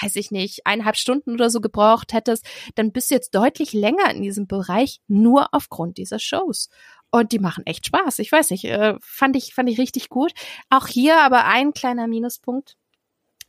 weiß 0.00 0.16
ich 0.16 0.30
nicht, 0.30 0.66
eineinhalb 0.66 0.96
Stunden 0.96 1.32
oder 1.32 1.50
so 1.50 1.60
gebraucht 1.60 2.12
hättest, 2.12 2.46
dann 2.74 2.92
bist 2.92 3.10
du 3.10 3.14
jetzt 3.14 3.34
deutlich 3.34 3.72
länger 3.72 4.10
in 4.10 4.22
diesem 4.22 4.46
Bereich 4.46 5.00
nur 5.06 5.48
aufgrund 5.52 5.98
dieser 5.98 6.18
Shows. 6.18 6.68
Und 7.10 7.30
die 7.30 7.38
machen 7.38 7.64
echt 7.64 7.86
Spaß. 7.86 8.18
Ich 8.18 8.32
weiß 8.32 8.50
nicht, 8.50 8.64
äh, 8.64 8.94
fand 9.00 9.36
ich, 9.36 9.54
fand 9.54 9.68
ich 9.70 9.78
richtig 9.78 10.08
gut. 10.08 10.32
Auch 10.68 10.88
hier 10.88 11.20
aber 11.20 11.44
ein 11.44 11.72
kleiner 11.72 12.08
Minuspunkt. 12.08 12.76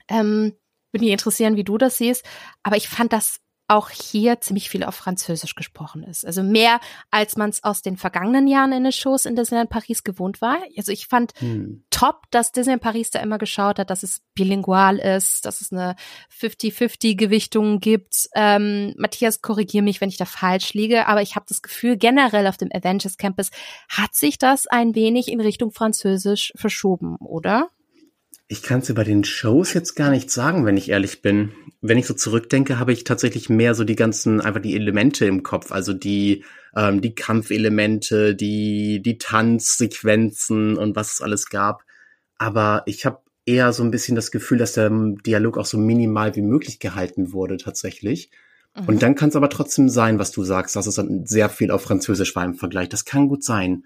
Ähm, 0.08 0.56
würde 0.92 1.04
mich 1.04 1.12
interessieren, 1.12 1.56
wie 1.56 1.64
du 1.64 1.78
das 1.78 1.98
siehst. 1.98 2.24
Aber 2.62 2.78
ich 2.78 2.88
fand 2.88 3.12
das 3.12 3.40
auch 3.68 3.90
hier 3.90 4.40
ziemlich 4.42 4.70
viel 4.70 4.84
auf 4.84 4.96
Französisch 4.96 5.56
gesprochen 5.56 6.04
ist. 6.04 6.26
Also 6.26 6.44
mehr, 6.44 6.80
als 7.10 7.36
man 7.36 7.50
es 7.50 7.64
aus 7.64 7.82
den 7.82 7.98
vergangenen 7.98 8.48
Jahren 8.48 8.72
in 8.72 8.84
den 8.84 8.92
Shows 8.92 9.26
in 9.26 9.36
Disneyland 9.36 9.72
Paris 9.72 10.04
gewohnt 10.04 10.42
war. 10.42 10.58
Also 10.78 10.92
ich 10.92 11.08
fand 11.08 11.34
hm. 11.40 11.85
Top, 11.96 12.24
dass 12.30 12.52
Disneyland 12.52 12.84
Paris 12.84 13.10
da 13.10 13.20
immer 13.20 13.38
geschaut 13.38 13.80
hat, 13.80 13.90
dass 13.90 14.04
es 14.04 14.22
bilingual 14.34 15.00
ist, 15.00 15.46
dass 15.46 15.62
es 15.62 15.72
eine 15.72 15.96
50-50-Gewichtung 16.38 17.80
gibt. 17.80 18.28
Ähm, 18.36 18.94
Matthias, 18.98 19.42
korrigier 19.42 19.82
mich, 19.82 20.02
wenn 20.02 20.10
ich 20.10 20.18
da 20.18 20.26
falsch 20.26 20.74
liege, 20.74 21.08
aber 21.08 21.22
ich 21.22 21.36
habe 21.36 21.46
das 21.48 21.62
Gefühl, 21.62 21.96
generell 21.96 22.48
auf 22.48 22.58
dem 22.58 22.70
Avengers 22.74 23.18
Campus 23.18 23.50
hat 23.88 24.14
sich 24.14 24.38
das 24.38 24.68
ein 24.68 24.94
wenig 24.94 25.30
in 25.30 25.40
Richtung 25.40 25.72
Französisch 25.72 26.52
verschoben, 26.58 27.16
oder? 27.16 27.70
Ich 28.48 28.62
kann 28.62 28.82
es 28.82 28.90
über 28.90 29.06
den 29.06 29.24
Shows 29.24 29.74
jetzt 29.74 29.96
gar 29.96 30.12
nicht 30.12 30.30
sagen, 30.30 30.66
wenn 30.66 30.78
ich 30.78 30.90
ehrlich 30.90 31.22
bin. 31.22 31.54
Wenn 31.82 31.98
ich 31.98 32.08
so 32.08 32.14
zurückdenke, 32.14 32.78
habe 32.78 32.92
ich 32.92 33.06
tatsächlich 33.06 33.50
mehr 33.50 33.74
so 33.74 33.86
die 33.86 33.96
ganzen, 33.96 34.42
einfach 34.42 34.62
die 34.62 34.76
Elemente 34.76 35.26
im 35.26 35.44
Kopf. 35.44 35.72
Also 35.72 35.94
die 35.94 36.44
ähm, 36.76 37.02
die 37.02 37.16
Kampfelemente, 37.16 38.36
die, 38.36 39.02
die 39.02 39.18
Tanzsequenzen 39.18 40.78
und 40.78 40.96
was 40.96 41.14
es 41.14 41.22
alles 41.22 41.50
gab. 41.50 41.84
Aber 42.38 42.84
ich 42.86 43.06
habe 43.06 43.20
eher 43.46 43.74
so 43.74 43.84
ein 43.84 43.92
bisschen 43.92 44.16
das 44.16 44.32
Gefühl, 44.32 44.58
dass 44.58 44.74
der 44.74 44.90
Dialog 45.26 45.58
auch 45.58 45.66
so 45.66 45.78
minimal 45.78 46.36
wie 46.36 46.42
möglich 46.42 46.80
gehalten 46.80 47.32
wurde 47.32 47.58
tatsächlich. 47.58 48.32
Mhm. 48.76 48.88
Und 48.88 49.04
dann 49.04 49.16
kann 49.16 49.30
es 49.30 49.36
aber 49.36 49.50
trotzdem 49.50 49.90
sein, 49.90 50.20
was 50.20 50.32
du 50.32 50.44
sagst, 50.44 50.76
dass 50.76 50.88
es 50.88 50.96
dann 50.96 51.26
sehr 51.26 51.50
viel 51.50 51.72
auf 51.72 51.84
Französisch 51.84 52.36
war 52.36 52.44
im 52.44 52.56
Vergleich. 52.56 52.90
Das 52.90 53.06
kann 53.06 53.28
gut 53.28 53.44
sein. 53.44 53.84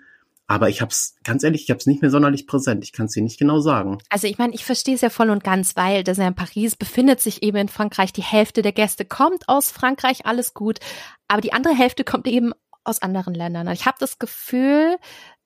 Aber 0.47 0.67
ich 0.67 0.81
habe 0.81 0.89
es, 0.89 1.15
ganz 1.23 1.43
ehrlich, 1.43 1.61
ich 1.63 1.69
habe 1.69 1.77
es 1.77 1.85
nicht 1.85 2.01
mehr 2.01 2.09
sonderlich 2.09 2.47
präsent. 2.47 2.83
Ich 2.83 2.91
kann 2.91 3.05
es 3.05 3.11
dir 3.11 3.21
nicht 3.21 3.37
genau 3.37 3.59
sagen. 3.59 3.99
Also 4.09 4.25
ich 4.25 4.39
meine, 4.39 4.55
ich 4.55 4.65
verstehe 4.65 4.95
es 4.95 5.01
ja 5.01 5.11
voll 5.11 5.29
und 5.29 5.43
ganz, 5.43 5.75
weil 5.75 6.03
das 6.03 6.17
ja 6.17 6.27
in 6.27 6.33
Paris 6.33 6.75
befindet 6.75 7.21
sich 7.21 7.43
eben 7.43 7.57
in 7.57 7.67
Frankreich. 7.67 8.13
Die 8.13 8.23
Hälfte 8.23 8.63
der 8.63 8.71
Gäste 8.71 9.05
kommt 9.05 9.47
aus 9.47 9.69
Frankreich, 9.69 10.25
alles 10.25 10.55
gut. 10.55 10.79
Aber 11.27 11.41
die 11.41 11.53
andere 11.53 11.75
Hälfte 11.75 12.03
kommt 12.03 12.25
eben 12.25 12.53
aus 12.89 13.01
anderen 13.01 13.33
Ländern. 13.33 13.67
Ich 13.71 13.85
habe 13.85 13.97
das 13.99 14.19
Gefühl, 14.19 14.97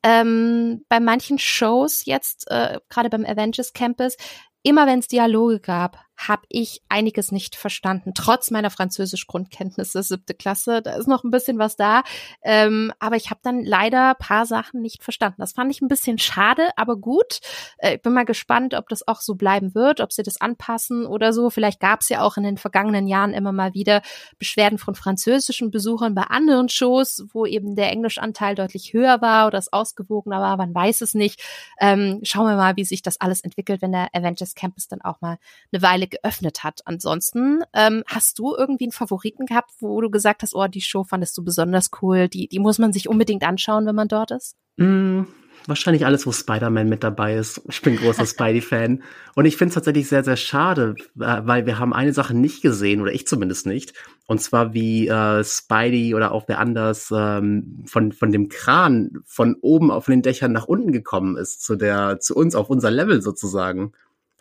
ähm, 0.04 0.86
bei 0.90 1.00
manchen 1.00 1.40
Shows 1.40 2.06
jetzt, 2.06 2.50
äh, 2.50 2.80
gerade 2.90 3.10
beim 3.10 3.26
Avengers 3.26 3.74
Campus, 3.74 4.18
immer 4.64 4.88
wenn 4.88 5.00
es 5.00 5.08
Dialoge 5.08 5.60
gab, 5.60 5.98
habe 6.18 6.44
ich 6.50 6.82
einiges 6.90 7.32
nicht 7.32 7.56
verstanden, 7.56 8.14
trotz 8.14 8.52
meiner 8.52 8.70
Französisch-Grundkenntnisse, 8.70 10.04
siebte 10.04 10.34
Klasse. 10.34 10.82
Da 10.82 10.96
ist 10.96 11.08
noch 11.08 11.24
ein 11.24 11.32
bisschen 11.32 11.58
was 11.58 11.76
da. 11.76 12.04
Ähm, 12.44 12.94
aber 13.00 13.16
ich 13.16 13.30
habe 13.30 13.40
dann 13.44 13.64
leider 13.64 14.16
paar 14.16 14.46
Sachen 14.46 14.82
nicht 14.82 15.04
verstanden. 15.04 15.38
Das 15.40 15.54
fand 15.54 15.72
ich 15.72 15.82
ein 15.82 15.88
bisschen 15.88 16.18
schade, 16.20 16.70
aber 16.76 16.96
gut. 16.96 17.40
Äh, 17.78 17.96
ich 17.96 18.02
bin 18.02 18.14
mal 18.14 18.26
gespannt, 18.26 18.74
ob 18.74 18.88
das 18.90 19.08
auch 19.08 19.22
so 19.22 19.36
bleiben 19.36 19.76
wird, 19.76 20.02
ob 20.02 20.14
sie 20.14 20.24
das 20.24 20.40
anpassen 20.40 21.06
oder 21.06 21.34
so. 21.34 21.50
Vielleicht 21.50 21.80
gab 21.80 22.02
es 22.02 22.10
ja 22.10 22.22
auch 22.22 22.38
in 22.38 22.44
den 22.44 22.58
vergangenen 22.58 23.08
Jahren 23.08 23.34
immer 23.34 23.52
mal 23.52 23.74
wieder 23.74 24.02
Beschwerden 24.38 24.78
von 24.78 24.96
französischen 24.96 25.72
Besuchern 25.72 26.16
bei 26.16 26.24
anderen 26.24 26.70
Shows, 26.70 27.26
wo 27.34 27.46
eben 27.46 27.76
der 27.76 27.92
Englischanteil 27.92 28.56
deutlich 28.56 28.94
höher 28.94 29.22
war 29.22 29.48
oder 29.48 29.58
es 29.58 29.74
ausgewogener 29.74 30.40
war. 30.40 30.58
Man 30.58 30.74
weiß 30.74 31.02
es 31.02 31.14
nicht. 31.14 31.42
Ähm, 31.80 32.20
schauen 32.24 32.48
wir 32.48 32.56
mal, 32.56 32.76
wie 32.76 32.86
sich 32.86 33.02
das 33.02 33.20
alles 33.20 33.42
entwickelt, 33.42 33.82
wenn 33.82 33.92
der 33.92 34.10
Avengers 34.14 34.56
Campus 34.56 34.88
dann 34.88 35.02
auch 35.02 35.20
mal 35.22 35.38
eine 35.72 35.82
Weile 35.82 36.03
geöffnet 36.08 36.64
hat. 36.64 36.82
Ansonsten 36.86 37.62
ähm, 37.74 38.04
hast 38.08 38.40
du 38.40 38.56
irgendwie 38.56 38.86
einen 38.86 38.92
Favoriten 38.92 39.46
gehabt, 39.46 39.72
wo 39.80 40.00
du 40.02 40.10
gesagt 40.10 40.44
hast, 40.44 40.56
oh, 40.56 40.68
die 40.68 40.82
Show 40.82 41.04
fandest 41.04 41.38
du 41.38 41.44
besonders 41.44 41.90
cool, 42.02 42.28
die, 42.28 42.48
die 42.48 42.60
muss 42.60 42.80
man 42.80 42.94
sich 42.94 43.10
unbedingt 43.10 43.44
anschauen, 43.44 43.86
wenn 43.86 43.96
man 43.96 44.08
dort 44.08 44.32
ist? 44.32 44.56
Mm, 44.78 45.24
wahrscheinlich 45.68 46.06
alles, 46.06 46.26
wo 46.26 46.32
Spider-Man 46.32 46.90
mit 46.90 47.04
dabei 47.04 47.36
ist. 47.36 47.62
Ich 47.70 47.82
bin 47.82 47.96
großer 47.96 48.26
Spidey-Fan. 48.26 49.04
Und 49.36 49.46
ich 49.46 49.58
finde 49.58 49.70
es 49.70 49.76
tatsächlich 49.76 50.08
sehr, 50.08 50.24
sehr 50.24 50.36
schade, 50.36 50.96
weil 51.16 51.66
wir 51.66 51.80
haben 51.80 51.94
eine 51.94 52.14
Sache 52.14 52.34
nicht 52.34 52.62
gesehen, 52.62 53.02
oder 53.02 53.14
ich 53.14 53.28
zumindest 53.28 53.66
nicht. 53.66 53.94
Und 54.26 54.42
zwar 54.42 54.74
wie 54.74 55.08
äh, 55.08 55.44
Spidey 55.44 56.16
oder 56.16 56.32
auch 56.32 56.46
wer 56.48 56.60
anders 56.60 57.12
ähm, 57.16 57.84
von, 57.86 58.12
von 58.12 58.32
dem 58.32 58.50
Kran 58.50 59.20
von 59.26 59.56
oben 59.62 59.92
auf 59.92 60.06
den 60.06 60.22
Dächern 60.22 60.54
nach 60.54 60.66
unten 60.66 60.92
gekommen 60.92 61.38
ist, 61.38 61.64
zu 61.64 61.76
der, 61.76 62.20
zu 62.20 62.36
uns 62.36 62.56
auf 62.56 62.70
unser 62.70 62.92
Level 62.92 63.22
sozusagen. 63.22 63.92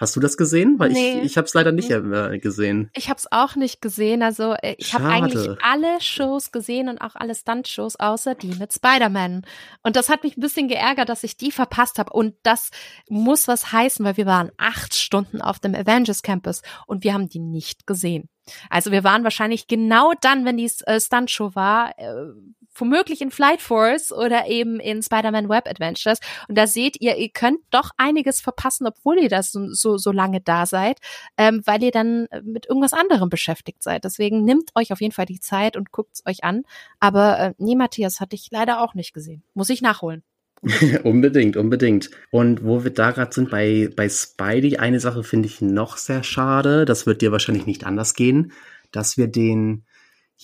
Hast 0.03 0.17
du 0.17 0.21
das 0.21 0.37
gesehen? 0.37 0.81
Weil 0.81 0.91
nee. 0.91 1.19
ich, 1.21 1.27
ich 1.27 1.37
habe 1.37 1.47
es 1.47 1.55
leider 1.55 1.71
nicht 1.71 1.89
äh, 1.89 2.39
gesehen. 2.41 2.91
Ich 2.93 3.09
habe 3.09 3.19
es 3.19 3.31
auch 3.31 3.55
nicht 3.55 3.81
gesehen. 3.81 4.25
Also 4.25 4.55
äh, 4.55 4.75
ich 4.77 4.95
habe 4.95 5.07
eigentlich 5.07 5.49
alle 5.63 6.01
Shows 6.01 6.51
gesehen 6.51 6.89
und 6.89 7.01
auch 7.01 7.15
alle 7.15 7.37
Stunt-Shows 7.37 8.01
außer 8.01 8.35
die 8.35 8.57
mit 8.57 8.73
Spider-Man. 8.73 9.47
Und 9.85 9.95
das 9.95 10.09
hat 10.09 10.25
mich 10.25 10.37
ein 10.37 10.41
bisschen 10.41 10.67
geärgert, 10.67 11.09
dass 11.09 11.23
ich 11.23 11.37
die 11.37 11.53
verpasst 11.53 12.01
habe. 12.01 12.13
Und 12.13 12.35
das 12.43 12.73
muss 13.09 13.47
was 13.47 13.71
heißen, 13.71 14.05
weil 14.05 14.17
wir 14.17 14.27
waren 14.27 14.51
acht 14.57 14.97
Stunden 14.97 15.41
auf 15.41 15.61
dem 15.61 15.73
Avengers 15.73 16.23
Campus 16.23 16.63
und 16.89 17.05
wir 17.05 17.15
haben 17.15 17.29
die 17.29 17.39
nicht 17.39 17.87
gesehen. 17.87 18.29
Also 18.71 18.91
wir 18.91 19.05
waren 19.05 19.23
wahrscheinlich 19.23 19.69
genau 19.69 20.15
dann, 20.21 20.45
wenn 20.45 20.57
die 20.57 20.69
äh, 20.87 21.01
Stunt-Show 21.01 21.55
war, 21.55 21.97
äh, 21.97 22.33
womöglich 22.75 23.21
in 23.21 23.31
Flight 23.31 23.61
Force 23.61 24.13
oder 24.13 24.47
eben 24.47 24.81
in 24.81 25.03
Spider-Man 25.03 25.49
Web 25.49 25.69
Adventures. 25.69 26.19
Und 26.49 26.57
da 26.57 26.67
seht 26.67 27.01
ihr, 27.01 27.17
ihr 27.17 27.31
könnt 27.31 27.61
doch 27.71 27.91
einiges 27.97 28.41
verpassen, 28.41 28.87
obwohl 28.87 29.19
ihr 29.19 29.29
das 29.29 29.53
so, 29.53 29.97
so 29.97 30.13
lange 30.13 30.41
da 30.41 30.67
seid, 30.67 30.99
ähm, 31.37 31.63
weil 31.65 31.83
ihr 31.83 31.91
dann 31.91 32.27
mit 32.43 32.67
irgendwas 32.67 32.93
anderem 32.93 33.29
beschäftigt 33.29 33.83
seid. 33.83 34.05
Deswegen 34.05 34.45
nimmt 34.45 34.71
euch 34.75 34.93
auf 34.93 35.01
jeden 35.01 35.13
Fall 35.13 35.27
die 35.27 35.41
Zeit 35.41 35.77
und 35.77 35.93
guckt 35.93 36.13
es 36.15 36.27
euch 36.27 36.45
an. 36.45 36.63
Aber 37.01 37.39
äh, 37.39 37.55
nee, 37.59 37.77
Matthias 37.77 38.21
hatte 38.21 38.37
ich 38.37 38.49
leider 38.51 38.81
auch 38.81 38.95
nicht 38.95 39.13
gesehen. 39.13 39.43
Muss 39.55 39.71
ich 39.71 39.83
nachholen. 39.83 40.23
unbedingt, 41.03 41.57
unbedingt. 41.57 42.11
Und 42.31 42.65
wo 42.65 42.85
wir 42.85 42.93
da 42.93 43.11
gerade 43.11 43.35
sind 43.35 43.51
bei, 43.51 43.91
bei 43.95 44.09
Spidey, 44.09 44.77
eine 44.77 45.01
Sache 45.01 45.25
finde 45.25 45.49
ich 45.49 45.61
noch 45.61 45.97
sehr 45.97 46.23
schade. 46.23 46.85
Das 46.85 47.07
wird 47.07 47.21
dir 47.21 47.33
wahrscheinlich 47.33 47.67
nicht 47.67 47.85
anders 47.85 48.15
gehen, 48.15 48.53
dass 48.93 49.17
wir 49.17 49.27
den 49.27 49.85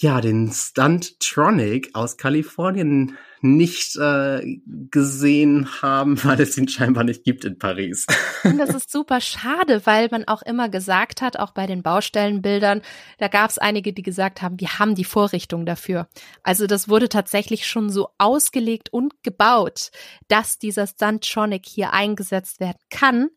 ja, 0.01 0.21
den 0.21 0.53
Stunt-Tronic 0.53 1.91
aus 1.95 2.17
Kalifornien 2.17 3.17
nicht 3.41 3.97
äh, 3.97 4.61
gesehen 4.91 5.69
haben, 5.83 6.23
weil 6.25 6.41
es 6.41 6.57
ihn 6.57 6.69
scheinbar 6.69 7.05
nicht 7.05 7.25
gibt 7.25 7.45
in 7.45 7.59
Paris. 7.59 8.07
Und 8.45 8.59
das 8.59 8.71
ist 8.71 8.91
super 8.91 9.21
schade, 9.21 9.83
weil 9.85 10.09
man 10.11 10.27
auch 10.27 10.43
immer 10.43 10.69
gesagt 10.69 11.21
hat, 11.21 11.39
auch 11.39 11.53
bei 11.53 11.67
den 11.67 11.83
Baustellenbildern, 11.83 12.83
da 13.19 13.29
gab 13.29 13.51
es 13.51 13.59
einige, 13.59 13.93
die 13.93 14.03
gesagt 14.03 14.43
haben, 14.43 14.61
wir 14.61 14.79
haben 14.79 14.95
die 14.95 15.05
Vorrichtung 15.05 15.67
dafür. 15.67 16.09
Also 16.43 16.67
das 16.67 16.89
wurde 16.89 17.09
tatsächlich 17.09 17.67
schon 17.67 17.91
so 17.91 18.09
ausgelegt 18.19 18.93
und 18.93 19.23
gebaut, 19.23 19.91
dass 20.29 20.59
dieser 20.59 20.87
Stunt-Tronic 20.87 21.67
hier 21.67 21.93
eingesetzt 21.93 22.61
werden 22.61 22.79
kann. 22.91 23.29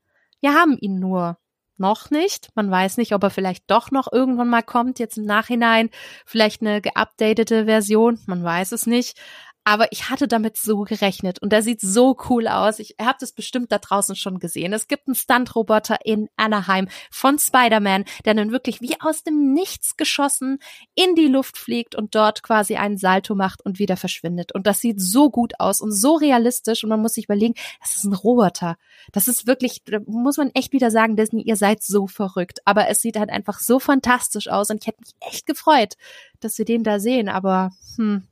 Wir 0.41 0.53
haben 0.53 0.77
ihn 0.79 0.99
nur 0.99 1.37
noch 1.81 2.09
nicht. 2.09 2.49
Man 2.55 2.71
weiß 2.71 2.95
nicht, 2.95 3.13
ob 3.13 3.23
er 3.23 3.29
vielleicht 3.29 3.69
doch 3.69 3.91
noch 3.91 4.11
irgendwann 4.11 4.47
mal 4.47 4.63
kommt, 4.63 4.99
jetzt 4.99 5.17
im 5.17 5.25
Nachhinein. 5.25 5.89
Vielleicht 6.25 6.61
eine 6.61 6.79
geupdatete 6.79 7.65
Version, 7.65 8.19
man 8.25 8.41
weiß 8.41 8.71
es 8.71 8.87
nicht. 8.87 9.19
Aber 9.63 9.91
ich 9.91 10.09
hatte 10.09 10.27
damit 10.27 10.57
so 10.57 10.81
gerechnet 10.81 11.39
und 11.39 11.51
der 11.51 11.61
sieht 11.61 11.81
so 11.81 12.17
cool 12.29 12.47
aus. 12.47 12.79
Ich 12.79 12.95
habe 12.99 13.17
das 13.19 13.31
bestimmt 13.31 13.71
da 13.71 13.77
draußen 13.77 14.15
schon 14.15 14.39
gesehen. 14.39 14.73
Es 14.73 14.87
gibt 14.87 15.07
einen 15.07 15.13
Stunt-Roboter 15.13 15.99
in 16.03 16.29
Anaheim 16.35 16.87
von 17.11 17.37
Spider-Man, 17.37 18.05
der 18.25 18.33
dann 18.33 18.51
wirklich 18.51 18.81
wie 18.81 18.99
aus 18.99 19.23
dem 19.23 19.53
Nichts 19.53 19.97
geschossen 19.97 20.57
in 20.95 21.13
die 21.13 21.27
Luft 21.27 21.57
fliegt 21.57 21.93
und 21.93 22.15
dort 22.15 22.41
quasi 22.41 22.75
einen 22.75 22.97
Salto 22.97 23.35
macht 23.35 23.63
und 23.63 23.77
wieder 23.77 23.97
verschwindet. 23.97 24.51
Und 24.51 24.65
das 24.65 24.79
sieht 24.79 24.99
so 24.99 25.29
gut 25.29 25.53
aus 25.59 25.79
und 25.79 25.91
so 25.91 26.15
realistisch 26.15 26.83
und 26.83 26.89
man 26.89 27.01
muss 27.01 27.13
sich 27.13 27.25
überlegen, 27.25 27.53
das 27.81 27.95
ist 27.95 28.05
ein 28.05 28.13
Roboter. 28.13 28.77
Das 29.11 29.27
ist 29.27 29.45
wirklich, 29.45 29.83
da 29.85 29.99
muss 30.07 30.37
man 30.37 30.49
echt 30.55 30.73
wieder 30.73 30.89
sagen, 30.89 31.15
Disney, 31.15 31.43
ihr 31.43 31.55
seid 31.55 31.83
so 31.83 32.07
verrückt. 32.07 32.59
Aber 32.65 32.87
es 32.87 33.01
sieht 33.01 33.17
halt 33.17 33.29
einfach 33.29 33.59
so 33.59 33.79
fantastisch 33.79 34.47
aus 34.47 34.71
und 34.71 34.81
ich 34.81 34.87
hätte 34.87 35.01
mich 35.01 35.13
echt 35.19 35.45
gefreut, 35.45 35.97
dass 36.39 36.57
wir 36.57 36.65
den 36.65 36.83
da 36.83 36.99
sehen. 36.99 37.29
Aber 37.29 37.71
hm, 37.97 38.23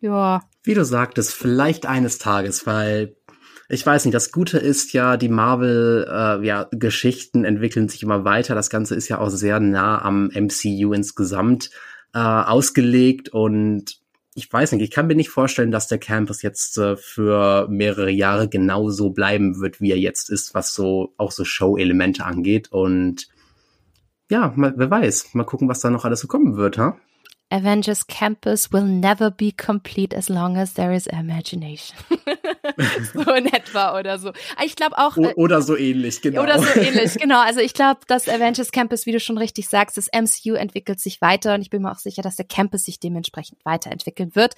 ja. 0.00 0.42
Wie 0.62 0.74
du 0.74 0.84
sagtest, 0.84 1.32
vielleicht 1.32 1.86
eines 1.86 2.18
Tages, 2.18 2.66
weil 2.66 3.16
ich 3.68 3.84
weiß 3.84 4.04
nicht, 4.04 4.14
das 4.14 4.32
Gute 4.32 4.58
ist 4.58 4.92
ja, 4.92 5.16
die 5.16 5.28
Marvel-Geschichten 5.28 7.40
äh, 7.40 7.42
ja, 7.42 7.48
entwickeln 7.48 7.88
sich 7.88 8.02
immer 8.02 8.24
weiter. 8.24 8.54
Das 8.54 8.70
Ganze 8.70 8.94
ist 8.94 9.08
ja 9.08 9.18
auch 9.18 9.28
sehr 9.28 9.60
nah 9.60 10.02
am 10.02 10.30
MCU 10.32 10.94
insgesamt 10.94 11.70
äh, 12.14 12.18
ausgelegt 12.18 13.28
und 13.28 14.00
ich 14.38 14.52
weiß 14.52 14.72
nicht, 14.72 14.82
ich 14.82 14.90
kann 14.92 15.08
mir 15.08 15.16
nicht 15.16 15.30
vorstellen, 15.30 15.72
dass 15.72 15.88
der 15.88 15.98
Campus 15.98 16.42
jetzt 16.42 16.78
äh, 16.78 16.96
für 16.96 17.66
mehrere 17.68 18.10
Jahre 18.10 18.48
genauso 18.48 19.10
bleiben 19.10 19.60
wird, 19.60 19.80
wie 19.80 19.90
er 19.90 19.98
jetzt 19.98 20.30
ist, 20.30 20.54
was 20.54 20.74
so 20.74 21.12
auch 21.16 21.32
so 21.32 21.44
Show-Elemente 21.44 22.24
angeht. 22.24 22.70
Und 22.70 23.28
ja, 24.30 24.52
mal, 24.54 24.74
wer 24.76 24.90
weiß, 24.90 25.34
mal 25.34 25.44
gucken, 25.44 25.68
was 25.68 25.80
da 25.80 25.90
noch 25.90 26.04
alles 26.04 26.20
so 26.20 26.28
kommen 26.28 26.56
wird, 26.56 26.78
ha? 26.78 26.96
Avengers 27.50 28.06
Campus 28.06 28.72
will 28.72 28.84
never 28.84 29.30
be 29.30 29.52
complete 29.52 30.14
as 30.14 30.28
long 30.28 30.56
as 30.56 30.74
there 30.74 30.92
is 30.92 31.06
imagination. 31.06 31.96
so 33.14 33.32
in 33.32 33.46
etwa 33.46 33.98
oder 33.98 34.18
so. 34.18 34.32
Ich 34.64 34.76
glaube 34.76 34.98
auch. 34.98 35.16
Äh, 35.16 35.32
oder 35.34 35.62
so 35.62 35.76
ähnlich, 35.76 36.20
genau. 36.20 36.42
Oder 36.42 36.58
so 36.58 36.68
ähnlich, 36.80 37.14
genau. 37.18 37.40
Also 37.40 37.60
ich 37.60 37.72
glaube, 37.72 38.00
dass 38.06 38.28
Avengers 38.28 38.70
Campus, 38.70 39.06
wie 39.06 39.12
du 39.12 39.20
schon 39.20 39.38
richtig 39.38 39.68
sagst, 39.68 39.96
das 39.96 40.08
MCU 40.12 40.54
entwickelt 40.54 41.00
sich 41.00 41.20
weiter 41.20 41.54
und 41.54 41.62
ich 41.62 41.70
bin 41.70 41.82
mir 41.82 41.90
auch 41.90 41.98
sicher, 41.98 42.22
dass 42.22 42.36
der 42.36 42.46
Campus 42.46 42.84
sich 42.84 43.00
dementsprechend 43.00 43.64
weiterentwickeln 43.64 44.34
wird 44.34 44.54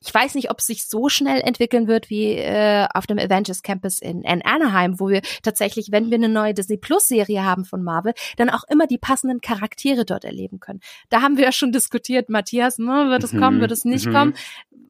ich 0.00 0.14
weiß 0.14 0.34
nicht, 0.36 0.50
ob 0.50 0.60
es 0.60 0.66
sich 0.66 0.86
so 0.86 1.08
schnell 1.08 1.40
entwickeln 1.40 1.88
wird 1.88 2.08
wie 2.08 2.32
äh, 2.34 2.86
auf 2.94 3.06
dem 3.06 3.18
Avengers 3.18 3.62
Campus 3.62 3.98
in, 3.98 4.22
in 4.22 4.42
Anaheim, 4.44 5.00
wo 5.00 5.08
wir 5.08 5.22
tatsächlich, 5.42 5.90
wenn 5.90 6.10
wir 6.10 6.16
eine 6.16 6.28
neue 6.28 6.54
Disney 6.54 6.76
Plus 6.76 7.08
Serie 7.08 7.44
haben 7.44 7.64
von 7.64 7.82
Marvel, 7.82 8.14
dann 8.36 8.50
auch 8.50 8.64
immer 8.68 8.86
die 8.86 8.98
passenden 8.98 9.40
Charaktere 9.40 10.04
dort 10.04 10.24
erleben 10.24 10.60
können. 10.60 10.80
Da 11.08 11.22
haben 11.22 11.36
wir 11.36 11.44
ja 11.44 11.52
schon 11.52 11.72
diskutiert, 11.72 12.28
Matthias, 12.28 12.78
ne, 12.78 13.08
wird 13.08 13.24
es 13.24 13.32
kommen, 13.32 13.60
wird 13.60 13.72
es 13.72 13.84
nicht 13.84 14.06
mhm. 14.06 14.12
kommen? 14.12 14.34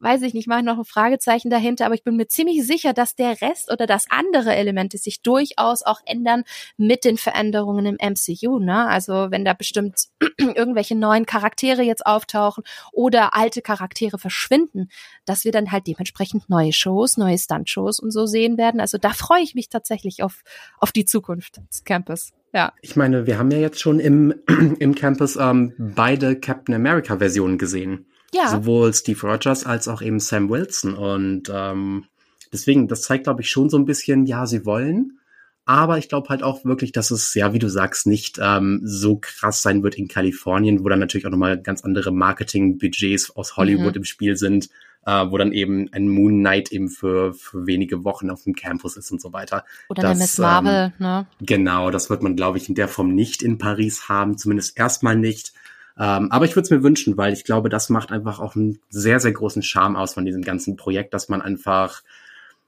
Weiß 0.01 0.21
ich 0.21 0.33
nicht, 0.33 0.47
mache 0.47 0.63
noch 0.63 0.77
ein 0.77 0.85
Fragezeichen 0.85 1.49
dahinter, 1.49 1.85
aber 1.85 1.95
ich 1.95 2.03
bin 2.03 2.15
mir 2.15 2.27
ziemlich 2.27 2.65
sicher, 2.65 2.93
dass 2.93 3.15
der 3.15 3.41
Rest 3.41 3.71
oder 3.71 3.85
dass 3.85 4.09
andere 4.09 4.55
Elemente 4.55 4.97
sich 4.97 5.21
durchaus 5.21 5.83
auch 5.83 6.01
ändern 6.05 6.43
mit 6.77 7.03
den 7.03 7.17
Veränderungen 7.17 7.85
im 7.85 7.95
MCU, 7.95 8.59
ne? 8.59 8.87
Also 8.87 9.27
wenn 9.29 9.45
da 9.45 9.53
bestimmt 9.53 10.07
irgendwelche 10.37 10.95
neuen 10.95 11.25
Charaktere 11.25 11.81
jetzt 11.81 12.05
auftauchen 12.05 12.63
oder 12.91 13.35
alte 13.35 13.61
Charaktere 13.61 14.17
verschwinden, 14.17 14.89
dass 15.25 15.45
wir 15.45 15.51
dann 15.51 15.71
halt 15.71 15.87
dementsprechend 15.87 16.49
neue 16.49 16.73
Shows, 16.73 17.17
neue 17.17 17.37
Stunt-Shows 17.37 17.99
und 17.99 18.11
so 18.11 18.25
sehen 18.25 18.57
werden. 18.57 18.79
Also 18.79 18.97
da 18.97 19.11
freue 19.11 19.41
ich 19.41 19.55
mich 19.55 19.69
tatsächlich 19.69 20.23
auf, 20.23 20.43
auf 20.79 20.91
die 20.91 21.05
Zukunft 21.05 21.61
des 21.69 21.83
Campus. 21.83 22.31
Ja. 22.53 22.73
Ich 22.81 22.95
meine, 22.95 23.27
wir 23.27 23.37
haben 23.37 23.51
ja 23.51 23.59
jetzt 23.59 23.79
schon 23.79 23.99
im, 23.99 24.33
im 24.79 24.95
Campus 24.95 25.35
ähm, 25.35 25.73
beide 25.77 26.39
Captain 26.39 26.73
America 26.73 27.17
Versionen 27.17 27.57
gesehen. 27.57 28.07
Ja. 28.33 28.49
Sowohl 28.49 28.93
Steve 28.93 29.19
Rogers 29.27 29.65
als 29.65 29.87
auch 29.87 30.01
eben 30.01 30.19
Sam 30.19 30.49
Wilson. 30.49 30.93
Und 30.93 31.51
ähm, 31.53 32.05
deswegen, 32.53 32.87
das 32.87 33.03
zeigt, 33.03 33.23
glaube 33.25 33.41
ich, 33.41 33.49
schon 33.49 33.69
so 33.69 33.77
ein 33.77 33.85
bisschen, 33.85 34.25
ja, 34.25 34.45
sie 34.45 34.65
wollen. 34.65 35.19
Aber 35.65 35.99
ich 35.99 36.09
glaube 36.09 36.29
halt 36.29 36.41
auch 36.41 36.65
wirklich, 36.65 36.93
dass 36.93 37.11
es, 37.11 37.35
ja, 37.35 37.53
wie 37.53 37.59
du 37.59 37.69
sagst, 37.69 38.07
nicht 38.07 38.39
ähm, 38.41 38.81
so 38.83 39.19
krass 39.21 39.61
sein 39.61 39.83
wird 39.83 39.95
in 39.95 40.07
Kalifornien, 40.07 40.83
wo 40.83 40.89
dann 40.89 40.97
natürlich 40.97 41.27
auch 41.27 41.31
nochmal 41.31 41.61
ganz 41.61 41.83
andere 41.83 42.11
Marketing-Budgets 42.11 43.35
aus 43.35 43.55
Hollywood 43.55 43.93
mhm. 43.93 43.97
im 43.97 44.03
Spiel 44.03 44.35
sind, 44.35 44.69
äh, 45.05 45.25
wo 45.29 45.37
dann 45.37 45.51
eben 45.51 45.87
ein 45.93 46.09
Moon 46.09 46.39
Knight 46.39 46.71
eben 46.71 46.89
für, 46.89 47.35
für 47.35 47.67
wenige 47.67 48.03
Wochen 48.03 48.31
auf 48.31 48.45
dem 48.45 48.55
Campus 48.55 48.97
ist 48.97 49.11
und 49.11 49.21
so 49.21 49.31
weiter. 49.31 49.63
Oder 49.89 50.01
das, 50.01 50.11
eine 50.11 50.19
Miss 50.21 50.37
Marvel, 50.39 50.93
ähm, 50.99 51.05
ne? 51.05 51.27
Genau, 51.41 51.91
das 51.91 52.09
wird 52.09 52.23
man, 52.23 52.35
glaube 52.35 52.57
ich, 52.57 52.67
in 52.67 52.73
der 52.73 52.87
Form 52.87 53.13
nicht 53.13 53.43
in 53.43 53.59
Paris 53.59 54.09
haben, 54.09 54.39
zumindest 54.39 54.75
erstmal 54.75 55.17
nicht. 55.17 55.53
Ähm, 55.97 56.31
aber 56.31 56.45
ich 56.45 56.55
würde 56.55 56.63
es 56.65 56.69
mir 56.71 56.83
wünschen, 56.83 57.17
weil 57.17 57.33
ich 57.33 57.43
glaube, 57.43 57.69
das 57.69 57.89
macht 57.89 58.11
einfach 58.11 58.39
auch 58.39 58.55
einen 58.55 58.79
sehr, 58.89 59.19
sehr 59.19 59.31
großen 59.31 59.63
Charme 59.63 59.95
aus 59.95 60.13
von 60.13 60.25
diesem 60.25 60.41
ganzen 60.41 60.75
Projekt, 60.75 61.13
dass 61.13 61.29
man 61.29 61.41
einfach, 61.41 62.03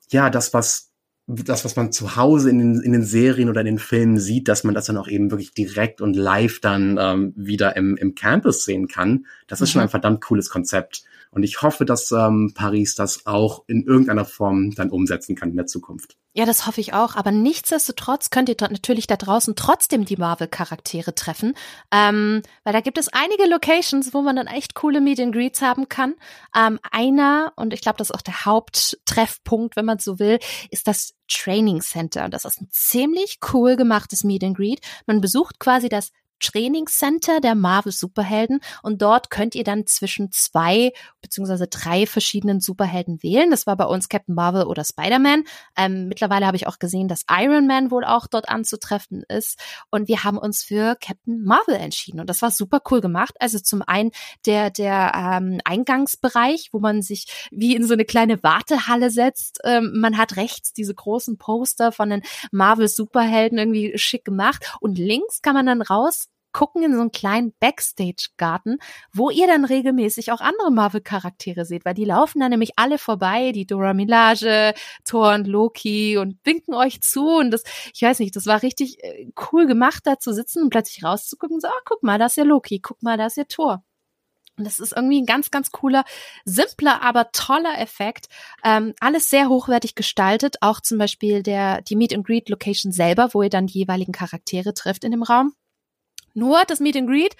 ja, 0.09 0.29
das, 0.29 0.53
was 0.53 0.91
das, 1.27 1.63
was 1.63 1.75
man 1.75 1.91
zu 1.91 2.15
Hause 2.15 2.49
in 2.49 2.59
den, 2.59 2.81
in 2.81 2.91
den 2.91 3.03
Serien 3.03 3.49
oder 3.49 3.61
in 3.61 3.67
den 3.67 3.79
Filmen 3.79 4.19
sieht, 4.19 4.47
dass 4.47 4.63
man 4.63 4.75
das 4.75 4.85
dann 4.85 4.97
auch 4.97 5.07
eben 5.07 5.31
wirklich 5.31 5.53
direkt 5.53 6.01
und 6.01 6.15
live 6.15 6.59
dann 6.59 6.97
ähm, 6.99 7.33
wieder 7.35 7.75
im, 7.77 7.95
im 7.95 8.15
Campus 8.15 8.65
sehen 8.65 8.87
kann. 8.87 9.25
Das 9.47 9.61
ist 9.61 9.69
mhm. 9.69 9.73
schon 9.73 9.81
ein 9.83 9.89
verdammt 9.89 10.21
cooles 10.21 10.49
Konzept. 10.49 11.03
Und 11.33 11.43
ich 11.43 11.61
hoffe, 11.61 11.85
dass 11.85 12.11
ähm, 12.11 12.51
Paris 12.53 12.95
das 12.95 13.25
auch 13.25 13.63
in 13.67 13.85
irgendeiner 13.85 14.25
Form 14.25 14.71
dann 14.75 14.89
umsetzen 14.89 15.35
kann 15.35 15.49
in 15.49 15.55
der 15.55 15.65
Zukunft. 15.65 16.17
Ja, 16.33 16.45
das 16.45 16.67
hoffe 16.67 16.81
ich 16.81 16.93
auch. 16.93 17.15
Aber 17.15 17.31
nichtsdestotrotz 17.31 18.29
könnt 18.29 18.49
ihr 18.49 18.55
natürlich 18.59 19.07
da 19.07 19.15
draußen 19.15 19.55
trotzdem 19.55 20.03
die 20.03 20.17
Marvel-Charaktere 20.17 21.15
treffen. 21.15 21.53
Ähm, 21.91 22.41
weil 22.65 22.73
da 22.73 22.81
gibt 22.81 22.97
es 22.97 23.07
einige 23.09 23.45
Locations, 23.45 24.13
wo 24.13 24.21
man 24.21 24.35
dann 24.35 24.47
echt 24.47 24.75
coole 24.75 24.99
Meet 24.99 25.21
and 25.21 25.33
Greets 25.33 25.61
haben 25.61 25.87
kann. 25.87 26.15
Ähm, 26.55 26.79
einer, 26.91 27.53
und 27.55 27.73
ich 27.73 27.81
glaube, 27.81 27.97
das 27.97 28.09
ist 28.09 28.15
auch 28.15 28.21
der 28.21 28.45
Haupttreffpunkt, 28.45 29.77
wenn 29.77 29.85
man 29.85 29.99
so 29.99 30.19
will, 30.19 30.39
ist 30.69 30.87
das 30.87 31.13
Training 31.29 31.79
Center. 31.79 32.27
Das 32.27 32.43
ist 32.43 32.61
ein 32.61 32.67
ziemlich 32.71 33.39
cool 33.53 33.77
gemachtes 33.77 34.25
Meet 34.25 34.43
and 34.43 34.57
Greet. 34.57 34.81
Man 35.05 35.21
besucht 35.21 35.59
quasi 35.59 35.87
das 35.87 36.11
Trainingscenter 36.41 37.39
der 37.39 37.55
Marvel 37.55 37.91
Superhelden 37.91 38.59
und 38.83 39.01
dort 39.01 39.29
könnt 39.29 39.55
ihr 39.55 39.63
dann 39.63 39.85
zwischen 39.87 40.31
zwei 40.31 40.91
beziehungsweise 41.21 41.67
drei 41.67 42.05
verschiedenen 42.05 42.59
Superhelden 42.59 43.23
wählen. 43.23 43.51
Das 43.51 43.67
war 43.67 43.77
bei 43.77 43.85
uns 43.85 44.09
Captain 44.09 44.35
Marvel 44.35 44.63
oder 44.63 44.83
Spider-Man. 44.83 45.43
Ähm, 45.77 46.07
mittlerweile 46.07 46.45
habe 46.45 46.57
ich 46.57 46.67
auch 46.67 46.79
gesehen, 46.79 47.07
dass 47.07 47.25
Iron 47.29 47.67
Man 47.67 47.91
wohl 47.91 48.03
auch 48.03 48.27
dort 48.27 48.49
anzutreffen 48.49 49.23
ist 49.29 49.59
und 49.89 50.07
wir 50.07 50.23
haben 50.23 50.37
uns 50.37 50.63
für 50.63 50.95
Captain 50.95 51.43
Marvel 51.43 51.75
entschieden 51.75 52.19
und 52.19 52.29
das 52.29 52.41
war 52.41 52.51
super 52.51 52.81
cool 52.89 53.01
gemacht. 53.01 53.35
Also 53.39 53.59
zum 53.59 53.81
einen 53.81 54.11
der 54.45 54.69
der 54.69 55.13
ähm, 55.15 55.59
Eingangsbereich, 55.63 56.69
wo 56.71 56.79
man 56.79 57.01
sich 57.01 57.49
wie 57.51 57.75
in 57.75 57.85
so 57.85 57.93
eine 57.93 58.05
kleine 58.05 58.41
Wartehalle 58.43 59.09
setzt. 59.09 59.59
Ähm, 59.63 59.91
man 59.95 60.17
hat 60.17 60.35
rechts 60.37 60.73
diese 60.73 60.95
großen 60.95 61.37
Poster 61.37 61.91
von 61.91 62.09
den 62.09 62.23
Marvel 62.51 62.87
Superhelden 62.87 63.57
irgendwie 63.57 63.97
schick 63.97 64.25
gemacht 64.25 64.77
und 64.79 64.97
links 64.97 65.41
kann 65.41 65.53
man 65.53 65.65
dann 65.65 65.81
raus 65.81 66.30
gucken 66.51 66.83
in 66.83 66.93
so 66.93 67.01
einen 67.01 67.11
kleinen 67.11 67.53
Backstage-Garten, 67.59 68.77
wo 69.13 69.29
ihr 69.29 69.47
dann 69.47 69.65
regelmäßig 69.65 70.31
auch 70.31 70.41
andere 70.41 70.71
Marvel-Charaktere 70.71 71.65
seht, 71.65 71.85
weil 71.85 71.93
die 71.93 72.05
laufen 72.05 72.39
dann 72.39 72.51
nämlich 72.51 72.73
alle 72.77 72.97
vorbei, 72.97 73.51
die 73.51 73.65
Dora 73.65 73.93
Milage, 73.93 74.73
Thor 75.05 75.33
und 75.33 75.47
Loki 75.47 76.17
und 76.17 76.37
winken 76.43 76.73
euch 76.73 77.01
zu 77.01 77.27
und 77.27 77.51
das, 77.51 77.63
ich 77.93 78.01
weiß 78.01 78.19
nicht, 78.19 78.35
das 78.35 78.45
war 78.45 78.63
richtig 78.63 79.03
äh, 79.03 79.31
cool 79.51 79.67
gemacht, 79.67 80.03
da 80.05 80.19
zu 80.19 80.33
sitzen 80.33 80.63
und 80.63 80.69
plötzlich 80.69 81.03
rauszugucken 81.03 81.59
so, 81.59 81.67
ah, 81.67 81.81
guck 81.85 82.03
mal, 82.03 82.17
da 82.17 82.27
ist 82.27 82.37
ja 82.37 82.43
Loki, 82.43 82.79
guck 82.79 83.01
mal, 83.03 83.17
da 83.17 83.27
ist 83.27 83.37
ja 83.37 83.43
Thor. 83.45 83.83
Und 84.57 84.65
das 84.65 84.79
ist 84.79 84.93
irgendwie 84.95 85.21
ein 85.21 85.25
ganz, 85.25 85.49
ganz 85.49 85.71
cooler, 85.71 86.03
simpler, 86.45 87.01
aber 87.01 87.31
toller 87.31 87.79
Effekt. 87.79 88.27
Ähm, 88.63 88.93
alles 88.99 89.29
sehr 89.29 89.49
hochwertig 89.49 89.95
gestaltet. 89.95 90.57
Auch 90.61 90.81
zum 90.81 90.97
Beispiel 90.97 91.41
der, 91.41 91.81
die 91.81 91.95
Meet 91.95 92.13
and 92.13 92.27
Greet 92.27 92.49
Location 92.49 92.91
selber, 92.91 93.29
wo 93.33 93.41
ihr 93.41 93.49
dann 93.49 93.67
die 93.67 93.79
jeweiligen 93.79 94.11
Charaktere 94.11 94.73
trifft 94.73 95.03
in 95.03 95.11
dem 95.11 95.23
Raum. 95.23 95.53
Nur 96.33 96.63
das 96.67 96.79
Meet 96.79 96.97
and 96.97 97.07
Greet. 97.07 97.35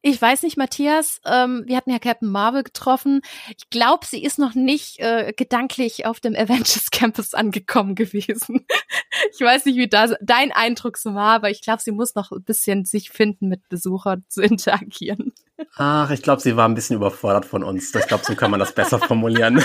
Ich 0.00 0.20
weiß 0.22 0.44
nicht, 0.44 0.56
Matthias, 0.56 1.20
ähm, 1.26 1.64
wir 1.66 1.76
hatten 1.76 1.90
ja 1.90 1.98
Captain 1.98 2.30
Marvel 2.30 2.62
getroffen. 2.62 3.20
Ich 3.56 3.68
glaube, 3.68 4.06
sie 4.06 4.22
ist 4.22 4.38
noch 4.38 4.54
nicht 4.54 5.00
äh, 5.00 5.32
gedanklich 5.36 6.06
auf 6.06 6.20
dem 6.20 6.36
Avengers 6.36 6.90
Campus 6.90 7.34
angekommen 7.34 7.96
gewesen. 7.96 8.64
ich 9.32 9.40
weiß 9.40 9.64
nicht, 9.64 9.76
wie 9.76 9.88
da 9.88 10.06
dein 10.20 10.52
Eindruck 10.52 10.98
so 10.98 11.14
war, 11.14 11.34
aber 11.34 11.50
ich 11.50 11.62
glaube, 11.62 11.82
sie 11.82 11.90
muss 11.90 12.14
noch 12.14 12.30
ein 12.30 12.44
bisschen 12.44 12.84
sich 12.84 13.10
finden, 13.10 13.48
mit 13.48 13.68
Besuchern 13.68 14.24
zu 14.28 14.40
interagieren. 14.42 15.32
Ach, 15.76 16.10
ich 16.10 16.22
glaube, 16.22 16.40
sie 16.40 16.56
war 16.56 16.68
ein 16.68 16.74
bisschen 16.76 16.94
überfordert 16.94 17.44
von 17.44 17.64
uns. 17.64 17.92
Ich 17.92 18.06
glaube, 18.06 18.24
so 18.24 18.36
kann 18.36 18.52
man 18.52 18.60
das 18.60 18.72
besser 18.72 19.00
formulieren. 19.00 19.60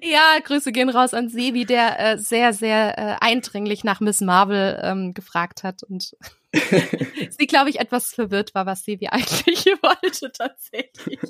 ja, 0.00 0.38
Grüße 0.44 0.70
gehen 0.70 0.88
raus 0.88 1.12
an 1.12 1.28
Sebi, 1.28 1.64
der 1.64 1.98
äh, 1.98 2.18
sehr, 2.18 2.52
sehr 2.52 2.96
äh, 2.96 3.16
eindringlich 3.20 3.82
nach 3.82 3.98
Miss 3.98 4.20
Marvel 4.20 4.78
ähm, 4.80 5.14
gefragt 5.14 5.64
hat 5.64 5.82
und 5.82 6.14
sie, 7.38 7.46
glaube 7.46 7.68
ich, 7.70 7.78
etwas 7.78 8.14
verwirrt 8.14 8.54
war, 8.54 8.64
was 8.64 8.84
Sevi 8.84 9.08
eigentlich 9.10 9.66
wollte 9.66 10.32
tatsächlich. 10.32 11.20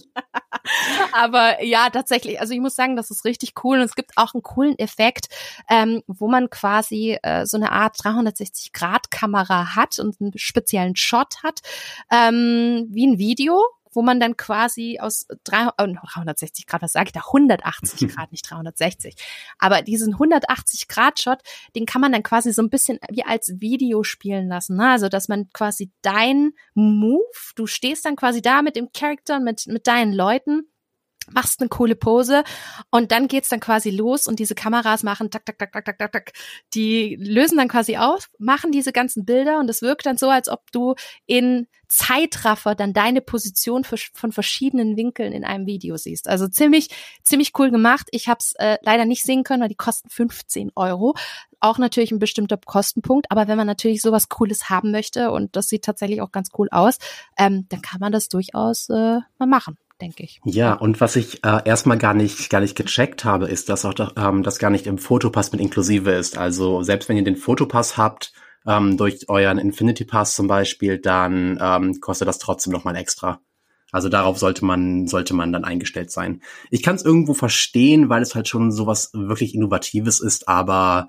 Aber 1.12 1.62
ja, 1.62 1.90
tatsächlich, 1.90 2.40
also 2.40 2.54
ich 2.54 2.60
muss 2.60 2.76
sagen, 2.76 2.96
das 2.96 3.10
ist 3.10 3.24
richtig 3.24 3.52
cool 3.64 3.78
und 3.78 3.84
es 3.84 3.94
gibt 3.94 4.12
auch 4.16 4.34
einen 4.34 4.42
coolen 4.42 4.78
Effekt, 4.78 5.28
ähm, 5.68 6.02
wo 6.06 6.28
man 6.28 6.50
quasi 6.50 7.18
äh, 7.22 7.46
so 7.46 7.56
eine 7.56 7.72
Art 7.72 7.96
360-Grad-Kamera 7.96 9.74
hat 9.74 9.98
und 9.98 10.20
einen 10.20 10.32
speziellen 10.36 10.94
Shot 10.94 11.42
hat, 11.42 11.60
ähm, 12.10 12.86
wie 12.90 13.06
ein 13.06 13.18
Video 13.18 13.64
wo 13.98 14.02
man 14.02 14.20
dann 14.20 14.36
quasi 14.36 15.00
aus 15.00 15.26
360 15.42 16.68
Grad, 16.68 16.82
was 16.82 16.92
sage 16.92 17.08
ich 17.08 17.12
da, 17.12 17.22
180 17.26 18.08
Grad, 18.14 18.30
nicht 18.30 18.48
360, 18.48 19.16
aber 19.58 19.82
diesen 19.82 20.12
180 20.12 20.86
Grad 20.86 21.18
Shot, 21.18 21.40
den 21.74 21.84
kann 21.84 22.00
man 22.00 22.12
dann 22.12 22.22
quasi 22.22 22.52
so 22.52 22.62
ein 22.62 22.70
bisschen 22.70 23.00
wie 23.10 23.24
als 23.24 23.54
Video 23.58 24.04
spielen 24.04 24.46
lassen, 24.46 24.76
ne? 24.76 24.88
also 24.88 25.08
dass 25.08 25.26
man 25.26 25.48
quasi 25.52 25.90
dein 26.00 26.52
Move, 26.74 27.24
du 27.56 27.66
stehst 27.66 28.04
dann 28.04 28.14
quasi 28.14 28.40
da 28.40 28.62
mit 28.62 28.76
dem 28.76 28.92
Charakter, 28.92 29.40
mit, 29.40 29.66
mit 29.66 29.88
deinen 29.88 30.12
Leuten 30.12 30.68
machst 31.32 31.60
eine 31.60 31.68
coole 31.68 31.96
Pose 31.96 32.44
und 32.90 33.12
dann 33.12 33.28
geht's 33.28 33.48
dann 33.48 33.60
quasi 33.60 33.90
los 33.90 34.26
und 34.26 34.38
diese 34.38 34.54
Kameras 34.54 35.02
machen 35.02 35.30
tak 35.30 35.44
tak 35.44 35.58
tak 35.58 35.72
tak 35.72 35.84
tak 35.84 35.98
tak 35.98 36.12
tak 36.12 36.32
die 36.74 37.16
lösen 37.16 37.58
dann 37.58 37.68
quasi 37.68 37.96
auf, 37.96 38.30
machen 38.38 38.72
diese 38.72 38.92
ganzen 38.92 39.24
Bilder 39.24 39.58
und 39.58 39.68
es 39.68 39.82
wirkt 39.82 40.06
dann 40.06 40.16
so, 40.16 40.30
als 40.30 40.48
ob 40.48 40.70
du 40.72 40.94
in 41.26 41.66
Zeitraffer 41.88 42.74
dann 42.74 42.92
deine 42.92 43.20
Position 43.20 43.82
für, 43.82 43.96
von 43.96 44.30
verschiedenen 44.30 44.96
Winkeln 44.96 45.32
in 45.32 45.44
einem 45.44 45.66
Video 45.66 45.96
siehst. 45.96 46.28
Also 46.28 46.46
ziemlich 46.46 46.90
ziemlich 47.22 47.52
cool 47.58 47.70
gemacht. 47.70 48.08
Ich 48.12 48.28
habe 48.28 48.38
es 48.40 48.52
äh, 48.58 48.76
leider 48.82 49.06
nicht 49.06 49.22
sehen 49.24 49.42
können, 49.42 49.62
weil 49.62 49.70
die 49.70 49.74
kosten 49.74 50.10
15 50.10 50.70
Euro. 50.76 51.14
Auch 51.60 51.78
natürlich 51.78 52.12
ein 52.12 52.18
bestimmter 52.18 52.58
Kostenpunkt, 52.58 53.30
aber 53.30 53.48
wenn 53.48 53.56
man 53.56 53.66
natürlich 53.66 54.02
sowas 54.02 54.28
Cooles 54.28 54.68
haben 54.68 54.92
möchte 54.92 55.32
und 55.32 55.56
das 55.56 55.68
sieht 55.68 55.84
tatsächlich 55.84 56.20
auch 56.20 56.30
ganz 56.30 56.50
cool 56.58 56.68
aus, 56.70 56.98
ähm, 57.36 57.66
dann 57.70 57.82
kann 57.82 58.00
man 58.00 58.12
das 58.12 58.28
durchaus 58.28 58.88
äh, 58.90 59.18
mal 59.38 59.46
machen 59.46 59.76
denke 60.00 60.22
ich. 60.22 60.40
Ja, 60.44 60.74
und 60.74 61.00
was 61.00 61.16
ich 61.16 61.44
äh, 61.44 61.60
erstmal 61.64 61.98
gar 61.98 62.14
nicht, 62.14 62.50
gar 62.50 62.60
nicht 62.60 62.76
gecheckt 62.76 63.24
habe, 63.24 63.46
ist, 63.46 63.68
dass 63.68 63.84
auch 63.84 63.94
ähm, 64.16 64.42
das 64.42 64.58
gar 64.58 64.70
nicht 64.70 64.86
im 64.86 64.98
Fotopass 64.98 65.52
mit 65.52 65.60
inklusive 65.60 66.10
ist. 66.12 66.38
Also 66.38 66.82
selbst 66.82 67.08
wenn 67.08 67.16
ihr 67.16 67.24
den 67.24 67.36
Fotopass 67.36 67.96
habt, 67.96 68.32
ähm, 68.66 68.96
durch 68.96 69.28
euren 69.28 69.58
Infinity 69.58 70.04
Pass 70.04 70.34
zum 70.34 70.46
Beispiel, 70.46 70.98
dann 70.98 71.58
ähm, 71.60 72.00
kostet 72.00 72.28
das 72.28 72.38
trotzdem 72.38 72.72
nochmal 72.72 72.96
extra. 72.96 73.40
Also 73.90 74.08
darauf 74.08 74.38
sollte 74.38 74.64
man, 74.64 75.06
sollte 75.06 75.34
man 75.34 75.52
dann 75.52 75.64
eingestellt 75.64 76.10
sein. 76.10 76.42
Ich 76.70 76.82
kann 76.82 76.96
es 76.96 77.04
irgendwo 77.04 77.32
verstehen, 77.32 78.10
weil 78.10 78.20
es 78.20 78.34
halt 78.34 78.46
schon 78.46 78.70
sowas 78.70 79.10
wirklich 79.14 79.54
Innovatives 79.54 80.20
ist, 80.20 80.48
aber 80.48 81.08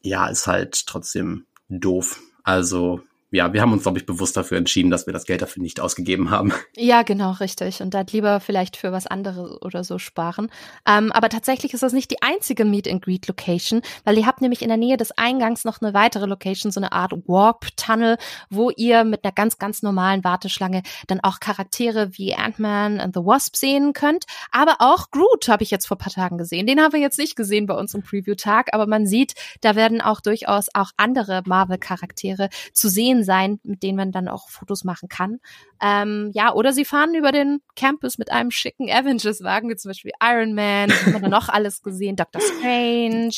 ja, 0.00 0.28
ist 0.28 0.46
halt 0.46 0.86
trotzdem 0.86 1.44
doof. 1.68 2.20
Also 2.42 3.02
ja, 3.32 3.52
wir 3.52 3.60
haben 3.60 3.72
uns, 3.72 3.82
glaube 3.82 3.98
ich, 3.98 4.06
bewusst 4.06 4.36
dafür 4.36 4.58
entschieden, 4.58 4.90
dass 4.90 5.06
wir 5.06 5.12
das 5.12 5.24
Geld 5.24 5.42
dafür 5.42 5.62
nicht 5.62 5.80
ausgegeben 5.80 6.30
haben. 6.30 6.52
Ja, 6.76 7.02
genau, 7.02 7.32
richtig. 7.32 7.80
Und 7.80 7.94
da 7.94 8.04
lieber 8.10 8.40
vielleicht 8.40 8.76
für 8.76 8.90
was 8.90 9.06
anderes 9.06 9.60
oder 9.62 9.84
so 9.84 9.98
sparen. 9.98 10.50
Ähm, 10.86 11.12
aber 11.12 11.28
tatsächlich 11.28 11.74
ist 11.74 11.82
das 11.82 11.92
nicht 11.92 12.10
die 12.10 12.22
einzige 12.22 12.64
Meet 12.64 12.88
and 12.88 13.02
Greet 13.02 13.28
Location, 13.28 13.82
weil 14.04 14.18
ihr 14.18 14.26
habt 14.26 14.40
nämlich 14.40 14.62
in 14.62 14.68
der 14.68 14.76
Nähe 14.76 14.96
des 14.96 15.12
Eingangs 15.12 15.64
noch 15.64 15.80
eine 15.80 15.94
weitere 15.94 16.26
Location, 16.26 16.72
so 16.72 16.80
eine 16.80 16.92
Art 16.92 17.12
Warp-Tunnel, 17.12 18.16
wo 18.48 18.70
ihr 18.70 19.04
mit 19.04 19.24
einer 19.24 19.32
ganz, 19.32 19.58
ganz 19.58 19.82
normalen 19.82 20.24
Warteschlange 20.24 20.82
dann 21.06 21.20
auch 21.20 21.38
Charaktere 21.38 22.10
wie 22.18 22.34
Ant-Man 22.34 22.98
and 22.98 23.14
the 23.14 23.20
Wasp 23.20 23.56
sehen 23.56 23.92
könnt. 23.92 24.24
Aber 24.50 24.76
auch 24.80 25.10
Groot 25.10 25.48
habe 25.48 25.62
ich 25.62 25.70
jetzt 25.70 25.86
vor 25.86 25.98
paar 25.98 26.12
Tagen 26.12 26.38
gesehen. 26.38 26.66
Den 26.66 26.80
haben 26.80 26.92
wir 26.92 27.00
jetzt 27.00 27.18
nicht 27.18 27.36
gesehen 27.36 27.66
bei 27.66 27.74
uns 27.74 27.94
im 27.94 28.02
Preview-Tag, 28.02 28.72
aber 28.72 28.86
man 28.86 29.06
sieht, 29.06 29.34
da 29.60 29.76
werden 29.76 30.00
auch 30.00 30.20
durchaus 30.20 30.66
auch 30.74 30.90
andere 30.96 31.42
Marvel-Charaktere 31.46 32.48
zu 32.72 32.88
sehen 32.88 33.19
sein, 33.24 33.60
mit 33.62 33.82
denen 33.82 33.96
man 33.96 34.12
dann 34.12 34.28
auch 34.28 34.48
Fotos 34.48 34.84
machen 34.84 35.08
kann. 35.08 35.38
Ähm, 35.82 36.30
ja, 36.34 36.52
oder 36.52 36.72
sie 36.72 36.84
fahren 36.84 37.14
über 37.14 37.32
den 37.32 37.60
Campus 37.76 38.18
mit 38.18 38.30
einem 38.30 38.50
schicken 38.50 38.90
Avengers-Wagen, 38.90 39.68
wie 39.70 39.76
zum 39.76 39.90
Beispiel 39.90 40.12
Iron 40.22 40.54
Man, 40.54 40.90
haben 40.90 41.12
wir 41.12 41.20
dann 41.20 41.30
noch 41.30 41.48
alles 41.50 41.82
gesehen, 41.82 42.16
Doctor 42.16 42.40
Strange. 42.40 43.32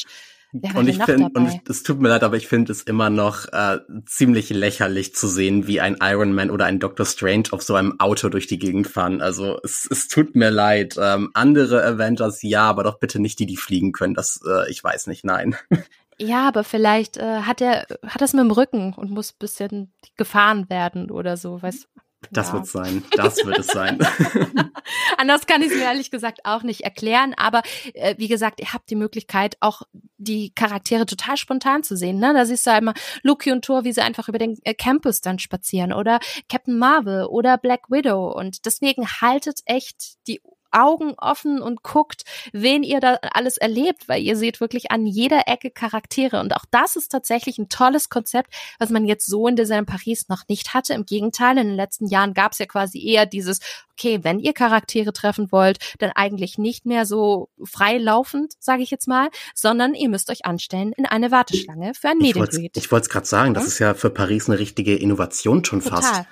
und 0.75 0.87
ich 0.87 1.03
finde, 1.03 1.31
und 1.33 1.63
es 1.69 1.83
tut 1.83 2.01
mir 2.01 2.09
leid, 2.09 2.23
aber 2.23 2.37
ich 2.37 2.47
finde 2.47 2.73
es 2.73 2.83
immer 2.83 3.09
noch 3.09 3.47
äh, 3.53 3.79
ziemlich 4.05 4.51
lächerlich 4.51 5.15
zu 5.15 5.27
sehen, 5.27 5.67
wie 5.67 5.81
ein 5.81 5.97
Iron 6.03 6.35
Man 6.35 6.51
oder 6.51 6.67
ein 6.67 6.79
Doctor 6.79 7.07
Strange 7.07 7.45
auf 7.53 7.63
so 7.63 7.75
einem 7.75 7.99
Auto 8.01 8.29
durch 8.29 8.47
die 8.47 8.59
Gegend 8.59 8.87
fahren. 8.87 9.23
Also 9.23 9.59
es, 9.65 9.89
es 9.91 10.09
tut 10.09 10.37
mir 10.37 10.51
leid. 10.51 10.97
Ähm, 11.01 11.31
andere 11.33 11.83
Avengers 11.83 12.43
ja, 12.43 12.65
aber 12.65 12.85
doch 12.85 12.99
bitte 12.99 13.19
nicht 13.19 13.39
die, 13.39 13.47
die 13.47 13.57
fliegen 13.57 13.93
können. 13.93 14.15
Das, 14.15 14.41
äh, 14.47 14.71
ich 14.71 14.85
weiß 14.85 15.07
nicht, 15.07 15.25
nein. 15.25 15.57
Ja, 16.19 16.47
aber 16.47 16.65
vielleicht 16.65 17.17
äh, 17.17 17.43
hat 17.43 17.61
er 17.61 17.87
hat 18.07 18.21
das 18.21 18.33
mit 18.33 18.45
dem 18.45 18.51
Rücken 18.51 18.93
und 18.95 19.11
muss 19.11 19.33
bisschen 19.33 19.93
gefahren 20.17 20.69
werden 20.71 21.11
oder 21.11 21.37
so, 21.37 21.61
weißt 21.61 21.89
das 22.31 22.49
ja. 22.49 22.55
wird 22.55 22.67
sein. 22.67 23.03
Das 23.13 23.45
wird 23.45 23.59
es 23.59 23.67
sein. 23.67 23.99
Anders 25.19 25.47
kann 25.47 25.63
ich 25.63 25.71
es 25.71 25.77
mir 25.77 25.85
ehrlich 25.85 26.11
gesagt 26.11 26.41
auch 26.45 26.63
nicht 26.63 26.83
erklären. 26.83 27.35
Aber 27.37 27.63
äh, 27.95 28.15
wie 28.19 28.29
gesagt, 28.29 28.61
ihr 28.61 28.73
habt 28.73 28.91
die 28.91 28.95
Möglichkeit, 28.97 29.57
auch 29.61 29.83
die 30.19 30.55
Charaktere 30.55 31.07
total 31.07 31.37
spontan 31.37 31.83
zu 31.83 31.97
sehen. 31.97 32.19
Ne? 32.19 32.33
Da 32.33 32.47
siehst 32.47 32.67
du 32.67 32.73
einmal 32.73 32.95
Loki 33.23 33.51
und 33.51 33.65
Thor, 33.65 33.85
wie 33.85 33.93
sie 33.93 34.03
einfach 34.03 34.29
über 34.29 34.39
den 34.39 34.59
äh, 34.63 34.75
Campus 34.75 35.21
dann 35.21 35.39
spazieren. 35.39 35.93
Oder 35.93 36.21
Captain 36.49 36.79
Marvel 36.79 37.25
oder 37.25 37.59
Black 37.59 37.91
Widow. 37.91 38.33
Und 38.33 38.67
deswegen 38.67 39.07
haltet 39.07 39.61
echt 39.67 40.27
die 40.29 40.41
Augen 40.73 41.15
offen 41.17 41.61
und 41.61 41.83
guckt, 41.83 42.23
wen 42.53 42.83
ihr 42.83 43.01
da 43.01 43.19
alles 43.33 43.57
erlebt, 43.57 44.09
weil 44.09 44.23
ihr 44.23 44.37
seht 44.37 44.61
wirklich 44.61 44.91
an 44.91 45.07
jeder 45.07 45.47
Ecke 45.47 45.71
Charaktere. 45.71 46.41
Und 46.41 46.55
auch 46.55 46.65
das 46.71 46.97
ist 46.97 47.09
tatsächlich 47.09 47.59
ein 47.59 47.69
tolles 47.69 48.09
Konzept, 48.09 48.53
was 48.79 48.91
man 48.91 49.05
jetzt 49.05 49.27
so 49.27 49.47
in 49.47 49.57
Design 49.57 49.87
Paris 49.87 50.29
noch 50.29 50.43
nicht 50.49 50.75
hatte. 50.75 50.95
Im 50.95 51.07
Gegenteil, 51.07 51.59
in 51.59 51.69
den 51.69 51.77
letzten 51.77 52.07
Jahren 52.07 52.35
gab 52.35 52.53
es 52.53 52.59
ja 52.59 52.67
quasi 52.67 53.05
eher 53.05 53.27
dieses, 53.27 53.61
okay, 53.93 54.21
wenn 54.23 54.41
ihr 54.41 54.53
Charaktere 54.53 55.13
treffen 55.13 55.53
wollt, 55.53 55.79
dann 55.99 56.11
eigentlich 56.15 56.59
nicht 56.59 56.87
mehr 56.87 57.07
so 57.07 57.49
freilaufend, 57.63 58.55
sage 58.59 58.83
ich 58.83 58.91
jetzt 58.91 59.09
mal, 59.09 59.29
sondern 59.55 59.95
ihr 59.95 60.09
müsst 60.09 60.31
euch 60.31 60.45
anstellen 60.45 60.93
in 60.97 61.07
eine 61.07 61.31
Warteschlange 61.31 61.93
für 61.95 62.09
ein 62.09 62.19
Medienread. 62.19 62.77
Ich 62.77 62.91
wollte 62.91 63.05
es 63.05 63.11
gerade 63.11 63.27
sagen, 63.27 63.55
das 63.55 63.67
ist 63.67 63.79
ja 63.79 63.95
für 63.95 64.11
Paris 64.11 64.49
eine 64.49 64.59
richtige 64.59 64.97
Innovation 64.97 65.65
schon 65.65 65.81
Total. 65.81 66.03
fast. 66.03 66.27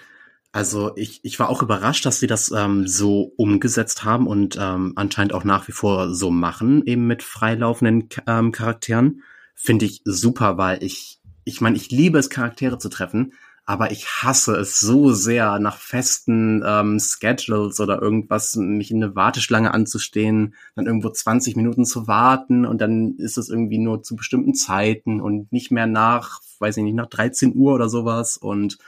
Also 0.53 0.93
ich, 0.97 1.21
ich 1.25 1.39
war 1.39 1.49
auch 1.49 1.63
überrascht, 1.63 2.05
dass 2.07 2.19
sie 2.19 2.27
das 2.27 2.51
ähm, 2.51 2.89
so 2.89 3.33
umgesetzt 3.37 4.05
haben 4.05 4.27
und 4.27 4.59
ähm, 4.61 4.95
anscheinend 4.97 5.33
auch 5.33 5.45
nach 5.45 5.69
wie 5.69 5.73
vor 5.73 6.13
so 6.13 6.31
machen, 6.31 6.85
eben 6.87 7.07
mit 7.07 7.23
freilaufenden 7.23 8.09
ähm, 8.27 8.51
Charakteren. 8.51 9.23
Finde 9.55 9.85
ich 9.85 10.03
super, 10.05 10.59
weil 10.59 10.83
ich, 10.83 11.21
ich 11.45 11.61
meine, 11.61 11.77
ich 11.77 11.91
liebe 11.91 12.19
es, 12.19 12.31
Charaktere 12.31 12.79
zu 12.79 12.89
treffen, 12.89 13.35
aber 13.65 13.91
ich 13.93 14.07
hasse 14.09 14.57
es 14.57 14.81
so 14.81 15.13
sehr, 15.13 15.59
nach 15.59 15.79
festen 15.79 16.63
ähm, 16.67 16.99
Schedules 16.99 17.81
oder 17.81 18.01
irgendwas, 18.03 18.57
mich 18.57 18.91
in 18.91 19.03
eine 19.03 19.15
Warteschlange 19.15 19.73
anzustehen, 19.73 20.55
dann 20.75 20.87
irgendwo 20.87 21.11
20 21.11 21.57
Minuten 21.57 21.85
zu 21.85 22.07
warten 22.07 22.67
und 22.67 22.81
dann 22.81 23.17
ist 23.19 23.39
es 23.39 23.49
irgendwie 23.49 23.79
nur 23.79 24.03
zu 24.03 24.17
bestimmten 24.17 24.55
Zeiten 24.55 25.21
und 25.21 25.53
nicht 25.53 25.71
mehr 25.71 25.87
nach, 25.87 26.41
weiß 26.59 26.79
ich 26.79 26.85
nicht, 26.85 26.95
nach 26.95 27.07
13 27.07 27.55
Uhr 27.55 27.75
oder 27.75 27.89
sowas 27.89 28.37
und 28.37 28.79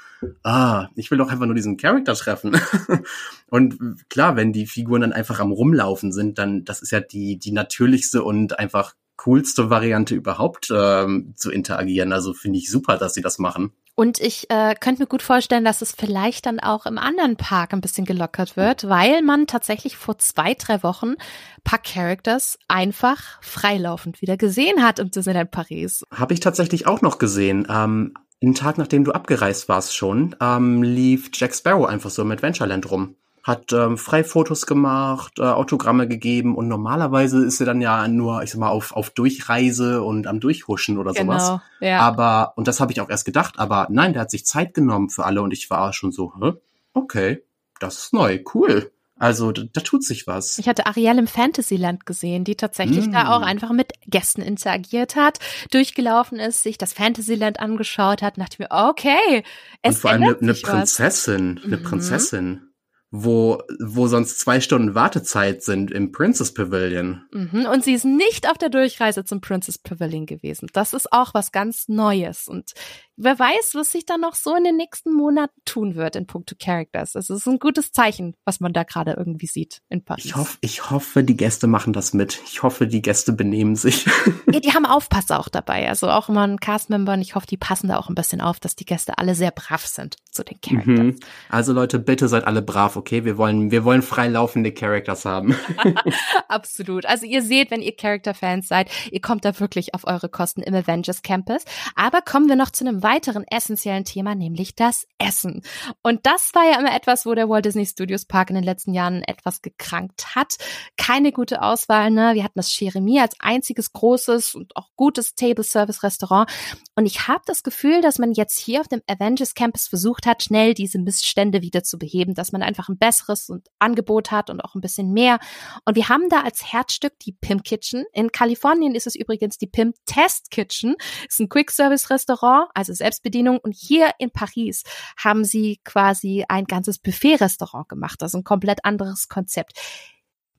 ah, 0.42 0.88
ich 0.94 1.10
will 1.10 1.18
doch 1.18 1.30
einfach 1.30 1.46
nur 1.46 1.54
diesen 1.54 1.76
Charakter 1.76 2.14
treffen. 2.14 2.56
und 3.50 3.78
klar, 4.08 4.36
wenn 4.36 4.52
die 4.52 4.66
Figuren 4.66 5.02
dann 5.02 5.12
einfach 5.12 5.40
am 5.40 5.52
rumlaufen 5.52 6.12
sind, 6.12 6.38
dann 6.38 6.64
das 6.64 6.82
ist 6.82 6.90
ja 6.90 7.00
die 7.00 7.38
die 7.38 7.52
natürlichste 7.52 8.22
und 8.22 8.58
einfach 8.58 8.94
coolste 9.16 9.70
Variante 9.70 10.14
überhaupt 10.14 10.72
ähm, 10.74 11.34
zu 11.36 11.50
interagieren. 11.50 12.12
Also 12.12 12.32
finde 12.34 12.58
ich 12.58 12.70
super, 12.70 12.96
dass 12.96 13.14
sie 13.14 13.22
das 13.22 13.38
machen. 13.38 13.72
Und 13.94 14.20
ich 14.20 14.48
äh, 14.50 14.74
könnte 14.78 15.02
mir 15.02 15.06
gut 15.06 15.22
vorstellen, 15.22 15.64
dass 15.64 15.82
es 15.82 15.92
vielleicht 15.92 16.46
dann 16.46 16.60
auch 16.60 16.86
im 16.86 16.96
anderen 16.96 17.36
Park 17.36 17.74
ein 17.74 17.82
bisschen 17.82 18.06
gelockert 18.06 18.56
wird, 18.56 18.88
weil 18.88 19.20
man 19.22 19.46
tatsächlich 19.46 19.96
vor 19.96 20.18
zwei, 20.18 20.54
drei 20.54 20.82
Wochen 20.82 21.14
paar 21.62 21.78
Characters 21.78 22.58
einfach 22.68 23.42
freilaufend 23.42 24.22
wieder 24.22 24.36
gesehen 24.38 24.82
hat 24.82 24.98
im 24.98 25.10
Disneyland 25.10 25.50
Paris. 25.50 26.04
Habe 26.10 26.32
ich 26.32 26.40
tatsächlich 26.40 26.86
auch 26.86 27.02
noch 27.02 27.18
gesehen. 27.18 27.66
Ähm, 27.68 28.14
einen 28.42 28.54
Tag 28.54 28.78
nachdem 28.78 29.04
du 29.04 29.12
abgereist 29.12 29.68
warst 29.68 29.94
schon, 29.94 30.34
ähm, 30.40 30.82
lief 30.82 31.30
Jack 31.34 31.54
Sparrow 31.54 31.86
einfach 31.86 32.10
so 32.10 32.22
im 32.22 32.30
Adventureland 32.30 32.90
rum 32.90 33.16
hat 33.42 33.72
ähm, 33.72 33.98
frei 33.98 34.22
Fotos 34.22 34.66
gemacht, 34.66 35.38
äh, 35.38 35.42
Autogramme 35.42 36.06
gegeben 36.06 36.56
und 36.56 36.68
normalerweise 36.68 37.44
ist 37.44 37.60
er 37.60 37.66
dann 37.66 37.80
ja 37.80 38.06
nur, 38.06 38.42
ich 38.42 38.50
sag 38.50 38.60
mal, 38.60 38.68
auf, 38.68 38.92
auf 38.92 39.10
Durchreise 39.10 40.02
und 40.02 40.26
am 40.28 40.38
Durchhuschen 40.38 40.96
oder 40.96 41.12
genau, 41.12 41.38
sowas. 41.38 41.60
Ja. 41.80 42.00
Aber, 42.00 42.52
und 42.56 42.68
das 42.68 42.78
habe 42.80 42.92
ich 42.92 43.00
auch 43.00 43.10
erst 43.10 43.24
gedacht, 43.24 43.58
aber 43.58 43.88
nein, 43.90 44.12
der 44.12 44.22
hat 44.22 44.30
sich 44.30 44.46
Zeit 44.46 44.74
genommen 44.74 45.10
für 45.10 45.24
alle 45.24 45.42
und 45.42 45.52
ich 45.52 45.68
war 45.70 45.92
schon 45.92 46.12
so, 46.12 46.32
Hä? 46.40 46.52
okay, 46.94 47.42
das 47.80 47.98
ist 47.98 48.12
neu, 48.12 48.38
cool. 48.54 48.92
Also 49.18 49.52
da, 49.52 49.62
da 49.72 49.80
tut 49.80 50.04
sich 50.04 50.26
was. 50.26 50.58
Ich 50.58 50.68
hatte 50.68 50.86
Ariel 50.86 51.18
im 51.18 51.28
Fantasyland 51.28 52.06
gesehen, 52.06 52.42
die 52.42 52.56
tatsächlich 52.56 53.06
mm. 53.06 53.12
da 53.12 53.36
auch 53.36 53.42
einfach 53.42 53.70
mit 53.70 53.92
Gästen 54.06 54.42
interagiert 54.42 55.14
hat, 55.14 55.38
durchgelaufen 55.70 56.40
ist, 56.40 56.64
sich 56.64 56.76
das 56.76 56.92
Fantasyland 56.92 57.60
angeschaut 57.60 58.20
hat, 58.20 58.38
dachte 58.38 58.62
mir, 58.62 58.68
okay, 58.70 59.44
es 59.80 59.96
Und 59.96 60.00
vor 60.00 60.10
allem 60.10 60.22
eine, 60.24 60.38
eine 60.38 60.54
Prinzessin, 60.54 61.60
eine 61.64 61.76
mhm. 61.76 61.82
Prinzessin 61.84 62.71
wo, 63.14 63.62
wo 63.78 64.08
sonst 64.08 64.40
zwei 64.40 64.60
Stunden 64.60 64.94
Wartezeit 64.94 65.62
sind 65.62 65.90
im 65.90 66.12
Princess 66.12 66.54
Pavilion. 66.54 67.22
Mhm, 67.30 67.66
und 67.66 67.84
sie 67.84 67.92
ist 67.92 68.06
nicht 68.06 68.50
auf 68.50 68.56
der 68.56 68.70
Durchreise 68.70 69.22
zum 69.22 69.42
Princess 69.42 69.76
Pavilion 69.76 70.24
gewesen. 70.24 70.66
Das 70.72 70.94
ist 70.94 71.12
auch 71.12 71.34
was 71.34 71.52
ganz 71.52 71.88
Neues. 71.88 72.48
Und 72.48 72.72
wer 73.16 73.38
weiß, 73.38 73.74
was 73.74 73.92
sich 73.92 74.06
da 74.06 74.16
noch 74.16 74.34
so 74.34 74.54
in 74.54 74.64
den 74.64 74.76
nächsten 74.76 75.12
Monaten 75.12 75.54
tun 75.64 75.94
wird 75.94 76.16
in 76.16 76.26
puncto 76.26 76.54
Characters. 76.58 77.14
Es 77.14 77.30
ist 77.30 77.46
ein 77.46 77.58
gutes 77.58 77.92
Zeichen, 77.92 78.34
was 78.44 78.60
man 78.60 78.72
da 78.72 78.82
gerade 78.82 79.12
irgendwie 79.12 79.46
sieht 79.46 79.80
in 79.88 80.04
Paris. 80.04 80.24
Ich 80.24 80.36
hoffe, 80.36 80.58
ich 80.60 80.90
hoffe, 80.90 81.24
die 81.24 81.36
Gäste 81.36 81.66
machen 81.66 81.92
das 81.92 82.12
mit. 82.14 82.40
Ich 82.46 82.62
hoffe, 82.62 82.86
die 82.86 83.02
Gäste 83.02 83.32
benehmen 83.32 83.76
sich. 83.76 84.06
ja, 84.52 84.60
die 84.60 84.72
haben 84.72 84.86
Aufpasser 84.86 85.38
auch 85.40 85.48
dabei. 85.48 85.88
Also 85.88 86.10
auch 86.10 86.28
immer 86.28 86.46
ein 86.46 86.60
Castmember 86.60 87.14
und 87.14 87.20
ich 87.20 87.34
hoffe, 87.34 87.46
die 87.46 87.56
passen 87.56 87.88
da 87.88 87.98
auch 87.98 88.08
ein 88.08 88.14
bisschen 88.14 88.40
auf, 88.40 88.60
dass 88.60 88.76
die 88.76 88.84
Gäste 88.84 89.18
alle 89.18 89.34
sehr 89.34 89.50
brav 89.50 89.86
sind 89.86 90.16
zu 90.30 90.42
den 90.44 90.60
Characters. 90.60 90.98
Mhm. 90.98 91.20
Also 91.48 91.72
Leute, 91.72 91.98
bitte 91.98 92.28
seid 92.28 92.44
alle 92.44 92.62
brav, 92.62 92.96
okay? 92.96 93.24
Wir 93.24 93.36
wollen, 93.36 93.70
wir 93.70 93.84
wollen 93.84 94.02
frei 94.02 94.28
laufende 94.28 94.72
Characters 94.72 95.24
haben. 95.24 95.56
Absolut. 96.48 97.06
Also 97.06 97.26
ihr 97.26 97.42
seht, 97.42 97.70
wenn 97.70 97.82
ihr 97.82 97.96
Character-Fans 97.96 98.68
seid, 98.68 98.90
ihr 99.10 99.20
kommt 99.20 99.44
da 99.44 99.58
wirklich 99.60 99.94
auf 99.94 100.06
eure 100.06 100.28
Kosten 100.28 100.62
im 100.62 100.74
Avengers 100.74 101.22
Campus. 101.22 101.64
Aber 101.94 102.22
kommen 102.22 102.48
wir 102.48 102.56
noch 102.56 102.70
zu 102.70 102.86
einem 102.86 103.01
weiteren 103.02 103.44
essentiellen 103.50 104.04
Thema, 104.04 104.34
nämlich 104.34 104.74
das 104.74 105.06
Essen. 105.18 105.62
Und 106.02 106.26
das 106.26 106.54
war 106.54 106.64
ja 106.64 106.78
immer 106.78 106.94
etwas, 106.94 107.26
wo 107.26 107.34
der 107.34 107.48
Walt 107.48 107.64
Disney 107.64 107.86
Studios 107.86 108.24
Park 108.24 108.50
in 108.50 108.56
den 108.56 108.64
letzten 108.64 108.94
Jahren 108.94 109.22
etwas 109.22 109.62
gekrankt 109.62 110.34
hat. 110.34 110.56
Keine 110.96 111.32
gute 111.32 111.62
Auswahl, 111.62 112.10
ne? 112.10 112.34
Wir 112.34 112.44
hatten 112.44 112.58
das 112.58 112.78
Jeremie 112.78 113.20
als 113.20 113.34
einziges 113.40 113.92
großes 113.92 114.54
und 114.54 114.76
auch 114.76 114.88
gutes 114.96 115.34
Table 115.34 115.64
Service 115.64 116.02
Restaurant. 116.02 116.50
Und 116.94 117.06
ich 117.06 117.28
habe 117.28 117.42
das 117.46 117.62
Gefühl, 117.62 118.00
dass 118.00 118.18
man 118.18 118.32
jetzt 118.32 118.58
hier 118.58 118.80
auf 118.80 118.88
dem 118.88 119.02
Avengers 119.06 119.54
Campus 119.54 119.88
versucht 119.88 120.26
hat, 120.26 120.42
schnell 120.42 120.74
diese 120.74 120.98
Missstände 120.98 121.62
wieder 121.62 121.82
zu 121.82 121.98
beheben, 121.98 122.34
dass 122.34 122.52
man 122.52 122.62
einfach 122.62 122.88
ein 122.88 122.98
besseres 122.98 123.48
und 123.48 123.68
Angebot 123.78 124.30
hat 124.30 124.50
und 124.50 124.60
auch 124.60 124.74
ein 124.74 124.80
bisschen 124.80 125.12
mehr. 125.12 125.38
Und 125.84 125.96
wir 125.96 126.08
haben 126.08 126.28
da 126.28 126.42
als 126.42 126.72
Herzstück 126.72 127.18
die 127.20 127.32
Pim 127.32 127.62
Kitchen. 127.62 128.04
In 128.12 128.32
Kalifornien 128.32 128.94
ist 128.94 129.06
es 129.06 129.14
übrigens 129.14 129.58
die 129.58 129.66
Pim 129.66 129.94
Test 130.06 130.50
Kitchen. 130.50 130.96
Ist 131.28 131.40
ein 131.40 131.48
Quick 131.48 131.70
Service 131.70 132.10
Restaurant, 132.10 132.68
also 132.74 132.91
Selbstbedienung. 132.94 133.58
Und 133.58 133.74
hier 133.74 134.10
in 134.18 134.30
Paris 134.30 134.82
haben 135.16 135.44
sie 135.44 135.80
quasi 135.84 136.44
ein 136.48 136.64
ganzes 136.64 136.98
Buffet-Restaurant 136.98 137.88
gemacht. 137.88 138.22
Also 138.22 138.38
ein 138.38 138.44
komplett 138.44 138.84
anderes 138.84 139.28
Konzept. 139.28 139.78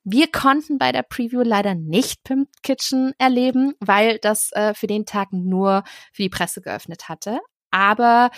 Wir 0.04 0.30
konnten 0.30 0.78
bei 0.78 0.92
der 0.92 1.04
Preview 1.04 1.42
leider 1.44 1.76
nicht 1.76 2.24
Pimp 2.24 2.50
Kitchen 2.62 3.14
erleben, 3.18 3.74
weil 3.80 4.20
das 4.20 4.52
äh, 4.52 4.74
für 4.74 4.88
den 4.88 5.06
Tag 5.06 5.32
nur 5.32 5.84
für 6.12 6.24
die 6.24 6.30
Presse 6.30 6.62
geöffnet 6.62 7.08
hatte. 7.08 7.40
Aber 7.72 8.30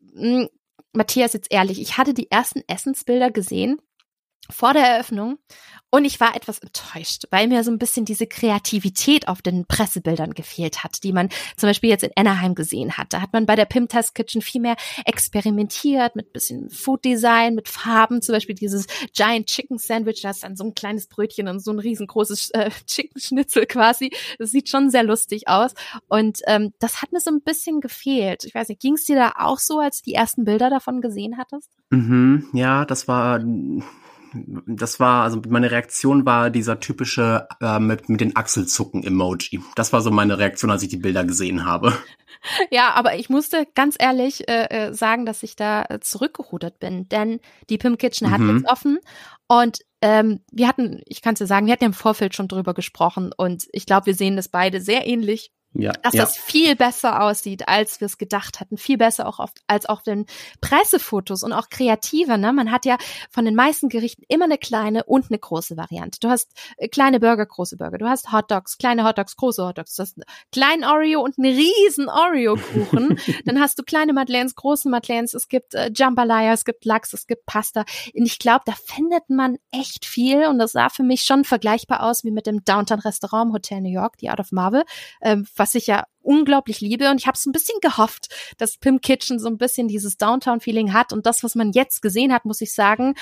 mh, 0.00 0.40
hm, 0.40 0.48
Matthias, 0.92 1.34
jetzt 1.34 1.52
ehrlich, 1.52 1.80
ich 1.80 1.98
hatte 1.98 2.14
die 2.14 2.30
ersten 2.30 2.62
Essensbilder 2.66 3.30
gesehen 3.30 3.80
vor 4.50 4.72
der 4.72 4.86
Eröffnung 4.86 5.38
und 5.92 6.04
ich 6.04 6.20
war 6.20 6.36
etwas 6.36 6.60
enttäuscht, 6.60 7.24
weil 7.30 7.48
mir 7.48 7.64
so 7.64 7.70
ein 7.72 7.78
bisschen 7.78 8.04
diese 8.04 8.28
Kreativität 8.28 9.26
auf 9.26 9.42
den 9.42 9.66
Pressebildern 9.66 10.34
gefehlt 10.34 10.84
hat, 10.84 11.02
die 11.02 11.12
man 11.12 11.28
zum 11.56 11.68
Beispiel 11.68 11.90
jetzt 11.90 12.04
in 12.04 12.12
Anaheim 12.14 12.54
gesehen 12.54 12.96
hat. 12.96 13.12
Da 13.12 13.20
hat 13.20 13.32
man 13.32 13.44
bei 13.44 13.56
der 13.56 13.64
Pim 13.64 13.88
Test 13.88 14.14
Kitchen 14.14 14.40
viel 14.40 14.60
mehr 14.60 14.76
experimentiert 15.04 16.14
mit 16.14 16.32
bisschen 16.32 16.70
Food 16.70 17.04
Design, 17.04 17.56
mit 17.56 17.68
Farben, 17.68 18.22
zum 18.22 18.34
Beispiel 18.34 18.54
dieses 18.54 18.86
Giant 19.14 19.46
Chicken 19.46 19.78
Sandwich, 19.78 20.22
da 20.22 20.30
ist 20.30 20.44
dann 20.44 20.56
so 20.56 20.64
ein 20.64 20.74
kleines 20.74 21.08
Brötchen 21.08 21.48
und 21.48 21.58
so 21.58 21.72
ein 21.72 21.80
riesengroßes 21.80 22.50
äh, 22.50 22.70
Chicken 22.86 23.20
Schnitzel 23.20 23.66
quasi. 23.66 24.12
Das 24.38 24.52
sieht 24.52 24.68
schon 24.68 24.90
sehr 24.90 25.02
lustig 25.02 25.48
aus 25.48 25.74
und 26.08 26.38
ähm, 26.46 26.72
das 26.78 27.02
hat 27.02 27.10
mir 27.10 27.20
so 27.20 27.30
ein 27.30 27.42
bisschen 27.42 27.80
gefehlt. 27.80 28.44
Ich 28.44 28.54
weiß 28.54 28.68
nicht, 28.68 28.80
ging 28.80 28.94
es 28.94 29.06
dir 29.06 29.16
da 29.16 29.32
auch 29.38 29.58
so, 29.58 29.80
als 29.80 30.02
du 30.02 30.10
die 30.10 30.14
ersten 30.14 30.44
Bilder 30.44 30.70
davon 30.70 31.00
gesehen 31.00 31.36
hattest? 31.36 31.70
Mhm, 31.90 32.48
ja, 32.52 32.84
das 32.84 33.08
war 33.08 33.40
das 34.32 35.00
war, 35.00 35.24
also 35.24 35.40
meine 35.48 35.70
Reaktion 35.70 36.26
war 36.26 36.50
dieser 36.50 36.80
typische 36.80 37.48
äh, 37.60 37.78
mit, 37.78 38.08
mit 38.08 38.20
den 38.20 38.36
Achselzucken-Emoji. 38.36 39.60
Das 39.74 39.92
war 39.92 40.00
so 40.00 40.10
meine 40.10 40.38
Reaktion, 40.38 40.70
als 40.70 40.82
ich 40.82 40.88
die 40.88 40.96
Bilder 40.96 41.24
gesehen 41.24 41.64
habe. 41.66 41.92
Ja, 42.70 42.92
aber 42.94 43.16
ich 43.16 43.28
musste 43.28 43.66
ganz 43.74 43.96
ehrlich 43.98 44.48
äh, 44.48 44.64
äh 44.70 44.94
sagen, 44.94 45.26
dass 45.26 45.42
ich 45.42 45.56
da 45.56 45.82
äh, 45.82 46.00
zurückgerudert 46.00 46.78
bin, 46.78 47.06
denn 47.06 47.38
die 47.68 47.76
Pim 47.76 47.98
Kitchen 47.98 48.28
mhm. 48.28 48.32
hat 48.32 48.40
jetzt 48.40 48.66
offen 48.66 48.98
und 49.46 49.80
ähm, 50.00 50.40
wir 50.50 50.66
hatten, 50.66 51.02
ich 51.04 51.20
kann 51.20 51.34
es 51.34 51.40
dir 51.40 51.46
sagen, 51.46 51.66
wir 51.66 51.72
hatten 51.72 51.84
ja 51.84 51.88
im 51.88 51.92
Vorfeld 51.92 52.34
schon 52.34 52.48
drüber 52.48 52.72
gesprochen 52.72 53.32
und 53.36 53.68
ich 53.72 53.84
glaube, 53.84 54.06
wir 54.06 54.14
sehen 54.14 54.36
das 54.36 54.48
beide 54.48 54.80
sehr 54.80 55.06
ähnlich 55.06 55.52
Ja, 55.72 55.92
dass 56.02 56.14
ja. 56.14 56.24
das 56.24 56.36
viel 56.36 56.74
besser 56.74 57.22
aussieht, 57.22 57.68
als 57.68 58.00
wir 58.00 58.06
es 58.06 58.18
gedacht 58.18 58.58
hatten. 58.58 58.76
Viel 58.76 58.98
besser 58.98 59.28
auch 59.28 59.38
oft 59.38 59.60
als 59.68 59.86
auf 59.86 60.02
den 60.02 60.26
Pressefotos 60.60 61.44
und 61.44 61.52
auch 61.52 61.68
kreativer. 61.68 62.36
Ne? 62.38 62.52
Man 62.52 62.72
hat 62.72 62.84
ja 62.84 62.98
von 63.30 63.44
den 63.44 63.54
meisten 63.54 63.88
Gerichten 63.88 64.24
immer 64.26 64.46
eine 64.46 64.58
kleine 64.58 65.04
und 65.04 65.26
eine 65.30 65.38
große 65.38 65.76
Variante. 65.76 66.18
Du 66.18 66.28
hast 66.28 66.50
äh, 66.76 66.88
kleine 66.88 67.20
Burger, 67.20 67.46
große 67.46 67.76
Burger. 67.76 67.98
Du 67.98 68.08
hast 68.08 68.32
Hot 68.32 68.50
Dogs, 68.50 68.78
kleine 68.78 69.04
Hot 69.04 69.18
Dogs, 69.18 69.36
große 69.36 69.64
Hot 69.64 69.78
Dogs. 69.78 69.94
Du 69.94 70.02
hast 70.02 70.16
einen 70.16 70.24
kleinen 70.50 70.84
Oreo 70.84 71.20
und 71.20 71.38
einen 71.38 71.54
riesen 71.54 72.08
Oreo-Kuchen. 72.08 73.20
Dann 73.44 73.60
hast 73.60 73.78
du 73.78 73.84
kleine 73.84 74.12
Madeleines, 74.12 74.56
große 74.56 74.88
Madeleines. 74.88 75.34
Es 75.34 75.46
gibt 75.48 75.74
äh, 75.74 75.92
Jambalaya, 75.94 76.52
es 76.52 76.64
gibt 76.64 76.84
Lachs, 76.84 77.12
es 77.12 77.28
gibt 77.28 77.46
Pasta. 77.46 77.84
Und 78.12 78.26
ich 78.26 78.40
glaube, 78.40 78.62
da 78.66 78.72
findet 78.72 79.30
man 79.30 79.56
echt 79.70 80.04
viel. 80.04 80.46
Und 80.46 80.58
das 80.58 80.72
sah 80.72 80.88
für 80.88 81.04
mich 81.04 81.22
schon 81.22 81.44
vergleichbar 81.44 82.02
aus 82.02 82.24
wie 82.24 82.32
mit 82.32 82.48
dem 82.48 82.64
Downtown 82.64 82.98
Restaurant 82.98 83.50
im 83.50 83.54
Hotel 83.54 83.80
New 83.82 83.92
York, 83.92 84.18
die 84.18 84.30
Art 84.30 84.40
of 84.40 84.50
Marvel. 84.50 84.82
Ähm, 85.22 85.46
was 85.60 85.76
ich 85.76 85.86
ja 85.86 86.04
unglaublich 86.22 86.80
liebe. 86.80 87.08
Und 87.10 87.20
ich 87.20 87.26
habe 87.28 87.38
so 87.38 87.48
ein 87.48 87.52
bisschen 87.52 87.78
gehofft, 87.80 88.54
dass 88.58 88.78
Pim 88.78 89.00
Kitchen 89.00 89.38
so 89.38 89.48
ein 89.48 89.58
bisschen 89.58 89.86
dieses 89.86 90.16
Downtown-Feeling 90.16 90.92
hat. 90.92 91.12
Und 91.12 91.26
das, 91.26 91.44
was 91.44 91.54
man 91.54 91.70
jetzt 91.70 92.02
gesehen 92.02 92.32
hat, 92.32 92.44
muss 92.44 92.60
ich 92.60 92.74
sagen, 92.74 93.14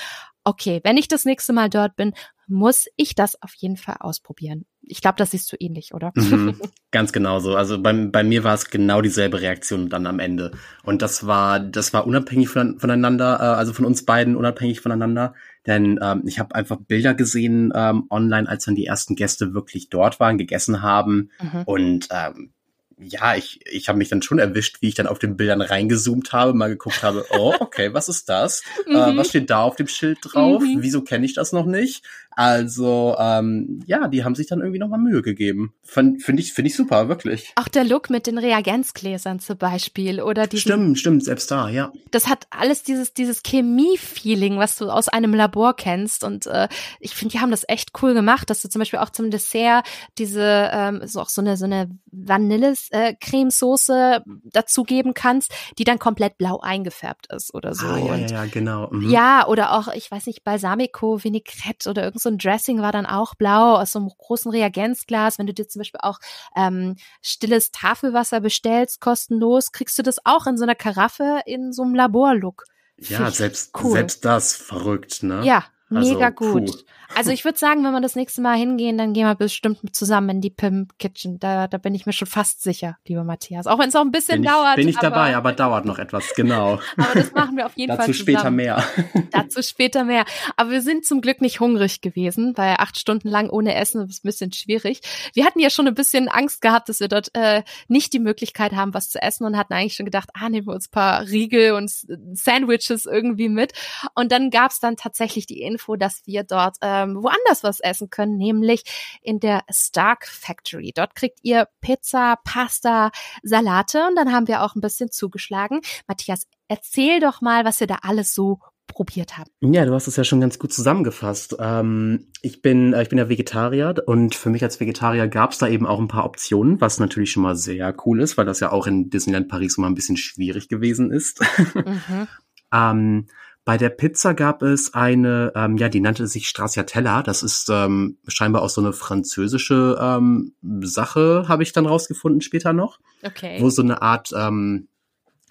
okay, 0.49 0.81
wenn 0.83 0.97
ich 0.97 1.07
das 1.07 1.25
nächste 1.25 1.53
Mal 1.53 1.69
dort 1.69 1.95
bin, 1.95 2.13
muss 2.47 2.87
ich 2.95 3.13
das 3.13 3.39
auf 3.43 3.53
jeden 3.53 3.77
Fall 3.77 3.97
ausprobieren. 3.99 4.65
Ich 4.81 5.01
glaube, 5.01 5.17
das 5.17 5.29
siehst 5.29 5.51
du 5.51 5.55
ähnlich, 5.59 5.93
oder? 5.93 6.11
Mhm, 6.15 6.59
ganz 6.91 7.13
genau 7.13 7.39
so. 7.39 7.55
Also 7.55 7.79
bei, 7.79 7.93
bei 7.93 8.23
mir 8.23 8.43
war 8.43 8.55
es 8.55 8.71
genau 8.71 9.01
dieselbe 9.01 9.41
Reaktion 9.41 9.89
dann 9.89 10.07
am 10.07 10.17
Ende. 10.17 10.51
Und 10.83 11.03
das 11.03 11.27
war, 11.27 11.59
das 11.59 11.93
war 11.93 12.07
unabhängig 12.07 12.49
von, 12.49 12.79
voneinander, 12.79 13.37
äh, 13.39 13.57
also 13.57 13.73
von 13.73 13.85
uns 13.85 14.03
beiden 14.03 14.35
unabhängig 14.35 14.81
voneinander. 14.81 15.35
Denn 15.67 15.99
ähm, 16.01 16.23
ich 16.25 16.39
habe 16.39 16.55
einfach 16.55 16.77
Bilder 16.77 17.13
gesehen 17.13 17.71
ähm, 17.75 18.05
online, 18.09 18.49
als 18.49 18.65
dann 18.65 18.73
die 18.73 18.87
ersten 18.87 19.15
Gäste 19.15 19.53
wirklich 19.53 19.89
dort 19.89 20.19
waren, 20.19 20.39
gegessen 20.39 20.81
haben. 20.81 21.29
Mhm. 21.39 21.61
Und 21.65 22.07
ähm, 22.09 22.53
ja, 23.01 23.35
ich, 23.35 23.59
ich 23.65 23.87
habe 23.87 23.97
mich 23.97 24.09
dann 24.09 24.21
schon 24.21 24.39
erwischt, 24.39 24.77
wie 24.81 24.89
ich 24.89 24.95
dann 24.95 25.07
auf 25.07 25.19
den 25.19 25.37
Bildern 25.37 25.61
reingezoomt 25.61 26.33
habe, 26.33 26.53
mal 26.53 26.69
geguckt 26.69 27.01
habe, 27.01 27.25
oh, 27.31 27.53
okay, 27.59 27.93
was 27.93 28.09
ist 28.09 28.27
das? 28.29 28.61
äh, 28.87 29.11
Mhm. 29.11 29.17
was 29.17 29.29
steht 29.29 29.49
da 29.49 29.63
auf 29.63 29.75
dem 29.77 29.87
Schild 29.87 30.19
drauf? 30.21 30.61
Mhm. 30.61 30.77
Wieso 30.81 31.01
kenne 31.01 31.25
ich 31.25 31.33
das 31.33 31.51
noch 31.53 31.65
nicht? 31.65 32.03
Also, 32.39 33.15
ähm, 33.19 33.83
ja, 33.85 34.07
die 34.07 34.23
haben 34.23 34.33
sich 34.33 34.47
dann 34.47 34.61
irgendwie 34.61 34.79
nochmal 34.79 35.01
Mühe 35.01 35.21
gegeben. 35.21 35.73
Finde 35.83 36.21
ich, 36.37 36.53
finde 36.53 36.69
ich 36.69 36.75
super, 36.77 37.09
wirklich. 37.09 37.51
Auch 37.57 37.67
der 37.67 37.83
Look 37.83 38.09
mit 38.09 38.27
den 38.27 38.37
Reagenzgläsern 38.37 39.39
zum 39.39 39.57
Beispiel 39.57 40.21
oder 40.21 40.47
die 40.47 40.55
Stimmt, 40.55 40.97
stimmt, 40.97 41.25
selbst 41.25 41.51
da, 41.51 41.67
ja. 41.67 41.91
das 42.11 42.29
hat 42.29 42.47
alles 42.49 42.83
dieses, 42.83 43.13
dieses 43.13 43.43
Chemie-Feeling, 43.43 44.57
was 44.57 44.77
du 44.77 44.89
aus 44.89 45.09
einem 45.09 45.33
Labor 45.33 45.75
kennst. 45.75 46.23
Und 46.23 46.47
äh, 46.47 46.69
ich 47.01 47.13
finde, 47.13 47.33
die 47.33 47.41
haben 47.41 47.51
das 47.51 47.65
echt 47.67 47.89
cool 48.01 48.13
gemacht, 48.13 48.49
dass 48.49 48.61
du 48.61 48.69
zum 48.69 48.79
Beispiel 48.79 48.99
auch 48.99 49.09
zum 49.09 49.31
Dessert 49.31 49.85
diese, 50.17 50.69
ähm, 50.71 51.01
so 51.03 51.19
auch 51.19 51.27
so 51.27 51.41
eine, 51.41 51.57
so 51.57 51.65
eine 51.65 51.89
Vanille-Cremesoße 52.05 54.23
dazugeben 54.45 55.13
kannst, 55.13 55.51
die 55.77 55.83
dann 55.83 55.99
komplett 55.99 56.37
blau 56.37 56.61
eingefärbt 56.61 57.27
ist 57.33 57.53
oder 57.53 57.75
so. 57.75 57.85
ah, 57.85 57.97
ja, 57.97 58.05
ja, 58.05 58.13
Und 58.13 58.31
ja, 58.31 58.45
genau. 58.45 58.87
Mhm. 58.91 59.09
ja, 59.09 59.45
oder 59.45 59.73
auch, 59.73 59.89
ich 59.89 60.09
weiß 60.09 60.25
nicht, 60.27 60.45
Balsamico, 60.45 61.21
Vinaigrette 61.21 61.89
oder 61.89 62.05
irgend 62.05 62.21
so 62.21 62.28
ein 62.29 62.37
Dressing 62.37 62.81
war 62.81 62.91
dann 62.91 63.05
auch 63.05 63.35
blau 63.35 63.75
aus 63.75 63.91
so 63.91 63.99
einem 63.99 64.09
großen 64.09 64.51
Reagenzglas. 64.51 65.39
Wenn 65.39 65.47
du 65.47 65.53
dir 65.53 65.67
zum 65.67 65.79
Beispiel 65.79 66.01
auch 66.01 66.19
ähm, 66.55 66.95
stilles 67.21 67.71
Tafelwasser 67.71 68.41
bestellst, 68.41 69.01
kostenlos, 69.01 69.71
kriegst 69.71 69.97
du 69.97 70.03
das 70.03 70.17
auch 70.25 70.47
in 70.47 70.57
so 70.57 70.63
einer 70.63 70.75
Karaffe 70.75 71.41
in 71.45 71.73
so 71.73 71.83
einem 71.83 71.95
Laborlook. 71.95 72.65
ja 72.97 73.29
selbst, 73.31 73.71
cool. 73.81 73.91
selbst 73.91 74.25
das 74.25 74.55
verrückt, 74.55 75.23
ne? 75.23 75.43
Ja, 75.43 75.65
Also, 75.91 76.13
mega 76.13 76.29
gut. 76.29 76.65
puh. 76.65 76.83
Also 77.15 77.31
ich 77.31 77.43
würde 77.43 77.57
sagen, 77.57 77.83
wenn 77.83 77.91
wir 77.91 78.01
das 78.01 78.15
nächste 78.15 78.41
Mal 78.41 78.55
hingehen, 78.55 78.97
dann 78.97 79.13
gehen 79.13 79.25
wir 79.25 79.33
bestimmt 79.33 79.95
zusammen 79.95 80.29
in 80.29 80.41
die 80.41 80.51
Pim 80.51 80.87
Kitchen. 80.99 81.39
Da, 81.39 81.67
da 81.67 81.77
bin 81.79 81.95
ich 81.95 82.05
mir 82.05 82.13
schon 82.13 82.27
fast 82.27 82.61
sicher, 82.61 82.97
lieber 83.07 83.23
Matthias. 83.23 83.65
Auch 83.65 83.79
wenn 83.79 83.89
es 83.89 83.95
auch 83.95 84.01
ein 84.01 84.11
bisschen 84.11 84.35
Bin 84.35 84.43
ich, 84.43 84.49
dauert. 84.49 84.75
bin 84.75 84.87
ich 84.87 84.97
aber, 84.97 85.09
dabei, 85.09 85.35
aber 85.35 85.53
dauert 85.53 85.85
noch 85.85 85.97
etwas, 85.97 86.33
genau. 86.35 86.79
aber 86.97 87.13
das 87.15 87.33
machen 87.33 87.57
wir 87.57 87.65
auf 87.65 87.75
jeden 87.75 87.95
Fall 87.95 88.07
Dazu 88.07 88.13
später 88.13 88.51
mehr. 88.51 88.83
Dazu 89.31 89.63
später 89.63 90.03
mehr. 90.03 90.25
Aber 90.55 90.69
wir 90.69 90.81
sind 90.81 91.05
zum 91.05 91.21
Glück 91.21 91.41
nicht 91.41 91.59
hungrig 91.59 92.01
gewesen, 92.01 92.53
weil 92.55 92.75
acht 92.77 92.99
Stunden 92.99 93.27
lang 93.27 93.49
ohne 93.49 93.73
Essen 93.73 94.07
ist 94.07 94.23
ein 94.23 94.27
bisschen 94.27 94.53
schwierig. 94.53 95.01
Wir 95.33 95.45
hatten 95.45 95.59
ja 95.59 95.71
schon 95.71 95.87
ein 95.87 95.95
bisschen 95.95 96.27
Angst 96.29 96.61
gehabt, 96.61 96.89
dass 96.89 96.99
wir 96.99 97.07
dort 97.07 97.33
äh, 97.33 97.63
nicht 97.87 98.13
die 98.13 98.19
Möglichkeit 98.19 98.73
haben, 98.73 98.93
was 98.93 99.09
zu 99.09 99.19
essen 99.19 99.45
und 99.45 99.57
hatten 99.57 99.73
eigentlich 99.73 99.95
schon 99.95 100.05
gedacht, 100.05 100.29
ah, 100.35 100.47
nehmen 100.49 100.67
wir 100.67 100.73
uns 100.73 100.87
ein 100.87 100.91
paar 100.91 101.21
Riegel 101.23 101.73
und 101.73 101.89
Sandwiches 102.33 103.05
irgendwie 103.05 103.49
mit. 103.49 103.73
Und 104.13 104.31
dann 104.31 104.51
gab 104.51 104.71
es 104.71 104.79
dann 104.79 104.95
tatsächlich 104.95 105.47
die 105.47 105.61
Info, 105.61 105.78
dass 105.95 106.21
wir 106.25 106.43
dort 106.43 106.77
ähm, 106.81 107.15
woanders 107.23 107.63
was 107.63 107.79
essen 107.79 108.09
können, 108.09 108.37
nämlich 108.37 108.83
in 109.21 109.39
der 109.39 109.61
Stark 109.69 110.27
Factory. 110.27 110.91
Dort 110.95 111.15
kriegt 111.15 111.39
ihr 111.43 111.67
Pizza, 111.81 112.37
Pasta, 112.43 113.11
Salate 113.43 114.07
und 114.07 114.15
dann 114.15 114.31
haben 114.31 114.47
wir 114.47 114.63
auch 114.63 114.75
ein 114.75 114.81
bisschen 114.81 115.11
zugeschlagen. 115.11 115.81
Matthias, 116.07 116.47
erzähl 116.67 117.19
doch 117.19 117.41
mal, 117.41 117.65
was 117.65 117.79
wir 117.79 117.87
da 117.87 117.99
alles 118.01 118.33
so 118.33 118.59
probiert 118.89 119.37
haben. 119.37 119.49
Ja, 119.61 119.85
du 119.85 119.93
hast 119.93 120.07
es 120.07 120.17
ja 120.17 120.23
schon 120.23 120.41
ganz 120.41 120.59
gut 120.59 120.73
zusammengefasst. 120.73 121.55
Ähm, 121.59 122.27
ich 122.41 122.61
bin, 122.61 122.93
äh, 122.93 123.03
ich 123.03 123.09
bin 123.09 123.17
ja 123.17 123.29
Vegetarier 123.29 123.95
und 124.05 124.35
für 124.35 124.49
mich 124.49 124.63
als 124.63 124.79
Vegetarier 124.79 125.27
gab 125.27 125.51
es 125.51 125.59
da 125.59 125.67
eben 125.67 125.85
auch 125.85 125.99
ein 125.99 126.07
paar 126.07 126.25
Optionen, 126.25 126.81
was 126.81 126.99
natürlich 126.99 127.31
schon 127.31 127.43
mal 127.43 127.55
sehr 127.55 127.95
cool 128.05 128.21
ist, 128.21 128.37
weil 128.37 128.45
das 128.45 128.59
ja 128.59 128.71
auch 128.71 128.87
in 128.87 129.09
Disneyland 129.09 129.47
Paris 129.47 129.77
mal 129.77 129.87
ein 129.87 129.95
bisschen 129.95 130.17
schwierig 130.17 130.67
gewesen 130.67 131.11
ist. 131.11 131.41
Mhm. 131.75 132.27
ähm, 132.73 133.27
bei 133.69 133.77
der 133.77 133.89
Pizza 133.89 134.33
gab 134.33 134.63
es 134.63 134.95
eine, 134.95 135.51
ähm, 135.53 135.77
ja, 135.77 135.89
die 135.89 135.99
nannte 135.99 136.25
sich 136.25 136.47
Stracciatella. 136.47 137.21
Das 137.21 137.43
ist 137.43 137.69
ähm, 137.69 138.17
scheinbar 138.27 138.63
auch 138.63 138.69
so 138.71 138.81
eine 138.81 138.93
französische 138.93 139.95
ähm, 140.01 140.55
Sache, 140.81 141.45
habe 141.47 141.61
ich 141.61 141.71
dann 141.71 141.85
rausgefunden 141.85 142.41
später 142.41 142.73
noch 142.73 142.99
Okay. 143.21 143.57
wo 143.59 143.69
so 143.69 143.83
eine 143.83 144.01
Art, 144.01 144.31
ähm, 144.35 144.87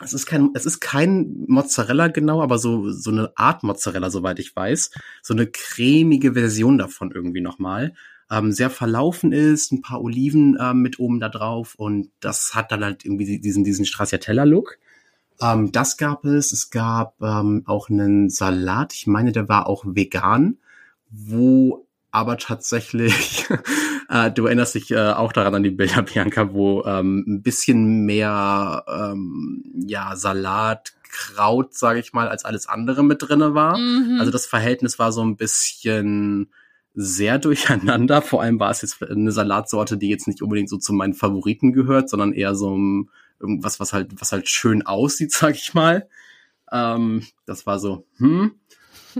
es 0.03 0.15
ist 0.15 0.27
kein, 0.27 0.51
es 0.55 0.67
ist 0.67 0.81
kein 0.81 1.45
Mozzarella 1.47 2.09
genau, 2.09 2.43
aber 2.43 2.59
so, 2.59 2.91
so 2.91 3.13
eine 3.13 3.31
Art 3.37 3.63
Mozzarella, 3.63 4.11
soweit 4.11 4.41
ich 4.41 4.57
weiß. 4.57 4.91
So 5.23 5.33
eine 5.33 5.47
cremige 5.47 6.33
Version 6.33 6.77
davon 6.77 7.13
irgendwie 7.15 7.41
nochmal. 7.41 7.95
Ähm, 8.33 8.51
sehr 8.51 8.71
verlaufen 8.71 9.31
ist, 9.31 9.71
ein 9.71 9.81
paar 9.81 10.03
Oliven 10.03 10.59
ähm, 10.61 10.83
mit 10.83 10.99
oben 10.99 11.21
da 11.21 11.29
drauf 11.29 11.77
und 11.77 12.11
das 12.19 12.57
hat 12.57 12.73
dann 12.73 12.85
halt 12.85 13.05
irgendwie 13.05 13.39
diesen, 13.39 13.63
diesen 13.63 13.85
Stracciatella-Look. 13.85 14.77
Ähm, 15.41 15.73
das 15.73 15.97
gab 15.97 16.25
es. 16.25 16.53
Es 16.53 16.71
gab 16.71 17.21
ähm, 17.23 17.63
auch 17.67 17.89
einen 17.89 18.31
Salat. 18.31 18.93
Ich 18.95 19.07
meine, 19.07 19.33
der 19.33 19.49
war 19.49 19.67
auch 19.67 19.85
vegan, 19.87 20.59
wo 21.11 21.87
aber 22.11 22.39
tatsächlich, 22.39 23.47
äh, 24.09 24.31
du 24.31 24.47
erinnerst 24.47 24.75
dich 24.75 24.91
äh, 24.91 25.13
auch 25.13 25.33
daran 25.33 25.55
an 25.55 25.63
die 25.63 25.71
Bilder, 25.71 26.03
Bianca, 26.13 26.53
wo 26.53 26.85
ähm, 26.85 27.25
ein 27.27 27.43
bisschen 27.43 28.05
mehr 28.05 28.85
ähm, 28.89 29.65
ja 29.87 30.17
Salat, 30.17 30.93
Kraut, 31.11 31.75
sage 31.75 32.01
ich 32.01 32.13
mal, 32.13 32.29
als 32.29 32.45
alles 32.45 32.69
andere 32.69 33.03
mit 33.03 33.23
drinne 33.23 33.55
war. 33.55 33.79
Mhm. 33.79 34.19
Also 34.21 34.31
das 34.31 34.47
Verhältnis 34.47 34.99
war 34.99 35.13
so 35.13 35.23
ein 35.23 35.37
bisschen 35.37 36.51
sehr 36.95 37.39
durcheinander. 37.39 38.23
Vor 38.23 38.43
allem 38.43 38.61
war 38.61 38.71
es 38.71 38.83
jetzt 38.83 39.03
eine 39.03 39.33
Salatsorte, 39.33 39.97
die 39.97 40.09
jetzt 40.09 40.29
nicht 40.29 40.43
unbedingt 40.43 40.69
so 40.69 40.77
zu 40.79 40.93
meinen 40.93 41.15
Favoriten 41.15 41.73
gehört, 41.73 42.11
sondern 42.11 42.33
eher 42.33 42.55
so 42.55 42.77
ein, 42.77 43.11
irgendwas, 43.41 43.81
was 43.81 43.93
halt, 43.93 44.11
was 44.21 44.33
halt 44.33 44.49
schön 44.49 44.85
aussieht, 44.87 45.33
sag 45.33 45.55
ich 45.55 45.75
mal. 45.75 46.09
Ähm, 46.73 47.27
das 47.47 47.67
war 47.67 47.79
so, 47.79 48.07
hm. 48.19 48.53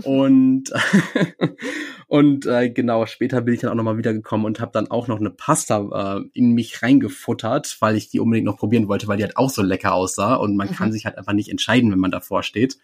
Und 0.03 0.71
und 2.07 2.45
äh, 2.45 2.69
genau, 2.69 3.05
später 3.05 3.41
bin 3.41 3.53
ich 3.53 3.59
dann 3.61 3.71
auch 3.71 3.75
nochmal 3.75 3.97
wiedergekommen 3.97 4.45
und 4.45 4.59
habe 4.59 4.71
dann 4.71 4.89
auch 4.89 5.07
noch 5.07 5.19
eine 5.19 5.29
Pasta 5.29 6.17
äh, 6.19 6.21
in 6.33 6.53
mich 6.53 6.81
reingefuttert, 6.81 7.77
weil 7.79 7.95
ich 7.95 8.09
die 8.09 8.19
unbedingt 8.19 8.45
noch 8.45 8.57
probieren 8.57 8.87
wollte, 8.87 9.07
weil 9.07 9.17
die 9.17 9.23
halt 9.23 9.37
auch 9.37 9.49
so 9.49 9.61
lecker 9.61 9.93
aussah 9.93 10.35
und 10.35 10.55
man 10.55 10.69
Mhm. 10.69 10.73
kann 10.73 10.91
sich 10.91 11.05
halt 11.05 11.17
einfach 11.17 11.33
nicht 11.33 11.49
entscheiden, 11.49 11.91
wenn 11.91 11.99
man 11.99 12.11
davor 12.11 12.43
steht. 12.43 12.77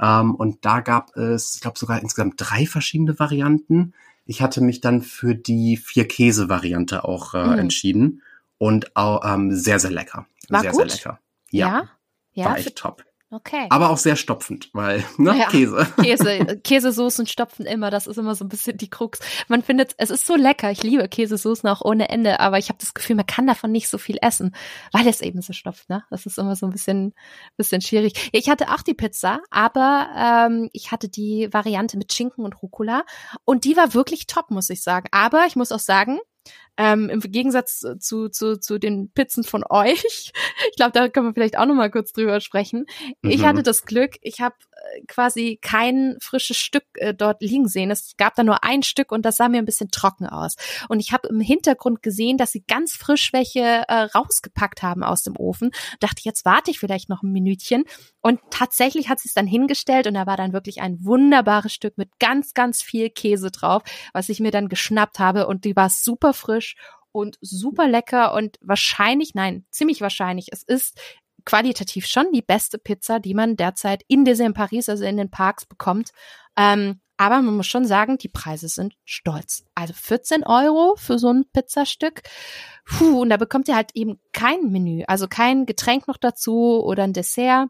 Ähm, 0.00 0.34
und 0.34 0.64
da 0.64 0.80
gab 0.80 1.16
es, 1.16 1.54
ich 1.54 1.60
glaube 1.60 1.78
sogar 1.78 2.00
insgesamt 2.02 2.34
drei 2.36 2.66
verschiedene 2.66 3.18
Varianten. 3.18 3.94
Ich 4.26 4.42
hatte 4.42 4.60
mich 4.60 4.80
dann 4.80 5.02
für 5.02 5.34
die 5.34 5.76
vier 5.76 6.06
Käse-Variante 6.08 7.04
auch 7.04 7.34
äh, 7.34 7.44
Mhm. 7.46 7.58
entschieden 7.58 8.22
und 8.58 8.96
auch 8.96 9.22
ähm, 9.24 9.52
sehr 9.52 9.78
sehr 9.78 9.90
lecker, 9.92 10.26
War 10.48 10.60
sehr 10.60 10.72
gut? 10.72 10.90
sehr 10.90 10.96
lecker. 10.98 11.20
Ja, 11.50 11.68
ja? 11.68 11.88
Ja, 12.32 12.44
war 12.50 12.58
echt 12.58 12.76
top. 12.76 13.02
okay. 13.30 13.66
Aber 13.70 13.88
auch 13.88 13.96
sehr 13.96 14.14
stopfend, 14.14 14.68
weil 14.74 15.02
ne, 15.16 15.38
Ja. 15.38 15.48
Käse. 15.48 15.86
Käse, 16.02 16.60
Käsesoßen 16.62 17.26
stopfen 17.26 17.64
immer, 17.64 17.90
das 17.90 18.06
ist 18.06 18.18
immer 18.18 18.34
so 18.34 18.44
ein 18.44 18.50
bisschen 18.50 18.76
die 18.76 18.90
Krux. 18.90 19.20
Man 19.48 19.62
findet, 19.62 19.94
es 19.96 20.10
ist 20.10 20.26
so 20.26 20.36
lecker, 20.36 20.70
ich 20.70 20.82
liebe 20.82 21.08
Käsesoßen 21.08 21.66
auch 21.68 21.80
ohne 21.80 22.10
Ende, 22.10 22.40
aber 22.40 22.58
ich 22.58 22.68
habe 22.68 22.78
das 22.78 22.92
Gefühl, 22.92 23.16
man 23.16 23.24
kann 23.24 23.46
davon 23.46 23.72
nicht 23.72 23.88
so 23.88 23.96
viel 23.96 24.18
essen, 24.20 24.54
weil 24.92 25.08
es 25.08 25.22
eben 25.22 25.40
so 25.40 25.54
stopft, 25.54 25.88
ne? 25.88 26.04
Das 26.10 26.26
ist 26.26 26.38
immer 26.38 26.56
so 26.56 26.66
ein 26.66 26.72
bisschen, 26.72 27.14
bisschen 27.56 27.80
schwierig. 27.80 28.30
Ja, 28.34 28.40
ich 28.40 28.50
hatte 28.50 28.68
auch 28.70 28.82
die 28.82 28.94
Pizza, 28.94 29.40
aber 29.50 30.10
ähm, 30.48 30.68
ich 30.74 30.92
hatte 30.92 31.08
die 31.08 31.48
Variante 31.52 31.96
mit 31.96 32.12
Schinken 32.12 32.44
und 32.44 32.62
Rucola 32.62 33.02
und 33.46 33.64
die 33.64 33.78
war 33.78 33.94
wirklich 33.94 34.26
top, 34.26 34.50
muss 34.50 34.68
ich 34.68 34.82
sagen. 34.82 35.08
Aber 35.10 35.46
ich 35.46 35.56
muss 35.56 35.72
auch 35.72 35.78
sagen, 35.78 36.18
Ähm, 36.76 37.08
Im 37.08 37.20
Gegensatz 37.20 37.84
zu, 38.00 38.28
zu, 38.28 38.58
zu 38.58 38.78
den 38.78 39.10
Pizzen 39.10 39.44
von 39.44 39.64
euch. 39.68 40.32
Ich 40.70 40.76
glaube, 40.76 40.92
da 40.92 41.08
können 41.08 41.28
wir 41.28 41.34
vielleicht 41.34 41.58
auch 41.58 41.66
noch 41.66 41.74
mal 41.74 41.90
kurz 41.90 42.12
drüber 42.12 42.40
sprechen. 42.40 42.86
Mhm. 43.22 43.30
Ich 43.30 43.44
hatte 43.44 43.62
das 43.62 43.84
Glück, 43.84 44.16
ich 44.20 44.40
habe 44.40 44.54
äh, 44.72 45.04
quasi 45.06 45.58
kein 45.60 46.16
frisches 46.20 46.56
Stück 46.56 46.84
äh, 46.94 47.14
dort 47.14 47.40
liegen 47.40 47.68
sehen. 47.68 47.90
Es 47.90 48.14
gab 48.16 48.34
da 48.34 48.42
nur 48.42 48.64
ein 48.64 48.82
Stück 48.82 49.12
und 49.12 49.24
das 49.24 49.36
sah 49.36 49.48
mir 49.48 49.58
ein 49.58 49.64
bisschen 49.64 49.90
trocken 49.90 50.26
aus. 50.26 50.56
Und 50.88 51.00
ich 51.00 51.12
habe 51.12 51.28
im 51.28 51.40
Hintergrund 51.40 52.02
gesehen, 52.02 52.36
dass 52.36 52.52
sie 52.52 52.64
ganz 52.66 52.94
frisch 52.94 53.32
welche 53.32 53.60
äh, 53.60 54.02
rausgepackt 54.14 54.82
haben 54.82 55.02
aus 55.02 55.22
dem 55.22 55.36
Ofen. 55.36 55.70
Dachte, 56.00 56.22
jetzt 56.24 56.44
warte 56.44 56.70
ich 56.70 56.78
vielleicht 56.78 57.08
noch 57.08 57.22
ein 57.22 57.32
Minütchen. 57.32 57.84
Und 58.20 58.40
tatsächlich 58.50 59.08
hat 59.08 59.20
sie 59.20 59.28
es 59.28 59.34
dann 59.34 59.46
hingestellt 59.46 60.06
und 60.06 60.14
da 60.14 60.26
war 60.26 60.36
dann 60.36 60.52
wirklich 60.52 60.80
ein 60.80 60.98
wunderbares 61.04 61.72
Stück 61.72 61.96
mit 61.96 62.18
ganz, 62.18 62.54
ganz 62.54 62.82
viel 62.82 63.08
Käse 63.08 63.50
drauf, 63.50 63.82
was 64.12 64.28
ich 64.28 64.40
mir 64.40 64.50
dann 64.50 64.68
geschnappt 64.68 65.18
habe 65.18 65.46
und 65.46 65.64
die 65.64 65.76
war 65.76 65.90
super 65.90 66.34
frisch 66.34 66.65
und 67.12 67.38
super 67.40 67.88
lecker 67.88 68.34
und 68.34 68.58
wahrscheinlich, 68.60 69.34
nein, 69.34 69.64
ziemlich 69.70 70.00
wahrscheinlich, 70.00 70.48
es 70.52 70.62
ist 70.62 71.00
qualitativ 71.44 72.06
schon 72.06 72.32
die 72.32 72.42
beste 72.42 72.78
Pizza, 72.78 73.20
die 73.20 73.32
man 73.32 73.56
derzeit 73.56 74.02
in 74.08 74.24
Disney 74.24 74.46
in 74.46 74.54
Paris, 74.54 74.88
also 74.88 75.04
in 75.04 75.16
den 75.16 75.30
Parks 75.30 75.64
bekommt. 75.64 76.10
Ähm, 76.56 77.00
aber 77.16 77.40
man 77.40 77.56
muss 77.56 77.66
schon 77.66 77.86
sagen, 77.86 78.18
die 78.18 78.28
Preise 78.28 78.68
sind 78.68 78.94
stolz. 79.04 79.64
Also 79.74 79.94
14 79.94 80.44
Euro 80.44 80.96
für 80.98 81.18
so 81.18 81.32
ein 81.32 81.46
Pizzastück. 81.50 82.22
Puh, 82.84 83.22
und 83.22 83.30
da 83.30 83.38
bekommt 83.38 83.68
ihr 83.68 83.76
halt 83.76 83.92
eben 83.94 84.20
kein 84.32 84.70
Menü, 84.70 85.04
also 85.06 85.26
kein 85.26 85.64
Getränk 85.64 86.08
noch 86.08 86.18
dazu 86.18 86.82
oder 86.84 87.04
ein 87.04 87.14
Dessert. 87.14 87.68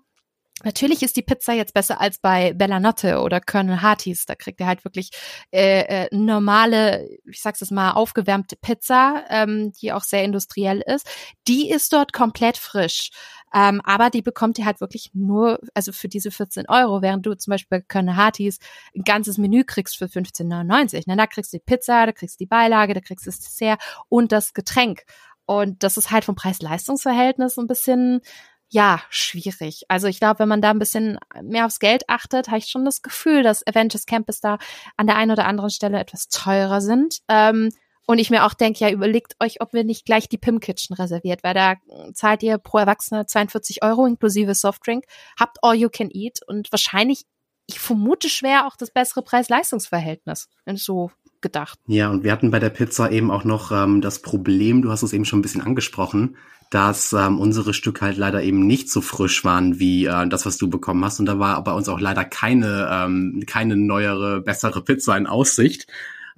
Natürlich 0.65 1.03
ist 1.03 1.17
die 1.17 1.23
Pizza 1.23 1.53
jetzt 1.53 1.75
besser 1.75 2.01
als 2.01 2.19
bei 2.19 2.55
Bellanotte 2.55 3.21
oder 3.21 3.43
Colonel 3.43 3.83
Hearties. 3.83 4.25
Da 4.25 4.35
kriegt 4.35 4.59
ihr 4.59 4.67
halt 4.67 4.85
wirklich 4.87 5.11
äh, 5.53 5.81
äh, 5.83 6.09
normale, 6.13 7.07
ich 7.27 7.43
sag's 7.43 7.61
jetzt 7.61 7.73
mal, 7.73 7.93
aufgewärmte 7.93 8.57
Pizza, 8.57 9.25
ähm, 9.29 9.73
die 9.73 9.93
auch 9.93 10.03
sehr 10.03 10.25
industriell 10.25 10.81
ist. 10.81 11.07
Die 11.47 11.69
ist 11.69 11.93
dort 11.93 12.15
komplett 12.15 12.57
frisch. 12.57 13.11
Ähm, 13.53 13.83
aber 13.85 14.09
die 14.09 14.23
bekommt 14.23 14.59
ihr 14.59 14.65
halt 14.65 14.81
wirklich 14.81 15.11
nur, 15.13 15.61
also 15.75 15.93
für 15.93 16.09
diese 16.09 16.31
14 16.31 16.69
Euro, 16.69 17.03
während 17.03 17.27
du 17.27 17.35
zum 17.35 17.51
Beispiel 17.51 17.79
bei 17.79 17.85
Colonel 17.87 18.17
Hearties 18.17 18.59
ein 18.97 19.03
ganzes 19.05 19.37
Menü 19.37 19.63
kriegst 19.65 19.99
für 19.99 20.07
15,99. 20.07 21.05
Ne? 21.07 21.17
Da 21.17 21.27
kriegst 21.27 21.53
du 21.53 21.59
die 21.59 21.65
Pizza, 21.65 22.07
da 22.07 22.13
kriegst 22.13 22.41
du 22.41 22.45
die 22.45 22.49
Beilage, 22.49 22.95
da 22.95 23.01
kriegst 23.01 23.27
du 23.27 23.31
das 23.31 23.41
Dessert 23.41 23.81
und 24.09 24.33
das 24.33 24.55
Getränk. 24.55 25.05
Und 25.45 25.83
das 25.83 25.97
ist 25.97 26.11
halt 26.11 26.25
vom 26.25 26.35
Preis-Leistungs-Verhältnis 26.35 27.57
ein 27.59 27.69
bisschen 27.69 28.21
ja, 28.69 29.01
schwierig. 29.11 29.85
Also 29.89 30.09
ich 30.09 30.19
glaube, 30.19 30.41
wenn 30.41 30.49
man 30.49 30.61
da 30.61 30.71
ein 30.71 30.79
bisschen 30.79 31.19
mehr 31.43 31.67
aufs 31.67 31.79
Geld 31.79 32.09
achtet, 32.09 32.49
habe 32.49 32.59
ich 32.59 32.67
schon 32.67 32.85
das 32.85 33.03
Gefühl, 33.03 33.43
dass 33.43 33.67
Avengers 33.67 34.07
Campus 34.07 34.41
da 34.41 34.59
an 34.97 35.07
der 35.07 35.17
einen 35.17 35.31
oder 35.31 35.47
anderen 35.47 35.71
Stelle 35.71 35.99
etwas 35.99 36.29
teurer 36.29 36.81
sind. 36.81 37.21
Ähm, 37.29 37.71
und 38.07 38.19
ich 38.19 38.31
mir 38.31 38.45
auch 38.45 38.55
denke, 38.55 38.85
ja, 38.85 38.91
überlegt 38.91 39.35
euch, 39.41 39.61
ob 39.61 39.73
wir 39.73 39.85
nicht 39.85 40.05
gleich 40.05 40.29
die 40.29 40.39
Pim 40.39 40.61
Kitchen 40.61 40.95
reserviert, 40.95 41.43
weil 41.43 41.55
da 41.55 41.75
zahlt 42.15 42.43
ihr 42.43 42.59
pro 42.59 42.79
Erwachsene 42.79 43.27
42 43.27 43.83
Euro 43.83 44.07
inklusive 44.07 44.55
Softdrink, 44.55 45.05
habt 45.39 45.59
all 45.63 45.75
you 45.75 45.89
can 45.89 46.11
eat 46.13 46.41
und 46.47 46.71
wahrscheinlich, 46.71 47.25
ich 47.67 47.81
vermute 47.81 48.29
schwer 48.29 48.67
auch 48.67 48.77
das 48.77 48.93
bessere 48.93 49.23
Preis-Leistungs-Verhältnis. 49.23 50.49
So 50.75 51.11
gedacht. 51.41 51.79
Ja, 51.87 52.11
und 52.11 52.25
wir 52.25 52.33
hatten 52.33 52.51
bei 52.51 52.59
der 52.59 52.71
Pizza 52.71 53.11
eben 53.11 53.31
auch 53.31 53.45
noch 53.45 53.73
ähm, 53.73 54.01
das 54.01 54.23
Problem, 54.23 54.83
du 54.83 54.91
hast 54.91 55.03
es 55.03 55.13
eben 55.13 55.25
schon 55.25 55.39
ein 55.41 55.43
bisschen 55.43 55.61
angesprochen, 55.61 56.37
dass 56.71 57.13
ähm, 57.13 57.39
unsere 57.39 57.75
Stücke 57.75 58.05
halt 58.05 58.17
leider 58.17 58.43
eben 58.43 58.67
nicht 58.67 58.91
so 58.91 59.01
frisch 59.01 59.45
waren 59.45 59.79
wie 59.79 60.07
äh, 60.07 60.29
das, 60.29 60.47
was 60.47 60.59
du 60.59 60.69
bekommen 60.69 61.05
hast. 61.05 61.21
Und 61.21 61.27
da 61.27 61.39
war 61.39 61.63
bei 61.63 61.73
uns 61.73 61.89
auch 61.89 62.01
leider 62.01 62.25
keine, 62.25 62.89
ähm, 62.91 63.45
keine 63.47 63.77
neuere, 63.77 64.41
bessere 64.41 64.83
Pizza 64.83 65.17
in 65.17 65.27
Aussicht. 65.27 65.87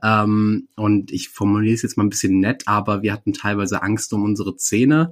Ähm, 0.02 0.68
und 0.76 1.10
ich 1.12 1.30
formuliere 1.30 1.74
es 1.74 1.82
jetzt 1.82 1.96
mal 1.96 2.04
ein 2.04 2.10
bisschen 2.10 2.40
nett, 2.40 2.64
aber 2.66 3.02
wir 3.02 3.12
hatten 3.12 3.32
teilweise 3.32 3.82
Angst 3.82 4.12
um 4.12 4.22
unsere 4.22 4.56
Zähne. 4.56 5.10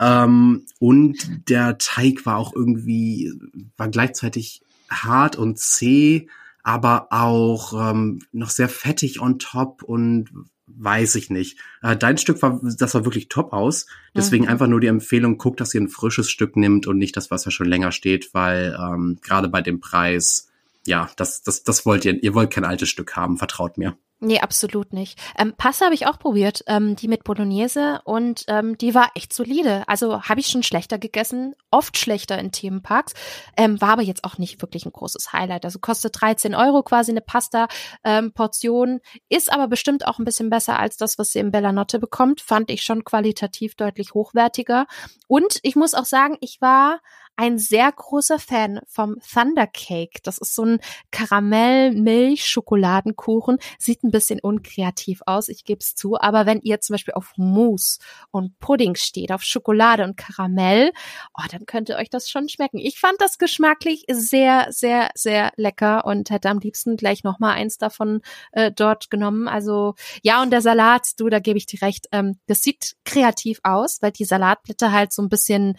Ähm, 0.00 0.66
und 0.78 1.48
der 1.48 1.78
Teig 1.78 2.24
war 2.26 2.36
auch 2.36 2.54
irgendwie, 2.54 3.32
war 3.76 3.88
gleichzeitig 3.88 4.62
hart 4.88 5.36
und 5.36 5.58
zäh, 5.58 6.28
aber 6.64 7.08
auch 7.10 7.90
ähm, 7.90 8.20
noch 8.32 8.50
sehr 8.50 8.68
fettig 8.68 9.20
on 9.20 9.38
top 9.38 9.82
und 9.82 10.30
weiß 10.66 11.14
ich 11.16 11.30
nicht. 11.30 11.58
Äh, 11.82 11.96
dein 11.96 12.18
Stück 12.18 12.40
war, 12.42 12.60
das 12.62 12.92
sah 12.92 13.04
wirklich 13.04 13.28
top 13.28 13.52
aus. 13.52 13.86
Deswegen 14.16 14.44
mhm. 14.44 14.50
einfach 14.50 14.66
nur 14.66 14.80
die 14.80 14.86
Empfehlung, 14.88 15.38
guckt, 15.38 15.60
dass 15.60 15.74
ihr 15.74 15.82
ein 15.82 15.88
frisches 15.88 16.30
Stück 16.30 16.56
nimmt 16.56 16.86
und 16.86 16.98
nicht 16.98 17.16
das, 17.16 17.30
was 17.30 17.44
ja 17.44 17.50
schon 17.50 17.68
länger 17.68 17.92
steht, 17.92 18.32
weil 18.32 18.76
ähm, 18.80 19.18
gerade 19.20 19.48
bei 19.48 19.60
dem 19.60 19.80
Preis, 19.80 20.48
ja, 20.86 21.10
das, 21.16 21.42
das, 21.42 21.62
das 21.64 21.86
wollt 21.86 22.04
ihr, 22.04 22.22
ihr 22.22 22.34
wollt 22.34 22.50
kein 22.50 22.64
altes 22.64 22.88
Stück 22.88 23.16
haben, 23.16 23.36
vertraut 23.36 23.78
mir. 23.78 23.96
Nee, 24.20 24.40
absolut 24.40 24.94
nicht. 24.94 25.20
Ähm, 25.36 25.52
Pasta 25.54 25.84
habe 25.84 25.94
ich 25.94 26.06
auch 26.06 26.18
probiert, 26.18 26.64
ähm, 26.66 26.96
die 26.96 27.08
mit 27.08 27.24
Bolognese 27.24 28.00
und 28.04 28.44
ähm, 28.48 28.78
die 28.78 28.94
war 28.94 29.10
echt 29.14 29.34
solide. 29.34 29.82
Also 29.86 30.22
habe 30.22 30.40
ich 30.40 30.46
schon 30.46 30.62
schlechter 30.62 30.98
gegessen, 30.98 31.54
oft 31.70 31.98
schlechter 31.98 32.38
in 32.38 32.50
Themenparks, 32.50 33.12
ähm, 33.56 33.78
war 33.82 33.90
aber 33.90 34.02
jetzt 34.02 34.24
auch 34.24 34.38
nicht 34.38 34.62
wirklich 34.62 34.86
ein 34.86 34.92
großes 34.92 35.34
Highlight. 35.34 35.66
Also 35.66 35.78
kostet 35.78 36.18
13 36.18 36.54
Euro 36.54 36.82
quasi 36.82 37.10
eine 37.10 37.20
Pasta-Portion, 37.20 38.88
ähm, 38.88 39.00
ist 39.28 39.52
aber 39.52 39.68
bestimmt 39.68 40.06
auch 40.06 40.18
ein 40.18 40.24
bisschen 40.24 40.48
besser 40.48 40.78
als 40.78 40.96
das, 40.96 41.18
was 41.18 41.32
sie 41.32 41.40
im 41.40 41.50
Bellanotte 41.50 41.98
bekommt. 41.98 42.40
Fand 42.40 42.70
ich 42.70 42.82
schon 42.82 43.04
qualitativ 43.04 43.74
deutlich 43.74 44.14
hochwertiger. 44.14 44.86
Und 45.28 45.58
ich 45.62 45.76
muss 45.76 45.92
auch 45.92 46.06
sagen, 46.06 46.38
ich 46.40 46.62
war 46.62 47.00
ein 47.36 47.58
sehr 47.58 47.90
großer 47.90 48.38
Fan 48.38 48.80
vom 48.86 49.16
Thunder 49.20 49.66
Cake. 49.66 50.20
Das 50.22 50.38
ist 50.38 50.54
so 50.54 50.64
ein 50.64 50.78
Karamell-Milch-Schokoladenkuchen. 51.10 53.58
Sieht 53.78 54.04
ein 54.04 54.10
bisschen 54.10 54.40
unkreativ 54.40 55.22
aus, 55.26 55.48
ich 55.48 55.64
gebe 55.64 55.80
es 55.80 55.94
zu. 55.94 56.18
Aber 56.20 56.44
wenn 56.46 56.60
ihr 56.60 56.80
zum 56.80 56.94
Beispiel 56.94 57.14
auf 57.14 57.32
Mousse 57.36 57.98
und 58.30 58.58
Pudding 58.60 58.94
steht, 58.94 59.32
auf 59.32 59.42
Schokolade 59.42 60.04
und 60.04 60.16
Karamell, 60.16 60.92
oh, 61.36 61.42
dann 61.50 61.66
könnte 61.66 61.96
euch 61.96 62.08
das 62.10 62.30
schon 62.30 62.48
schmecken. 62.48 62.78
Ich 62.78 63.00
fand 63.00 63.20
das 63.20 63.38
geschmacklich 63.38 64.04
sehr, 64.10 64.68
sehr, 64.70 65.10
sehr 65.14 65.50
lecker 65.56 66.04
und 66.04 66.30
hätte 66.30 66.50
am 66.50 66.60
liebsten 66.60 66.96
gleich 66.96 67.24
noch 67.24 67.40
mal 67.40 67.52
eins 67.52 67.78
davon 67.78 68.20
äh, 68.52 68.70
dort 68.70 69.10
genommen. 69.10 69.48
Also 69.48 69.94
ja, 70.22 70.40
und 70.42 70.50
der 70.50 70.62
Salat, 70.62 71.18
du, 71.18 71.28
da 71.28 71.40
gebe 71.40 71.58
ich 71.58 71.66
dir 71.66 71.82
recht. 71.82 72.06
Ähm, 72.12 72.38
das 72.46 72.62
sieht 72.62 72.94
kreativ 73.04 73.58
aus, 73.62 74.00
weil 74.02 74.12
die 74.12 74.24
Salatblätter 74.24 74.92
halt 74.92 75.12
so 75.12 75.22
ein 75.22 75.28
bisschen 75.28 75.76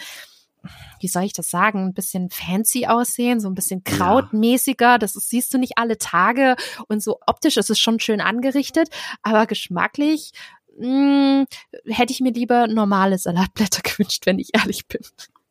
wie 0.99 1.07
soll 1.07 1.23
ich 1.23 1.33
das 1.33 1.49
sagen, 1.49 1.85
ein 1.87 1.93
bisschen 1.93 2.29
fancy 2.29 2.85
aussehen, 2.87 3.39
so 3.39 3.49
ein 3.49 3.55
bisschen 3.55 3.83
krautmäßiger. 3.83 4.97
Das 4.97 5.15
ist, 5.15 5.29
siehst 5.29 5.53
du 5.53 5.57
nicht 5.57 5.77
alle 5.77 5.97
Tage 5.97 6.55
und 6.87 7.01
so 7.01 7.19
optisch 7.27 7.57
ist 7.57 7.69
es 7.69 7.79
schon 7.79 7.99
schön 7.99 8.21
angerichtet, 8.21 8.89
aber 9.23 9.45
geschmacklich 9.45 10.31
mh, 10.77 11.45
hm, 11.45 11.45
hätte 11.93 12.13
ich 12.13 12.21
mir 12.21 12.31
lieber 12.31 12.67
normale 12.67 13.17
Salatblätter 13.17 13.81
gewünscht, 13.83 14.25
wenn 14.25 14.39
ich 14.39 14.49
ehrlich 14.53 14.87
bin. 14.87 15.01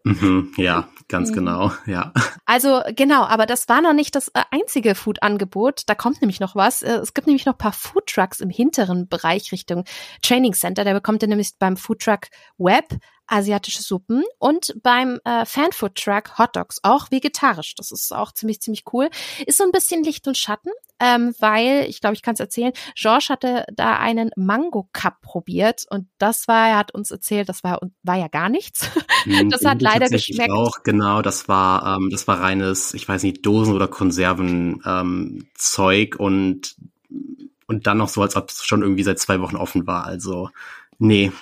Mhm, 0.07 0.53
ja, 0.59 0.86
ganz 1.09 1.31
mhm. 1.31 1.35
genau, 1.35 1.73
ja. 1.86 2.12
Also 2.45 2.82
genau, 2.95 3.24
aber 3.24 3.47
das 3.47 3.70
war 3.70 3.81
noch 3.81 3.95
nicht 3.95 4.15
das 4.15 4.28
äh, 4.28 4.43
einzige 4.51 4.95
Food-Angebot. 4.95 5.85
Da 5.86 5.95
kommt 5.95 6.20
nämlich 6.20 6.41
noch 6.41 6.55
was. 6.55 6.82
Äh, 6.82 6.97
es 6.97 7.15
gibt 7.15 7.27
nämlich 7.27 7.47
noch 7.47 7.57
paar 7.57 7.73
Food 7.73 8.07
Trucks 8.07 8.41
im 8.41 8.51
hinteren 8.51 9.09
Bereich 9.09 9.51
Richtung 9.51 9.85
Training 10.20 10.53
Center. 10.53 10.85
Da 10.85 10.93
bekommt 10.93 11.23
ihr 11.23 11.28
nämlich 11.28 11.53
beim 11.59 11.78
Food 11.78 12.01
Truck 12.01 12.27
Web 12.59 12.85
asiatische 13.26 13.82
Suppen 13.82 14.24
und 14.38 14.74
beim 14.82 15.20
äh, 15.24 15.44
Fanfood 15.44 15.94
Truck 15.96 16.38
Hot 16.38 16.56
Dogs 16.56 16.78
auch 16.82 17.10
vegetarisch. 17.10 17.74
Das 17.74 17.90
ist 17.90 18.12
auch 18.12 18.32
ziemlich, 18.32 18.60
ziemlich 18.60 18.84
cool. 18.92 19.09
Ist 19.46 19.59
so 19.59 19.64
ein 19.64 19.72
bisschen 19.72 20.05
Licht 20.05 20.26
und 20.26 20.36
Schatten, 20.36 20.70
ähm, 21.01 21.34
weil, 21.38 21.86
ich 21.88 22.01
glaube, 22.01 22.14
ich 22.14 22.22
kann 22.22 22.34
es 22.34 22.40
erzählen, 22.40 22.72
George 22.94 23.26
hatte 23.28 23.64
da 23.74 23.98
einen 23.98 24.30
Mango 24.36 24.88
Cup 24.92 25.20
probiert 25.22 25.84
und 25.90 26.09
das 26.18 26.48
war, 26.48 26.68
er 26.68 26.78
hat 26.78 26.94
uns 26.94 27.10
erzählt, 27.10 27.48
das 27.48 27.64
war, 27.64 27.80
war 28.02 28.16
ja 28.16 28.28
gar 28.28 28.48
nichts. 28.48 28.90
Hm, 29.24 29.51
das 29.51 29.64
hat 29.64 29.82
leider 29.82 30.09
geschmeckt. 30.09 30.51
Auch, 30.51 30.82
genau, 30.82 31.22
das 31.22 31.48
war, 31.48 31.96
ähm, 31.96 32.10
das 32.10 32.28
war 32.28 32.40
reines, 32.40 32.94
ich 32.94 33.09
weiß 33.09 33.22
nicht, 33.22 33.44
Dosen- 33.44 33.74
oder 33.74 33.88
Konservenzeug 33.88 34.86
ähm, 34.86 35.48
Zeug 35.55 36.16
und 36.18 36.76
und 37.66 37.86
dann 37.86 37.98
noch 37.98 38.09
so, 38.09 38.22
als 38.22 38.36
ob 38.36 38.51
es 38.51 38.64
schon 38.64 38.82
irgendwie 38.82 39.02
seit 39.02 39.18
zwei 39.18 39.40
Wochen 39.40 39.56
offen 39.56 39.86
war. 39.86 40.05
Also, 40.05 40.51
nee, 40.98 41.32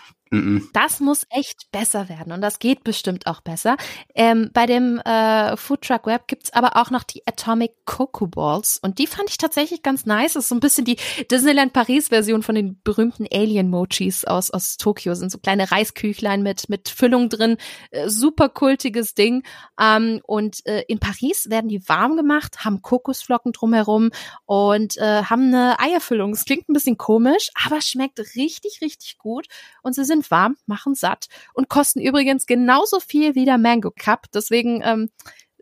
das 0.73 1.01
muss 1.01 1.27
echt 1.29 1.71
besser 1.73 2.09
werden 2.09 2.33
und 2.33 2.41
das 2.41 2.59
geht 2.59 2.85
bestimmt 2.85 3.27
auch 3.27 3.43
besser. 3.43 3.77
Ähm, 4.15 4.51
bei 4.55 4.65
dem 4.65 4.99
äh, 5.01 5.59
Food 5.59 5.83
Truck 5.83 6.07
Web 6.07 6.27
gibt's 6.27 6.55
aber 6.55 6.77
auch 6.77 6.91
noch 6.91 7.03
die 7.03 7.23
Atomic 7.27 7.73
Cocoa 7.85 8.29
Balls 8.29 8.79
und 8.81 8.99
die 8.99 9.07
fand 9.07 9.29
ich 9.29 9.37
tatsächlich 9.37 9.83
ganz 9.83 10.07
nice. 10.07 10.33
Das 10.33 10.45
ist 10.45 10.49
so 10.49 10.55
ein 10.55 10.61
bisschen 10.61 10.87
die 10.87 10.97
Disneyland 11.31 11.75
Paris 11.75 12.09
Version 12.09 12.43
von 12.43 12.55
den 12.55 12.81
berühmten 12.83 13.27
Alien 13.31 13.69
Mochis 13.69 14.25
aus, 14.25 14.51
aus 14.51 14.79
Tokio. 14.79 15.15
Sind 15.15 15.31
so 15.31 15.37
kleine 15.37 15.71
Reisküchlein 15.71 16.43
mit, 16.43 16.71
mit 16.71 16.89
Füllung 16.89 17.29
drin. 17.29 17.59
Äh, 17.91 18.09
super 18.09 18.49
kultiges 18.49 19.15
Ding. 19.15 19.43
Ähm, 19.79 20.21
und 20.25 20.65
äh, 20.65 20.83
in 20.89 20.99
Paris 20.99 21.51
werden 21.51 21.69
die 21.69 21.87
warm 21.91 22.17
gemacht, 22.17 22.65
haben 22.65 22.81
Kokosflocken 22.81 23.53
drumherum 23.53 24.11
und 24.47 24.97
äh, 24.97 25.25
haben 25.25 25.49
eine 25.49 25.79
Eierfüllung. 25.79 26.33
Es 26.33 26.47
klingt 26.47 26.71
ein 26.71 26.73
bisschen 26.73 26.97
komisch, 26.97 27.51
aber 27.67 27.83
schmeckt 27.83 28.19
richtig, 28.35 28.81
richtig 28.81 29.19
gut 29.19 29.47
und 29.83 29.95
sie 29.95 30.05
sind 30.05 30.22
sind 30.23 30.31
warm, 30.31 30.57
machen 30.67 30.95
satt 30.95 31.27
und 31.55 31.69
kosten 31.69 32.01
übrigens 32.01 32.47
genauso 32.47 33.01
viel 33.01 33.35
wie 33.35 33.45
der 33.45 33.59
Mango 33.59 33.91
Cup. 33.91 34.27
Deswegen 34.33 34.81
ähm, 34.85 35.11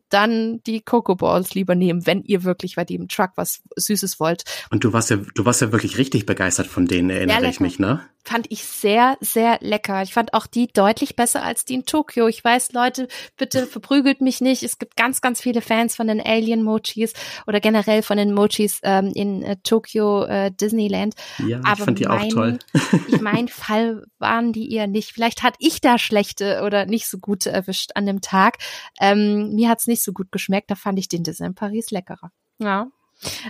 dann 0.09 0.61
die 0.67 0.81
Coco 0.81 1.15
Balls 1.15 1.55
lieber 1.55 1.75
nehmen, 1.75 2.05
wenn 2.07 2.23
ihr 2.23 2.43
wirklich 2.43 2.75
bei 2.75 2.85
dem 2.85 3.09
Truck 3.09 3.31
was 3.37 3.63
Süßes 3.77 4.19
wollt. 4.19 4.43
Und 4.71 4.83
du 4.83 4.93
warst 4.93 5.11
ja, 5.11 5.19
du 5.35 5.45
warst 5.45 5.61
ja 5.61 5.73
wirklich 5.73 5.99
richtig 5.99 6.27
begeistert 6.27 6.67
von 6.67 6.87
denen, 6.87 7.11
erinnere 7.11 7.49
ich 7.49 7.61
mich, 7.61 7.79
ne? 7.79 8.01
Fand 8.25 8.47
ich 8.51 8.65
sehr, 8.65 9.17
sehr 9.21 9.59
lecker. 9.61 10.03
Ich 10.03 10.13
fand 10.13 10.35
auch 10.35 10.47
die 10.47 10.69
deutlich 10.69 11.17
besser 11.17 11.43
als 11.43 11.65
die 11.65 11.75
in 11.75 11.87
Tokio. 11.87 12.29
Ich 12.29 12.45
weiß, 12.45 12.73
Leute, 12.73 13.09
bitte 13.37 13.67
verprügelt 13.67 14.21
mich 14.21 14.41
nicht. 14.41 14.63
Es 14.63 14.79
gibt 14.79 14.97
ganz, 14.97 15.21
ganz 15.21 15.41
viele 15.41 15.61
Fans 15.61 15.97
von 15.97 16.07
den 16.07 16.21
Alien 16.21 16.63
Mochis 16.63 17.13
oder 17.47 17.61
generell 17.61 18.03
von 18.03 18.17
den 18.17 18.33
Mochis 18.33 18.81
ähm, 18.83 19.13
in 19.15 19.43
äh, 19.43 19.57
Tokio 19.63 20.25
äh, 20.25 20.51
Disneyland. 20.53 21.15
Ja, 21.39 21.61
Aber 21.65 21.79
ich 21.79 21.85
fand 21.85 21.99
die 21.99 22.05
mein, 22.05 22.19
auch 22.19 22.29
toll. 22.29 22.59
ich 23.09 23.21
mein 23.21 23.49
Fall 23.49 24.05
waren 24.19 24.53
die 24.53 24.73
eher 24.73 24.87
nicht. 24.87 25.13
Vielleicht 25.13 25.43
hatte 25.43 25.57
ich 25.61 25.81
da 25.81 25.99
schlechte 25.99 26.63
oder 26.65 26.87
nicht 26.87 27.09
so 27.09 27.19
gute 27.19 27.51
erwischt 27.51 27.93
an 27.95 28.07
dem 28.07 28.21
Tag. 28.21 28.59
Ähm, 29.01 29.55
mir 29.55 29.69
hat's 29.69 29.87
nicht 29.87 30.03
so 30.03 30.13
gut 30.13 30.31
geschmeckt. 30.31 30.71
Da 30.71 30.75
fand 30.75 30.99
ich 30.99 31.09
den 31.09 31.23
Disney 31.23 31.47
in 31.47 31.55
Paris 31.55 31.91
leckerer. 31.91 32.31
Ja. 32.59 32.89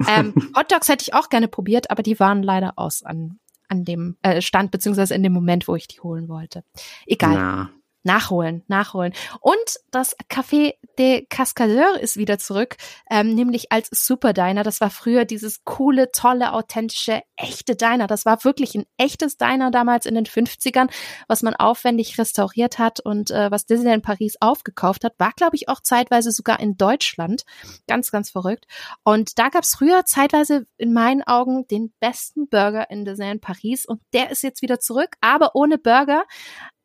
ähm, 0.09 0.35
Hot 0.57 0.73
Dogs 0.73 0.89
hätte 0.89 1.03
ich 1.03 1.15
auch 1.15 1.29
gerne 1.29 1.49
probiert, 1.49 1.91
aber 1.91 2.03
die 2.03 2.19
waren 2.21 2.43
leider 2.43 2.75
aus 2.77 3.03
an, 3.03 3.39
an 3.71 3.85
dem 3.85 4.17
äh, 4.23 4.43
Stand, 4.43 4.71
beziehungsweise 4.71 5.15
in 5.15 5.23
dem 5.23 5.33
Moment, 5.33 5.69
wo 5.69 5.77
ich 5.77 5.89
die 5.89 6.01
holen 6.01 6.29
wollte. 6.29 6.65
Egal. 7.07 7.35
Ja. 7.35 7.71
Nachholen, 8.03 8.65
nachholen. 8.69 9.13
Und 9.41 9.57
das 9.91 10.17
Café 10.31 10.75
de 10.99 11.27
Cascadeur 11.29 11.99
ist 12.01 12.17
wieder 12.17 12.39
zurück, 12.39 12.77
ähm, 13.11 13.35
nämlich 13.35 13.73
als 13.73 13.89
Super 13.93 14.33
Diner. 14.33 14.63
Das 14.63 14.81
war 14.81 14.91
früher 14.91 15.25
dieses 15.25 15.65
coole, 15.65 16.11
tolle, 16.11 16.53
authentische, 16.53 17.23
echte 17.37 17.77
Diner. 17.77 18.07
Das 18.07 18.25
war 18.25 18.43
wirklich 18.45 18.75
ein 18.75 18.87
echtes 18.97 19.37
Diner 19.37 19.71
damals 19.71 20.07
in 20.07 20.15
den 20.15 20.25
50ern, 20.25 20.91
was 21.29 21.43
man 21.43 21.55
aufwendig 21.55 22.19
restauriert 22.19 22.79
hat 22.79 23.01
und 23.01 23.31
äh, 23.31 23.51
was 23.51 23.67
Disneyland 23.67 24.03
Paris 24.03 24.37
aufgekauft 24.41 25.05
hat. 25.05 25.15
War, 25.19 25.33
glaube 25.37 25.57
ich, 25.57 25.69
auch 25.69 25.81
zeitweise 25.81 26.33
sogar 26.33 26.61
in 26.61 26.77
Deutschland. 26.77 27.45
Ganz, 27.87 28.11
ganz 28.11 28.31
verrückt. 28.31 28.67
Und 29.05 29.39
da 29.39 29.49
gab 29.49 29.65
es 29.65 29.75
früher 29.75 30.05
zeitweise 30.05 30.67
in 30.79 30.93
meinen 30.93 31.23
Augen 31.23 31.67
den 31.69 31.93
besten 32.01 32.49
Burger 32.49 32.91
in 32.91 33.05
Disneyland 33.05 33.41
Paris 33.41 33.85
und 33.87 34.01
der 34.13 34.31
ist 34.31 34.43
jetzt 34.43 34.63
wieder 34.63 34.81
zurück, 34.81 35.17
aber 35.21 35.55
ohne 35.55 35.79
Burger 35.79 36.25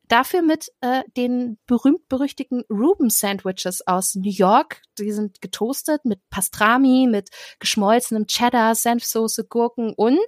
Dafür 0.07 0.41
mit 0.41 0.71
äh, 0.81 1.03
den 1.17 1.57
berühmt-berüchtigten 1.67 2.63
Reuben-Sandwiches 2.69 3.87
aus 3.87 4.15
New 4.15 4.29
York. 4.29 4.81
Die 4.99 5.11
sind 5.11 5.41
getoastet 5.41 6.05
mit 6.05 6.19
Pastrami, 6.29 7.07
mit 7.09 7.29
geschmolzenem 7.59 8.27
Cheddar, 8.27 8.75
Senfsoße, 8.75 9.45
Gurken 9.45 9.93
und 9.93 10.19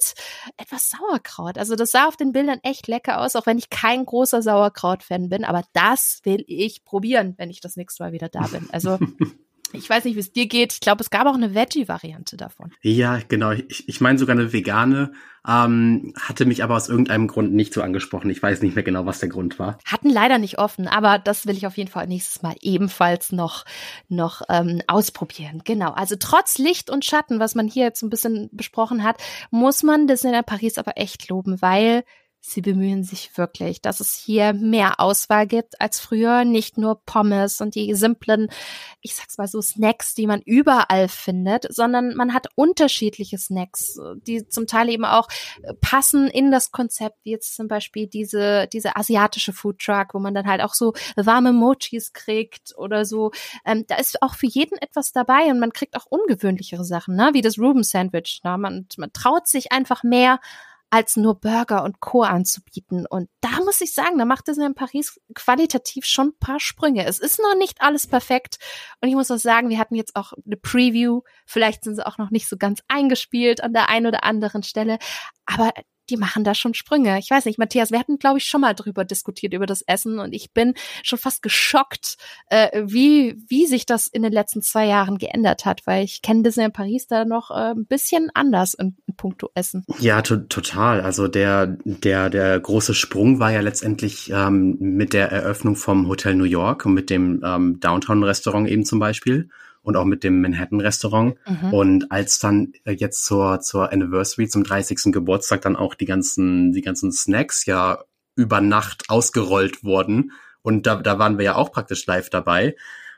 etwas 0.57 0.89
Sauerkraut. 0.89 1.57
Also 1.57 1.75
das 1.75 1.91
sah 1.91 2.07
auf 2.07 2.17
den 2.17 2.31
Bildern 2.31 2.59
echt 2.63 2.87
lecker 2.87 3.21
aus, 3.21 3.35
auch 3.35 3.45
wenn 3.45 3.57
ich 3.57 3.69
kein 3.69 4.05
großer 4.05 4.41
Sauerkraut-Fan 4.41 5.29
bin. 5.29 5.45
Aber 5.45 5.63
das 5.73 6.21
will 6.23 6.43
ich 6.47 6.83
probieren, 6.83 7.35
wenn 7.37 7.49
ich 7.49 7.61
das 7.61 7.75
nächste 7.75 8.03
Mal 8.03 8.11
wieder 8.11 8.29
da 8.29 8.47
bin. 8.47 8.67
Also 8.71 8.99
Ich 9.73 9.89
weiß 9.89 10.06
nicht, 10.06 10.15
wie 10.15 10.19
es 10.19 10.31
dir 10.31 10.48
geht. 10.48 10.73
Ich 10.73 10.80
glaube, 10.80 11.02
es 11.02 11.10
gab 11.10 11.27
auch 11.27 11.35
eine 11.35 11.53
Veggie-Variante 11.53 12.38
davon. 12.38 12.72
Ja, 12.81 13.19
genau. 13.27 13.52
Ich, 13.52 13.88
ich 13.88 14.02
meine 14.02 14.18
sogar 14.18 14.35
eine 14.35 14.53
vegane, 14.53 15.11
ähm, 15.48 16.14
hatte 16.19 16.45
mich 16.45 16.64
aber 16.64 16.76
aus 16.76 16.89
irgendeinem 16.89 17.27
Grund 17.27 17.53
nicht 17.53 17.73
so 17.73 17.81
angesprochen. 17.81 18.30
Ich 18.30 18.44
weiß 18.44 18.61
nicht 18.61 18.76
mehr 18.76 18.84
genau, 18.84 19.06
was 19.06 19.19
der 19.19 19.30
Grund 19.30 19.60
war. 19.60 19.77
Hatten 19.85 20.10
leider 20.10 20.38
nicht 20.38 20.60
offen, 20.60 20.88
aber 20.88 21.19
das 21.19 21.45
will 21.48 21.56
ich 21.56 21.65
auf 21.65 21.77
jeden 21.77 21.89
Fall 21.89 22.07
nächstes 22.07 22.41
Mal 22.41 22.56
ebenfalls 22.61 23.31
noch, 23.31 23.65
noch 24.10 24.41
ähm, 24.49 24.81
ausprobieren. 24.88 25.61
Genau. 25.64 25.91
Also 25.91 26.15
trotz 26.19 26.57
Licht 26.57 26.89
und 26.89 27.06
Schatten, 27.06 27.39
was 27.39 27.56
man 27.56 27.68
hier 27.68 27.85
jetzt 27.85 28.02
ein 28.02 28.10
bisschen 28.10 28.49
besprochen 28.52 29.03
hat, 29.03 29.22
muss 29.49 29.84
man 29.84 30.07
Disneyland 30.07 30.45
Paris 30.45 30.77
aber 30.77 30.98
echt 30.98 31.30
loben, 31.30 31.61
weil 31.61 32.03
Sie 32.49 32.61
bemühen 32.61 33.03
sich 33.03 33.38
wirklich, 33.38 33.82
dass 33.82 33.99
es 33.99 34.14
hier 34.15 34.53
mehr 34.53 35.02
Auswahl 35.02 35.48
gibt 35.48 35.82
als 35.82 35.99
früher. 35.99 36.45
Nicht 36.45 36.78
nur 36.78 37.03
Pommes 37.03 37.60
und 37.60 37.76
die 37.76 37.94
simplen, 37.94 38.48
ich 39.02 39.15
sag's 39.15 39.38
mal 39.38 39.49
so, 39.49 39.61
Snacks, 39.61 40.14
die 40.14 40.28
man 40.28 40.41
überall 40.44 41.10
findet, 41.10 41.68
sondern 41.69 42.15
man 42.15 42.34
hat 42.34 42.48
unterschiedliche 42.56 43.38
Snacks, 43.38 43.99
die 44.26 44.48
zum 44.48 44.65
Teil 44.65 44.88
eben 44.88 45.03
auch 45.03 45.28
passen 45.82 46.30
in 46.30 46.49
das 46.49 46.72
Konzept, 46.72 47.18
wie 47.24 47.32
jetzt 47.32 47.53
zum 47.53 47.68
Beispiel 47.68 48.07
diese, 48.07 48.68
diese 48.72 48.95
asiatische 48.95 49.52
Food 49.52 49.80
Truck, 49.80 50.14
wo 50.14 50.19
man 50.19 50.34
dann 50.34 50.48
halt 50.48 50.61
auch 50.61 50.74
so 50.74 50.94
warme 51.18 51.52
Mochis 51.52 52.14
kriegt 52.14 52.74
oder 52.78 53.03
so. 53.03 53.32
Ähm, 53.65 53.84
da 53.88 53.98
ist 53.98 54.22
auch 54.22 54.36
für 54.36 54.48
jeden 54.48 54.78
etwas 54.78 55.11
dabei 55.11 55.52
und 55.52 55.60
man 55.60 55.74
kriegt 55.74 55.98
auch 55.98 56.06
ungewöhnlichere 56.06 56.86
Sachen, 56.86 57.18
ne? 57.18 57.32
wie 57.34 57.41
das 57.41 57.60
Reuben 57.60 57.84
Sandwich. 57.84 58.40
Ne? 58.45 58.57
Man, 58.57 58.88
man 58.95 59.11
traut 59.11 59.48
sich 59.48 59.74
einfach 59.74 60.03
mehr 60.03 60.40
als 60.89 61.18
nur 61.18 61.39
Burger 61.39 61.84
und 61.84 61.99
Co. 61.99 62.23
anzubieten. 62.23 63.05
Und 63.05 63.30
da 63.41 63.49
muss 63.65 63.81
ich 63.81 63.93
sagen, 63.93 64.18
da 64.18 64.26
macht 64.26 64.47
Disney 64.47 64.65
in 64.65 64.73
Paris 64.73 65.19
qualitativ 65.35 66.05
schon 66.05 66.27
ein 66.30 66.39
paar 66.39 66.59
Sprünge. 66.59 67.05
Es 67.05 67.19
ist 67.19 67.39
noch 67.39 67.55
nicht 67.57 67.81
alles 67.81 68.07
perfekt. 68.07 68.57
Und 69.01 69.09
ich 69.09 69.15
muss 69.15 69.31
auch 69.31 69.38
sagen, 69.38 69.69
wir 69.69 69.80
hatten 69.80 69.95
jetzt 69.95 70.15
auch 70.15 70.34
eine 70.45 70.57
Preview. 70.57 71.22
Vielleicht 71.45 71.84
sind 71.84 71.95
sie 71.95 72.05
auch 72.05 72.18
noch 72.18 72.30
nicht 72.30 72.47
so 72.47 72.57
ganz 72.57 72.81
eingespielt 72.88 73.61
an 73.64 73.73
der 73.73 73.89
einen 73.89 74.07
oder 74.07 74.23
anderen 74.23 74.64
Stelle. 74.64 74.97
Aber 75.45 75.72
die 76.09 76.17
machen 76.17 76.43
da 76.43 76.55
schon 76.55 76.73
Sprünge. 76.73 77.19
Ich 77.19 77.29
weiß 77.29 77.45
nicht, 77.45 77.59
Matthias, 77.59 77.91
wir 77.91 77.99
hatten, 77.99 78.19
glaube 78.19 78.38
ich, 78.38 78.45
schon 78.45 78.61
mal 78.61 78.73
drüber 78.73 79.05
diskutiert, 79.05 79.53
über 79.53 79.65
das 79.65 79.81
Essen 79.81 80.19
und 80.19 80.34
ich 80.34 80.51
bin 80.51 80.73
schon 81.03 81.19
fast 81.19 81.41
geschockt, 81.43 82.17
äh, 82.49 82.84
wie, 82.85 83.35
wie 83.47 83.65
sich 83.65 83.85
das 83.85 84.07
in 84.07 84.23
den 84.23 84.31
letzten 84.31 84.61
zwei 84.61 84.85
Jahren 84.85 85.17
geändert 85.17 85.65
hat, 85.65 85.85
weil 85.85 86.03
ich 86.03 86.21
kenne 86.21 86.43
Disney 86.43 86.65
in 86.65 86.71
Paris 86.71 87.07
da 87.07 87.25
noch 87.25 87.51
äh, 87.51 87.71
ein 87.71 87.85
bisschen 87.85 88.29
anders 88.34 88.73
in, 88.73 88.95
in 89.07 89.15
puncto 89.15 89.49
Essen. 89.53 89.85
Ja, 89.99 90.21
to 90.21 90.38
total. 90.38 91.01
Also 91.01 91.27
der, 91.27 91.77
der, 91.85 92.29
der 92.29 92.59
große 92.59 92.93
Sprung 92.93 93.39
war 93.39 93.51
ja 93.51 93.61
letztendlich 93.61 94.31
ähm, 94.31 94.77
mit 94.79 95.13
der 95.13 95.31
Eröffnung 95.31 95.75
vom 95.75 96.07
Hotel 96.07 96.35
New 96.35 96.43
York 96.43 96.85
und 96.85 96.93
mit 96.93 97.09
dem 97.09 97.41
ähm, 97.43 97.79
Downtown-Restaurant 97.79 98.69
eben 98.69 98.85
zum 98.85 98.99
Beispiel 98.99 99.49
und 99.88 99.95
auch 99.95 100.03
mit 100.03 100.26
dem 100.26 100.41
Manhattan-Restaurant. 100.41 101.38
Mhm. 101.47 101.73
Und 101.73 102.11
als 102.11 102.39
dann 102.39 102.73
äh, 102.84 102.91
jetzt 102.91 103.23
zur, 103.23 103.61
zur 103.61 103.89
Anniversary, 103.93 104.49
zum 104.49 104.65
30. 104.65 105.14
Geburtstag, 105.14 105.61
dann 105.61 105.77
auch 105.77 105.95
die 105.95 106.03
ganzen, 106.03 106.73
die 106.73 106.81
ganzen 106.81 107.14
Snacks 107.14 107.65
ja 107.65 108.03
über 108.35 108.59
Nacht 108.59 109.09
ausgerollt 109.09 109.85
wurden. 109.85 110.34
Und 110.61 110.88
da, 110.88 110.97
da 110.97 111.19
waren 111.19 111.38
wir 111.38 111.45
ja 111.45 111.55
auch 111.55 111.72
praktisch 111.72 112.05
live 112.05 112.30
dabei. 112.30 112.76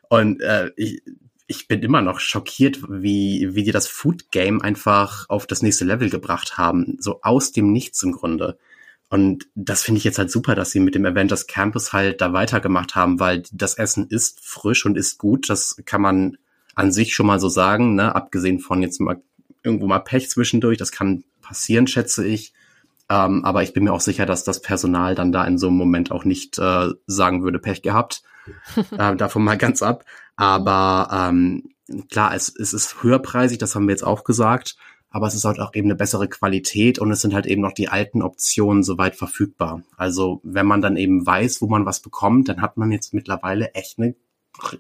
Und 0.10 0.41
äh, 0.41 0.70
ich, 0.76 1.02
ich 1.48 1.68
bin 1.68 1.82
immer 1.82 2.04
noch 2.04 2.20
schockiert, 2.20 2.84
wie, 2.88 3.50
wie 3.56 3.64
die 3.64 3.72
das 3.72 3.88
Food 3.88 4.30
Game 4.30 4.62
einfach 4.62 5.28
auf 5.28 5.48
das 5.48 5.64
nächste 5.64 5.86
Level 5.86 6.12
gebracht 6.12 6.60
haben. 6.60 6.98
So 7.00 7.22
aus 7.24 7.52
dem 7.52 7.72
Nichts 7.72 8.04
im 8.04 8.12
Grunde. 8.12 8.60
Und 9.10 9.48
das 9.56 9.82
finde 9.82 9.98
ich 9.98 10.04
jetzt 10.04 10.20
halt 10.20 10.30
super, 10.30 10.54
dass 10.54 10.70
sie 10.70 10.80
mit 10.80 10.94
dem 10.94 11.08
Avengers 11.08 11.48
Campus 11.48 11.94
halt 11.94 12.22
da 12.22 12.32
weitergemacht 12.32 12.94
haben, 12.94 13.20
weil 13.20 13.41
das 13.52 13.74
Essen 13.74 14.06
ist 14.06 14.40
frisch 14.46 14.86
und 14.86 14.96
ist 14.96 15.18
gut. 15.18 15.50
Das 15.50 15.82
kann 15.86 16.02
man 16.02 16.38
an 16.80 16.92
sich 16.94 17.14
schon 17.14 17.28
mal 17.28 17.40
so 17.40 17.50
sagen, 17.50 17.96
ne? 17.96 18.16
abgesehen 18.16 18.60
von 18.60 18.82
jetzt 18.82 19.02
mal 19.02 19.22
irgendwo 19.64 19.86
mal 19.88 20.00
Pech 20.00 20.30
zwischendurch, 20.30 20.78
das 20.78 20.92
kann 20.92 21.26
passieren, 21.42 21.88
schätze 21.88 22.26
ich. 22.26 22.54
Ähm, 23.10 23.44
aber 23.44 23.64
ich 23.64 23.74
bin 23.74 23.84
mir 23.84 23.92
auch 23.92 24.02
sicher, 24.02 24.26
dass 24.26 24.46
das 24.46 24.62
Personal 24.62 25.14
dann 25.14 25.34
da 25.34 25.44
in 25.46 25.58
so 25.58 25.68
einem 25.68 25.78
Moment 25.78 26.12
auch 26.12 26.24
nicht 26.24 26.58
äh, 26.58 26.90
sagen 27.06 27.44
würde, 27.44 27.60
Pech 27.60 27.82
gehabt. 27.82 28.24
äh, 28.98 29.16
davon 29.16 29.44
mal 29.44 29.58
ganz 29.58 29.82
ab. 29.82 30.06
Aber 30.38 31.10
ähm, 31.12 31.72
klar, 32.10 32.34
es, 32.34 32.54
es 32.56 32.74
ist 32.74 33.04
höherpreisig, 33.04 33.58
das 33.58 33.76
haben 33.76 33.88
wir 33.88 33.94
jetzt 33.94 34.06
auch 34.06 34.24
gesagt. 34.24 34.78
Aber 35.10 35.28
es 35.28 35.34
ist 35.34 35.44
halt 35.44 35.60
auch 35.60 35.74
eben 35.74 35.88
eine 35.88 35.96
bessere 35.96 36.30
Qualität 36.30 37.00
und 37.00 37.12
es 37.12 37.22
sind 37.22 37.34
halt 37.34 37.48
eben 37.48 37.64
noch 37.64 37.74
die 37.74 37.90
alten 37.90 38.22
Optionen 38.22 38.84
soweit 38.84 39.16
verfügbar. 39.16 39.82
Also 39.98 40.40
wenn 40.44 40.68
man 40.68 40.82
dann 40.82 40.96
eben 40.98 41.26
weiß, 41.26 41.62
wo 41.62 41.68
man 41.68 41.86
was 41.86 42.00
bekommt, 42.00 42.48
dann 42.48 42.62
hat 42.62 42.78
man 42.78 42.92
jetzt 42.92 43.14
mittlerweile 43.14 43.74
echt 43.74 43.98
eine 43.98 44.16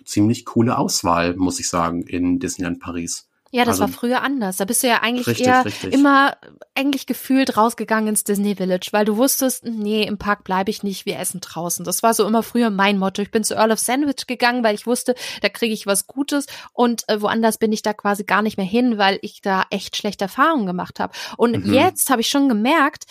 ziemlich 0.05 0.45
coole 0.45 0.77
Auswahl, 0.77 1.35
muss 1.35 1.59
ich 1.59 1.69
sagen, 1.69 2.03
in 2.03 2.39
Disneyland 2.39 2.79
Paris. 2.79 3.29
Ja, 3.51 3.65
das 3.65 3.81
also, 3.81 3.81
war 3.81 3.99
früher 3.99 4.21
anders. 4.21 4.57
Da 4.57 4.65
bist 4.65 4.83
du 4.83 4.87
ja 4.87 5.01
eigentlich 5.01 5.25
richtig, 5.25 5.47
eher 5.47 5.65
richtig. 5.65 5.91
immer 5.93 6.37
eigentlich 6.75 7.07
gefühlt 7.07 7.57
rausgegangen 7.57 8.09
ins 8.09 8.23
Disney 8.23 8.55
Village, 8.55 8.89
weil 8.91 9.05
du 9.05 9.17
wusstest, 9.17 9.65
nee, 9.65 10.03
im 10.03 10.19
Park 10.19 10.43
bleibe 10.43 10.69
ich 10.69 10.83
nicht, 10.83 11.07
wir 11.07 11.17
essen 11.17 11.41
draußen. 11.41 11.83
Das 11.83 12.03
war 12.03 12.13
so 12.13 12.27
immer 12.27 12.43
früher 12.43 12.69
mein 12.69 12.99
Motto. 12.99 13.23
Ich 13.23 13.31
bin 13.31 13.43
zu 13.43 13.55
Earl 13.55 13.71
of 13.71 13.79
Sandwich 13.79 14.27
gegangen, 14.27 14.63
weil 14.63 14.75
ich 14.75 14.85
wusste, 14.85 15.15
da 15.41 15.49
kriege 15.49 15.73
ich 15.73 15.87
was 15.87 16.05
Gutes 16.05 16.45
und 16.73 17.09
äh, 17.09 17.21
woanders 17.21 17.57
bin 17.57 17.71
ich 17.71 17.81
da 17.81 17.93
quasi 17.93 18.23
gar 18.23 18.43
nicht 18.43 18.57
mehr 18.57 18.67
hin, 18.67 18.99
weil 18.99 19.17
ich 19.23 19.41
da 19.41 19.63
echt 19.71 19.97
schlechte 19.97 20.25
Erfahrungen 20.25 20.67
gemacht 20.67 20.99
habe. 20.99 21.13
Und 21.37 21.65
mhm. 21.65 21.73
jetzt 21.73 22.11
habe 22.11 22.21
ich 22.21 22.29
schon 22.29 22.49
gemerkt, 22.49 23.05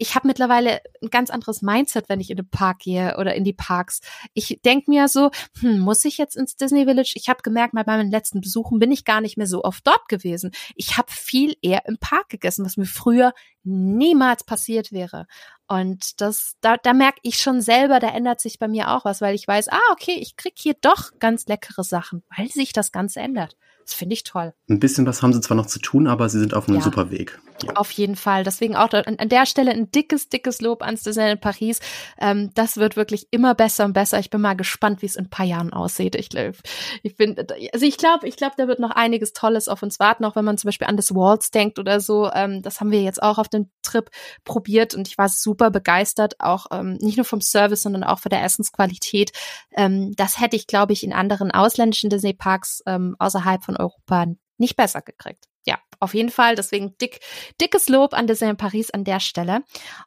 ich 0.00 0.14
habe 0.14 0.26
mittlerweile 0.26 0.80
ein 1.02 1.10
ganz 1.10 1.28
anderes 1.28 1.60
Mindset, 1.60 2.08
wenn 2.08 2.20
ich 2.20 2.30
in 2.30 2.38
den 2.38 2.48
Park 2.48 2.80
gehe 2.80 3.18
oder 3.18 3.34
in 3.34 3.44
die 3.44 3.52
Parks. 3.52 4.00
Ich 4.32 4.58
denke 4.64 4.90
mir 4.90 5.08
so, 5.08 5.30
hm, 5.60 5.78
muss 5.78 6.06
ich 6.06 6.16
jetzt 6.16 6.36
ins 6.36 6.56
Disney 6.56 6.86
Village? 6.86 7.12
Ich 7.16 7.28
habe 7.28 7.42
gemerkt, 7.42 7.74
bei 7.74 7.84
meinen 7.84 8.10
letzten 8.10 8.40
Besuchen 8.40 8.78
bin 8.78 8.90
ich 8.92 9.04
gar 9.04 9.20
nicht 9.20 9.36
mehr 9.36 9.46
so 9.46 9.62
oft 9.62 9.86
dort 9.86 10.08
gewesen. 10.08 10.52
Ich 10.74 10.96
habe 10.96 11.12
viel 11.12 11.54
eher 11.60 11.84
im 11.86 11.98
Park 11.98 12.30
gegessen, 12.30 12.64
was 12.64 12.78
mir 12.78 12.86
früher 12.86 13.34
niemals 13.62 14.42
passiert 14.42 14.90
wäre. 14.90 15.26
Und 15.68 16.22
das, 16.22 16.54
da, 16.62 16.78
da 16.78 16.94
merke 16.94 17.20
ich 17.22 17.36
schon 17.36 17.60
selber, 17.60 18.00
da 18.00 18.08
ändert 18.08 18.40
sich 18.40 18.58
bei 18.58 18.68
mir 18.68 18.92
auch 18.92 19.04
was, 19.04 19.20
weil 19.20 19.34
ich 19.34 19.46
weiß, 19.46 19.68
ah, 19.68 19.92
okay, 19.92 20.16
ich 20.18 20.36
krieg 20.36 20.54
hier 20.56 20.74
doch 20.80 21.10
ganz 21.18 21.46
leckere 21.46 21.84
Sachen, 21.84 22.22
weil 22.34 22.48
sich 22.48 22.72
das 22.72 22.90
Ganze 22.90 23.20
ändert. 23.20 23.54
Das 23.84 23.94
finde 23.94 24.14
ich 24.14 24.22
toll. 24.24 24.52
Ein 24.68 24.78
bisschen 24.78 25.06
was 25.06 25.22
haben 25.22 25.32
sie 25.32 25.40
zwar 25.40 25.56
noch 25.56 25.66
zu 25.66 25.78
tun, 25.80 26.06
aber 26.06 26.28
sie 26.28 26.38
sind 26.38 26.54
auf 26.54 26.68
einem 26.68 26.78
Ja. 26.78 26.84
super 26.84 27.10
Weg. 27.10 27.38
Ja. 27.64 27.74
Auf 27.74 27.90
jeden 27.90 28.16
Fall. 28.16 28.44
Deswegen 28.44 28.74
auch 28.74 28.90
an, 28.92 29.28
der 29.28 29.44
Stelle 29.46 29.70
ein 29.72 29.90
dickes, 29.90 30.28
dickes 30.28 30.60
Lob 30.60 30.82
ans 30.82 31.02
Design 31.02 31.32
in 31.32 31.40
Paris. 31.40 31.80
Ähm, 32.18 32.50
das 32.54 32.76
wird 32.76 32.96
wirklich 32.96 33.28
immer 33.32 33.54
besser 33.54 33.84
und 33.84 33.92
besser. 33.92 34.18
Ich 34.18 34.30
bin 34.30 34.40
mal 34.40 34.54
gespannt, 34.54 35.02
wie 35.02 35.06
es 35.06 35.16
in 35.16 35.26
ein 35.26 35.30
paar 35.30 35.44
Jahren 35.44 35.72
aussieht. 35.72 36.14
Ich 36.14 36.30
glaube, 36.30 36.56
ich 37.02 37.16
bin, 37.16 37.36
also 37.72 37.84
ich 37.84 37.96
glaube, 37.98 38.26
ich 38.28 38.36
glaube, 38.36 38.54
da 38.56 38.66
wird 38.66 38.78
noch 38.78 38.92
einiges 38.92 39.32
Tolles 39.32 39.68
auf 39.68 39.82
uns 39.82 40.00
warten, 40.00 40.24
auch 40.24 40.36
wenn 40.36 40.44
man 40.44 40.56
zum 40.56 40.68
Beispiel 40.68 40.86
an 40.86 40.96
das 40.96 41.14
Walls 41.14 41.50
denkt 41.50 41.78
oder 41.78 42.00
so. 42.00 42.30
Ähm, 42.32 42.62
das 42.62 42.80
haben 42.80 42.92
wir 42.92 43.02
jetzt 43.02 43.22
auch 43.22 43.38
auf 43.38 43.48
dem 43.48 43.70
Trip 43.82 44.08
probiert 44.44 44.94
und 44.94 45.08
ich 45.08 45.18
war 45.18 45.28
super 45.28 45.70
begeistert, 45.70 46.34
auch 46.38 46.66
ähm, 46.70 46.96
nicht 47.00 47.16
nur 47.16 47.26
vom 47.26 47.40
Service, 47.40 47.82
sondern 47.82 48.04
auch 48.04 48.20
von 48.20 48.30
der 48.30 48.42
Essensqualität. 48.42 49.32
Ähm, 49.76 50.12
das 50.16 50.40
hätte 50.40 50.56
ich, 50.56 50.66
glaube 50.66 50.92
ich, 50.92 51.04
in 51.04 51.12
anderen 51.12 51.50
ausländischen 51.50 52.08
Disney-Parks 52.10 52.82
ähm, 52.86 53.16
außerhalb 53.18 53.64
von 53.64 53.69
Europa 53.76 54.26
nicht 54.58 54.76
besser 54.76 55.02
gekriegt. 55.02 55.46
Ja, 55.66 55.78
auf 55.98 56.14
jeden 56.14 56.30
Fall. 56.30 56.54
Deswegen 56.54 56.96
dick, 56.98 57.20
dickes 57.60 57.88
Lob 57.88 58.14
an 58.14 58.26
Disneyland 58.26 58.58
Paris 58.58 58.90
an 58.90 59.04
der 59.04 59.20
Stelle. 59.20 59.62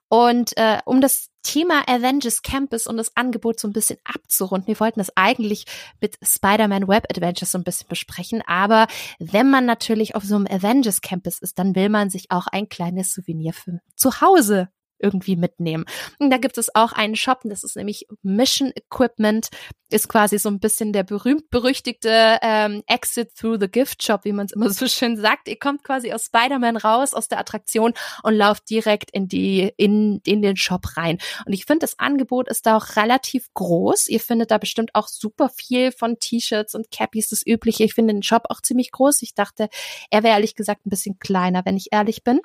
Und 0.10 0.58
äh, 0.58 0.80
um 0.86 1.00
das 1.00 1.30
Thema 1.44 1.88
Avengers 1.88 2.42
Campus 2.42 2.88
und 2.88 2.98
das 2.98 3.16
Angebot 3.16 3.60
so 3.60 3.68
ein 3.68 3.74
bisschen 3.74 4.00
abzurunden. 4.04 4.68
Wir 4.68 4.80
wollten 4.80 5.00
das 5.00 5.12
eigentlich 5.16 5.66
mit 6.00 6.18
Spider-Man 6.24 6.88
Web 6.88 7.06
Adventures 7.10 7.52
so 7.52 7.58
ein 7.58 7.66
bisschen 7.66 7.90
besprechen, 7.90 8.42
aber 8.48 8.88
wenn 9.20 9.50
man 9.50 9.66
natürlich 9.66 10.16
auf 10.16 10.24
so 10.24 10.36
einem 10.36 10.48
Avengers 10.48 11.02
Campus 11.02 11.40
ist, 11.40 11.60
dann 11.60 11.76
will 11.76 11.90
man 11.90 12.10
sich 12.10 12.32
auch 12.32 12.48
ein 12.48 12.70
kleines 12.70 13.14
Souvenir 13.14 13.54
für 13.54 13.80
zu 13.98 14.22
Hause 14.22 14.70
irgendwie 15.00 15.36
mitnehmen. 15.36 15.86
Und 16.20 16.30
da 16.30 16.38
gibt 16.38 16.58
es 16.58 16.74
auch 16.74 16.94
einen 16.94 17.16
Shop, 17.16 17.42
das 17.44 17.64
ist 17.64 17.76
nämlich 17.76 18.08
Mission 18.22 18.72
Equipment, 18.76 19.50
ist 19.90 20.10
quasi 20.10 20.40
so 20.40 20.50
ein 20.50 20.60
bisschen 20.60 20.92
der 20.92 21.04
berühmt-berüchtigte 21.04 22.40
ähm, 22.42 22.84
Exit 22.88 23.36
through 23.36 23.58
the 23.60 23.68
Gift 23.68 24.04
Shop, 24.04 24.26
wie 24.26 24.34
man 24.34 24.48
es 24.48 24.54
immer 24.54 24.70
so 24.72 24.88
schön 24.88 25.18
sagt. 25.18 25.48
Ihr 25.48 25.60
kommt 25.60 25.84
quasi 25.84 26.12
aus 26.12 26.26
Spider-Man 26.26 26.78
raus, 26.78 27.14
aus 27.14 27.28
der 27.28 27.40
Attraktion 27.40 27.94
und 28.24 28.34
lauft 28.34 28.70
direkt 28.70 29.12
in 29.12 29.28
die, 29.28 29.72
in, 29.78 30.22
in 30.26 30.42
den 30.42 30.58
Shop 30.58 30.98
rein. 30.98 31.20
Und 31.46 31.54
ich 31.54 31.66
finde, 31.66 31.80
das 31.80 32.00
Angebot 32.00 32.50
ist 32.50 32.66
da 32.66 32.78
auch 32.78 32.96
relativ 32.96 33.54
groß. 33.54 34.08
Ihr 34.08 34.20
findet 34.20 34.52
da 34.52 34.58
bestimmt 34.58 34.96
auch 34.96 35.08
super 35.08 35.50
viel 35.50 35.92
von 35.92 36.18
T-Shirts 36.20 36.76
und 36.76 36.92
Cappies, 36.92 37.30
das 37.30 37.46
Übliche. 37.46 37.84
Ich 37.84 37.94
finde 37.94 38.14
den 38.14 38.24
Shop 38.24 38.44
auch 38.50 38.62
ziemlich 38.62 38.92
groß. 38.92 39.22
Ich 39.22 39.36
dachte, 39.36 39.70
er 40.10 40.24
wäre 40.24 40.34
ehrlich 40.34 40.56
gesagt 40.56 40.86
ein 40.86 40.90
bisschen 40.90 41.20
kleiner, 41.20 41.64
wenn 41.66 41.78
ich 41.78 41.90
ehrlich 41.92 42.24
bin. 42.24 42.42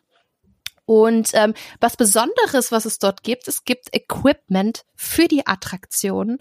Und 0.88 1.32
ähm, 1.34 1.52
was 1.80 1.98
Besonderes, 1.98 2.72
was 2.72 2.86
es 2.86 2.98
dort 2.98 3.22
gibt, 3.22 3.46
es 3.46 3.64
gibt 3.64 3.94
Equipment 3.94 4.86
für 4.94 5.28
die 5.28 5.46
Attraktion 5.46 6.38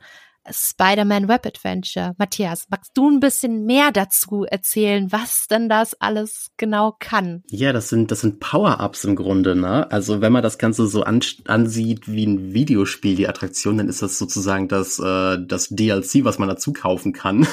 Spider-Man 0.50 1.28
Web 1.28 1.46
Adventure. 1.46 2.14
Matthias, 2.18 2.66
magst 2.70 2.92
du 2.96 3.10
ein 3.10 3.20
bisschen 3.20 3.66
mehr 3.66 3.92
dazu 3.92 4.46
erzählen, 4.46 5.12
was 5.12 5.48
denn 5.50 5.68
das 5.68 5.96
alles 6.00 6.52
genau 6.56 6.96
kann? 6.98 7.44
Ja, 7.50 7.74
das 7.74 7.90
sind, 7.90 8.10
das 8.10 8.22
sind 8.22 8.40
Power-Ups 8.40 9.04
im 9.04 9.18
Grunde, 9.18 9.54
ne? 9.58 9.92
Also 9.92 10.22
wenn 10.22 10.32
man 10.32 10.44
das 10.44 10.58
Ganze 10.58 10.88
so 10.88 11.04
an, 11.04 11.20
ansieht 11.48 12.10
wie 12.10 12.26
ein 12.26 12.54
Videospiel, 12.54 13.18
die 13.18 13.28
Attraktion, 13.28 13.78
dann 13.78 13.90
ist 13.90 14.02
das 14.02 14.18
sozusagen 14.18 14.70
das, 14.70 14.98
äh, 14.98 15.38
das 15.46 15.68
DLC, 15.68 16.24
was 16.24 16.40
man 16.40 16.48
dazu 16.48 16.72
kaufen 16.72 17.12
kann. 17.12 17.46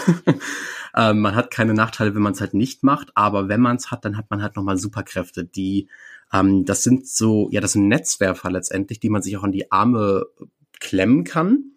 ähm, 0.96 1.22
man 1.22 1.34
hat 1.34 1.50
keine 1.50 1.74
Nachteile, 1.74 2.14
wenn 2.14 2.22
man 2.22 2.34
es 2.34 2.40
halt 2.40 2.54
nicht 2.54 2.84
macht, 2.84 3.08
aber 3.16 3.48
wenn 3.48 3.60
man 3.60 3.74
es 3.74 3.90
hat, 3.90 4.04
dann 4.04 4.16
hat 4.16 4.30
man 4.30 4.42
halt 4.42 4.54
nochmal 4.54 4.78
Superkräfte, 4.78 5.44
die, 5.44 5.88
ähm, 6.32 6.64
das 6.64 6.82
sind 6.82 7.06
so, 7.08 7.48
ja, 7.50 7.60
das 7.60 7.72
sind 7.72 7.88
Netzwerfer 7.88 8.50
letztendlich, 8.50 9.00
die 9.00 9.10
man 9.10 9.22
sich 9.22 9.36
auch 9.36 9.44
an 9.44 9.52
die 9.52 9.70
Arme 9.70 10.26
klemmen 10.80 11.24
kann. 11.24 11.74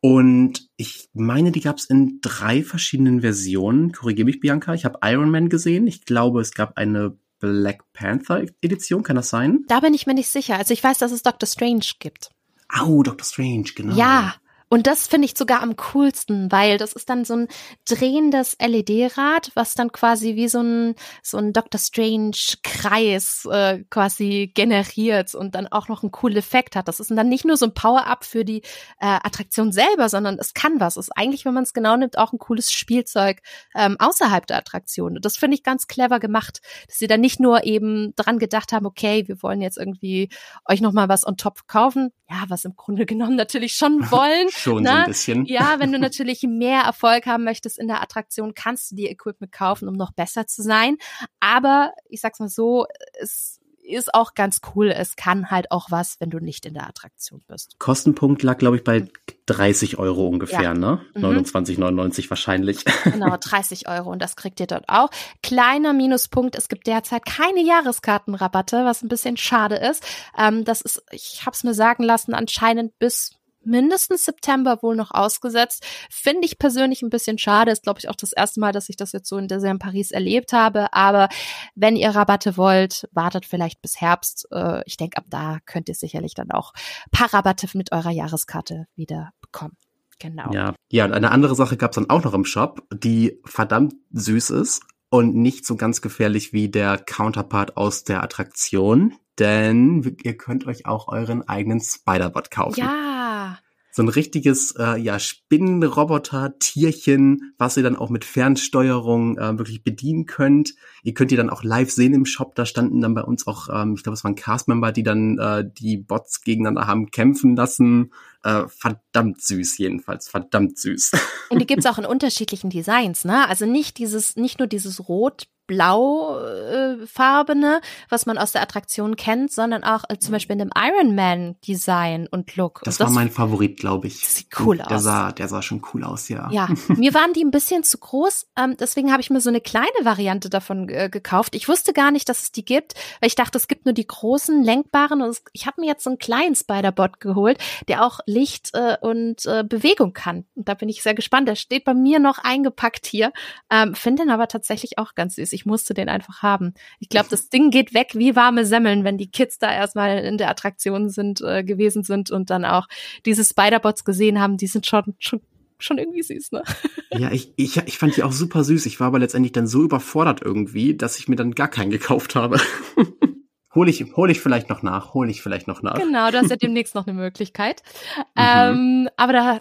Und 0.00 0.68
ich 0.76 1.08
meine, 1.12 1.52
die 1.52 1.60
gab 1.60 1.78
es 1.78 1.84
in 1.84 2.18
drei 2.22 2.64
verschiedenen 2.64 3.20
Versionen. 3.20 3.92
Korrigiere 3.92 4.26
mich, 4.26 4.40
Bianca. 4.40 4.74
Ich 4.74 4.84
habe 4.84 4.98
Iron 5.04 5.30
Man 5.30 5.48
gesehen. 5.48 5.86
Ich 5.86 6.04
glaube, 6.04 6.40
es 6.40 6.52
gab 6.52 6.76
eine 6.76 7.16
Black 7.38 7.84
Panther 7.92 8.44
Edition. 8.60 9.04
Kann 9.04 9.14
das 9.14 9.30
sein? 9.30 9.64
Da 9.68 9.78
bin 9.78 9.94
ich 9.94 10.06
mir 10.06 10.14
nicht 10.14 10.28
sicher. 10.28 10.56
Also 10.56 10.74
ich 10.74 10.82
weiß, 10.82 10.98
dass 10.98 11.12
es 11.12 11.22
Doctor 11.22 11.46
Strange 11.46 11.84
gibt. 12.00 12.30
Au, 12.68 13.02
Doctor 13.04 13.24
Strange, 13.24 13.70
genau. 13.76 13.94
Ja. 13.94 14.34
Und 14.72 14.86
das 14.86 15.06
finde 15.06 15.26
ich 15.26 15.36
sogar 15.36 15.60
am 15.60 15.76
coolsten, 15.76 16.50
weil 16.50 16.78
das 16.78 16.94
ist 16.94 17.10
dann 17.10 17.26
so 17.26 17.34
ein 17.36 17.48
drehendes 17.86 18.56
LED-Rad, 18.58 19.50
was 19.54 19.74
dann 19.74 19.92
quasi 19.92 20.34
wie 20.34 20.48
so 20.48 20.62
ein, 20.62 20.94
so 21.22 21.36
ein 21.36 21.52
Doctor 21.52 21.78
Strange-Kreis 21.78 23.46
äh, 23.52 23.84
quasi 23.90 24.50
generiert 24.54 25.34
und 25.34 25.54
dann 25.54 25.66
auch 25.66 25.88
noch 25.88 26.02
einen 26.02 26.10
coolen 26.10 26.38
Effekt 26.38 26.74
hat. 26.74 26.88
Das 26.88 27.00
ist 27.00 27.10
dann 27.10 27.28
nicht 27.28 27.44
nur 27.44 27.58
so 27.58 27.66
ein 27.66 27.74
Power-Up 27.74 28.24
für 28.24 28.46
die 28.46 28.62
äh, 28.98 29.18
Attraktion 29.22 29.72
selber, 29.72 30.08
sondern 30.08 30.38
es 30.38 30.54
kann 30.54 30.80
was. 30.80 30.96
Es 30.96 31.08
ist 31.08 31.18
eigentlich, 31.18 31.44
wenn 31.44 31.52
man 31.52 31.64
es 31.64 31.74
genau 31.74 31.94
nimmt, 31.98 32.16
auch 32.16 32.32
ein 32.32 32.38
cooles 32.38 32.72
Spielzeug 32.72 33.42
ähm, 33.74 33.96
außerhalb 33.98 34.46
der 34.46 34.56
Attraktion. 34.56 35.16
Und 35.16 35.26
das 35.26 35.36
finde 35.36 35.54
ich 35.54 35.64
ganz 35.64 35.86
clever 35.86 36.18
gemacht, 36.18 36.62
dass 36.86 36.96
sie 36.96 37.08
dann 37.08 37.20
nicht 37.20 37.40
nur 37.40 37.64
eben 37.64 38.14
dran 38.16 38.38
gedacht 38.38 38.72
haben, 38.72 38.86
okay, 38.86 39.28
wir 39.28 39.42
wollen 39.42 39.60
jetzt 39.60 39.76
irgendwie 39.76 40.30
euch 40.66 40.80
noch 40.80 40.92
mal 40.92 41.10
was 41.10 41.26
on 41.26 41.36
top 41.36 41.68
kaufen. 41.68 42.10
Ja, 42.30 42.44
was 42.48 42.64
im 42.64 42.74
Grunde 42.74 43.04
genommen 43.04 43.36
natürlich 43.36 43.74
schon 43.74 44.10
wollen. 44.10 44.48
Schon 44.62 44.84
so 44.84 44.90
Na, 44.90 45.00
ein 45.02 45.06
bisschen. 45.06 45.44
Ja, 45.46 45.76
wenn 45.78 45.92
du 45.92 45.98
natürlich 46.00 46.42
mehr 46.42 46.82
Erfolg 46.82 47.26
haben 47.26 47.44
möchtest 47.44 47.78
in 47.78 47.88
der 47.88 48.02
Attraktion, 48.02 48.54
kannst 48.54 48.90
du 48.90 48.96
dir 48.96 49.10
Equipment 49.10 49.52
kaufen, 49.52 49.88
um 49.88 49.94
noch 49.94 50.12
besser 50.12 50.46
zu 50.46 50.62
sein. 50.62 50.96
Aber 51.40 51.92
ich 52.08 52.20
sag's 52.20 52.40
mal 52.40 52.48
so, 52.48 52.86
es 53.20 53.58
ist 53.84 54.14
auch 54.14 54.34
ganz 54.34 54.60
cool. 54.74 54.90
Es 54.90 55.16
kann 55.16 55.50
halt 55.50 55.70
auch 55.72 55.90
was, 55.90 56.20
wenn 56.20 56.30
du 56.30 56.38
nicht 56.38 56.66
in 56.66 56.74
der 56.74 56.88
Attraktion 56.88 57.42
bist. 57.48 57.78
Kostenpunkt 57.80 58.42
lag, 58.42 58.58
glaube 58.58 58.76
ich, 58.76 58.84
bei 58.84 59.08
30 59.46 59.98
Euro 59.98 60.28
ungefähr, 60.28 60.62
Ja. 60.62 60.74
ne? 60.74 61.00
Mhm. 61.14 61.24
29,99 61.24 62.30
wahrscheinlich. 62.30 62.84
Genau, 63.04 63.36
30 63.36 63.88
Euro 63.88 64.10
und 64.10 64.22
das 64.22 64.36
kriegt 64.36 64.60
ihr 64.60 64.66
dort 64.68 64.84
auch. 64.88 65.10
Kleiner 65.42 65.92
Minuspunkt, 65.92 66.54
es 66.56 66.68
gibt 66.68 66.86
derzeit 66.86 67.26
keine 67.26 67.60
Jahreskartenrabatte, 67.60 68.84
was 68.84 69.02
ein 69.02 69.08
bisschen 69.08 69.36
schade 69.36 69.76
ist. 69.76 70.04
Ähm, 70.38 70.64
das 70.64 70.80
ist, 70.80 71.02
ich 71.10 71.40
habe 71.44 71.54
es 71.54 71.64
mir 71.64 71.74
sagen 71.74 72.04
lassen, 72.04 72.34
anscheinend 72.34 72.98
bis 72.98 73.32
mindestens 73.64 74.24
September 74.24 74.78
wohl 74.82 74.96
noch 74.96 75.10
ausgesetzt. 75.10 75.84
Finde 76.10 76.46
ich 76.46 76.58
persönlich 76.58 77.02
ein 77.02 77.10
bisschen 77.10 77.38
schade. 77.38 77.70
Ist, 77.70 77.82
glaube 77.82 78.00
ich, 78.00 78.08
auch 78.08 78.16
das 78.16 78.32
erste 78.32 78.60
Mal, 78.60 78.72
dass 78.72 78.88
ich 78.88 78.96
das 78.96 79.12
jetzt 79.12 79.28
so 79.28 79.36
in 79.38 79.48
Disneyland 79.48 79.80
Paris 79.80 80.10
erlebt 80.10 80.52
habe. 80.52 80.92
Aber 80.92 81.28
wenn 81.74 81.96
ihr 81.96 82.10
Rabatte 82.10 82.56
wollt, 82.56 83.08
wartet 83.12 83.46
vielleicht 83.46 83.82
bis 83.82 84.00
Herbst. 84.00 84.48
Äh, 84.50 84.82
ich 84.86 84.96
denke, 84.96 85.18
ab 85.18 85.24
da 85.28 85.58
könnt 85.66 85.88
ihr 85.88 85.94
sicherlich 85.94 86.34
dann 86.34 86.50
auch 86.50 86.72
paar 87.10 87.32
Rabatte 87.32 87.68
mit 87.74 87.92
eurer 87.92 88.10
Jahreskarte 88.10 88.86
wieder 88.96 89.30
bekommen. 89.40 89.76
Genau. 90.18 90.52
Ja, 90.52 90.74
ja, 90.90 91.04
und 91.04 91.12
eine 91.12 91.32
andere 91.32 91.56
Sache 91.56 91.76
gab's 91.76 91.96
dann 91.96 92.08
auch 92.08 92.22
noch 92.22 92.34
im 92.34 92.44
Shop, 92.44 92.86
die 92.92 93.40
verdammt 93.44 93.94
süß 94.12 94.50
ist 94.50 94.82
und 95.10 95.34
nicht 95.34 95.66
so 95.66 95.76
ganz 95.76 96.00
gefährlich 96.00 96.52
wie 96.52 96.68
der 96.68 96.96
Counterpart 96.96 97.76
aus 97.76 98.04
der 98.04 98.22
Attraktion, 98.22 99.14
denn 99.42 100.16
ihr 100.22 100.36
könnt 100.36 100.66
euch 100.66 100.86
auch 100.86 101.08
euren 101.08 101.46
eigenen 101.48 101.80
Spider-Bot 101.80 102.50
kaufen. 102.52 102.78
Ja. 102.78 103.58
So 103.94 104.02
ein 104.02 104.08
richtiges 104.08 104.74
äh, 104.78 104.96
ja, 104.98 105.18
Spinnenroboter, 105.18 106.58
Tierchen, 106.58 107.52
was 107.58 107.76
ihr 107.76 107.82
dann 107.82 107.96
auch 107.96 108.08
mit 108.08 108.24
Fernsteuerung 108.24 109.36
äh, 109.36 109.58
wirklich 109.58 109.84
bedienen 109.84 110.24
könnt. 110.24 110.74
Ihr 111.02 111.12
könnt 111.12 111.30
die 111.30 111.36
dann 111.36 111.50
auch 111.50 111.62
live 111.62 111.90
sehen 111.90 112.14
im 112.14 112.24
Shop. 112.24 112.54
Da 112.54 112.64
standen 112.64 113.02
dann 113.02 113.12
bei 113.12 113.22
uns 113.22 113.46
auch, 113.46 113.68
ähm, 113.68 113.94
ich 113.94 114.02
glaube, 114.02 114.14
es 114.14 114.24
waren 114.24 114.34
Castmember, 114.34 114.92
die 114.92 115.02
dann 115.02 115.38
äh, 115.38 115.68
die 115.70 115.98
Bots 115.98 116.40
gegeneinander 116.40 116.86
haben 116.86 117.10
kämpfen 117.10 117.54
lassen. 117.54 118.12
Äh, 118.44 118.62
verdammt 118.68 119.42
süß 119.42 119.76
jedenfalls, 119.76 120.28
verdammt 120.28 120.78
süß. 120.78 121.12
Und 121.50 121.60
die 121.60 121.66
gibt's 121.66 121.84
auch 121.84 121.98
in 121.98 122.06
unterschiedlichen 122.06 122.70
Designs, 122.70 123.26
ne? 123.26 123.46
Also 123.46 123.66
nicht 123.66 123.98
dieses, 123.98 124.36
nicht 124.36 124.58
nur 124.58 124.68
dieses 124.68 125.06
Rot, 125.06 125.48
blau 125.72 126.38
äh, 126.38 127.06
farbene, 127.06 127.80
was 128.10 128.26
man 128.26 128.36
aus 128.36 128.52
der 128.52 128.60
Attraktion 128.60 129.16
kennt, 129.16 129.50
sondern 129.50 129.84
auch 129.84 130.04
äh, 130.10 130.18
zum 130.18 130.32
Beispiel 130.32 130.52
in 130.52 130.58
dem 130.58 130.70
Iron 130.76 131.14
Man 131.14 131.56
Design 131.66 132.28
und 132.30 132.56
Look. 132.56 132.82
Das, 132.84 133.00
und 133.00 133.06
war 133.06 133.12
mein 133.12 133.30
Favorit, 133.30 133.78
glaube 133.78 134.06
ich. 134.06 134.28
sieht 134.28 134.48
cool 134.60 134.76
der 134.76 134.92
aus. 134.92 135.02
Sah, 135.02 135.32
der 135.32 135.48
sah 135.48 135.62
schon 135.62 135.82
cool 135.92 136.04
aus, 136.04 136.28
ja. 136.28 136.50
Ja, 136.50 136.68
mir 136.88 137.14
waren 137.14 137.32
die 137.32 137.42
ein 137.42 137.50
bisschen 137.50 137.84
zu 137.84 137.96
groß, 137.96 138.48
ähm, 138.58 138.76
deswegen 138.78 139.12
habe 139.12 139.22
ich 139.22 139.30
mir 139.30 139.40
so 139.40 139.48
eine 139.48 139.62
kleine 139.62 139.86
Variante 140.02 140.50
davon 140.50 140.90
äh, 140.90 141.08
gekauft. 141.08 141.54
Ich 141.54 141.68
wusste 141.68 141.94
gar 141.94 142.10
nicht, 142.10 142.28
dass 142.28 142.42
es 142.42 142.52
die 142.52 142.66
gibt, 142.66 142.92
weil 143.20 143.28
ich 143.28 143.34
dachte, 143.34 143.56
es 143.56 143.66
gibt 143.66 143.86
nur 143.86 143.94
die 143.94 144.06
großen, 144.06 144.62
lenkbaren 144.62 145.22
und 145.22 145.30
es, 145.30 145.42
ich 145.54 145.66
habe 145.66 145.80
mir 145.80 145.86
jetzt 145.86 146.04
so 146.04 146.10
einen 146.10 146.18
kleinen 146.18 146.54
Spider-Bot 146.54 147.18
geholt, 147.18 147.56
der 147.88 148.04
auch 148.04 148.20
Licht 148.26 148.70
äh, 148.74 148.98
und 149.00 149.46
äh, 149.46 149.64
Bewegung 149.64 150.12
kann. 150.12 150.44
Und 150.54 150.68
da 150.68 150.74
bin 150.74 150.90
ich 150.90 151.02
sehr 151.02 151.14
gespannt. 151.14 151.48
Der 151.48 151.56
steht 151.56 151.84
bei 151.84 151.94
mir 151.94 152.18
noch 152.18 152.36
eingepackt 152.38 153.06
hier, 153.06 153.32
ähm, 153.70 153.94
finde 153.94 154.24
den 154.24 154.30
aber 154.30 154.48
tatsächlich 154.48 154.98
auch 154.98 155.14
ganz 155.14 155.36
süß. 155.36 155.54
Ich 155.54 155.61
musste 155.66 155.94
den 155.94 156.08
einfach 156.08 156.42
haben. 156.42 156.74
Ich 157.00 157.08
glaube, 157.08 157.28
das 157.30 157.48
Ding 157.48 157.70
geht 157.70 157.94
weg 157.94 158.12
wie 158.14 158.36
warme 158.36 158.64
Semmeln, 158.64 159.04
wenn 159.04 159.18
die 159.18 159.30
Kids 159.30 159.58
da 159.58 159.72
erstmal 159.72 160.18
in 160.18 160.38
der 160.38 160.50
Attraktion 160.50 161.10
sind, 161.10 161.40
äh, 161.40 161.64
gewesen 161.64 162.02
sind 162.02 162.30
und 162.30 162.50
dann 162.50 162.64
auch 162.64 162.86
diese 163.26 163.44
Spider-Bots 163.44 164.04
gesehen 164.04 164.40
haben. 164.40 164.56
Die 164.56 164.66
sind 164.66 164.86
schon, 164.86 165.14
schon 165.18 165.40
schon 165.78 165.98
irgendwie 165.98 166.22
süß, 166.22 166.52
ne? 166.52 166.62
Ja, 167.14 167.30
ich, 167.30 167.52
ich, 167.56 167.76
ich 167.76 167.98
fand 167.98 168.16
die 168.16 168.22
auch 168.22 168.32
super 168.32 168.64
süß. 168.64 168.86
Ich 168.86 168.98
war 168.98 169.08
aber 169.08 169.18
letztendlich 169.18 169.52
dann 169.52 169.66
so 169.66 169.82
überfordert 169.82 170.40
irgendwie, 170.40 170.96
dass 170.96 171.18
ich 171.18 171.28
mir 171.28 171.36
dann 171.36 171.54
gar 171.54 171.68
keinen 171.68 171.90
gekauft 171.90 172.34
habe. 172.36 172.58
Hole 173.74 173.90
ich, 173.90 174.04
hol 174.16 174.30
ich 174.30 174.40
vielleicht 174.40 174.68
noch 174.68 174.82
nach, 174.82 175.14
hole 175.14 175.30
ich 175.30 175.42
vielleicht 175.42 175.66
noch 175.66 175.82
nach. 175.82 175.94
Genau, 175.94 176.30
du 176.30 176.38
hast 176.38 176.50
ja 176.50 176.56
demnächst 176.60 176.94
noch 176.94 177.06
eine 177.06 177.14
Möglichkeit. 177.16 177.82
Mhm. 178.16 178.22
Ähm, 178.36 179.08
aber 179.16 179.32
da 179.32 179.60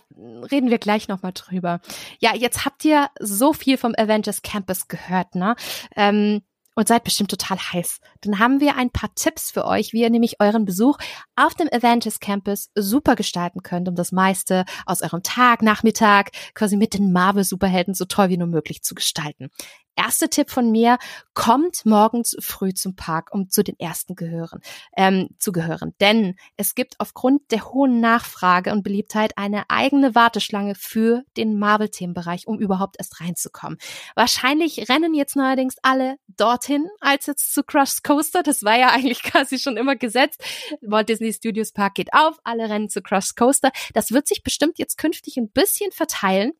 reden 0.51 0.69
wir 0.69 0.79
gleich 0.79 1.07
nochmal 1.07 1.31
drüber. 1.33 1.79
Ja, 2.19 2.35
jetzt 2.35 2.65
habt 2.65 2.83
ihr 2.85 3.07
so 3.19 3.53
viel 3.53 3.77
vom 3.77 3.93
Avengers 3.97 4.41
Campus 4.41 4.87
gehört, 4.87 5.35
ne? 5.35 5.55
Ähm, 5.95 6.41
und 6.75 6.87
seid 6.87 7.03
bestimmt 7.03 7.29
total 7.29 7.57
heiß. 7.57 7.99
Dann 8.21 8.39
haben 8.39 8.59
wir 8.59 8.77
ein 8.77 8.89
paar 8.89 9.13
Tipps 9.15 9.51
für 9.51 9.65
euch, 9.65 9.93
wie 9.93 10.01
ihr 10.01 10.09
nämlich 10.09 10.39
euren 10.39 10.65
Besuch 10.65 10.97
auf 11.35 11.53
dem 11.53 11.67
Avengers 11.71 12.19
Campus 12.19 12.69
super 12.75 13.15
gestalten 13.15 13.61
könnt, 13.61 13.89
um 13.89 13.95
das 13.95 14.11
meiste 14.11 14.65
aus 14.85 15.01
eurem 15.01 15.21
Tag, 15.21 15.61
Nachmittag 15.61 16.31
quasi 16.53 16.77
mit 16.77 16.93
den 16.93 17.11
Marvel 17.11 17.43
Superhelden 17.43 17.93
so 17.93 18.05
toll 18.05 18.29
wie 18.29 18.37
nur 18.37 18.47
möglich 18.47 18.83
zu 18.83 18.95
gestalten. 18.95 19.49
Erster 19.95 20.29
Tipp 20.29 20.49
von 20.49 20.71
mir, 20.71 20.97
kommt 21.33 21.85
morgens 21.85 22.35
früh 22.39 22.73
zum 22.73 22.95
Park, 22.95 23.29
um 23.33 23.49
zu 23.49 23.63
den 23.63 23.79
ersten 23.79 24.15
gehören, 24.15 24.61
ähm, 24.95 25.29
zu 25.37 25.51
gehören. 25.51 25.93
Denn 25.99 26.35
es 26.57 26.75
gibt 26.75 26.99
aufgrund 26.99 27.51
der 27.51 27.71
hohen 27.71 27.99
Nachfrage 27.99 28.71
und 28.71 28.83
Beliebtheit 28.83 29.37
eine 29.37 29.69
eigene 29.69 30.15
Warteschlange 30.15 30.75
für 30.75 31.23
den 31.37 31.57
Marvel-Themenbereich, 31.59 32.47
um 32.47 32.59
überhaupt 32.59 32.95
erst 32.99 33.21
reinzukommen. 33.21 33.77
Wahrscheinlich 34.15 34.89
rennen 34.89 35.13
jetzt 35.13 35.35
neuerdings 35.35 35.75
alle 35.81 36.17
dorthin, 36.27 36.87
als 36.99 37.25
jetzt 37.25 37.53
zu 37.53 37.63
Crush 37.63 38.03
Coaster. 38.03 38.43
Das 38.43 38.63
war 38.63 38.77
ja 38.77 38.89
eigentlich 38.89 39.23
quasi 39.23 39.59
schon 39.59 39.77
immer 39.77 39.95
gesetzt. 39.95 40.43
Walt 40.81 41.09
Disney 41.09 41.33
Studios 41.33 41.71
Park 41.71 41.95
geht 41.95 42.13
auf, 42.13 42.39
alle 42.43 42.69
rennen 42.69 42.89
zu 42.89 43.01
Crush 43.01 43.35
Coaster. 43.35 43.71
Das 43.93 44.11
wird 44.11 44.27
sich 44.27 44.43
bestimmt 44.43 44.79
jetzt 44.79 44.97
künftig 44.97 45.37
ein 45.37 45.49
bisschen 45.49 45.91
verteilen. 45.91 46.53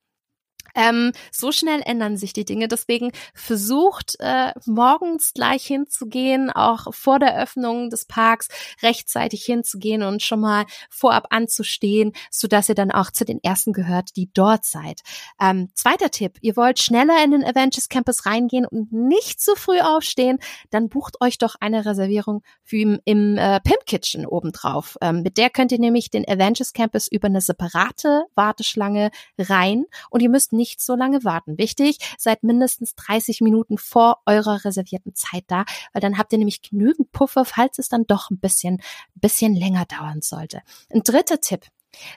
Ähm, 0.76 1.12
so 1.32 1.52
schnell 1.52 1.82
ändern 1.86 2.18
sich 2.18 2.34
die 2.34 2.46
Dinge. 2.46 2.68
Deswegen 2.68 3.12
versucht 3.34 4.18
äh, 4.20 4.52
morgens 4.66 5.34
gleich 5.34 5.66
hinzugehen, 5.66 6.52
auch 6.52 6.94
vor 6.94 7.20
der 7.20 7.42
Öffnung 7.42 7.90
des 7.90 8.06
Parks 8.06 8.48
rechtzeitig 8.82 9.44
hinzugehen 9.46 10.04
und 10.04 10.22
schon 10.22 10.42
mal 10.42 10.66
vorab 10.90 11.28
anzustehen, 11.30 12.12
so 12.30 12.48
dass 12.48 12.70
ihr 12.70 12.76
dann 12.76 12.92
auch 12.92 13.12
zu 13.12 13.26
den 13.26 13.42
ersten 13.44 13.74
gehört, 13.74 14.16
die 14.16 14.30
dort 14.34 14.66
seid. 14.66 15.02
Ähm, 15.40 15.70
zweiter 15.76 16.12
Tipp: 16.12 16.38
Ihr 16.42 16.56
wollt 16.56 16.80
schneller 16.80 17.24
in 17.24 17.32
den 17.32 17.44
Avengers 17.44 17.90
Campus 17.90 18.26
reingehen 18.26 18.66
und 18.66 18.92
nicht 18.92 19.42
zu 19.42 19.56
früh 19.56 19.80
aufstehen, 19.80 20.40
dann 20.70 20.90
bucht 20.90 21.22
euch 21.22 21.38
doch 21.38 21.56
eine 21.60 21.86
Reservierung 21.86 22.44
für 22.64 22.78
im, 22.78 23.00
im 23.06 23.38
äh, 23.38 23.60
Pimp 23.62 23.86
Kitchen 23.86 24.26
obendrauf. 24.26 24.98
Ähm, 25.02 25.22
mit 25.22 25.38
der 25.38 25.50
könnt 25.50 25.72
ihr 25.72 25.80
nämlich 25.80 26.10
den 26.10 26.28
Avengers 26.28 26.74
Campus 26.74 27.08
über 27.08 27.28
eine 27.28 27.42
separate 27.42 28.24
Warteschlange 28.36 29.12
rein 29.38 29.86
und 30.10 30.22
ihr 30.22 30.30
müsst 30.30 30.54
nicht 30.62 30.80
so 30.80 30.96
lange 30.96 31.24
warten. 31.24 31.58
Wichtig, 31.58 31.98
seid 32.20 32.44
mindestens 32.44 32.94
30 32.94 33.42
Minuten 33.42 33.80
vor 33.80 34.22
eurer 34.28 34.64
reservierten 34.64 35.16
Zeit 35.16 35.46
da, 35.48 35.66
weil 35.92 36.02
dann 36.02 36.20
habt 36.20 36.32
ihr 36.34 36.38
nämlich 36.38 36.62
genügend 36.62 37.12
Puffer, 37.12 37.46
falls 37.46 37.80
es 37.80 37.90
dann 37.90 38.06
doch 38.06 38.30
ein 38.30 38.40
bisschen, 38.40 38.80
bisschen 39.16 39.56
länger 39.56 39.86
dauern 39.86 40.22
sollte. 40.22 40.62
Ein 40.94 41.02
dritter 41.02 41.42
Tipp. 41.42 41.66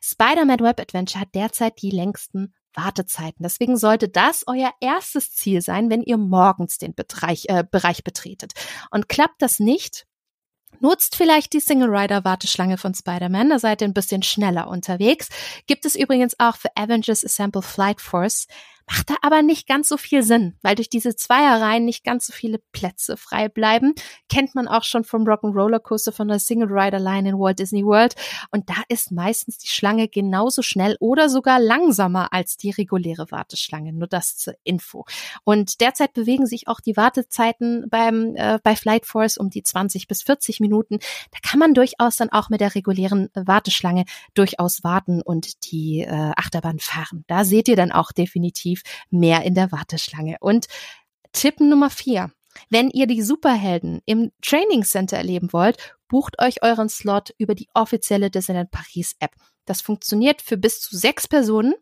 Spider-Man 0.03 0.61
Web 0.61 0.79
Adventure 0.79 1.23
hat 1.23 1.35
derzeit 1.35 1.81
die 1.81 1.91
längsten 1.91 2.53
Wartezeiten. 2.75 3.43
Deswegen 3.43 3.79
sollte 3.79 4.09
das 4.09 4.45
euer 4.47 4.73
erstes 4.81 5.33
Ziel 5.33 5.63
sein, 5.63 5.89
wenn 5.89 6.03
ihr 6.03 6.19
morgens 6.19 6.77
den 6.77 6.95
Bereich, 6.95 7.47
äh, 7.49 7.65
Bereich 7.69 8.05
betretet. 8.05 8.53
Und 8.91 9.09
klappt 9.09 9.41
das 9.41 9.59
nicht, 9.59 10.07
Nutzt 10.85 11.17
vielleicht 11.17 11.55
die 11.55 11.61
Single 11.61 11.89
Rider 11.89 12.25
Warteschlange 12.27 12.77
von 12.77 12.93
Spider-Man, 12.93 13.49
da 13.49 13.59
seid 13.59 13.81
ihr 13.81 13.89
ein 13.89 13.95
bisschen 13.95 14.23
schneller 14.23 14.69
unterwegs. 14.69 15.31
Gibt 15.67 15.87
es 15.87 15.95
übrigens 15.95 16.39
auch 16.39 16.57
für 16.57 16.69
Avengers 16.77 17.25
Assemble 17.25 17.63
Flight 17.63 18.03
Force 18.03 18.49
Macht 18.87 19.09
da 19.09 19.15
aber 19.23 19.41
nicht 19.41 19.67
ganz 19.67 19.89
so 19.89 19.97
viel 19.97 20.23
Sinn, 20.23 20.57
weil 20.61 20.75
durch 20.75 20.91
diese 20.91 21.17
Zweierreihen 21.17 21.87
nicht 21.87 22.05
ganz 22.05 22.27
so 22.27 22.35
viele 22.35 22.59
Plätze 22.73 23.17
frei 23.17 23.49
bleiben. 23.49 23.95
Kennt 24.29 24.55
man 24.55 24.69
auch 24.69 24.85
schon 24.85 25.05
vom 25.05 25.25
Rock'n'Roller 25.25 25.79
Coaster 25.79 26.13
von 26.13 26.29
der 26.29 26.39
Single 26.39 26.69
Rider 26.71 26.99
Line 26.99 27.31
in 27.31 27.39
Walt 27.39 27.59
Disney 27.59 27.83
World. 27.85 28.15
Und 28.51 28.69
da 28.69 28.75
ist 28.89 29.11
meistens 29.11 29.57
die 29.57 29.69
Schlange 29.69 30.09
genauso 30.09 30.61
schnell 30.61 30.97
oder 31.01 31.31
sogar 31.31 31.61
langsamer 31.61 32.33
als 32.35 32.59
die 32.59 32.71
reguläre 32.71 33.31
Warteschlange. 33.31 33.95
Nur 33.95 34.07
das 34.07 34.37
zur 34.37 34.55
Info. 34.65 35.07
Und 35.45 35.81
derzeit 35.81 36.13
bewegen 36.13 36.47
sich 36.47 36.69
auch 36.69 36.81
die 36.81 36.97
Wartezeiten 36.97 37.87
beim, 37.89 38.37
äh, 38.37 38.59
bei 38.63 38.77
Flight 38.77 39.07
Force 39.07 39.39
um 39.39 39.49
die 39.49 39.63
20 39.63 40.09
bis 40.09 40.23
40 40.23 40.61
Minuten. 40.61 40.99
Da 41.31 41.39
kann 41.43 41.59
man 41.59 41.73
durchaus 41.73 42.17
dann 42.17 42.31
auch 42.31 42.51
mit 42.51 42.61
der 42.61 42.75
regulären 42.75 43.31
Warteschlange 43.35 44.05
durchaus 44.35 44.85
warten 44.85 45.23
und 45.23 45.71
die 45.73 46.01
äh, 46.01 46.33
Achterbahn 46.37 46.81
fahren. 46.81 47.25
Da 47.29 47.47
seht 47.47 47.69
ihr 47.69 47.77
dann 47.77 47.91
auch 47.91 48.13
definitiv 48.13 48.74
definitiv 48.75 48.83
mehr 49.11 49.43
in 49.43 49.55
der 49.55 49.73
Warteschlange. 49.73 50.37
Und 50.41 50.67
Tipp 51.33 51.61
Nummer 51.61 51.91
vier. 51.91 52.31
Wenn 52.71 52.89
ihr 52.91 53.09
die 53.09 53.23
Superhelden 53.23 54.01
im 54.07 54.31
Training 54.41 54.85
Center 54.85 55.17
erleben 55.17 55.53
wollt, 55.53 55.77
bucht 56.09 56.41
euch 56.41 56.63
euren 56.63 56.89
Slot 56.89 57.35
über 57.37 57.57
die 57.57 57.69
offizielle 57.75 58.31
Disneyland 58.31 58.71
Paris 58.71 59.17
App. 59.19 59.33
Das 59.65 59.81
funktioniert 59.81 60.41
für 60.41 60.57
bis 60.57 60.81
zu 60.81 60.97
sechs 60.97 61.27
Personen, 61.27 61.75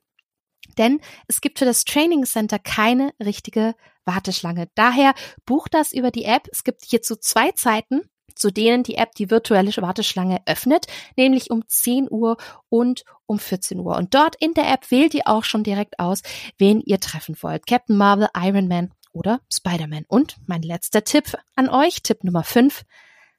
denn 0.78 1.00
es 1.28 1.42
gibt 1.42 1.58
für 1.58 1.66
das 1.66 1.84
Training 1.84 2.24
Center 2.24 2.58
keine 2.58 3.12
richtige 3.22 3.74
Warteschlange. 4.06 4.70
Daher 4.74 5.14
bucht 5.44 5.74
das 5.74 5.92
über 5.92 6.10
die 6.10 6.24
App. 6.24 6.48
Es 6.50 6.64
gibt 6.64 6.84
hierzu 6.86 7.16
zwei 7.16 7.52
Zeiten 7.52 8.00
zu 8.34 8.50
denen 8.50 8.82
die 8.82 8.96
App 8.96 9.14
die 9.14 9.30
virtuelle 9.30 9.72
Warteschlange 9.76 10.40
öffnet, 10.46 10.86
nämlich 11.16 11.50
um 11.50 11.66
10 11.66 12.08
Uhr 12.10 12.36
und 12.68 13.04
um 13.26 13.38
14 13.38 13.78
Uhr. 13.78 13.96
Und 13.96 14.14
dort 14.14 14.36
in 14.36 14.54
der 14.54 14.70
App 14.72 14.90
wählt 14.90 15.14
ihr 15.14 15.26
auch 15.26 15.44
schon 15.44 15.64
direkt 15.64 15.98
aus, 15.98 16.22
wen 16.58 16.80
ihr 16.80 17.00
treffen 17.00 17.36
wollt. 17.40 17.66
Captain 17.66 17.96
Marvel, 17.96 18.28
Iron 18.36 18.68
Man 18.68 18.92
oder 19.12 19.40
Spider-Man. 19.52 20.04
Und 20.08 20.36
mein 20.46 20.62
letzter 20.62 21.04
Tipp 21.04 21.36
an 21.54 21.68
euch, 21.68 22.02
Tipp 22.02 22.24
Nummer 22.24 22.44
5. 22.44 22.82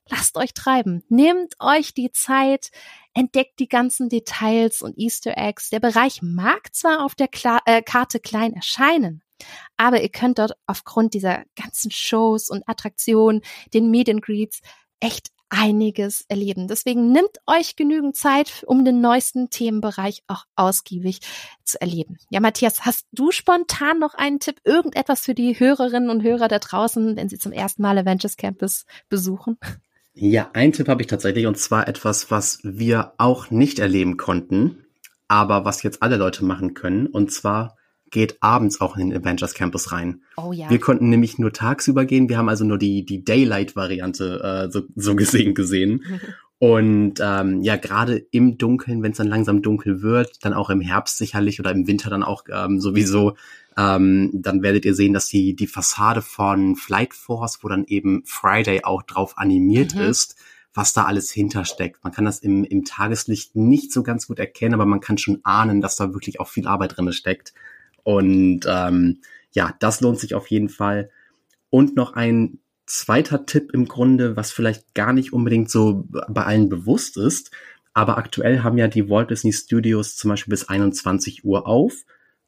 Lasst 0.10 0.36
euch 0.38 0.53
treiben. 0.53 1.03
Nehmt 1.07 1.56
euch 1.60 1.94
die 1.94 2.11
Zeit, 2.11 2.72
entdeckt 3.14 3.60
die 3.60 3.70
ganzen 3.70 4.10
Details 4.10 4.82
und 4.82 4.98
Easter 4.98 5.38
Eggs. 5.38 5.70
Der 5.70 5.80
Bereich 5.80 6.22
mag 6.22 6.76
zwar 6.76 7.06
auf 7.06 7.15
der 7.15 7.30
Kla 7.30 7.60
äh, 7.65 7.82
Karte 7.82 8.20
klein 8.20 8.53
erscheinen, 8.53 9.24
aber 9.78 10.02
ihr 10.02 10.10
könnt 10.10 10.40
dort 10.40 10.53
aufgrund 10.68 11.14
dieser 11.14 11.44
ganzen 11.56 11.90
Shows 11.90 12.49
und 12.49 12.68
Attraktionen, 12.68 13.41
den 13.74 13.91
Meet 13.91 14.10
and 14.10 14.22
Greets, 14.22 14.61
echt 15.04 15.32
einiges 15.50 16.26
erleben. 16.30 16.68
Deswegen 16.68 17.12
nimmt 17.12 17.38
euch 17.46 17.76
genügend 17.76 18.16
Zeit, 18.16 18.64
um 18.66 18.84
den 18.84 19.02
neuesten 19.02 19.52
Themenbereich 19.52 20.24
auch 20.28 20.46
ausgiebig 20.56 21.20
zu 21.64 21.80
erleben. 21.80 22.18
Ja, 22.30 22.40
Matthias, 22.40 22.86
hast 22.86 23.06
du 23.12 23.32
spontan 23.32 24.00
noch 24.00 24.16
einen 24.16 24.40
Tipp, 24.40 24.62
irgendetwas 24.64 25.22
für 25.22 25.36
die 25.36 25.60
Hörerinnen 25.60 26.10
und 26.10 26.24
Hörer 26.24 26.48
da 26.48 26.58
draußen, 26.58 27.16
wenn 27.16 27.30
sie 27.30 27.38
zum 27.38 27.52
ersten 27.52 27.84
Mal 27.84 28.00
Avengers 28.00 28.36
Campus 28.36 28.86
besuchen? 29.10 29.60
Ja, 30.16 30.50
einen 30.54 30.74
Tipp 30.74 30.88
habe 30.88 31.02
ich 31.02 31.08
tatsächlich 31.08 31.46
und 31.46 31.58
zwar 31.58 31.88
etwas, 31.88 32.32
was 32.32 32.60
wir 32.64 33.14
auch 33.18 33.52
nicht 33.52 33.80
erleben 33.80 34.18
konnten, 34.18 34.86
aber 35.28 35.66
was 35.66 35.84
jetzt 35.84 36.02
alle 36.02 36.18
Leute 36.18 36.46
machen 36.46 36.74
können 36.74 37.08
und 37.08 37.32
zwar 37.32 37.78
geht 38.14 38.38
abends 38.41 38.80
auch 38.80 38.95
in 38.95 39.10
den 39.10 39.22
Avengers 39.22 39.53
Campus 39.53 39.91
rein. 39.91 40.22
Oh 40.38 40.53
ja. 40.53 40.69
Wir 40.69 40.80
konnten 40.80 41.10
nämlich 41.10 41.40
nur 41.40 41.52
tagsüber 41.52 42.06
gehen. 42.06 42.30
Wir 42.30 42.38
haben 42.38 42.48
also 42.48 42.64
nur 42.64 42.77
die, 42.77 43.06
die 43.06 43.26
Daylight-Variante 43.26 44.68
äh, 44.69 44.72
so, 44.72 44.84
so 44.95 45.15
gesehen 45.18 45.53
gesehen. 45.53 46.06
Und 46.60 47.15
ähm, 47.19 47.60
ja, 47.61 47.76
gerade 47.76 48.26
im 48.31 48.57
Dunkeln, 48.57 49.03
wenn 49.03 49.11
es 49.11 49.18
dann 49.18 49.27
langsam 49.27 49.61
dunkel 49.61 50.02
wird, 50.02 50.45
dann 50.45 50.53
auch 50.53 50.69
im 50.69 50.80
Herbst 50.80 51.18
sicherlich 51.18 51.60
oder 51.60 51.72
im 51.72 51.88
Winter 51.88 52.10
dann 52.10 52.23
auch 52.23 52.45
ähm, 52.49 52.80
sowieso, 52.80 53.35
ähm, 53.76 54.30
dann 54.34 54.61
werdet 54.61 54.85
ihr 54.85 54.95
sehen, 54.95 55.11
dass 55.11 55.27
die, 55.27 55.57
die 55.57 55.68
Fassade 55.68 56.22
von 56.22 56.77
Flight 56.77 57.14
Force, 57.14 57.60
wo 57.64 57.68
dann 57.68 57.84
eben 57.84 58.23
Friday 58.26 58.85
auch 58.85 59.03
drauf 59.03 59.38
animiert 59.38 59.95
mhm. 59.95 60.03
ist, 60.03 60.38
was 60.73 60.94
da 60.94 61.03
alles 61.03 61.31
hintersteckt. 61.31 62.02
Man 62.02 62.14
kann 62.14 62.23
das 62.23 62.40
im, 62.40 62.64
im 62.64 62.85
Tageslicht 62.85 63.57
nicht 63.57 63.91
so 63.91 64.02
ganz 64.02 64.27
gut 64.27 64.40
erkennen, 64.40 64.76
aber 64.76 64.85
man 64.85 65.02
kann 65.02 65.18
schon 65.18 65.41
ahnen, 65.44 65.81
dass 65.81 65.98
da 65.98 66.14
wirklich 66.14 66.40
auch 66.40 66.48
viel 66.48 66.68
Arbeit 66.68 66.95
drinne 66.95 67.11
steckt. 67.11 67.53
Und 68.04 68.62
ähm, 68.68 69.22
ja, 69.52 69.76
das 69.80 70.02
lohnt 70.02 70.20
sich 70.20 70.36
auf 70.36 70.48
jeden 70.48 70.70
Fall. 70.70 71.10
Und 71.70 71.96
noch 71.96 72.14
ein 72.14 72.60
zweiter 72.86 73.46
Tipp 73.46 73.72
im 73.74 73.88
Grunde, 73.88 74.36
was 74.36 74.52
vielleicht 74.52 74.94
gar 74.94 75.14
nicht 75.14 75.34
unbedingt 75.34 75.70
so 75.70 76.06
bei 76.10 76.44
allen 76.44 76.70
bewusst 76.70 77.18
ist. 77.18 77.52
Aber 77.94 78.18
aktuell 78.18 78.64
haben 78.64 78.78
ja 78.78 78.88
die 78.88 79.10
Walt 79.10 79.30
Disney 79.30 79.54
Studios 79.54 80.16
zum 80.16 80.30
Beispiel 80.30 80.52
bis 80.52 80.68
21 80.68 81.46
Uhr 81.46 81.68
auf. 81.68 81.94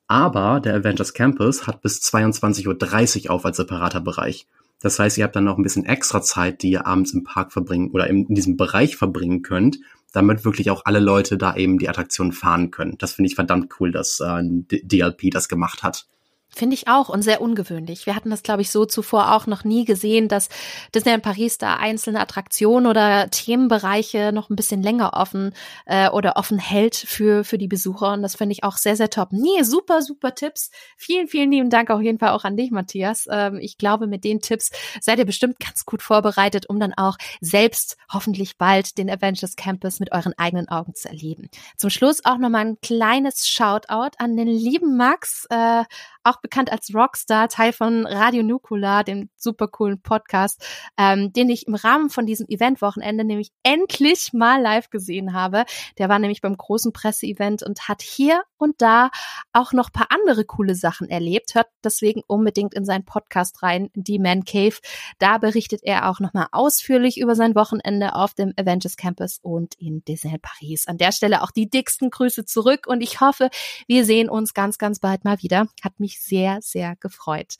Aber 0.07 0.59
der 0.59 0.75
Avengers 0.75 1.13
Campus 1.13 1.67
hat 1.67 1.81
bis 1.81 2.01
22.30 2.01 3.25
Uhr 3.25 3.31
auf 3.31 3.45
als 3.45 3.57
separater 3.57 4.01
Bereich. 4.01 4.47
Das 4.81 4.99
heißt, 4.99 5.17
ihr 5.17 5.23
habt 5.23 5.35
dann 5.35 5.45
noch 5.45 5.57
ein 5.57 5.63
bisschen 5.63 5.85
extra 5.85 6.21
Zeit, 6.21 6.61
die 6.61 6.71
ihr 6.71 6.85
abends 6.85 7.13
im 7.13 7.23
Park 7.23 7.53
verbringen 7.53 7.91
oder 7.91 8.07
in, 8.07 8.27
in 8.27 8.35
diesem 8.35 8.57
Bereich 8.57 8.97
verbringen 8.97 9.41
könnt, 9.41 9.79
damit 10.15 10.45
wirklich 10.45 10.71
auch 10.71 10.83
alle 10.85 10.99
Leute 10.99 11.37
da 11.37 11.55
eben 11.55 11.77
die 11.77 11.89
Attraktion 11.89 12.31
fahren 12.31 12.71
können. 12.71 12.97
Das 12.97 13.13
finde 13.13 13.27
ich 13.27 13.35
verdammt 13.35 13.73
cool, 13.79 13.91
dass 13.91 14.19
äh, 14.19 14.41
DLP 14.43 15.31
das 15.31 15.49
gemacht 15.49 15.83
hat. 15.83 16.07
Finde 16.55 16.73
ich 16.73 16.87
auch 16.87 17.09
und 17.09 17.21
sehr 17.21 17.41
ungewöhnlich. 17.41 18.05
Wir 18.05 18.15
hatten 18.15 18.29
das, 18.29 18.41
glaube 18.41 18.61
ich, 18.61 18.71
so 18.71 18.85
zuvor 18.85 19.33
auch 19.33 19.45
noch 19.45 19.65
nie 19.65 19.83
gesehen, 19.83 20.29
dass 20.29 20.47
Disneyland 20.93 21.21
Paris 21.21 21.57
da 21.57 21.75
einzelne 21.75 22.21
Attraktionen 22.21 22.87
oder 22.87 23.29
Themenbereiche 23.29 24.31
noch 24.31 24.49
ein 24.49 24.55
bisschen 24.55 24.81
länger 24.81 25.11
offen 25.15 25.53
äh, 25.85 26.09
oder 26.09 26.37
offen 26.37 26.57
hält 26.57 26.95
für, 26.95 27.43
für 27.43 27.57
die 27.57 27.67
Besucher. 27.67 28.13
Und 28.13 28.21
das 28.21 28.35
finde 28.35 28.53
ich 28.53 28.63
auch 28.63 28.77
sehr, 28.77 28.95
sehr 28.95 29.09
top. 29.09 29.33
Nee, 29.33 29.63
super, 29.63 30.01
super 30.01 30.33
Tipps. 30.33 30.71
Vielen, 30.95 31.27
vielen 31.27 31.51
lieben 31.51 31.69
Dank 31.69 31.89
auf 31.89 32.01
jeden 32.01 32.19
Fall 32.19 32.29
auch 32.29 32.45
an 32.45 32.55
dich, 32.55 32.71
Matthias. 32.71 33.27
Ähm, 33.29 33.59
ich 33.59 33.77
glaube, 33.77 34.07
mit 34.07 34.23
den 34.23 34.39
Tipps 34.39 34.71
seid 35.01 35.19
ihr 35.19 35.25
bestimmt 35.25 35.59
ganz 35.59 35.83
gut 35.83 36.01
vorbereitet, 36.01 36.69
um 36.69 36.79
dann 36.79 36.93
auch 36.93 37.17
selbst 37.41 37.97
hoffentlich 38.13 38.57
bald 38.57 38.97
den 38.97 39.09
Avengers 39.09 39.57
Campus 39.57 39.99
mit 39.99 40.13
euren 40.13 40.33
eigenen 40.37 40.69
Augen 40.69 40.95
zu 40.95 41.09
erleben. 41.09 41.49
Zum 41.75 41.89
Schluss 41.89 42.23
auch 42.23 42.37
nochmal 42.37 42.65
ein 42.65 42.77
kleines 42.81 43.49
Shoutout 43.49 44.15
an 44.19 44.37
den 44.37 44.47
lieben 44.47 44.95
Max. 44.95 45.45
Äh, 45.49 45.83
auch 46.25 46.41
bekannt 46.41 46.71
als 46.71 46.93
Rockstar, 46.93 47.49
Teil 47.49 47.71
von 47.71 48.05
Radio 48.05 48.43
Nukular, 48.43 49.03
dem 49.03 49.29
super 49.37 49.67
coolen 49.67 50.01
Podcast, 50.01 50.65
ähm, 50.97 51.31
den 51.31 51.49
ich 51.49 51.67
im 51.67 51.75
Rahmen 51.75 52.09
von 52.09 52.25
diesem 52.25 52.47
Eventwochenende 52.47 53.23
nämlich 53.23 53.51
endlich 53.63 54.33
mal 54.33 54.61
live 54.61 54.89
gesehen 54.89 55.33
habe. 55.33 55.65
Der 55.97 56.09
war 56.09 56.19
nämlich 56.19 56.41
beim 56.41 56.57
großen 56.57 56.93
Presseevent 56.93 57.63
und 57.63 57.87
hat 57.87 58.01
hier 58.01 58.43
und 58.57 58.81
da 58.81 59.11
auch 59.53 59.73
noch 59.73 59.91
paar 59.91 60.07
andere 60.09 60.45
coole 60.45 60.75
Sachen 60.75 61.09
erlebt. 61.09 61.55
Hört 61.55 61.67
deswegen 61.83 62.21
unbedingt 62.27 62.73
in 62.73 62.85
seinen 62.85 63.05
Podcast 63.05 63.61
rein, 63.63 63.89
die 63.93 64.19
Man 64.19 64.43
Cave. 64.43 64.75
Da 65.19 65.37
berichtet 65.37 65.81
er 65.83 66.09
auch 66.09 66.19
nochmal 66.19 66.47
ausführlich 66.51 67.19
über 67.19 67.35
sein 67.35 67.55
Wochenende 67.55 68.15
auf 68.15 68.33
dem 68.33 68.53
Avengers 68.57 68.97
Campus 68.97 69.39
und 69.41 69.75
in 69.75 70.03
Disneyland 70.05 70.41
Paris. 70.41 70.87
An 70.87 70.97
der 70.97 71.11
Stelle 71.11 71.43
auch 71.43 71.51
die 71.51 71.69
dicksten 71.69 72.09
Grüße 72.09 72.45
zurück 72.45 72.87
und 72.87 73.01
ich 73.01 73.21
hoffe, 73.21 73.49
wir 73.87 74.05
sehen 74.05 74.29
uns 74.29 74.53
ganz, 74.53 74.77
ganz 74.77 74.99
bald 74.99 75.23
mal 75.23 75.41
wieder. 75.41 75.67
Hat 75.83 75.99
mich 75.99 76.14
sehr, 76.19 76.59
sehr 76.61 76.95
gefreut. 76.95 77.55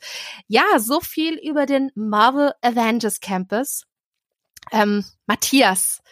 Ja, 0.46 0.64
so 0.78 1.00
viel 1.00 1.34
über 1.34 1.66
den 1.66 1.90
Marvel 1.94 2.52
Avengers 2.62 3.20
Campus. 3.20 3.86
Ähm, 4.72 5.04
Matthias, 5.26 6.02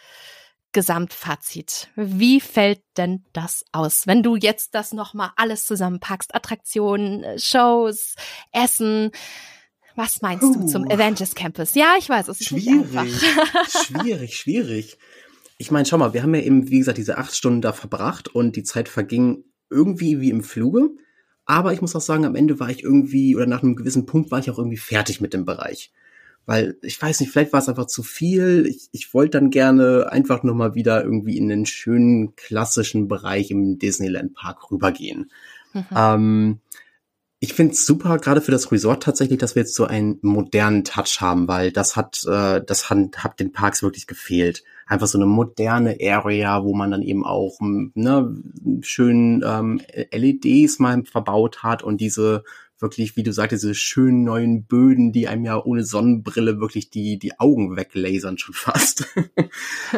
Gesamtfazit. 0.71 1.89
Wie 1.95 2.41
fällt 2.41 2.81
denn 2.97 3.23
das 3.31 3.63
aus, 3.71 4.07
wenn 4.07 4.23
du 4.23 4.35
jetzt 4.35 4.75
das 4.75 4.91
nochmal 4.91 5.31
alles 5.37 5.65
zusammenpackst? 5.65 6.35
Attraktionen, 6.35 7.39
Shows, 7.39 8.15
Essen. 8.51 9.11
Was 9.95 10.21
meinst 10.21 10.43
uh, 10.43 10.53
du 10.53 10.67
zum 10.67 10.83
Avengers 10.91 11.33
Campus? 11.33 11.75
Ja, 11.75 11.95
ich 11.97 12.09
weiß, 12.09 12.27
es 12.27 12.41
ist 12.41 12.49
schwierig, 12.49 12.91
nicht 12.91 12.97
einfach. 12.97 13.69
schwierig, 13.69 14.37
schwierig. 14.37 14.97
Ich 15.57 15.71
meine, 15.71 15.85
schau 15.85 15.97
mal, 15.97 16.13
wir 16.13 16.21
haben 16.21 16.35
ja 16.35 16.41
eben, 16.41 16.69
wie 16.69 16.79
gesagt, 16.79 16.97
diese 16.97 17.17
acht 17.17 17.33
Stunden 17.33 17.61
da 17.61 17.71
verbracht 17.71 18.27
und 18.27 18.57
die 18.57 18.63
Zeit 18.63 18.89
verging 18.89 19.45
irgendwie 19.69 20.19
wie 20.19 20.29
im 20.29 20.43
Fluge. 20.43 20.89
Aber 21.45 21.73
ich 21.73 21.81
muss 21.81 21.95
auch 21.95 22.01
sagen, 22.01 22.25
am 22.25 22.35
Ende 22.35 22.59
war 22.59 22.69
ich 22.69 22.83
irgendwie, 22.83 23.35
oder 23.35 23.45
nach 23.45 23.61
einem 23.61 23.75
gewissen 23.75 24.05
Punkt 24.05 24.31
war 24.31 24.39
ich 24.39 24.49
auch 24.49 24.57
irgendwie 24.57 24.77
fertig 24.77 25.21
mit 25.21 25.33
dem 25.33 25.45
Bereich. 25.45 25.91
Weil, 26.47 26.77
ich 26.81 27.01
weiß 27.01 27.19
nicht, 27.19 27.31
vielleicht 27.31 27.53
war 27.53 27.59
es 27.59 27.69
einfach 27.69 27.87
zu 27.87 28.03
viel. 28.03 28.65
Ich, 28.67 28.89
ich 28.91 29.13
wollte 29.13 29.39
dann 29.39 29.49
gerne 29.49 30.11
einfach 30.11 30.43
nur 30.43 30.55
mal 30.55 30.75
wieder 30.75 31.03
irgendwie 31.03 31.37
in 31.37 31.47
den 31.47 31.65
schönen 31.65 32.35
klassischen 32.35 33.07
Bereich 33.07 33.49
im 33.51 33.79
Disneyland 33.79 34.33
Park 34.35 34.71
rübergehen. 34.71 35.31
Mhm. 35.73 35.85
Ähm, 35.95 36.59
ich 37.39 37.53
finde 37.53 37.73
es 37.73 37.85
super, 37.85 38.17
gerade 38.17 38.41
für 38.41 38.51
das 38.51 38.71
Resort 38.71 39.03
tatsächlich, 39.03 39.39
dass 39.39 39.55
wir 39.55 39.63
jetzt 39.63 39.75
so 39.75 39.85
einen 39.85 40.17
modernen 40.21 40.83
Touch 40.83 41.19
haben, 41.19 41.47
weil 41.47 41.71
das 41.71 41.95
hat, 41.95 42.23
äh, 42.27 42.63
das 42.63 42.89
hat, 42.89 43.23
hat 43.23 43.39
den 43.39 43.51
Parks 43.51 43.83
wirklich 43.83 44.07
gefehlt 44.07 44.63
einfach 44.85 45.07
so 45.07 45.17
eine 45.17 45.25
moderne 45.25 45.97
Area, 46.01 46.63
wo 46.63 46.73
man 46.75 46.91
dann 46.91 47.01
eben 47.01 47.25
auch 47.25 47.57
ne, 47.61 48.35
schön 48.81 49.43
ähm, 49.45 49.81
LEDs 50.11 50.79
mal 50.79 51.03
verbaut 51.05 51.63
hat 51.63 51.83
und 51.83 52.01
diese 52.01 52.43
wirklich, 52.79 53.15
wie 53.15 53.23
du 53.23 53.31
sagtest, 53.31 53.63
diese 53.63 53.75
schönen 53.75 54.23
neuen 54.23 54.65
Böden, 54.65 55.11
die 55.11 55.27
einem 55.27 55.45
ja 55.45 55.63
ohne 55.63 55.83
Sonnenbrille 55.83 56.59
wirklich 56.59 56.89
die, 56.89 57.17
die 57.17 57.39
Augen 57.39 57.75
weglasern 57.75 58.37
schon 58.37 58.53
fast. 58.53 59.07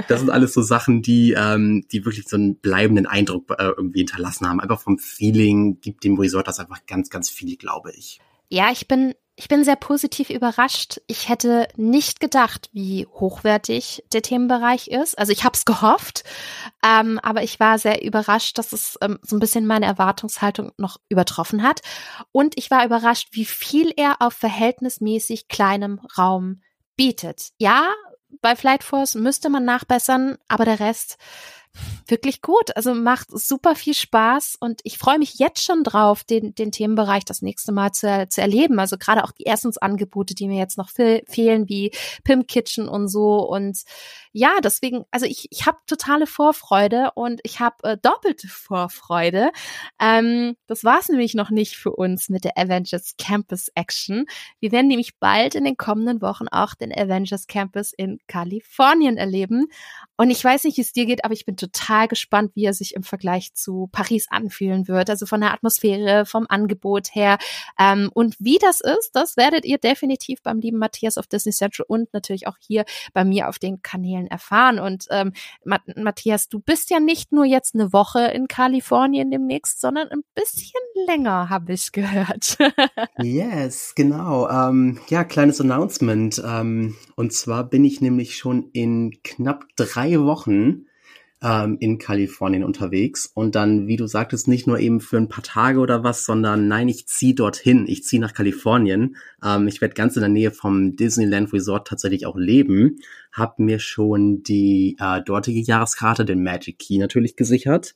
das 0.08 0.20
sind 0.20 0.30
alles 0.30 0.54
so 0.54 0.62
Sachen, 0.62 1.02
die, 1.02 1.34
ähm, 1.38 1.86
die 1.92 2.06
wirklich 2.06 2.28
so 2.28 2.38
einen 2.38 2.58
bleibenden 2.58 3.08
Eindruck 3.08 3.52
äh, 3.58 3.70
irgendwie 3.76 4.00
hinterlassen 4.00 4.48
haben. 4.48 4.60
Einfach 4.60 4.80
vom 4.80 5.00
Feeling 5.00 5.80
gibt 5.82 6.04
dem 6.04 6.20
Resort 6.20 6.48
das 6.48 6.60
einfach 6.60 6.86
ganz, 6.86 7.10
ganz 7.10 7.30
viel, 7.30 7.58
glaube 7.58 7.92
ich. 7.98 8.20
Ja, 8.50 8.70
ich 8.72 8.88
bin 8.88 9.14
ich 9.40 9.48
bin 9.48 9.64
sehr 9.64 9.76
positiv 9.76 10.32
überrascht. 10.32 11.00
Ich 11.06 11.30
hätte 11.30 11.68
nicht 11.76 12.20
gedacht, 12.20 12.70
wie 12.74 13.06
hochwertig 13.06 14.04
der 14.12 14.24
Themenbereich 14.24 14.88
ist. 14.88 15.18
Also 15.18 15.32
ich 15.32 15.44
habe 15.44 15.54
es 15.54 15.64
gehofft, 15.64 16.24
ähm, 16.84 17.20
aber 17.22 17.44
ich 17.44 17.60
war 17.60 17.78
sehr 17.78 18.04
überrascht, 18.04 18.58
dass 18.58 18.74
es 18.74 18.98
ähm, 19.00 19.20
so 19.22 19.36
ein 19.36 19.40
bisschen 19.40 19.68
meine 19.68 19.86
Erwartungshaltung 19.86 20.72
noch 20.78 20.98
übertroffen 21.08 21.62
hat. 21.62 21.82
Und 22.32 22.58
ich 22.58 22.72
war 22.72 22.84
überrascht, 22.84 23.30
wie 23.34 23.46
viel 23.46 23.94
er 23.96 24.24
auf 24.24 24.34
verhältnismäßig 24.34 25.48
kleinem 25.48 26.00
Raum 26.18 26.64
bietet. 26.96 27.50
Ja, 27.60 27.94
bei 28.42 28.56
Flight 28.56 28.84
Force 28.84 29.14
müsste 29.14 29.50
man 29.50 29.64
nachbessern, 29.66 30.40
aber 30.48 30.66
der 30.66 30.80
Rest 30.80 31.18
wirklich 32.08 32.42
gut. 32.42 32.76
Also 32.76 32.94
macht 32.94 33.28
super 33.32 33.76
viel 33.76 33.94
Spaß 33.94 34.58
und 34.60 34.82
ich 34.84 34.98
freue 34.98 35.20
mich 35.20 35.40
jetzt 35.40 35.64
schon 35.64 35.84
drauf, 35.84 36.24
den, 36.24 36.56
den 36.56 36.72
Themenbereich 36.72 37.26
das 37.26 37.42
nächste 37.42 37.72
Mal 37.72 37.92
zu, 37.92 38.28
zu 38.30 38.42
erleben. 38.42 38.80
Also 38.80 38.98
gerade 38.98 39.24
auch 39.24 39.32
die 39.32 39.46
Essensangebote, 39.46 40.34
die 40.36 40.48
mir 40.48 40.58
jetzt 40.58 40.78
noch 40.78 40.90
fe 40.90 41.24
fehlen, 41.28 41.68
wie 41.70 41.92
Pim 42.24 42.48
Kitchen 42.48 42.88
und 42.88 43.08
so. 43.08 43.40
Und 43.48 43.84
ja, 44.32 44.60
deswegen, 44.64 45.06
also 45.12 45.26
ich, 45.26 45.48
ich 45.50 45.66
habe 45.66 45.78
totale 45.88 46.28
Vorfreude 46.28 47.12
und 47.16 47.42
ich 47.44 47.60
habe 47.60 47.76
äh, 47.84 47.98
doppelte 47.98 48.48
Vorfreude. 48.48 49.52
Ähm, 50.00 50.56
das 50.68 50.84
war 50.84 51.00
es 51.00 51.10
nämlich 51.10 51.34
noch 51.34 51.50
nicht 51.50 51.76
für 51.76 51.92
uns 51.92 52.30
mit 52.30 52.44
der 52.44 52.58
Avengers 52.58 53.16
Campus 53.18 53.70
Action. 53.76 54.26
Wir 54.60 54.72
werden 54.72 54.88
nämlich 54.88 55.18
bald 55.20 55.56
in 55.56 55.66
den 55.66 55.76
kommenden 55.78 56.22
Wochen 56.22 56.48
auch 56.48 56.76
den 56.76 56.94
Avengers 56.94 57.48
Campus 57.48 57.94
in 57.94 58.20
Kalifornien 58.28 59.18
erleben. 59.18 59.68
Und 60.18 60.30
ich 60.30 60.44
weiß 60.44 60.64
nicht, 60.64 60.78
wie 60.78 60.82
es 60.82 60.94
dir 60.94 61.06
geht, 61.06 61.26
aber 61.26 61.34
ich 61.34 61.46
bin 61.46 61.57
total 61.58 62.08
gespannt, 62.08 62.52
wie 62.56 62.66
er 62.66 62.74
sich 62.74 62.96
im 62.96 63.04
Vergleich 63.04 63.54
zu 63.54 63.90
Paris 63.92 64.28
anfühlen 64.30 64.88
wird. 64.88 65.10
Also 65.10 65.26
von 65.26 65.42
der 65.42 65.54
Atmosphäre, 65.54 66.26
vom 66.26 66.46
Angebot 66.50 67.14
her. 67.14 67.38
Ähm, 67.80 68.10
und 68.14 68.36
wie 68.40 68.58
das 68.60 68.82
ist, 68.82 69.12
das 69.14 69.38
werdet 69.38 69.66
ihr 69.66 69.78
definitiv 69.78 70.42
beim 70.42 70.60
lieben 70.60 70.78
Matthias 70.78 71.18
auf 71.18 71.28
Disney 71.28 71.52
Central 71.52 71.86
und 71.88 72.14
natürlich 72.14 72.48
auch 72.48 72.58
hier 72.60 72.86
bei 73.14 73.26
mir 73.26 73.50
auf 73.50 73.60
den 73.60 73.82
Kanälen 73.82 74.28
erfahren. 74.28 74.80
Und 74.80 75.08
ähm, 75.10 75.34
Matthias, 75.64 76.50
du 76.50 76.60
bist 76.60 76.90
ja 76.90 77.00
nicht 77.00 77.32
nur 77.32 77.46
jetzt 77.46 77.76
eine 77.76 77.94
Woche 77.94 78.28
in 78.28 78.48
Kalifornien 78.48 79.32
demnächst, 79.32 79.82
sondern 79.82 80.10
ein 80.10 80.24
bisschen 80.34 80.82
länger, 81.06 81.50
habe 81.50 81.74
ich 81.74 81.92
gehört. 81.92 82.58
yes, 83.22 83.94
genau. 83.96 84.50
Ähm, 84.50 85.00
ja, 85.10 85.24
kleines 85.24 85.62
Announcement. 85.62 86.42
Ähm, 86.46 86.96
und 87.16 87.34
zwar 87.34 87.64
bin 87.64 87.86
ich 87.86 88.02
nämlich 88.02 88.38
schon 88.38 88.70
in 88.74 89.20
knapp 89.24 89.66
drei 89.76 90.20
Wochen 90.20 90.87
ähm, 91.42 91.78
in 91.80 92.00
Kalifornien 92.00 92.64
unterwegs 92.64 93.30
und 93.32 93.54
dann, 93.56 93.88
wie 93.88 93.96
du 93.96 94.08
sagtest, 94.08 94.48
nicht 94.48 94.66
nur 94.66 94.80
eben 94.80 95.02
für 95.02 95.18
ein 95.18 95.30
paar 95.30 95.44
Tage 95.44 95.80
oder 95.80 96.04
was, 96.04 96.26
sondern 96.26 96.68
nein, 96.68 96.90
ich 96.90 97.08
ziehe 97.08 97.36
dorthin, 97.36 97.86
ich 97.88 98.04
ziehe 98.04 98.22
nach 98.22 98.34
Kalifornien. 98.34 99.18
Ähm, 99.44 99.68
ich 99.68 99.80
werde 99.80 99.94
ganz 99.94 100.16
in 100.16 100.22
der 100.22 100.30
Nähe 100.30 100.52
vom 100.52 100.96
Disneyland 100.96 101.54
Resort 101.54 101.88
tatsächlich 101.88 102.26
auch 102.26 102.38
leben, 102.38 102.98
habe 103.32 103.62
mir 103.64 103.80
schon 103.80 104.42
die 104.44 104.98
äh, 105.00 105.22
dortige 105.22 105.62
Jahreskarte, 105.62 106.26
den 106.26 106.44
Magic 106.44 106.80
Key 106.80 106.98
natürlich 106.98 107.36
gesichert 107.36 107.94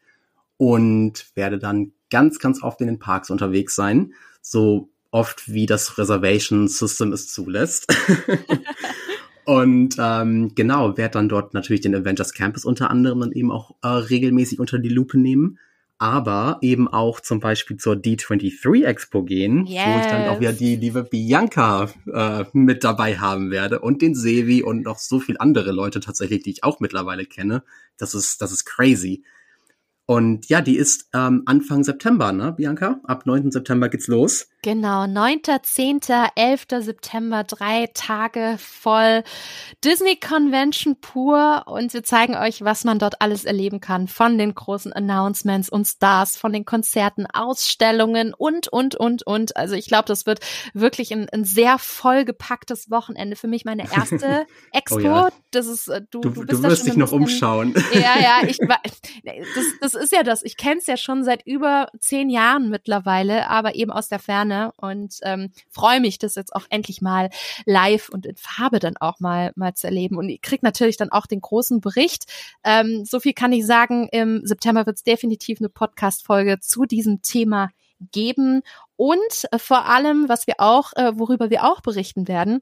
und 0.57 1.25
werde 1.33 1.57
dann 1.57 1.93
ganz, 2.11 2.37
ganz 2.37 2.61
oft 2.61 2.81
in 2.81 2.87
den 2.87 2.99
Parks 2.99 3.31
unterwegs 3.31 3.73
sein, 3.75 4.13
so 4.41 4.89
oft 5.09 5.51
wie 5.51 5.65
das 5.65 5.97
Reservation 5.97 6.67
System 6.67 7.11
es 7.11 7.27
zulässt. 7.27 7.87
Und 9.45 9.95
ähm, 9.99 10.53
genau, 10.55 10.97
werde 10.97 11.13
dann 11.13 11.29
dort 11.29 11.53
natürlich 11.53 11.81
den 11.81 11.95
Avengers 11.95 12.33
Campus 12.33 12.65
unter 12.65 12.89
anderem 12.91 13.21
dann 13.21 13.31
eben 13.31 13.51
auch 13.51 13.75
äh, 13.81 13.87
regelmäßig 13.87 14.59
unter 14.59 14.79
die 14.79 14.89
Lupe 14.89 15.17
nehmen. 15.17 15.57
Aber 15.97 16.57
eben 16.61 16.87
auch 16.87 17.19
zum 17.19 17.39
Beispiel 17.39 17.77
zur 17.77 17.93
D23 17.93 18.85
Expo 18.85 19.21
gehen, 19.21 19.67
yes. 19.67 19.85
wo 19.85 19.99
ich 19.99 20.05
dann 20.07 20.29
auch 20.29 20.39
wieder 20.39 20.51
die 20.51 20.75
liebe 20.75 21.03
Bianca 21.03 21.89
äh, 22.11 22.45
mit 22.53 22.83
dabei 22.83 23.19
haben 23.19 23.51
werde 23.51 23.81
und 23.81 24.01
den 24.01 24.15
Sevi 24.15 24.63
und 24.63 24.81
noch 24.81 24.97
so 24.97 25.19
viel 25.19 25.35
andere 25.37 25.71
Leute 25.71 25.99
tatsächlich, 25.99 26.41
die 26.41 26.49
ich 26.49 26.63
auch 26.63 26.79
mittlerweile 26.79 27.25
kenne. 27.25 27.63
Das 27.97 28.15
ist, 28.15 28.41
das 28.41 28.51
ist 28.51 28.65
crazy. 28.65 29.23
Und 30.05 30.49
ja, 30.49 30.61
die 30.61 30.75
ist 30.75 31.09
ähm, 31.13 31.43
Anfang 31.45 31.83
September, 31.83 32.33
ne, 32.33 32.51
Bianca? 32.51 32.99
Ab 33.03 33.25
9. 33.25 33.51
September 33.51 33.87
geht's 33.87 34.07
los. 34.07 34.47
Genau, 34.63 35.07
9., 35.07 35.41
10., 35.63 36.01
11. 36.35 36.65
September, 36.81 37.43
drei 37.43 37.87
Tage 37.95 38.57
voll 38.59 39.23
Disney 39.83 40.17
Convention 40.17 40.97
pur 41.01 41.63
und 41.65 41.93
wir 41.95 42.03
zeigen 42.03 42.35
euch, 42.35 42.63
was 42.63 42.83
man 42.83 42.99
dort 42.99 43.21
alles 43.21 43.43
erleben 43.43 43.79
kann 43.79 44.07
von 44.07 44.37
den 44.37 44.53
großen 44.53 44.93
Announcements 44.93 45.67
und 45.69 45.85
Stars, 45.85 46.37
von 46.37 46.53
den 46.53 46.65
Konzerten, 46.65 47.25
Ausstellungen 47.25 48.35
und, 48.35 48.67
und, 48.67 48.95
und, 48.95 49.25
und. 49.25 49.57
Also 49.57 49.73
ich 49.73 49.87
glaube, 49.87 50.05
das 50.05 50.27
wird 50.27 50.41
wirklich 50.73 51.11
ein, 51.11 51.27
ein 51.29 51.43
sehr 51.43 51.79
vollgepacktes 51.79 52.91
Wochenende. 52.91 53.35
Für 53.35 53.47
mich 53.47 53.65
meine 53.65 53.91
erste 53.91 54.45
Expo. 54.73 54.97
oh 54.97 54.99
ja. 54.99 55.29
Das 55.49 55.65
ist, 55.65 55.87
äh, 55.87 56.01
du, 56.11 56.21
du, 56.21 56.29
du, 56.29 56.45
du 56.45 56.63
wirst 56.63 56.85
dich 56.85 56.97
noch 56.97 57.11
umschauen. 57.11 57.73
Ja, 57.93 58.19
ja, 58.21 58.47
ich 58.47 58.57
das, 58.59 59.65
das 59.81 60.00
ist 60.01 60.11
ja 60.11 60.23
das. 60.23 60.43
Ich 60.43 60.57
kenne 60.57 60.79
es 60.79 60.87
ja 60.87 60.97
schon 60.97 61.23
seit 61.23 61.45
über 61.45 61.87
zehn 61.99 62.29
Jahren 62.29 62.69
mittlerweile, 62.69 63.49
aber 63.49 63.75
eben 63.75 63.91
aus 63.91 64.09
der 64.09 64.19
Ferne 64.19 64.71
und 64.77 65.19
ähm, 65.23 65.51
freue 65.69 65.99
mich, 65.99 66.19
das 66.19 66.35
jetzt 66.35 66.55
auch 66.55 66.65
endlich 66.69 67.01
mal 67.01 67.29
live 67.65 68.09
und 68.09 68.25
in 68.25 68.35
Farbe 68.35 68.79
dann 68.79 68.97
auch 68.97 69.19
mal 69.19 69.51
mal 69.55 69.73
zu 69.73 69.87
erleben. 69.87 70.17
Und 70.17 70.29
ich 70.29 70.41
krieg 70.41 70.63
natürlich 70.63 70.97
dann 70.97 71.11
auch 71.11 71.25
den 71.25 71.41
großen 71.41 71.81
Bericht. 71.81 72.25
Ähm, 72.63 73.05
so 73.05 73.19
viel 73.19 73.33
kann 73.33 73.53
ich 73.53 73.65
sagen. 73.65 74.09
Im 74.11 74.41
September 74.43 74.85
wird 74.85 74.97
es 74.97 75.03
definitiv 75.03 75.59
eine 75.59 75.69
Podcast-Folge 75.69 76.59
zu 76.59 76.85
diesem 76.85 77.21
Thema 77.21 77.69
geben 78.11 78.61
und 78.95 79.47
äh, 79.51 79.59
vor 79.59 79.85
allem, 79.85 80.27
was 80.27 80.47
wir 80.47 80.55
auch, 80.57 80.93
äh, 80.95 81.17
worüber 81.17 81.49
wir 81.49 81.63
auch 81.63 81.81
berichten 81.81 82.27
werden, 82.27 82.61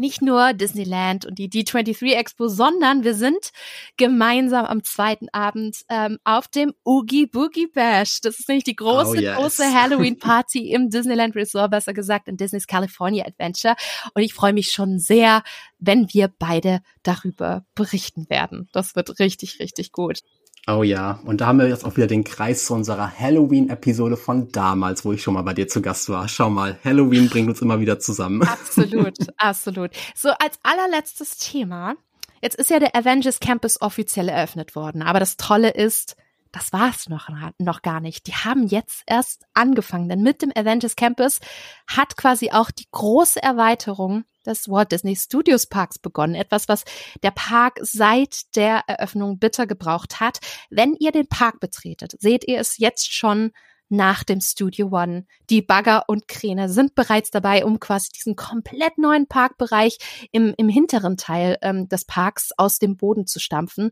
nicht 0.00 0.22
nur 0.22 0.52
Disneyland 0.52 1.26
und 1.26 1.38
die 1.38 1.48
D23 1.48 2.14
Expo, 2.14 2.48
sondern 2.48 3.04
wir 3.04 3.14
sind 3.14 3.50
gemeinsam 3.96 4.64
am 4.64 4.82
zweiten 4.82 5.28
Abend 5.28 5.82
ähm, 5.88 6.18
auf 6.24 6.48
dem 6.48 6.74
Oogie 6.84 7.26
Boogie 7.26 7.68
Bash. 7.68 8.20
Das 8.20 8.40
ist 8.40 8.48
nämlich 8.48 8.64
die 8.64 8.74
große, 8.74 9.10
oh 9.10 9.14
yes. 9.14 9.36
große 9.36 9.72
Halloween 9.72 10.18
Party 10.18 10.70
im 10.72 10.90
Disneyland 10.90 11.36
Resort, 11.36 11.70
besser 11.70 11.92
gesagt 11.92 12.26
in 12.26 12.36
Disney's 12.36 12.66
California 12.66 13.24
Adventure. 13.26 13.76
Und 14.14 14.22
ich 14.22 14.34
freue 14.34 14.52
mich 14.52 14.72
schon 14.72 14.98
sehr, 14.98 15.42
wenn 15.78 16.12
wir 16.12 16.28
beide 16.38 16.80
darüber 17.02 17.64
berichten 17.74 18.28
werden. 18.28 18.68
Das 18.72 18.96
wird 18.96 19.18
richtig, 19.18 19.60
richtig 19.60 19.92
gut. 19.92 20.20
Oh 20.66 20.82
ja, 20.82 21.20
und 21.24 21.40
da 21.40 21.46
haben 21.46 21.58
wir 21.58 21.68
jetzt 21.68 21.84
auch 21.84 21.96
wieder 21.96 22.06
den 22.06 22.22
Kreis 22.22 22.66
zu 22.66 22.74
unserer 22.74 23.18
Halloween-Episode 23.18 24.16
von 24.16 24.52
damals, 24.52 25.04
wo 25.04 25.12
ich 25.12 25.22
schon 25.22 25.34
mal 25.34 25.42
bei 25.42 25.54
dir 25.54 25.68
zu 25.68 25.80
Gast 25.80 26.08
war. 26.10 26.28
Schau 26.28 26.50
mal, 26.50 26.78
Halloween 26.84 27.28
bringt 27.28 27.48
uns 27.48 27.62
immer 27.62 27.80
wieder 27.80 27.98
zusammen. 27.98 28.42
Absolut, 28.46 29.16
absolut. 29.38 29.90
So, 30.14 30.30
als 30.30 30.58
allerletztes 30.62 31.38
Thema. 31.38 31.96
Jetzt 32.42 32.56
ist 32.56 32.70
ja 32.70 32.78
der 32.78 32.94
Avengers 32.94 33.40
Campus 33.40 33.80
offiziell 33.80 34.28
eröffnet 34.28 34.74
worden, 34.74 35.02
aber 35.02 35.20
das 35.20 35.36
Tolle 35.36 35.70
ist, 35.70 36.16
das 36.52 36.72
war 36.72 36.90
es 36.90 37.08
noch, 37.08 37.28
noch 37.58 37.82
gar 37.82 38.00
nicht. 38.00 38.26
Die 38.26 38.34
haben 38.34 38.66
jetzt 38.66 39.02
erst 39.06 39.44
angefangen, 39.54 40.08
denn 40.08 40.22
mit 40.22 40.42
dem 40.42 40.52
Avengers 40.54 40.96
Campus 40.96 41.40
hat 41.86 42.16
quasi 42.16 42.50
auch 42.50 42.70
die 42.70 42.86
große 42.90 43.42
Erweiterung 43.42 44.24
des 44.46 44.68
Walt 44.68 44.92
Disney 44.92 45.16
Studios 45.16 45.66
Parks 45.66 45.98
begonnen. 45.98 46.34
Etwas, 46.34 46.68
was 46.68 46.84
der 47.22 47.30
Park 47.30 47.78
seit 47.82 48.54
der 48.56 48.82
Eröffnung 48.86 49.38
bitter 49.38 49.66
gebraucht 49.66 50.20
hat. 50.20 50.38
Wenn 50.70 50.94
ihr 50.94 51.12
den 51.12 51.28
Park 51.28 51.60
betretet, 51.60 52.14
seht 52.18 52.46
ihr 52.46 52.58
es 52.58 52.78
jetzt 52.78 53.12
schon 53.12 53.52
nach 53.90 54.22
dem 54.22 54.40
Studio 54.40 54.88
One. 54.92 55.26
Die 55.50 55.62
Bagger 55.62 56.04
und 56.06 56.28
Kräne 56.28 56.68
sind 56.68 56.94
bereits 56.94 57.30
dabei, 57.30 57.64
um 57.64 57.80
quasi 57.80 58.10
diesen 58.14 58.36
komplett 58.36 58.96
neuen 58.96 59.26
Parkbereich 59.26 59.98
im, 60.30 60.54
im 60.56 60.68
hinteren 60.68 61.16
Teil 61.16 61.58
ähm, 61.60 61.88
des 61.88 62.04
Parks 62.04 62.52
aus 62.56 62.78
dem 62.78 62.96
Boden 62.96 63.26
zu 63.26 63.40
stampfen. 63.40 63.90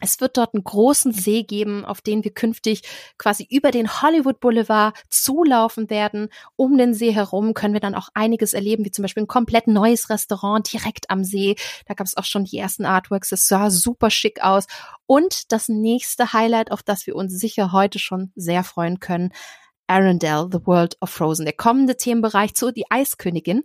Es 0.00 0.20
wird 0.20 0.36
dort 0.36 0.54
einen 0.54 0.64
großen 0.64 1.12
See 1.12 1.44
geben, 1.44 1.84
auf 1.84 2.00
den 2.00 2.24
wir 2.24 2.32
künftig 2.32 2.82
quasi 3.18 3.46
über 3.48 3.70
den 3.70 4.02
Hollywood 4.02 4.40
Boulevard 4.40 4.96
zulaufen 5.08 5.90
werden. 5.90 6.28
Um 6.56 6.76
den 6.76 6.92
See 6.94 7.12
herum 7.12 7.54
können 7.54 7.74
wir 7.74 7.80
dann 7.80 7.94
auch 7.94 8.08
einiges 8.14 8.52
erleben, 8.52 8.84
wie 8.84 8.90
zum 8.90 9.02
Beispiel 9.02 9.22
ein 9.22 9.28
komplett 9.28 9.68
neues 9.68 10.10
Restaurant 10.10 10.72
direkt 10.72 11.10
am 11.10 11.22
See. 11.22 11.56
Da 11.86 11.94
gab 11.94 12.06
es 12.06 12.16
auch 12.16 12.24
schon 12.24 12.44
die 12.44 12.58
ersten 12.58 12.84
Artworks. 12.84 13.30
Es 13.32 13.46
sah 13.46 13.70
super 13.70 14.10
schick 14.10 14.42
aus. 14.42 14.66
Und 15.06 15.52
das 15.52 15.68
nächste 15.68 16.32
Highlight, 16.32 16.72
auf 16.72 16.82
das 16.82 17.06
wir 17.06 17.14
uns 17.14 17.38
sicher 17.38 17.70
heute 17.70 17.98
schon 17.98 18.32
sehr 18.34 18.64
freuen 18.64 18.98
können, 18.98 19.32
Arendelle, 19.86 20.48
The 20.50 20.66
World 20.66 20.96
of 21.00 21.10
Frozen. 21.10 21.44
Der 21.44 21.54
kommende 21.54 21.96
Themenbereich 21.96 22.54
zu 22.54 22.72
Die 22.72 22.90
Eiskönigin. 22.90 23.62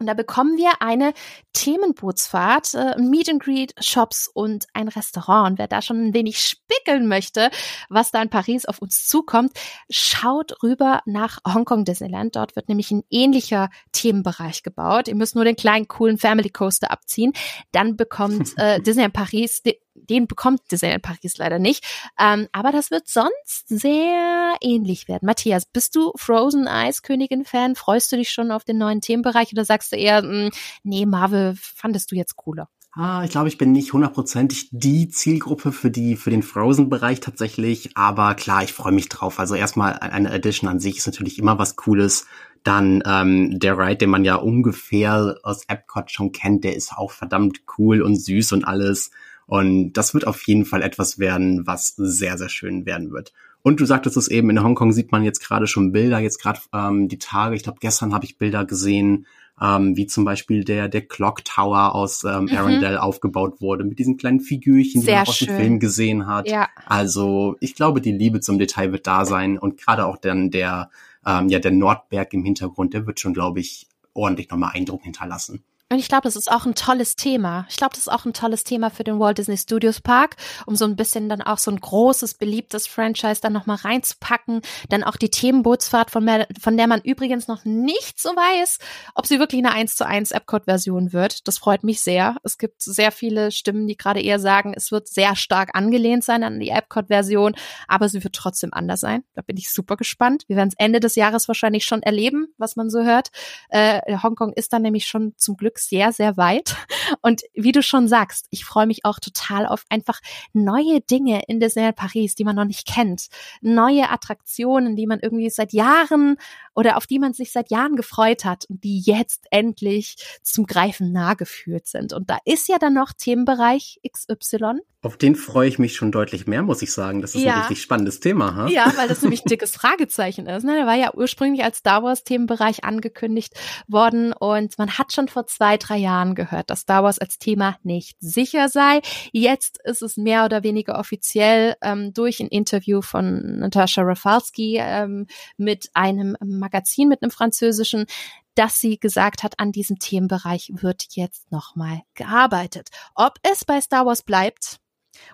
Und 0.00 0.06
da 0.06 0.14
bekommen 0.14 0.58
wir 0.58 0.72
eine 0.80 1.14
Themenbootsfahrt, 1.52 2.74
äh, 2.74 2.98
Meet 3.00 3.28
and 3.28 3.42
Greet, 3.42 3.74
Shops 3.78 4.28
und 4.32 4.66
ein 4.72 4.88
Restaurant. 4.88 5.52
Und 5.52 5.58
wer 5.58 5.68
da 5.68 5.82
schon 5.82 6.08
ein 6.08 6.14
wenig 6.14 6.40
spickeln 6.40 7.06
möchte, 7.06 7.50
was 7.88 8.10
da 8.10 8.20
in 8.20 8.28
Paris 8.28 8.66
auf 8.66 8.80
uns 8.80 9.06
zukommt, 9.06 9.52
schaut 9.88 10.62
rüber 10.62 11.00
nach 11.06 11.38
Hongkong 11.46 11.84
Disneyland. 11.84 12.34
Dort 12.36 12.56
wird 12.56 12.68
nämlich 12.68 12.90
ein 12.90 13.04
ähnlicher 13.08 13.70
Themenbereich 13.92 14.62
gebaut. 14.62 15.06
Ihr 15.06 15.14
müsst 15.14 15.36
nur 15.36 15.44
den 15.44 15.56
kleinen 15.56 15.86
coolen 15.86 16.18
Family 16.18 16.50
Coaster 16.50 16.90
abziehen. 16.90 17.32
Dann 17.70 17.96
bekommt 17.96 18.52
äh, 18.56 18.80
Disneyland 18.80 19.14
Paris 19.14 19.62
den 19.94 20.26
bekommt 20.26 20.60
Disneyland 20.70 21.02
Paris 21.02 21.38
leider 21.38 21.58
nicht. 21.58 21.84
Ähm, 22.18 22.48
aber 22.52 22.72
das 22.72 22.90
wird 22.90 23.08
sonst 23.08 23.68
sehr 23.68 24.54
ähnlich 24.60 25.08
werden. 25.08 25.26
Matthias, 25.26 25.64
bist 25.66 25.96
du 25.96 26.12
Frozen 26.16 26.68
Eiskönigin-Fan? 26.68 27.76
Freust 27.76 28.12
du 28.12 28.16
dich 28.16 28.30
schon 28.30 28.50
auf 28.50 28.64
den 28.64 28.78
neuen 28.78 29.00
Themenbereich 29.00 29.52
oder 29.52 29.64
sagst 29.64 29.92
du 29.92 29.96
eher, 29.96 30.22
mh, 30.22 30.28
hm, 30.28 30.50
nee, 30.82 31.06
Marvel 31.06 31.54
fandest 31.56 32.12
du 32.12 32.16
jetzt 32.16 32.36
cooler? 32.36 32.68
Ah, 32.96 33.24
ich 33.24 33.30
glaube, 33.32 33.48
ich 33.48 33.58
bin 33.58 33.72
nicht 33.72 33.92
hundertprozentig 33.92 34.68
die 34.70 35.08
Zielgruppe 35.08 35.72
für 35.72 35.90
die 35.90 36.14
für 36.14 36.30
den 36.30 36.44
Frozen-Bereich 36.44 37.18
tatsächlich, 37.18 37.96
aber 37.96 38.36
klar, 38.36 38.62
ich 38.62 38.72
freue 38.72 38.92
mich 38.92 39.08
drauf. 39.08 39.40
Also 39.40 39.56
erstmal 39.56 39.94
eine 39.94 40.32
Edition 40.32 40.70
an 40.70 40.78
sich 40.78 40.98
ist 40.98 41.06
natürlich 41.06 41.40
immer 41.40 41.58
was 41.58 41.74
Cooles. 41.74 42.26
Dann 42.62 43.02
ähm, 43.04 43.58
der 43.58 43.76
Ride, 43.78 43.96
den 43.96 44.10
man 44.10 44.24
ja 44.24 44.36
ungefähr 44.36 45.38
aus 45.42 45.64
Epcot 45.66 46.12
schon 46.12 46.30
kennt, 46.30 46.62
der 46.62 46.76
ist 46.76 46.92
auch 46.92 47.10
verdammt 47.10 47.62
cool 47.78 48.00
und 48.00 48.14
süß 48.14 48.52
und 48.52 48.64
alles. 48.64 49.10
Und 49.46 49.92
das 49.92 50.14
wird 50.14 50.26
auf 50.26 50.46
jeden 50.46 50.64
Fall 50.64 50.82
etwas 50.82 51.18
werden, 51.18 51.66
was 51.66 51.94
sehr, 51.96 52.38
sehr 52.38 52.48
schön 52.48 52.86
werden 52.86 53.12
wird. 53.12 53.32
Und 53.62 53.80
du 53.80 53.86
sagtest 53.86 54.16
es 54.16 54.28
eben, 54.28 54.50
in 54.50 54.62
Hongkong 54.62 54.92
sieht 54.92 55.10
man 55.10 55.24
jetzt 55.24 55.40
gerade 55.40 55.66
schon 55.66 55.92
Bilder, 55.92 56.18
jetzt 56.18 56.40
gerade 56.40 56.60
ähm, 56.74 57.08
die 57.08 57.18
Tage, 57.18 57.56
ich 57.56 57.62
glaube 57.62 57.78
gestern 57.80 58.12
habe 58.12 58.26
ich 58.26 58.36
Bilder 58.36 58.66
gesehen, 58.66 59.26
ähm, 59.60 59.96
wie 59.96 60.06
zum 60.06 60.24
Beispiel 60.24 60.64
der, 60.64 60.88
der 60.88 61.06
Clock 61.06 61.44
Tower 61.44 61.94
aus 61.94 62.24
ähm, 62.24 62.44
mhm. 62.44 62.56
Arendelle 62.56 63.02
aufgebaut 63.02 63.60
wurde, 63.60 63.84
mit 63.84 63.98
diesen 63.98 64.16
kleinen 64.16 64.40
Figürchen, 64.40 65.00
die 65.02 65.10
man 65.10 65.26
aus 65.26 65.38
dem 65.38 65.56
Film 65.56 65.80
gesehen 65.80 66.26
hat. 66.26 66.48
Ja. 66.48 66.68
Also 66.86 67.56
ich 67.60 67.74
glaube, 67.74 68.00
die 68.00 68.12
Liebe 68.12 68.40
zum 68.40 68.58
Detail 68.58 68.92
wird 68.92 69.06
da 69.06 69.24
sein 69.24 69.58
und 69.58 69.80
gerade 69.80 70.06
auch 70.06 70.18
dann 70.18 70.50
der, 70.50 70.90
ähm, 71.24 71.48
ja, 71.48 71.58
der 71.58 71.70
Nordberg 71.70 72.34
im 72.34 72.44
Hintergrund, 72.44 72.94
der 72.94 73.06
wird 73.06 73.20
schon, 73.20 73.32
glaube 73.32 73.60
ich, 73.60 73.86
ordentlich 74.12 74.50
nochmal 74.50 74.72
Eindruck 74.74 75.04
hinterlassen. 75.04 75.64
Und 75.90 75.98
ich 75.98 76.08
glaube, 76.08 76.22
das 76.22 76.34
ist 76.34 76.50
auch 76.50 76.64
ein 76.64 76.74
tolles 76.74 77.14
Thema. 77.14 77.66
Ich 77.68 77.76
glaube, 77.76 77.90
das 77.90 78.00
ist 78.00 78.08
auch 78.08 78.24
ein 78.24 78.32
tolles 78.32 78.64
Thema 78.64 78.90
für 78.90 79.04
den 79.04 79.20
Walt 79.20 79.36
Disney 79.36 79.56
Studios 79.56 80.00
Park, 80.00 80.36
um 80.66 80.76
so 80.76 80.86
ein 80.86 80.96
bisschen 80.96 81.28
dann 81.28 81.42
auch 81.42 81.58
so 81.58 81.70
ein 81.70 81.78
großes, 81.78 82.34
beliebtes 82.34 82.86
Franchise 82.86 83.40
dann 83.42 83.52
nochmal 83.52 83.76
reinzupacken. 83.76 84.62
Dann 84.88 85.04
auch 85.04 85.16
die 85.16 85.28
Themenbootsfahrt, 85.28 86.10
von, 86.10 86.24
mehr, 86.24 86.48
von 86.60 86.78
der 86.78 86.86
man 86.86 87.02
übrigens 87.02 87.48
noch 87.48 87.64
nicht 87.66 88.18
so 88.18 88.30
weiß, 88.30 88.78
ob 89.14 89.26
sie 89.26 89.38
wirklich 89.38 89.64
eine 89.64 89.72
1 89.72 89.94
zu 89.94 90.06
1 90.06 90.30
Epcot-Version 90.32 91.12
wird. 91.12 91.46
Das 91.46 91.58
freut 91.58 91.84
mich 91.84 92.00
sehr. 92.00 92.38
Es 92.42 92.56
gibt 92.56 92.80
sehr 92.82 93.12
viele 93.12 93.52
Stimmen, 93.52 93.86
die 93.86 93.96
gerade 93.96 94.22
eher 94.22 94.40
sagen, 94.40 94.72
es 94.74 94.90
wird 94.90 95.06
sehr 95.06 95.36
stark 95.36 95.76
angelehnt 95.76 96.24
sein 96.24 96.42
an 96.44 96.60
die 96.60 96.70
Epcot-Version, 96.70 97.54
aber 97.88 98.08
sie 98.08 98.24
wird 98.24 98.34
trotzdem 98.34 98.72
anders 98.72 99.00
sein. 99.00 99.22
Da 99.34 99.42
bin 99.42 99.58
ich 99.58 99.70
super 99.70 99.96
gespannt. 99.96 100.44
Wir 100.48 100.56
werden 100.56 100.70
es 100.70 100.78
Ende 100.78 100.98
des 100.98 101.14
Jahres 101.14 101.46
wahrscheinlich 101.46 101.84
schon 101.84 102.02
erleben, 102.02 102.48
was 102.56 102.74
man 102.74 102.88
so 102.88 103.02
hört. 103.04 103.28
Äh, 103.68 104.16
Hongkong 104.22 104.54
ist 104.54 104.72
dann 104.72 104.82
nämlich 104.82 105.06
schon 105.06 105.34
zum 105.36 105.56
Glück 105.56 105.73
sehr, 105.78 106.12
sehr 106.12 106.36
weit. 106.36 106.76
Und 107.20 107.42
wie 107.54 107.72
du 107.72 107.82
schon 107.82 108.08
sagst, 108.08 108.46
ich 108.50 108.64
freue 108.64 108.86
mich 108.86 109.04
auch 109.04 109.18
total 109.18 109.66
auf 109.66 109.84
einfach 109.88 110.20
neue 110.52 111.00
Dinge 111.00 111.42
in 111.46 111.60
Disneyland 111.60 111.96
Paris, 111.96 112.34
die 112.34 112.44
man 112.44 112.56
noch 112.56 112.64
nicht 112.64 112.86
kennt. 112.86 113.28
Neue 113.60 114.10
Attraktionen, 114.10 114.96
die 114.96 115.06
man 115.06 115.20
irgendwie 115.20 115.50
seit 115.50 115.72
Jahren 115.72 116.36
oder 116.74 116.96
auf 116.96 117.06
die 117.06 117.18
man 117.18 117.32
sich 117.32 117.52
seit 117.52 117.70
Jahren 117.70 117.96
gefreut 117.96 118.44
hat 118.44 118.66
und 118.68 118.84
die 118.84 119.00
jetzt 119.00 119.46
endlich 119.50 120.16
zum 120.42 120.66
Greifen 120.66 121.12
nah 121.12 121.34
geführt 121.34 121.86
sind. 121.86 122.12
Und 122.12 122.30
da 122.30 122.38
ist 122.44 122.68
ja 122.68 122.78
dann 122.78 122.94
noch 122.94 123.12
Themenbereich 123.12 124.00
XY. 124.10 124.80
Auf 125.04 125.18
den 125.18 125.36
freue 125.36 125.68
ich 125.68 125.78
mich 125.78 125.94
schon 125.94 126.12
deutlich 126.12 126.46
mehr, 126.46 126.62
muss 126.62 126.80
ich 126.80 126.90
sagen. 126.90 127.20
Das 127.20 127.34
ist 127.34 127.42
ja. 127.42 127.52
ein 127.52 127.58
richtig 127.60 127.82
spannendes 127.82 128.20
Thema. 128.20 128.56
Ha? 128.56 128.68
Ja, 128.68 128.90
weil 128.96 129.06
das 129.06 129.20
nämlich 129.20 129.44
ein 129.44 129.50
dickes 129.50 129.72
Fragezeichen 129.72 130.46
ist. 130.46 130.64
Ne? 130.64 130.76
Der 130.76 130.86
war 130.86 130.94
ja 130.94 131.12
ursprünglich 131.14 131.62
als 131.62 131.78
Star 131.78 132.02
Wars 132.02 132.24
Themenbereich 132.24 132.84
angekündigt 132.84 133.52
worden 133.86 134.32
und 134.32 134.78
man 134.78 134.96
hat 134.96 135.12
schon 135.12 135.28
vor 135.28 135.46
zwei, 135.46 135.76
drei 135.76 135.98
Jahren 135.98 136.34
gehört, 136.34 136.70
dass 136.70 136.80
Star 136.80 137.02
Wars 137.02 137.18
als 137.18 137.38
Thema 137.38 137.76
nicht 137.82 138.16
sicher 138.20 138.70
sei. 138.70 139.02
Jetzt 139.32 139.78
ist 139.84 140.00
es 140.00 140.16
mehr 140.16 140.46
oder 140.46 140.62
weniger 140.62 140.98
offiziell 140.98 141.74
ähm, 141.82 142.14
durch 142.14 142.40
ein 142.40 142.48
Interview 142.48 143.02
von 143.02 143.58
Natascha 143.58 144.00
Rafalski 144.00 144.78
ähm, 144.80 145.26
mit 145.58 145.90
einem 145.92 146.34
Magazin, 146.64 147.08
mit 147.08 147.22
einem 147.22 147.30
französischen, 147.30 148.06
dass 148.54 148.80
sie 148.80 148.98
gesagt 148.98 149.42
hat, 149.42 149.58
an 149.58 149.72
diesem 149.72 149.98
Themenbereich 149.98 150.70
wird 150.74 151.06
jetzt 151.10 151.50
nochmal 151.52 152.02
gearbeitet. 152.14 152.88
Ob 153.14 153.38
es 153.42 153.64
bei 153.64 153.80
Star 153.80 154.06
Wars 154.06 154.22
bleibt, 154.22 154.80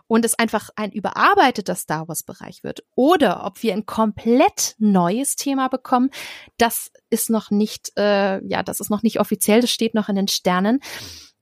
und 0.07 0.25
es 0.25 0.39
einfach 0.39 0.71
ein 0.77 0.93
überarbeiteter 0.93 1.75
Star 1.75 2.09
Wars 2.09 2.23
Bereich 2.23 2.63
wird 2.63 2.85
oder 2.95 3.45
ob 3.45 3.63
wir 3.63 3.73
ein 3.73 3.87
komplett 3.87 4.75
neues 4.79 5.37
Thema 5.37 5.69
bekommen, 5.69 6.11
das 6.59 6.91
ist 7.09 7.31
noch 7.31 7.51
nicht, 7.51 7.93
äh, 7.97 8.45
ja, 8.47 8.63
das 8.63 8.81
ist 8.81 8.91
noch 8.91 9.03
nicht 9.03 9.21
offiziell, 9.21 9.61
das 9.61 9.71
steht 9.71 9.95
noch 9.95 10.09
in 10.09 10.17
den 10.17 10.29
Sternen. 10.29 10.81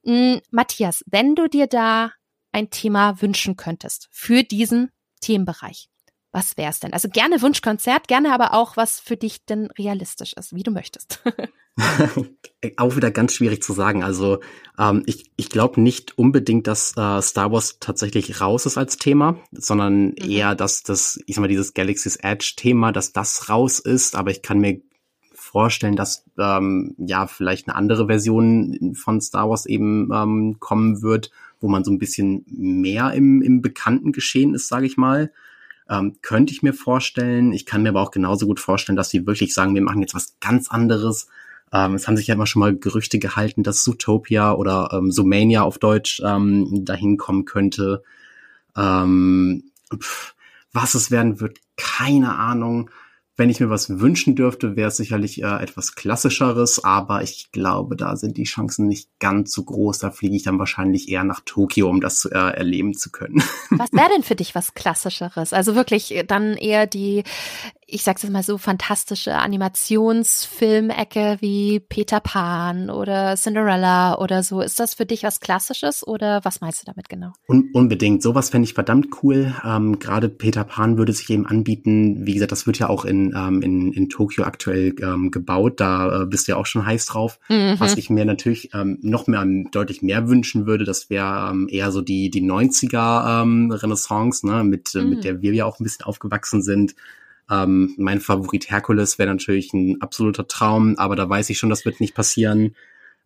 Mhm, 0.05 0.40
Matthias, 0.51 1.05
wenn 1.06 1.35
du 1.35 1.48
dir 1.48 1.66
da 1.66 2.12
ein 2.52 2.70
Thema 2.70 3.20
wünschen 3.20 3.56
könntest 3.56 4.09
für 4.10 4.43
diesen 4.43 4.90
Themenbereich, 5.20 5.89
was 6.32 6.56
wäre 6.56 6.70
es 6.70 6.80
denn? 6.80 6.92
Also 6.92 7.09
gerne 7.09 7.40
Wunschkonzert, 7.40 8.09
gerne 8.09 8.32
aber 8.34 8.55
auch 8.55 8.76
was 8.76 9.00
für 9.00 9.16
dich 9.16 9.44
denn 9.46 9.70
realistisch 9.78 10.34
ist, 10.34 10.55
wie 10.55 10.62
du 10.62 10.70
möchtest. 10.70 11.22
auch 12.76 12.96
wieder 12.96 13.10
ganz 13.10 13.34
schwierig 13.34 13.62
zu 13.62 13.72
sagen. 13.72 14.02
Also 14.02 14.40
ähm, 14.78 15.02
ich, 15.06 15.30
ich 15.36 15.48
glaube 15.48 15.80
nicht 15.80 16.18
unbedingt, 16.18 16.66
dass 16.66 16.96
äh, 16.96 17.22
Star 17.22 17.52
Wars 17.52 17.78
tatsächlich 17.80 18.40
raus 18.40 18.66
ist 18.66 18.78
als 18.78 18.96
Thema, 18.96 19.38
sondern 19.52 20.06
mhm. 20.06 20.14
eher, 20.18 20.55
dass 20.55 20.82
das, 20.82 21.20
ich 21.26 21.34
sag 21.34 21.42
mal, 21.42 21.48
dieses 21.48 21.74
Galaxy's 21.74 22.16
Edge-Thema, 22.16 22.92
dass 22.92 23.12
das 23.12 23.48
raus 23.48 23.78
ist. 23.78 24.16
Aber 24.16 24.30
ich 24.30 24.42
kann 24.42 24.59
mir 24.59 24.80
vorstellen, 25.32 25.96
dass 25.96 26.24
ähm, 26.38 26.94
ja 26.98 27.26
vielleicht 27.26 27.68
eine 27.68 27.76
andere 27.76 28.06
Version 28.06 28.94
von 28.94 29.20
Star 29.20 29.48
Wars 29.48 29.66
eben 29.66 30.10
ähm, 30.12 30.56
kommen 30.59 31.02
wird, 31.02 31.30
wo 31.60 31.68
man 31.68 31.84
so 31.84 31.90
ein 31.90 31.98
bisschen 31.98 32.44
mehr 32.48 33.12
im, 33.12 33.40
im 33.42 33.62
bekannten 33.62 34.12
Geschehen 34.12 34.55
ist, 34.55 34.68
sage 34.68 34.86
ich 34.86 34.96
mal. 34.96 35.32
Ähm, 35.90 36.16
könnte 36.23 36.52
ich 36.52 36.62
mir 36.62 36.74
vorstellen. 36.74 37.52
Ich 37.52 37.66
kann 37.66 37.82
mir 37.82 37.90
aber 37.90 38.02
auch 38.02 38.10
genauso 38.10 38.47
gut 38.47 38.60
vorstellen, 38.60 38.97
dass 38.97 39.10
sie 39.10 39.27
wirklich 39.27 39.55
sagen, 39.55 39.74
wir 39.74 39.82
machen 39.82 40.01
jetzt 40.01 40.15
was 40.15 40.35
ganz 40.40 40.70
anderes. 40.70 41.28
Ähm, 41.73 41.94
es 41.94 42.06
haben 42.06 42.16
sich 42.16 42.27
ja 42.27 42.35
immer 42.35 42.47
schon 42.47 42.60
mal 42.60 42.77
Gerüchte 42.77 43.19
gehalten, 43.19 43.62
dass 43.62 43.82
Zootopia 43.82 44.52
oder 44.52 44.90
ähm, 44.93 45.10
Zoomania 45.10 45.62
auf 45.62 45.78
Deutsch 45.78 46.20
ähm, 46.24 46.85
dahin 46.85 47.16
kommen 47.16 47.44
könnte. 47.44 48.02
Ähm, 48.77 49.65
pff, 49.94 50.35
was 50.73 50.94
es 50.94 51.10
werden 51.10 51.40
wird, 51.40 51.59
keine 51.77 52.36
Ahnung. 52.36 52.90
Wenn 53.39 53.51
ich 53.51 53.60
mir 53.60 53.70
was 53.70 54.01
wünschen 54.01 54.35
dürfte, 54.35 54.74
wäre 54.74 54.89
es 54.89 54.97
sicherlich 54.97 55.40
äh, 55.44 55.62
etwas 55.62 55.94
klassischeres, 55.94 56.82
aber 56.82 57.23
ich 57.23 57.52
glaube, 57.52 57.94
da 57.94 58.16
sind 58.16 58.36
die 58.36 58.43
Chancen 58.43 58.89
nicht 58.89 59.09
ganz 59.20 59.52
so 59.52 59.62
groß. 59.62 60.01
Da 60.01 60.10
fliege 60.10 60.35
ich 60.35 60.43
dann 60.43 60.59
wahrscheinlich 60.59 61.09
eher 61.09 61.23
nach 61.23 61.40
Tokio, 61.44 61.89
um 61.89 62.01
das 62.01 62.24
äh, 62.24 62.36
erleben 62.36 62.94
zu 62.94 63.12
können. 63.12 63.40
Was 63.70 63.93
wäre 63.93 64.09
denn 64.12 64.24
für 64.24 64.35
dich 64.35 64.56
was 64.56 64.74
klassischeres? 64.74 65.52
Also 65.52 65.77
wirklich 65.77 66.16
äh, 66.16 66.24
dann 66.24 66.55
eher 66.55 66.89
die 66.89 67.23
ich 67.90 68.02
sag's 68.02 68.23
jetzt 68.23 68.32
mal 68.32 68.43
so, 68.43 68.59
fantastische 68.59 69.35
Animationsfilmecke 69.35 71.39
wie 71.40 71.81
Peter 71.81 72.20
Pan 72.20 72.90
oder 72.90 73.35
Cinderella 73.36 74.19
oder 74.19 74.43
so. 74.43 74.60
Ist 74.60 74.78
das 74.78 74.93
für 74.93 75.06
dich 75.06 75.23
was 75.23 75.40
Klassisches 75.40 76.06
oder 76.06 76.44
was 76.44 76.60
meinst 76.60 76.82
du 76.82 76.85
damit 76.85 77.09
genau? 77.09 77.32
Un 77.48 77.70
unbedingt. 77.73 78.23
Sowas 78.23 78.51
fände 78.51 78.66
ich 78.66 78.74
verdammt 78.74 79.23
cool. 79.23 79.55
Ähm, 79.65 79.98
Gerade 79.98 80.28
Peter 80.28 80.65
Pan 80.65 80.98
würde 80.98 81.15
sich 81.15 81.31
eben 81.31 81.47
anbieten. 81.47 82.27
Wie 82.27 82.35
gesagt, 82.35 82.52
das 82.52 82.66
wird 82.66 82.78
ja 82.78 82.90
auch 82.90 83.06
in, 83.06 83.32
ähm, 83.35 83.62
in, 83.62 83.94
in 83.94 84.10
Tokio 84.10 84.44
aktuell 84.44 84.94
ähm, 85.01 85.31
gebaut. 85.31 85.81
Da 85.81 86.24
äh, 86.24 86.27
bist 86.27 86.47
du 86.47 86.52
ja 86.52 86.59
auch 86.59 86.66
schon 86.66 86.85
heiß 86.85 87.06
drauf. 87.06 87.39
Mhm. 87.48 87.77
Was 87.78 87.97
ich 87.97 88.10
mir 88.10 88.27
natürlich 88.27 88.74
ähm, 88.74 88.98
noch 89.01 89.27
mehr 89.27 89.47
deutlich 89.73 90.02
mehr 90.02 90.28
wünschen 90.28 90.66
würde, 90.66 90.85
das 90.85 91.09
wäre 91.09 91.48
ähm, 91.51 91.69
eher 91.70 91.90
so 91.90 92.02
die, 92.02 92.28
die 92.28 92.43
90er 92.43 93.43
ähm, 93.43 93.70
Renaissance, 93.70 94.47
ne, 94.47 94.62
mit, 94.62 94.94
mhm. 94.94 95.09
mit 95.09 95.24
der 95.24 95.40
wir 95.40 95.55
ja 95.55 95.65
auch 95.65 95.81
ein 95.81 95.85
bisschen 95.85 96.05
aufgewachsen 96.05 96.60
sind. 96.60 96.94
Ähm, 97.51 97.95
mein 97.97 98.20
Favorit 98.20 98.70
Herkules 98.70 99.19
wäre 99.19 99.31
natürlich 99.31 99.73
ein 99.73 100.01
absoluter 100.01 100.47
Traum, 100.47 100.97
aber 100.97 101.16
da 101.16 101.29
weiß 101.29 101.51
ich 101.51 101.59
schon, 101.59 101.70
das 101.70 101.85
wird 101.85 102.01
nicht 102.01 102.15
passieren. 102.15 102.75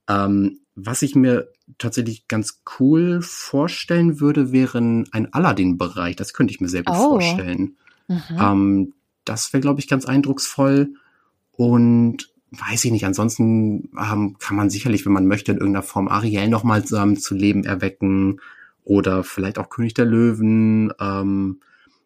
Ähm, 0.09 0.61
was 0.75 1.03
ich 1.03 1.15
mir 1.15 1.49
tatsächlich 1.79 2.29
ganz 2.29 2.63
cool 2.79 3.21
vorstellen 3.23 4.21
würde, 4.21 4.53
wäre 4.53 4.79
ein 4.79 5.33
Aladdin-Bereich. 5.33 6.17
Das 6.17 6.33
könnte 6.33 6.53
ich 6.53 6.61
mir 6.61 6.69
sehr 6.69 6.83
gut 6.83 6.97
oh. 6.97 7.11
vorstellen. 7.11 7.77
Mhm. 8.09 8.21
Ähm, 8.39 8.95
das 9.25 9.53
wäre, 9.53 9.61
glaube 9.61 9.81
ich, 9.81 9.89
ganz 9.89 10.05
eindrucksvoll. 10.05 10.95
Und 11.53 12.33
weiß 12.51 12.85
ich 12.85 12.93
nicht, 12.93 13.07
ansonsten 13.07 13.91
ähm, 13.99 14.37
kann 14.39 14.57
man 14.57 14.71
sicherlich, 14.71 15.05
wenn 15.07 15.13
man 15.13 15.27
möchte, 15.27 15.53
in 15.53 15.59
irgendeiner 15.59 15.83
Form 15.83 16.09
Ariel 16.09 16.49
nochmal 16.49 16.85
ähm, 16.95 17.19
zu 17.19 17.35
Leben 17.35 17.65
erwecken 17.65 18.41
oder 18.85 19.25
vielleicht 19.25 19.59
auch 19.59 19.71
König 19.71 19.95
der 19.95 20.05
Löwen. 20.05 20.93
Ähm, 21.01 21.61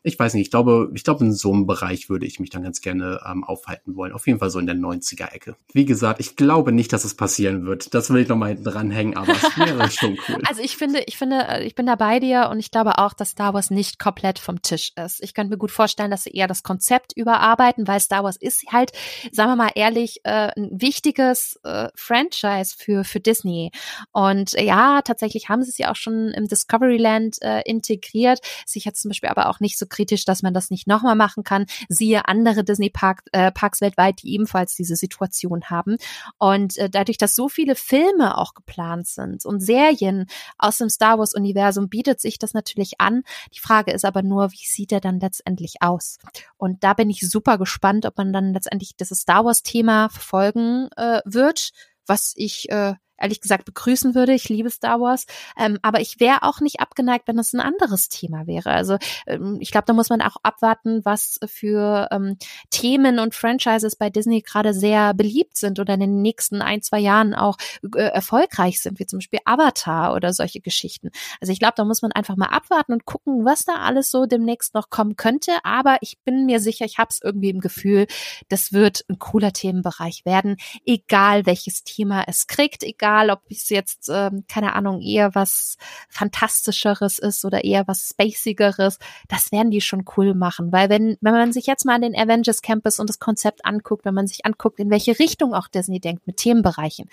ich 0.07 0.17
weiß 0.17 0.35
nicht, 0.35 0.45
ich 0.45 0.51
glaube, 0.53 0.89
ich 0.95 1.03
glaube, 1.03 1.25
in 1.25 1.33
so 1.33 1.53
einem 1.53 1.67
Bereich 1.67 2.09
würde 2.09 2.27
ich 2.27 2.39
mich 2.39 2.51
dann 2.51 2.63
ganz 2.63 2.81
gerne 2.81 3.21
ähm, 3.29 3.43
aufhalten 3.43 3.97
wollen. 3.97 4.13
Auf 4.13 4.29
jeden 4.29 4.39
Fall 4.39 4.51
so 4.51 4.61
in 4.61 4.67
der 4.67 4.77
90er-Ecke. 4.77 5.57
Wie 5.73 5.85
gesagt, 5.85 6.21
ich 6.21 6.37
glaube 6.37 6.71
nicht, 6.71 6.93
dass 6.93 7.05
es 7.05 7.17
passieren 7.17 7.67
wird. 7.67 7.93
Das 7.93 8.11
will 8.11 8.23
ich 8.23 8.29
noch 8.29 8.37
mal 8.37 8.51
hinten 8.51 8.63
dranhängen, 8.63 9.17
aber 9.17 9.33
es 9.33 9.59
wäre 9.59 9.91
schon 9.91 10.17
cool. 10.29 10.41
Also 10.47 10.63
ich 10.63 10.77
finde, 10.77 11.03
ich 11.07 11.19
finde, 11.19 11.49
äh, 11.49 11.65
ich 11.65 11.75
bin 11.75 11.87
da 11.87 11.97
bei 11.97 12.21
dir 12.21 12.51
und 12.53 12.61
ich 12.61 12.71
glaube 12.71 12.99
auch, 12.99 13.15
dass 13.15 13.31
Star 13.31 13.53
Wars 13.53 13.71
nicht 13.71 13.99
komplett 13.99 14.39
vom 14.39 14.63
Tisch 14.63 14.93
ist. 14.95 15.21
Ich 15.25 15.35
könnte 15.35 15.51
mir 15.51 15.59
gut 15.59 15.73
vorstellen, 15.73 16.13
dass 16.13 16.23
sie 16.23 16.31
eher 16.31 16.47
das 16.47 16.63
Konzept 16.63 17.13
überarbeiten, 17.17 17.89
weil 17.89 17.99
Star 17.99 18.23
Wars 18.23 18.37
ist 18.37 18.63
halt, 18.71 18.93
sagen 19.33 19.51
wir 19.51 19.57
mal 19.57 19.73
ehrlich, 19.75 20.21
äh, 20.23 20.53
ein 20.57 20.71
wichtiges 20.71 21.59
äh, 21.65 21.89
Franchise 21.97 22.77
für, 22.79 23.03
für 23.03 23.19
Disney. 23.19 23.73
Und 24.13 24.53
ja, 24.53 25.03
tatsächlich 25.03 25.49
haben 25.49 25.65
sie 25.65 25.71
es 25.71 25.79
ja 25.79 25.91
auch 25.91 25.97
schon 25.97 26.29
im 26.29 26.47
Discoveryland 26.47 27.43
äh, 27.43 27.63
integriert. 27.63 28.39
Sich 28.65 28.85
jetzt 28.85 29.03
zum 29.03 29.09
Beispiel 29.09 29.31
aber 29.31 29.49
auch 29.49 29.59
nicht 29.59 29.79
so 29.79 29.87
kritisch, 29.97 30.25
dass 30.25 30.43
man 30.43 30.53
das 30.53 30.71
nicht 30.71 30.87
nochmal 30.87 31.17
machen 31.17 31.43
kann. 31.43 31.67
Siehe 31.89 32.29
andere 32.29 32.65
Disney 32.65 32.91
Park, 32.91 33.23
äh, 33.33 33.51
Parks 33.51 33.81
weltweit, 33.81 34.23
die 34.23 34.35
ebenfalls 34.35 34.75
diese 34.75 34.95
Situation 34.95 35.65
haben. 35.71 35.97
Und 36.39 36.77
äh, 36.77 36.91
dadurch, 36.91 37.19
dass 37.19 37.35
so 37.35 37.49
viele 37.49 37.75
Filme 37.75 38.37
auch 38.37 38.55
geplant 38.55 39.07
sind 39.07 39.45
und 39.47 39.61
Serien 39.61 40.27
aus 40.59 40.79
dem 40.79 40.91
Star 40.91 41.19
Wars 41.19 41.35
Universum, 41.35 41.89
bietet 41.89 42.21
sich 42.21 42.39
das 42.39 42.53
natürlich 42.53 43.01
an. 43.01 43.23
Die 43.55 43.61
Frage 43.61 43.93
ist 43.93 44.05
aber 44.05 44.23
nur, 44.23 44.53
wie 44.53 44.67
sieht 44.67 44.93
er 44.93 45.01
dann 45.01 45.19
letztendlich 45.19 45.77
aus? 45.81 46.19
Und 46.59 46.85
da 46.85 46.93
bin 46.93 47.09
ich 47.09 47.21
super 47.21 47.57
gespannt, 47.59 48.05
ob 48.05 48.19
man 48.19 48.33
dann 48.33 48.53
letztendlich 48.53 48.97
dieses 48.97 49.21
Star 49.21 49.45
Wars 49.45 49.63
Thema 49.63 50.09
verfolgen 50.11 50.89
äh, 50.97 51.21
wird, 51.25 51.71
was 52.07 52.35
ich 52.37 52.69
äh, 52.71 52.95
ehrlich 53.19 53.41
gesagt 53.41 53.65
begrüßen 53.65 54.15
würde. 54.15 54.33
Ich 54.33 54.49
liebe 54.49 54.71
Star 54.71 55.01
Wars, 55.01 55.27
ähm, 55.59 55.79
aber 55.83 56.01
ich 56.01 56.21
wäre 56.21 56.43
auch 56.43 56.61
nicht 56.61 56.81
abgeneigt, 56.81 57.29
wenn 57.29 57.39
es 57.39 57.53
ein 57.53 57.61
anderes 57.61 58.09
Thema 58.09 58.47
wäre. 58.47 58.71
Also 58.71 58.99
ähm, 59.27 59.59
ich 59.61 59.71
glaube, 59.71 59.87
da 59.87 59.93
muss 59.93 60.11
man 60.11 60.21
auch 60.21 60.37
abwarten, 60.43 61.05
was 61.05 61.39
für 61.47 62.09
ähm, 62.11 62.37
Themen 62.71 63.19
und 63.19 63.35
Franchises 63.35 63.97
bei 63.97 64.11
Disney 64.11 64.43
gerade 64.43 64.75
sehr 64.75 65.15
beliebt 65.15 65.57
sind 65.57 65.79
oder 65.79 65.95
in 65.95 66.01
den 66.01 66.23
nächsten 66.23 66.63
ein, 66.63 66.83
zwei 66.83 67.01
Jahren 67.01 67.35
auch 67.35 67.57
äh, 67.95 68.01
erfolgreich 68.01 68.81
sind, 68.81 68.99
wie 68.99 69.07
zum 69.07 69.19
Beispiel 69.19 69.41
Avatar 69.45 70.15
oder 70.15 70.33
solche 70.33 70.61
Geschichten. 70.61 71.11
Also 71.41 71.53
ich 71.53 71.59
glaube, 71.59 71.75
da 71.77 71.85
muss 71.85 72.03
man 72.03 72.13
einfach 72.13 72.37
mal 72.37 72.47
abwarten 72.47 72.93
und 72.93 73.05
gucken, 73.05 73.45
was 73.45 73.65
da 73.65 73.77
alles 73.77 74.11
so 74.11 74.27
demnächst 74.27 74.75
noch 74.75 74.91
kommen 74.91 75.17
könnte. 75.17 75.53
Aber 75.63 75.99
ich 76.01 76.19
bin 76.25 76.47
mir 76.47 76.61
sicher, 76.61 76.85
ich 76.85 76.99
habe 76.99 77.09
es 77.11 77.21
irgendwie 77.23 77.51
im 77.51 77.61
Gefühl, 77.61 78.07
das 78.49 78.73
wird 78.73 79.05
ein 79.09 79.19
cooler 79.19 79.53
Themenbereich 79.53 80.25
werden, 80.25 80.57
egal 80.85 81.47
welches 81.47 81.85
Thema 81.85 82.25
es 82.27 82.47
kriegt, 82.47 82.83
egal 82.83 83.06
egal, 83.07 83.31
ob 83.31 83.41
es 83.49 83.69
jetzt, 83.69 84.11
ähm, 84.13 84.45
keine 84.49 84.75
Ahnung, 84.75 85.01
eher 85.01 85.35
was 85.35 85.77
Fantastischeres 86.09 87.19
ist 87.19 87.45
oder 87.45 87.65
eher 87.65 87.87
was 87.87 88.11
Spacigeres, 88.11 88.99
das 89.29 89.53
werden 89.53 89.71
die 89.71 89.81
schon 89.81 90.05
cool 90.17 90.35
machen. 90.35 90.73
Weil 90.73 90.89
wenn, 90.89 91.17
wenn 91.21 91.33
man 91.33 91.53
sich 91.53 91.67
jetzt 91.67 91.85
mal 91.85 91.95
an 91.95 92.03
den 92.03 92.17
Avengers 92.17 92.63
Campus 92.63 92.99
und 92.99 93.09
das 93.09 93.19
Konzept 93.19 93.65
anguckt, 93.65 94.05
wenn 94.05 94.15
man 94.15 94.27
sich 94.27 94.45
anguckt, 94.45 94.81
in 94.81 94.91
welche 94.91 95.19
Richtung 95.19 95.55
auch 95.55 95.69
Disney 95.69 96.01
denkt 96.01 96.27
mit 96.27 96.37
Themenbereichen, 96.37 97.09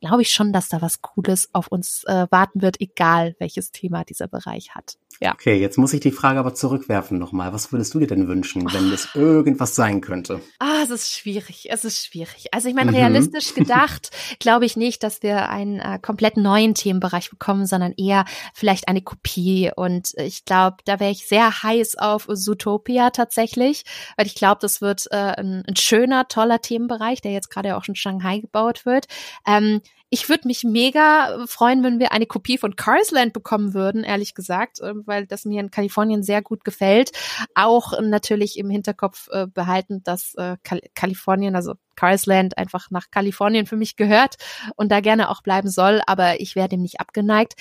glaube 0.00 0.22
ich 0.22 0.30
schon, 0.30 0.52
dass 0.52 0.68
da 0.68 0.80
was 0.80 1.02
Cooles 1.02 1.48
auf 1.52 1.68
uns 1.68 2.04
äh, 2.04 2.26
warten 2.30 2.62
wird, 2.62 2.80
egal 2.80 3.34
welches 3.38 3.72
Thema 3.72 4.04
dieser 4.04 4.28
Bereich 4.28 4.74
hat. 4.74 4.96
Ja. 5.20 5.32
Okay, 5.32 5.56
jetzt 5.56 5.78
muss 5.78 5.92
ich 5.92 6.00
die 6.00 6.12
Frage 6.12 6.38
aber 6.38 6.54
zurückwerfen 6.54 7.18
nochmal. 7.18 7.52
Was 7.52 7.72
würdest 7.72 7.92
du 7.92 7.98
dir 7.98 8.06
denn 8.06 8.28
wünschen, 8.28 8.72
wenn 8.72 8.92
es 8.92 9.08
irgendwas 9.14 9.74
sein 9.74 10.00
könnte? 10.00 10.40
Ah, 10.60 10.82
es 10.84 10.90
ist 10.90 11.12
schwierig. 11.12 11.66
Es 11.70 11.84
ist 11.84 12.06
schwierig. 12.06 12.46
Also 12.52 12.68
ich 12.68 12.74
meine, 12.74 12.92
mhm. 12.92 12.98
realistisch 12.98 13.54
gedacht, 13.54 14.10
glaube 14.38 14.64
ich 14.64 14.76
nicht, 14.76 15.02
dass 15.02 15.22
wir 15.24 15.48
einen 15.48 15.80
äh, 15.80 15.98
komplett 16.00 16.36
neuen 16.36 16.74
Themenbereich 16.74 17.30
bekommen, 17.30 17.66
sondern 17.66 17.94
eher 17.96 18.26
vielleicht 18.54 18.86
eine 18.86 19.02
Kopie. 19.02 19.72
Und 19.74 20.12
ich 20.18 20.44
glaube, 20.44 20.76
da 20.84 21.00
wäre 21.00 21.10
ich 21.10 21.26
sehr 21.26 21.64
heiß 21.64 21.96
auf 21.96 22.28
Zootopia 22.30 23.10
tatsächlich, 23.10 23.84
weil 24.16 24.26
ich 24.26 24.36
glaube, 24.36 24.58
das 24.60 24.80
wird 24.80 25.06
äh, 25.10 25.16
ein, 25.16 25.64
ein, 25.66 25.76
schöner, 25.76 26.28
toller 26.28 26.60
Themenbereich, 26.60 27.20
der 27.22 27.32
jetzt 27.32 27.50
gerade 27.50 27.76
auch 27.76 27.82
schon 27.82 27.94
in 27.94 27.96
Shanghai 27.96 28.38
gebaut 28.38 28.86
wird. 28.86 29.06
Ähm, 29.44 29.80
ich 30.10 30.28
würde 30.28 30.48
mich 30.48 30.64
mega 30.64 31.44
freuen, 31.46 31.82
wenn 31.82 31.98
wir 31.98 32.12
eine 32.12 32.26
Kopie 32.26 32.56
von 32.56 32.76
Carsland 32.76 33.32
bekommen 33.32 33.74
würden, 33.74 34.04
ehrlich 34.04 34.34
gesagt, 34.34 34.80
äh, 34.80 34.94
weil 35.06 35.26
das 35.26 35.44
mir 35.44 35.60
in 35.60 35.70
Kalifornien 35.70 36.22
sehr 36.22 36.42
gut 36.42 36.64
gefällt. 36.64 37.10
Auch 37.54 38.00
natürlich 38.00 38.58
im 38.58 38.70
Hinterkopf 38.70 39.28
äh, 39.30 39.46
behalten, 39.46 40.02
dass 40.02 40.34
äh, 40.34 40.56
Kal 40.62 40.80
Kalifornien, 40.94 41.54
also 41.56 41.74
Carsland 41.96 42.56
einfach 42.56 42.90
nach 42.90 43.10
Kalifornien 43.10 43.66
für 43.66 43.76
mich 43.76 43.96
gehört 43.96 44.36
und 44.76 44.90
da 44.90 45.00
gerne 45.00 45.28
auch 45.30 45.42
bleiben 45.42 45.68
soll, 45.68 46.00
aber 46.06 46.40
ich 46.40 46.54
wäre 46.54 46.68
dem 46.68 46.80
nicht 46.80 47.00
abgeneigt 47.00 47.54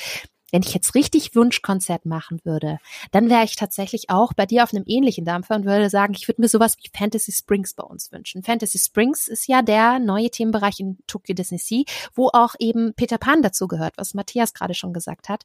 wenn 0.52 0.62
ich 0.62 0.74
jetzt 0.74 0.96
richtig 0.96 1.36
Wunschkonzert 1.36 2.06
machen 2.06 2.40
würde, 2.44 2.80
dann 3.12 3.30
wäre 3.30 3.44
ich 3.44 3.56
tatsächlich 3.56 4.10
auch 4.10 4.34
bei 4.34 4.46
dir 4.46 4.64
auf 4.64 4.74
einem 4.74 4.84
ähnlichen 4.88 5.26
Dampfer 5.26 5.56
und 5.56 5.66
würde 5.66 5.90
sagen, 5.90 6.14
ich 6.16 6.28
würde 6.28 6.42
mir 6.42 6.48
sowas 6.48 6.78
wie 6.82 6.90
Fantasy 6.98 7.32
Springs 7.32 7.74
bei 7.74 7.84
uns 7.84 8.12
wünschen. 8.12 8.44
Fantasy 8.44 8.80
Springs 8.80 9.28
ist 9.28 9.48
ja 9.48 9.62
der 9.62 10.00
neue 10.00 10.30
Themenbereich 10.30 10.80
in 10.80 10.98
Tokyo 11.08 11.36
Disney 11.36 11.58
Sea, 11.58 11.84
wo 12.14 12.30
auch 12.34 12.56
eben 12.60 12.94
Peter 12.94 13.18
Pan 13.18 13.42
dazu 13.42 13.68
gehört, 13.68 13.98
was 13.98 14.14
Matthias 14.14 14.54
gerade 14.54 14.74
schon 14.74 14.94
gesagt 14.94 15.30
hat. 15.30 15.44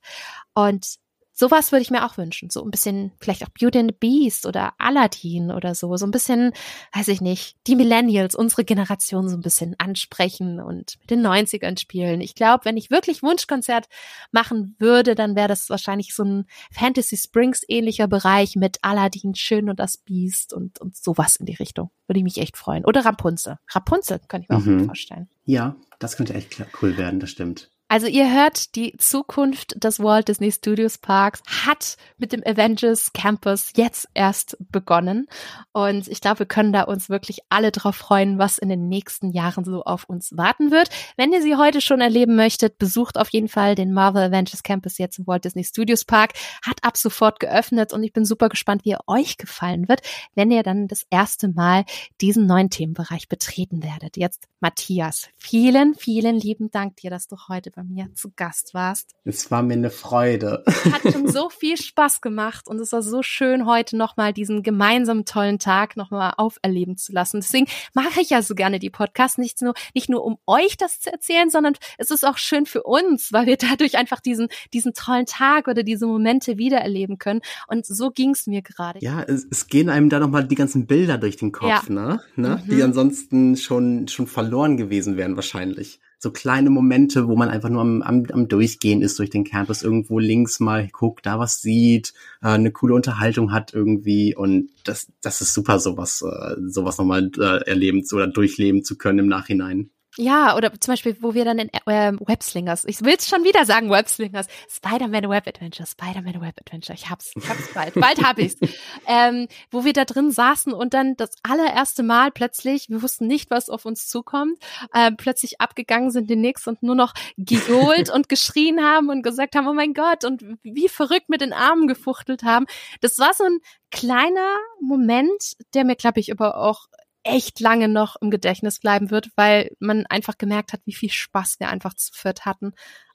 Und 0.55 1.02
Sowas 1.43 1.73
würde 1.73 1.83
ich 1.83 1.91
mir 1.91 2.07
auch 2.07 2.19
wünschen. 2.19 2.51
So 2.51 2.63
ein 2.63 2.71
bisschen, 2.71 3.11
vielleicht 3.21 3.43
auch 3.43 3.49
Beauty 3.49 3.81
and 3.81 3.91
the 3.91 3.97
Beast 3.99 4.47
oder 4.47 4.75
Aladdin 4.79 5.51
oder 5.51 5.75
so. 5.75 5.97
So 5.97 6.07
ein 6.07 6.13
bisschen, 6.13 6.53
weiß 6.95 7.09
ich 7.09 7.21
nicht, 7.21 7.57
die 7.67 7.75
Millennials, 7.75 8.37
unsere 8.37 8.63
Generation 8.63 9.29
so 9.29 9.37
ein 9.37 9.41
bisschen 9.41 9.75
ansprechen 9.79 10.61
und 10.61 10.99
mit 11.01 11.11
den 11.11 11.27
90ern 11.27 11.81
spielen. 11.81 12.21
Ich 12.21 12.37
glaube, 12.37 12.65
wenn 12.65 12.77
ich 12.77 12.93
wirklich 12.93 13.25
Wunschkonzert 13.25 13.89
machen 14.31 14.77
würde, 14.79 15.17
dann 15.17 15.35
wäre 15.35 15.49
das 15.49 15.69
wahrscheinlich 15.69 16.15
so 16.15 16.23
ein 16.23 16.45
Fantasy 16.71 17.17
Springs 17.17 17.63
ähnlicher 17.67 18.07
Bereich 18.07 18.55
mit 18.55 18.79
Aladdin, 18.83 19.35
Schön 19.35 19.69
und 19.69 19.81
das 19.81 19.97
Beast 19.97 20.53
und, 20.53 20.81
und 20.81 20.95
sowas 20.95 21.35
in 21.35 21.47
die 21.47 21.57
Richtung. 21.57 21.91
Würde 22.07 22.21
ich 22.21 22.25
mich 22.25 22.39
echt 22.39 22.57
freuen. 22.57 22.85
Oder 22.85 23.05
Rapunzel. 23.05 23.59
Rapunzel 23.69 24.21
kann 24.29 24.43
ich 24.43 24.49
mir 24.49 24.61
mhm. 24.61 24.83
auch 24.83 24.87
vorstellen. 24.87 25.29
Ja, 25.45 25.75
das 25.99 26.17
könnte 26.17 26.35
echt 26.35 26.65
cool 26.81 26.97
werden, 26.97 27.19
das 27.19 27.31
stimmt. 27.31 27.73
Also 27.93 28.07
ihr 28.07 28.33
hört, 28.33 28.75
die 28.75 28.97
Zukunft 28.97 29.85
des 29.85 30.01
Walt 30.01 30.29
Disney 30.29 30.51
Studios 30.51 30.97
Parks 30.97 31.43
hat 31.67 31.99
mit 32.17 32.33
dem 32.33 32.43
Avengers 32.43 33.13
Campus 33.13 33.73
jetzt 33.77 34.09
erst 34.15 34.57
begonnen. 34.71 35.27
Und 35.73 36.09
ich 36.09 36.23
glaube, 36.23 36.39
wir 36.39 36.47
können 36.47 36.73
da 36.73 36.85
uns 36.85 37.11
wirklich 37.11 37.41
alle 37.51 37.71
drauf 37.71 37.97
freuen, 37.97 38.39
was 38.39 38.57
in 38.57 38.71
den 38.71 38.89
nächsten 38.89 39.29
Jahren 39.29 39.67
so 39.67 39.83
auf 39.83 40.05
uns 40.05 40.35
warten 40.39 40.71
wird. 40.71 40.89
Wenn 41.19 41.35
ihr 41.35 41.43
sie 41.43 41.57
heute 41.57 41.83
schon 41.83 42.01
erleben 42.01 42.35
möchtet, 42.35 42.79
besucht 42.79 43.19
auf 43.19 43.29
jeden 43.29 43.49
Fall 43.49 43.75
den 43.75 43.93
Marvel 43.93 44.23
Avengers 44.23 44.63
Campus 44.63 44.97
jetzt 44.97 45.19
im 45.19 45.27
Walt 45.27 45.45
Disney 45.45 45.63
Studios 45.63 46.07
Park. 46.07 46.33
Hat 46.65 46.83
ab 46.83 46.97
sofort 46.97 47.41
geöffnet 47.41 47.93
und 47.93 48.03
ich 48.03 48.15
bin 48.15 48.25
super 48.25 48.49
gespannt, 48.49 48.87
wie 48.87 48.93
er 48.93 49.07
euch 49.07 49.37
gefallen 49.37 49.91
wird, 49.91 50.01
wenn 50.35 50.51
ihr 50.51 50.63
dann 50.63 50.89
das 50.89 51.05
erste 51.11 51.49
Mal 51.49 51.85
diesen 52.23 52.47
neuen 52.47 52.71
Themenbereich 52.71 53.29
betreten 53.29 53.83
werdet. 53.83 54.17
Jetzt 54.17 54.49
Matthias, 54.61 55.29
vielen, 55.37 55.95
vielen 55.95 56.37
lieben 56.37 56.71
Dank 56.71 56.97
dir, 56.97 57.11
dass 57.11 57.27
du 57.27 57.37
heute 57.49 57.71
bei 57.71 57.82
mir 57.85 58.13
zu 58.15 58.31
Gast 58.35 58.75
warst. 58.75 59.15
Es 59.25 59.51
war 59.51 59.63
mir 59.63 59.75
eine 59.75 59.91
Freude. 59.91 60.65
Hat 60.67 61.13
schon 61.13 61.29
so 61.33 61.49
viel 61.49 61.77
Spaß 61.77 62.21
gemacht 62.21 62.69
und 62.69 62.81
es 62.81 62.93
war 62.93 63.03
so 63.03 63.23
schön, 63.23 63.67
heute 63.67 63.97
nochmal 63.97 64.33
diesen 64.33 64.63
gemeinsamen 64.63 65.25
tollen 65.25 65.59
Tag 65.59 65.97
nochmal 65.97 66.35
auferleben 66.37 66.97
zu 66.97 67.13
lassen. 67.13 67.41
Deswegen 67.41 67.67
mache 67.95 68.21
ich 68.21 68.31
ja 68.31 68.43
so 68.43 68.55
gerne 68.55 68.79
die 68.79 68.91
Podcasts, 68.91 69.39
nicht 69.39 69.63
nur, 69.63 69.75
nicht 69.95 70.09
nur 70.09 70.25
um 70.25 70.39
euch 70.47 70.77
das 70.77 71.01
zu 71.01 71.13
erzählen, 71.13 71.51
sondern 71.51 71.75
es 71.99 72.11
ist 72.11 72.27
auch 72.27 72.39
schön 72.39 72.67
für 72.67 72.83
uns, 72.83 73.33
weil 73.33 73.47
wir 73.47 73.57
dadurch 73.57 73.97
einfach 73.97 74.21
diesen, 74.21 74.49
diesen 74.73 74.95
tollen 74.95 75.27
Tag 75.27 75.69
oder 75.69 75.83
diese 75.83 76.07
Momente 76.07 76.59
wiedererleben 76.59 77.19
können. 77.19 77.41
Und 77.69 77.87
so 77.87 78.11
ging 78.11 78.31
es 78.31 78.47
mir 78.47 78.63
gerade. 78.63 78.99
Ja, 79.01 79.23
es, 79.23 79.47
es 79.51 79.67
gehen 79.67 79.89
einem 79.89 80.09
da 80.09 80.19
nochmal 80.19 80.47
die 80.47 80.55
ganzen 80.55 80.87
Bilder 80.87 81.19
durch 81.19 81.37
den 81.37 81.53
Kopf, 81.53 81.69
ja. 81.69 81.83
ne? 81.89 82.21
ne? 82.37 82.63
Mhm. 82.65 82.71
Die 82.71 82.83
ansonsten 82.83 83.57
schon, 83.57 84.09
schon 84.09 84.27
verloren 84.27 84.77
gewesen 84.77 85.17
wären 85.17 85.37
wahrscheinlich 85.37 86.01
so 86.23 86.31
kleine 86.31 86.71
Momente, 86.71 87.27
wo 87.27 87.35
man 87.35 87.49
einfach 87.49 87.69
nur 87.69 87.81
am, 87.81 88.01
am, 88.01 88.25
am 88.31 88.47
Durchgehen 88.47 89.03
ist 89.03 89.19
durch 89.19 89.29
den 89.29 89.43
Campus, 89.43 89.83
irgendwo 89.83 90.21
links 90.21 90.61
mal 90.61 90.87
guckt, 90.87 91.27
da 91.27 91.41
was 91.41 91.61
sieht, 91.61 92.15
äh, 92.43 92.51
eine 92.51 92.71
coole 92.71 92.95
Unterhaltung 92.95 93.51
hat 93.51 93.75
irgendwie 93.75 94.37
und 94.37 94.71
das, 94.85 95.09
das 95.21 95.41
ist 95.41 95.53
super, 95.53 95.81
sowas, 95.81 96.23
äh, 96.23 96.55
sowas 96.69 96.99
nochmal 96.99 97.29
äh, 97.41 97.69
erleben 97.69 98.05
oder 98.13 98.29
durchleben 98.29 98.85
zu 98.85 98.97
können 98.97 99.19
im 99.19 99.27
Nachhinein. 99.27 99.91
Ja, 100.19 100.57
oder 100.57 100.73
zum 100.79 100.93
Beispiel, 100.93 101.17
wo 101.21 101.33
wir 101.33 101.47
dann 101.47 101.59
in 101.59 101.71
äh, 101.87 102.13
Webslingers, 102.13 102.85
ich 102.85 103.03
will 103.03 103.15
es 103.19 103.29
schon 103.29 103.45
wieder 103.45 103.65
sagen, 103.65 103.91
Webslingers, 103.91 104.47
Spider-Man 104.69 105.31
Web 105.31 105.47
Adventure, 105.49 105.87
Spider-Man 105.87 106.43
Web 106.43 106.61
Adventure, 106.61 106.95
ich 106.95 107.09
hab's, 107.09 107.33
ich 107.35 107.49
hab's 107.49 107.73
bald, 107.73 107.95
bald 107.95 108.23
hab 108.23 108.39
ich's, 108.39 108.57
ähm, 109.07 109.49
wo 109.71 109.85
wir 109.87 109.95
da 109.95 110.05
drin 110.05 110.31
saßen 110.31 110.75
und 110.75 110.93
dann 110.93 111.17
das 111.17 111.31
allererste 111.43 112.03
Mal 112.03 112.31
plötzlich, 112.31 112.91
wir 112.91 113.01
wussten 113.01 113.27
nicht, 113.27 113.51
was 113.51 113.71
auf 113.71 113.87
uns 113.87 114.07
zukommt, 114.07 114.59
äh, 114.93 115.13
plötzlich 115.13 115.63
abgegangen 115.63 116.11
sind 116.11 116.29
die 116.29 116.37
Nix 116.37 116.67
und 116.67 116.83
nur 116.83 116.95
noch 116.95 117.15
gejohlt 117.39 118.11
und 118.15 118.29
geschrien 118.29 118.83
haben 118.83 119.09
und 119.09 119.23
gesagt 119.23 119.57
haben, 119.57 119.67
oh 119.67 119.73
mein 119.75 119.95
Gott, 119.95 120.27
und 120.27 120.45
wie 120.63 120.89
verrückt 120.89 121.31
mit 121.31 121.41
den 121.41 121.55
Armen 121.55 121.89
gefuchtelt 121.89 122.43
haben. 122.43 122.67
Das 123.01 123.19
war 123.19 123.33
so 123.33 123.45
ein 123.45 123.61
kleiner 123.91 124.57
Moment, 124.81 125.55
der 125.73 125.85
mir, 125.85 125.97
glaube 125.97 126.21
ich, 126.21 126.33
aber 126.33 126.59
auch 126.59 126.87
echt 127.25 127.61
lange 127.61 127.89
noch 127.89 128.17
im 128.21 128.31
Gedächtnis 128.31 128.81
bleiben 128.81 129.11
wird, 129.11 129.31
weil 129.37 129.71
man 129.79 130.07
einfach 130.07 130.39
gemerkt 130.39 130.73
hat, 130.73 130.81
wie 130.85 130.95
viel 130.95 131.11
Spaß 131.11 131.61
wir 131.61 131.69
einfach 131.69 131.95
zu 131.95 132.13
viert 132.13 132.45
hatten. 132.45 132.73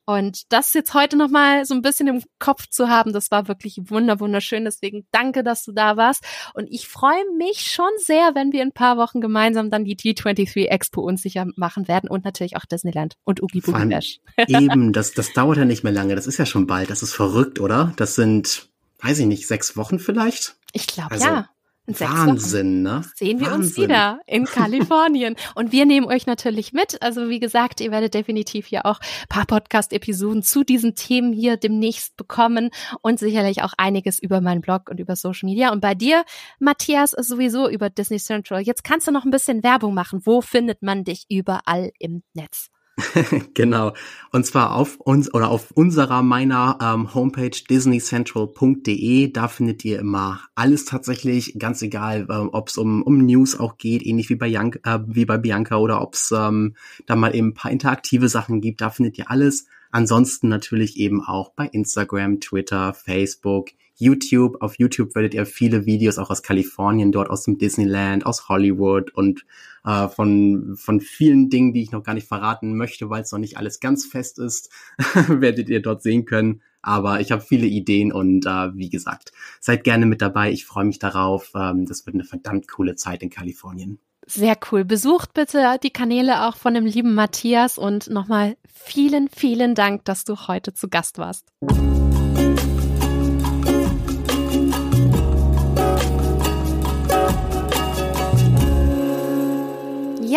Und 0.09 0.53
das 0.53 0.73
jetzt 0.73 0.93
heute 0.93 1.17
nochmal 1.17 1.65
so 1.65 1.73
ein 1.73 1.81
bisschen 1.81 2.07
im 2.07 2.23
Kopf 2.39 2.67
zu 2.69 2.87
haben, 2.87 3.11
das 3.11 3.29
war 3.29 3.49
wirklich 3.49 3.77
wunder 3.89 4.21
wunderschön. 4.21 4.63
Deswegen 4.63 5.05
danke, 5.11 5.43
dass 5.43 5.65
du 5.65 5.73
da 5.73 5.97
warst. 5.97 6.23
Und 6.53 6.67
ich 6.71 6.87
freue 6.87 7.25
mich 7.37 7.69
schon 7.69 7.89
sehr, 7.97 8.31
wenn 8.33 8.53
wir 8.53 8.61
in 8.61 8.69
ein 8.69 8.73
paar 8.73 8.95
Wochen 8.95 9.19
gemeinsam 9.19 9.69
dann 9.69 9.83
die 9.83 9.97
T23 9.97 10.67
Expo 10.67 11.01
unsicher 11.01 11.45
machen 11.57 11.89
werden 11.89 12.09
und 12.09 12.23
natürlich 12.23 12.55
auch 12.55 12.63
Disneyland 12.63 13.15
und 13.25 13.43
Oogie 13.43 13.59
Boogie 13.59 13.89
Dash. 13.89 14.19
Eben, 14.47 14.93
das, 14.93 15.11
das 15.11 15.33
dauert 15.33 15.57
ja 15.57 15.65
nicht 15.65 15.83
mehr 15.83 15.91
lange. 15.91 16.15
Das 16.15 16.25
ist 16.25 16.37
ja 16.37 16.45
schon 16.45 16.67
bald. 16.67 16.89
Das 16.89 17.03
ist 17.03 17.13
verrückt, 17.13 17.59
oder? 17.59 17.91
Das 17.97 18.15
sind, 18.15 18.69
weiß 19.01 19.19
ich 19.19 19.25
nicht, 19.25 19.45
sechs 19.45 19.75
Wochen 19.75 19.99
vielleicht? 19.99 20.55
Ich 20.71 20.87
glaube, 20.87 21.11
also, 21.11 21.25
ja. 21.25 21.49
Wahnsinn, 21.87 22.81
ne? 22.81 23.03
Sehen 23.15 23.39
wir 23.39 23.47
Wahnsinn. 23.47 23.61
uns 23.61 23.77
wieder 23.77 24.19
in 24.27 24.45
Kalifornien. 24.45 25.35
und 25.55 25.71
wir 25.71 25.85
nehmen 25.85 26.05
euch 26.05 26.27
natürlich 26.27 26.73
mit. 26.73 27.01
Also 27.01 27.29
wie 27.29 27.39
gesagt, 27.39 27.79
ihr 27.79 27.91
werdet 27.91 28.13
definitiv 28.13 28.67
hier 28.67 28.85
auch 28.85 28.99
paar 29.29 29.45
Podcast-Episoden 29.45 30.43
zu 30.43 30.63
diesen 30.63 30.95
Themen 30.95 31.31
hier 31.33 31.57
demnächst 31.57 32.17
bekommen 32.17 32.71
und 33.01 33.19
sicherlich 33.19 33.63
auch 33.63 33.73
einiges 33.77 34.19
über 34.19 34.41
meinen 34.41 34.61
Blog 34.61 34.89
und 34.89 34.99
über 34.99 35.15
Social 35.15 35.47
Media. 35.47 35.71
Und 35.71 35.79
bei 35.81 35.95
dir, 35.95 36.23
Matthias, 36.59 37.11
sowieso 37.11 37.69
über 37.69 37.89
Disney 37.89 38.19
Central. 38.19 38.61
Jetzt 38.61 38.83
kannst 38.83 39.07
du 39.07 39.11
noch 39.11 39.25
ein 39.25 39.31
bisschen 39.31 39.63
Werbung 39.63 39.93
machen. 39.93 40.21
Wo 40.25 40.41
findet 40.41 40.81
man 40.83 41.03
dich 41.03 41.25
überall 41.29 41.91
im 41.99 42.23
Netz? 42.33 42.69
genau. 43.53 43.93
Und 44.31 44.45
zwar 44.45 44.75
auf 44.75 44.97
uns 44.97 45.31
oder 45.33 45.49
auf 45.49 45.71
unserer 45.71 46.23
meiner 46.23 46.77
ähm, 46.81 47.13
Homepage 47.13 47.51
disneycentral.de. 47.69 49.31
Da 49.31 49.47
findet 49.47 49.85
ihr 49.85 49.99
immer 49.99 50.41
alles 50.55 50.85
tatsächlich, 50.85 51.57
ganz 51.59 51.81
egal, 51.81 52.25
äh, 52.29 52.33
ob 52.33 52.69
es 52.69 52.77
um, 52.77 53.03
um 53.03 53.25
News 53.25 53.59
auch 53.59 53.77
geht, 53.77 54.05
ähnlich 54.05 54.29
wie 54.29 54.35
bei, 54.35 54.47
Jan 54.47 54.73
äh, 54.83 54.99
wie 55.05 55.25
bei 55.25 55.37
Bianca 55.37 55.77
oder 55.77 56.01
ob 56.01 56.15
es 56.15 56.33
ähm, 56.35 56.75
da 57.05 57.15
mal 57.15 57.35
eben 57.35 57.49
ein 57.49 57.53
paar 57.53 57.71
interaktive 57.71 58.29
Sachen 58.29 58.61
gibt. 58.61 58.81
Da 58.81 58.89
findet 58.89 59.17
ihr 59.17 59.29
alles. 59.29 59.67
Ansonsten 59.91 60.49
natürlich 60.49 60.97
eben 60.97 61.23
auch 61.23 61.51
bei 61.53 61.67
Instagram, 61.67 62.39
Twitter, 62.39 62.93
Facebook, 62.93 63.69
YouTube. 63.97 64.61
Auf 64.61 64.77
YouTube 64.79 65.13
werdet 65.15 65.33
ihr 65.33 65.45
viele 65.45 65.85
Videos 65.85 66.17
auch 66.17 66.29
aus 66.29 66.43
Kalifornien, 66.43 67.11
dort 67.11 67.29
aus 67.29 67.43
dem 67.43 67.57
Disneyland, 67.57 68.25
aus 68.25 68.47
Hollywood 68.49 69.11
und 69.13 69.45
äh, 69.85 70.07
von, 70.07 70.75
von 70.77 71.01
vielen 71.01 71.49
Dingen, 71.49 71.73
die 71.73 71.81
ich 71.81 71.91
noch 71.91 72.03
gar 72.03 72.13
nicht 72.13 72.27
verraten 72.27 72.75
möchte, 72.75 73.09
weil 73.09 73.23
es 73.23 73.31
noch 73.31 73.39
nicht 73.39 73.57
alles 73.57 73.79
ganz 73.79 74.05
fest 74.05 74.39
ist, 74.39 74.71
werdet 75.27 75.69
ihr 75.69 75.81
dort 75.81 76.03
sehen 76.03 76.25
können. 76.25 76.61
Aber 76.81 77.19
ich 77.19 77.31
habe 77.31 77.41
viele 77.41 77.67
Ideen 77.67 78.13
und 78.13 78.45
äh, 78.45 78.75
wie 78.75 78.89
gesagt, 78.89 79.31
seid 79.59 79.83
gerne 79.83 80.05
mit 80.05 80.21
dabei. 80.21 80.51
Ich 80.51 80.65
freue 80.65 80.85
mich 80.85 80.99
darauf. 80.99 81.51
Ähm, 81.55 81.85
das 81.85 82.05
wird 82.05 82.13
eine 82.13 82.23
verdammt 82.23 82.67
coole 82.69 82.95
Zeit 82.95 83.23
in 83.23 83.29
Kalifornien. 83.29 83.99
Sehr 84.25 84.57
cool. 84.71 84.83
Besucht 84.83 85.33
bitte 85.33 85.77
die 85.81 85.89
Kanäle 85.89 86.47
auch 86.47 86.57
von 86.57 86.73
dem 86.73 86.85
lieben 86.85 87.15
Matthias 87.15 87.77
und 87.77 88.09
nochmal 88.09 88.57
vielen, 88.67 89.29
vielen 89.29 89.73
Dank, 89.73 90.03
dass 90.05 90.25
du 90.25 90.35
heute 90.47 90.73
zu 90.73 90.89
Gast 90.89 91.17
warst. 91.17 91.47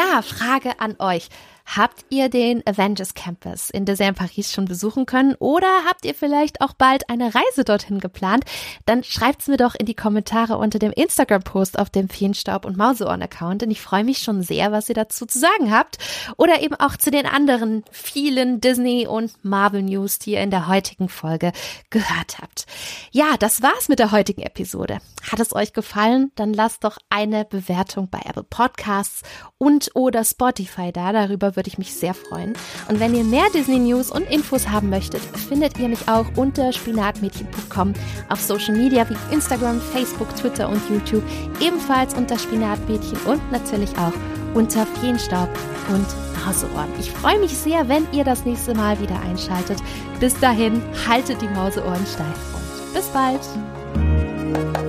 Ja, 0.01 0.23
Frage 0.23 0.81
an 0.81 0.97
euch. 0.99 1.29
Habt 1.77 2.05
ihr 2.11 2.29
den 2.29 2.67
Avengers 2.67 3.15
Campus 3.15 3.71
in 3.71 3.85
Dessert 3.85 4.17
Paris 4.17 4.53
schon 4.53 4.65
besuchen 4.65 5.07
können 5.07 5.37
oder 5.39 5.69
habt 5.89 6.05
ihr 6.05 6.17
vielleicht 6.17 6.61
auch 6.63 6.73
bald 6.73 7.09
eine 7.09 7.33
Reise 7.33 7.63
dorthin 7.65 8.01
geplant? 8.01 8.45
Dann 8.87 9.05
schreibt's 9.05 9.47
mir 9.47 9.57
doch 9.57 9.77
in 9.77 9.87
die 9.87 9.95
Kommentare 9.95 10.59
unter 10.59 10.81
dem 10.81 10.91
Instagram-Post 10.91 11.79
auf 11.79 11.89
dem 11.89 12.09
Feenstaub 12.09 12.65
und 12.65 12.77
Mauseohren-Account, 12.77 13.63
denn 13.63 13.71
ich 13.71 13.81
freue 13.81 14.03
mich 14.03 14.19
schon 14.19 14.43
sehr, 14.43 14.73
was 14.73 14.89
ihr 14.89 14.97
dazu 14.97 15.27
zu 15.27 15.39
sagen 15.39 15.71
habt. 15.71 15.99
Oder 16.37 16.61
eben 16.61 16.75
auch 16.75 16.97
zu 16.97 17.13
den 17.13 17.25
anderen 17.25 17.85
vielen 17.93 18.61
Disney- 18.61 19.07
und 19.07 19.33
Marvel-News, 19.45 20.19
die 20.19 20.33
ihr 20.33 20.41
in 20.41 20.51
der 20.51 20.67
heutigen 20.67 21.09
Folge 21.09 21.53
gehört 21.91 22.39
habt. 22.41 22.67
Ja, 23.13 23.37
das 23.39 23.63
war's 23.63 23.89
mit 23.89 24.01
der 24.01 24.11
heutigen 24.11 24.43
Episode. 24.43 24.99
Hat 25.31 25.39
es 25.39 25.55
euch 25.55 25.73
gefallen? 25.73 26.33
Dann 26.35 26.53
lasst 26.53 26.83
doch 26.83 26.99
eine 27.11 27.45
Bewertung 27.45 28.09
bei 28.11 28.19
Apple 28.25 28.43
Podcasts 28.43 29.23
und 29.57 29.93
oder 29.95 30.25
Spotify 30.25 30.91
da. 30.91 31.13
Darüber 31.13 31.57
würde 31.61 31.69
ich 31.69 31.77
mich 31.77 31.95
sehr 31.95 32.15
freuen. 32.15 32.55
Und 32.89 33.01
wenn 33.01 33.15
ihr 33.15 33.23
mehr 33.23 33.45
Disney 33.53 33.79
News 33.79 34.11
und 34.11 34.23
Infos 34.31 34.69
haben 34.69 34.89
möchtet, 34.89 35.21
findet 35.21 35.79
ihr 35.79 35.89
mich 35.89 36.09
auch 36.09 36.25
unter 36.37 36.73
spinatmädchen.com 36.73 37.93
auf 38.31 38.41
Social 38.41 38.75
Media 38.75 39.07
wie 39.11 39.35
Instagram, 39.35 39.79
Facebook, 39.79 40.35
Twitter 40.37 40.71
und 40.71 40.81
YouTube, 40.89 41.23
ebenfalls 41.61 42.15
unter 42.15 42.39
Spinatmädchen 42.39 43.19
und 43.27 43.53
natürlich 43.53 43.91
auch 43.99 44.15
unter 44.55 44.87
Feenstaub 44.87 45.51
und 45.91 46.07
Mauseohren. 46.47 46.89
Ich 46.99 47.11
freue 47.11 47.39
mich 47.39 47.55
sehr, 47.55 47.87
wenn 47.91 48.11
ihr 48.13 48.25
das 48.25 48.47
nächste 48.47 48.75
Mal 48.75 48.99
wieder 48.99 49.21
einschaltet. 49.21 49.79
Bis 50.19 50.39
dahin, 50.41 50.81
haltet 51.07 51.43
die 51.43 51.49
Mauseohren 51.49 52.07
steif 52.07 52.55
und 52.55 52.95
bis 52.95 53.07
bald! 53.09 54.80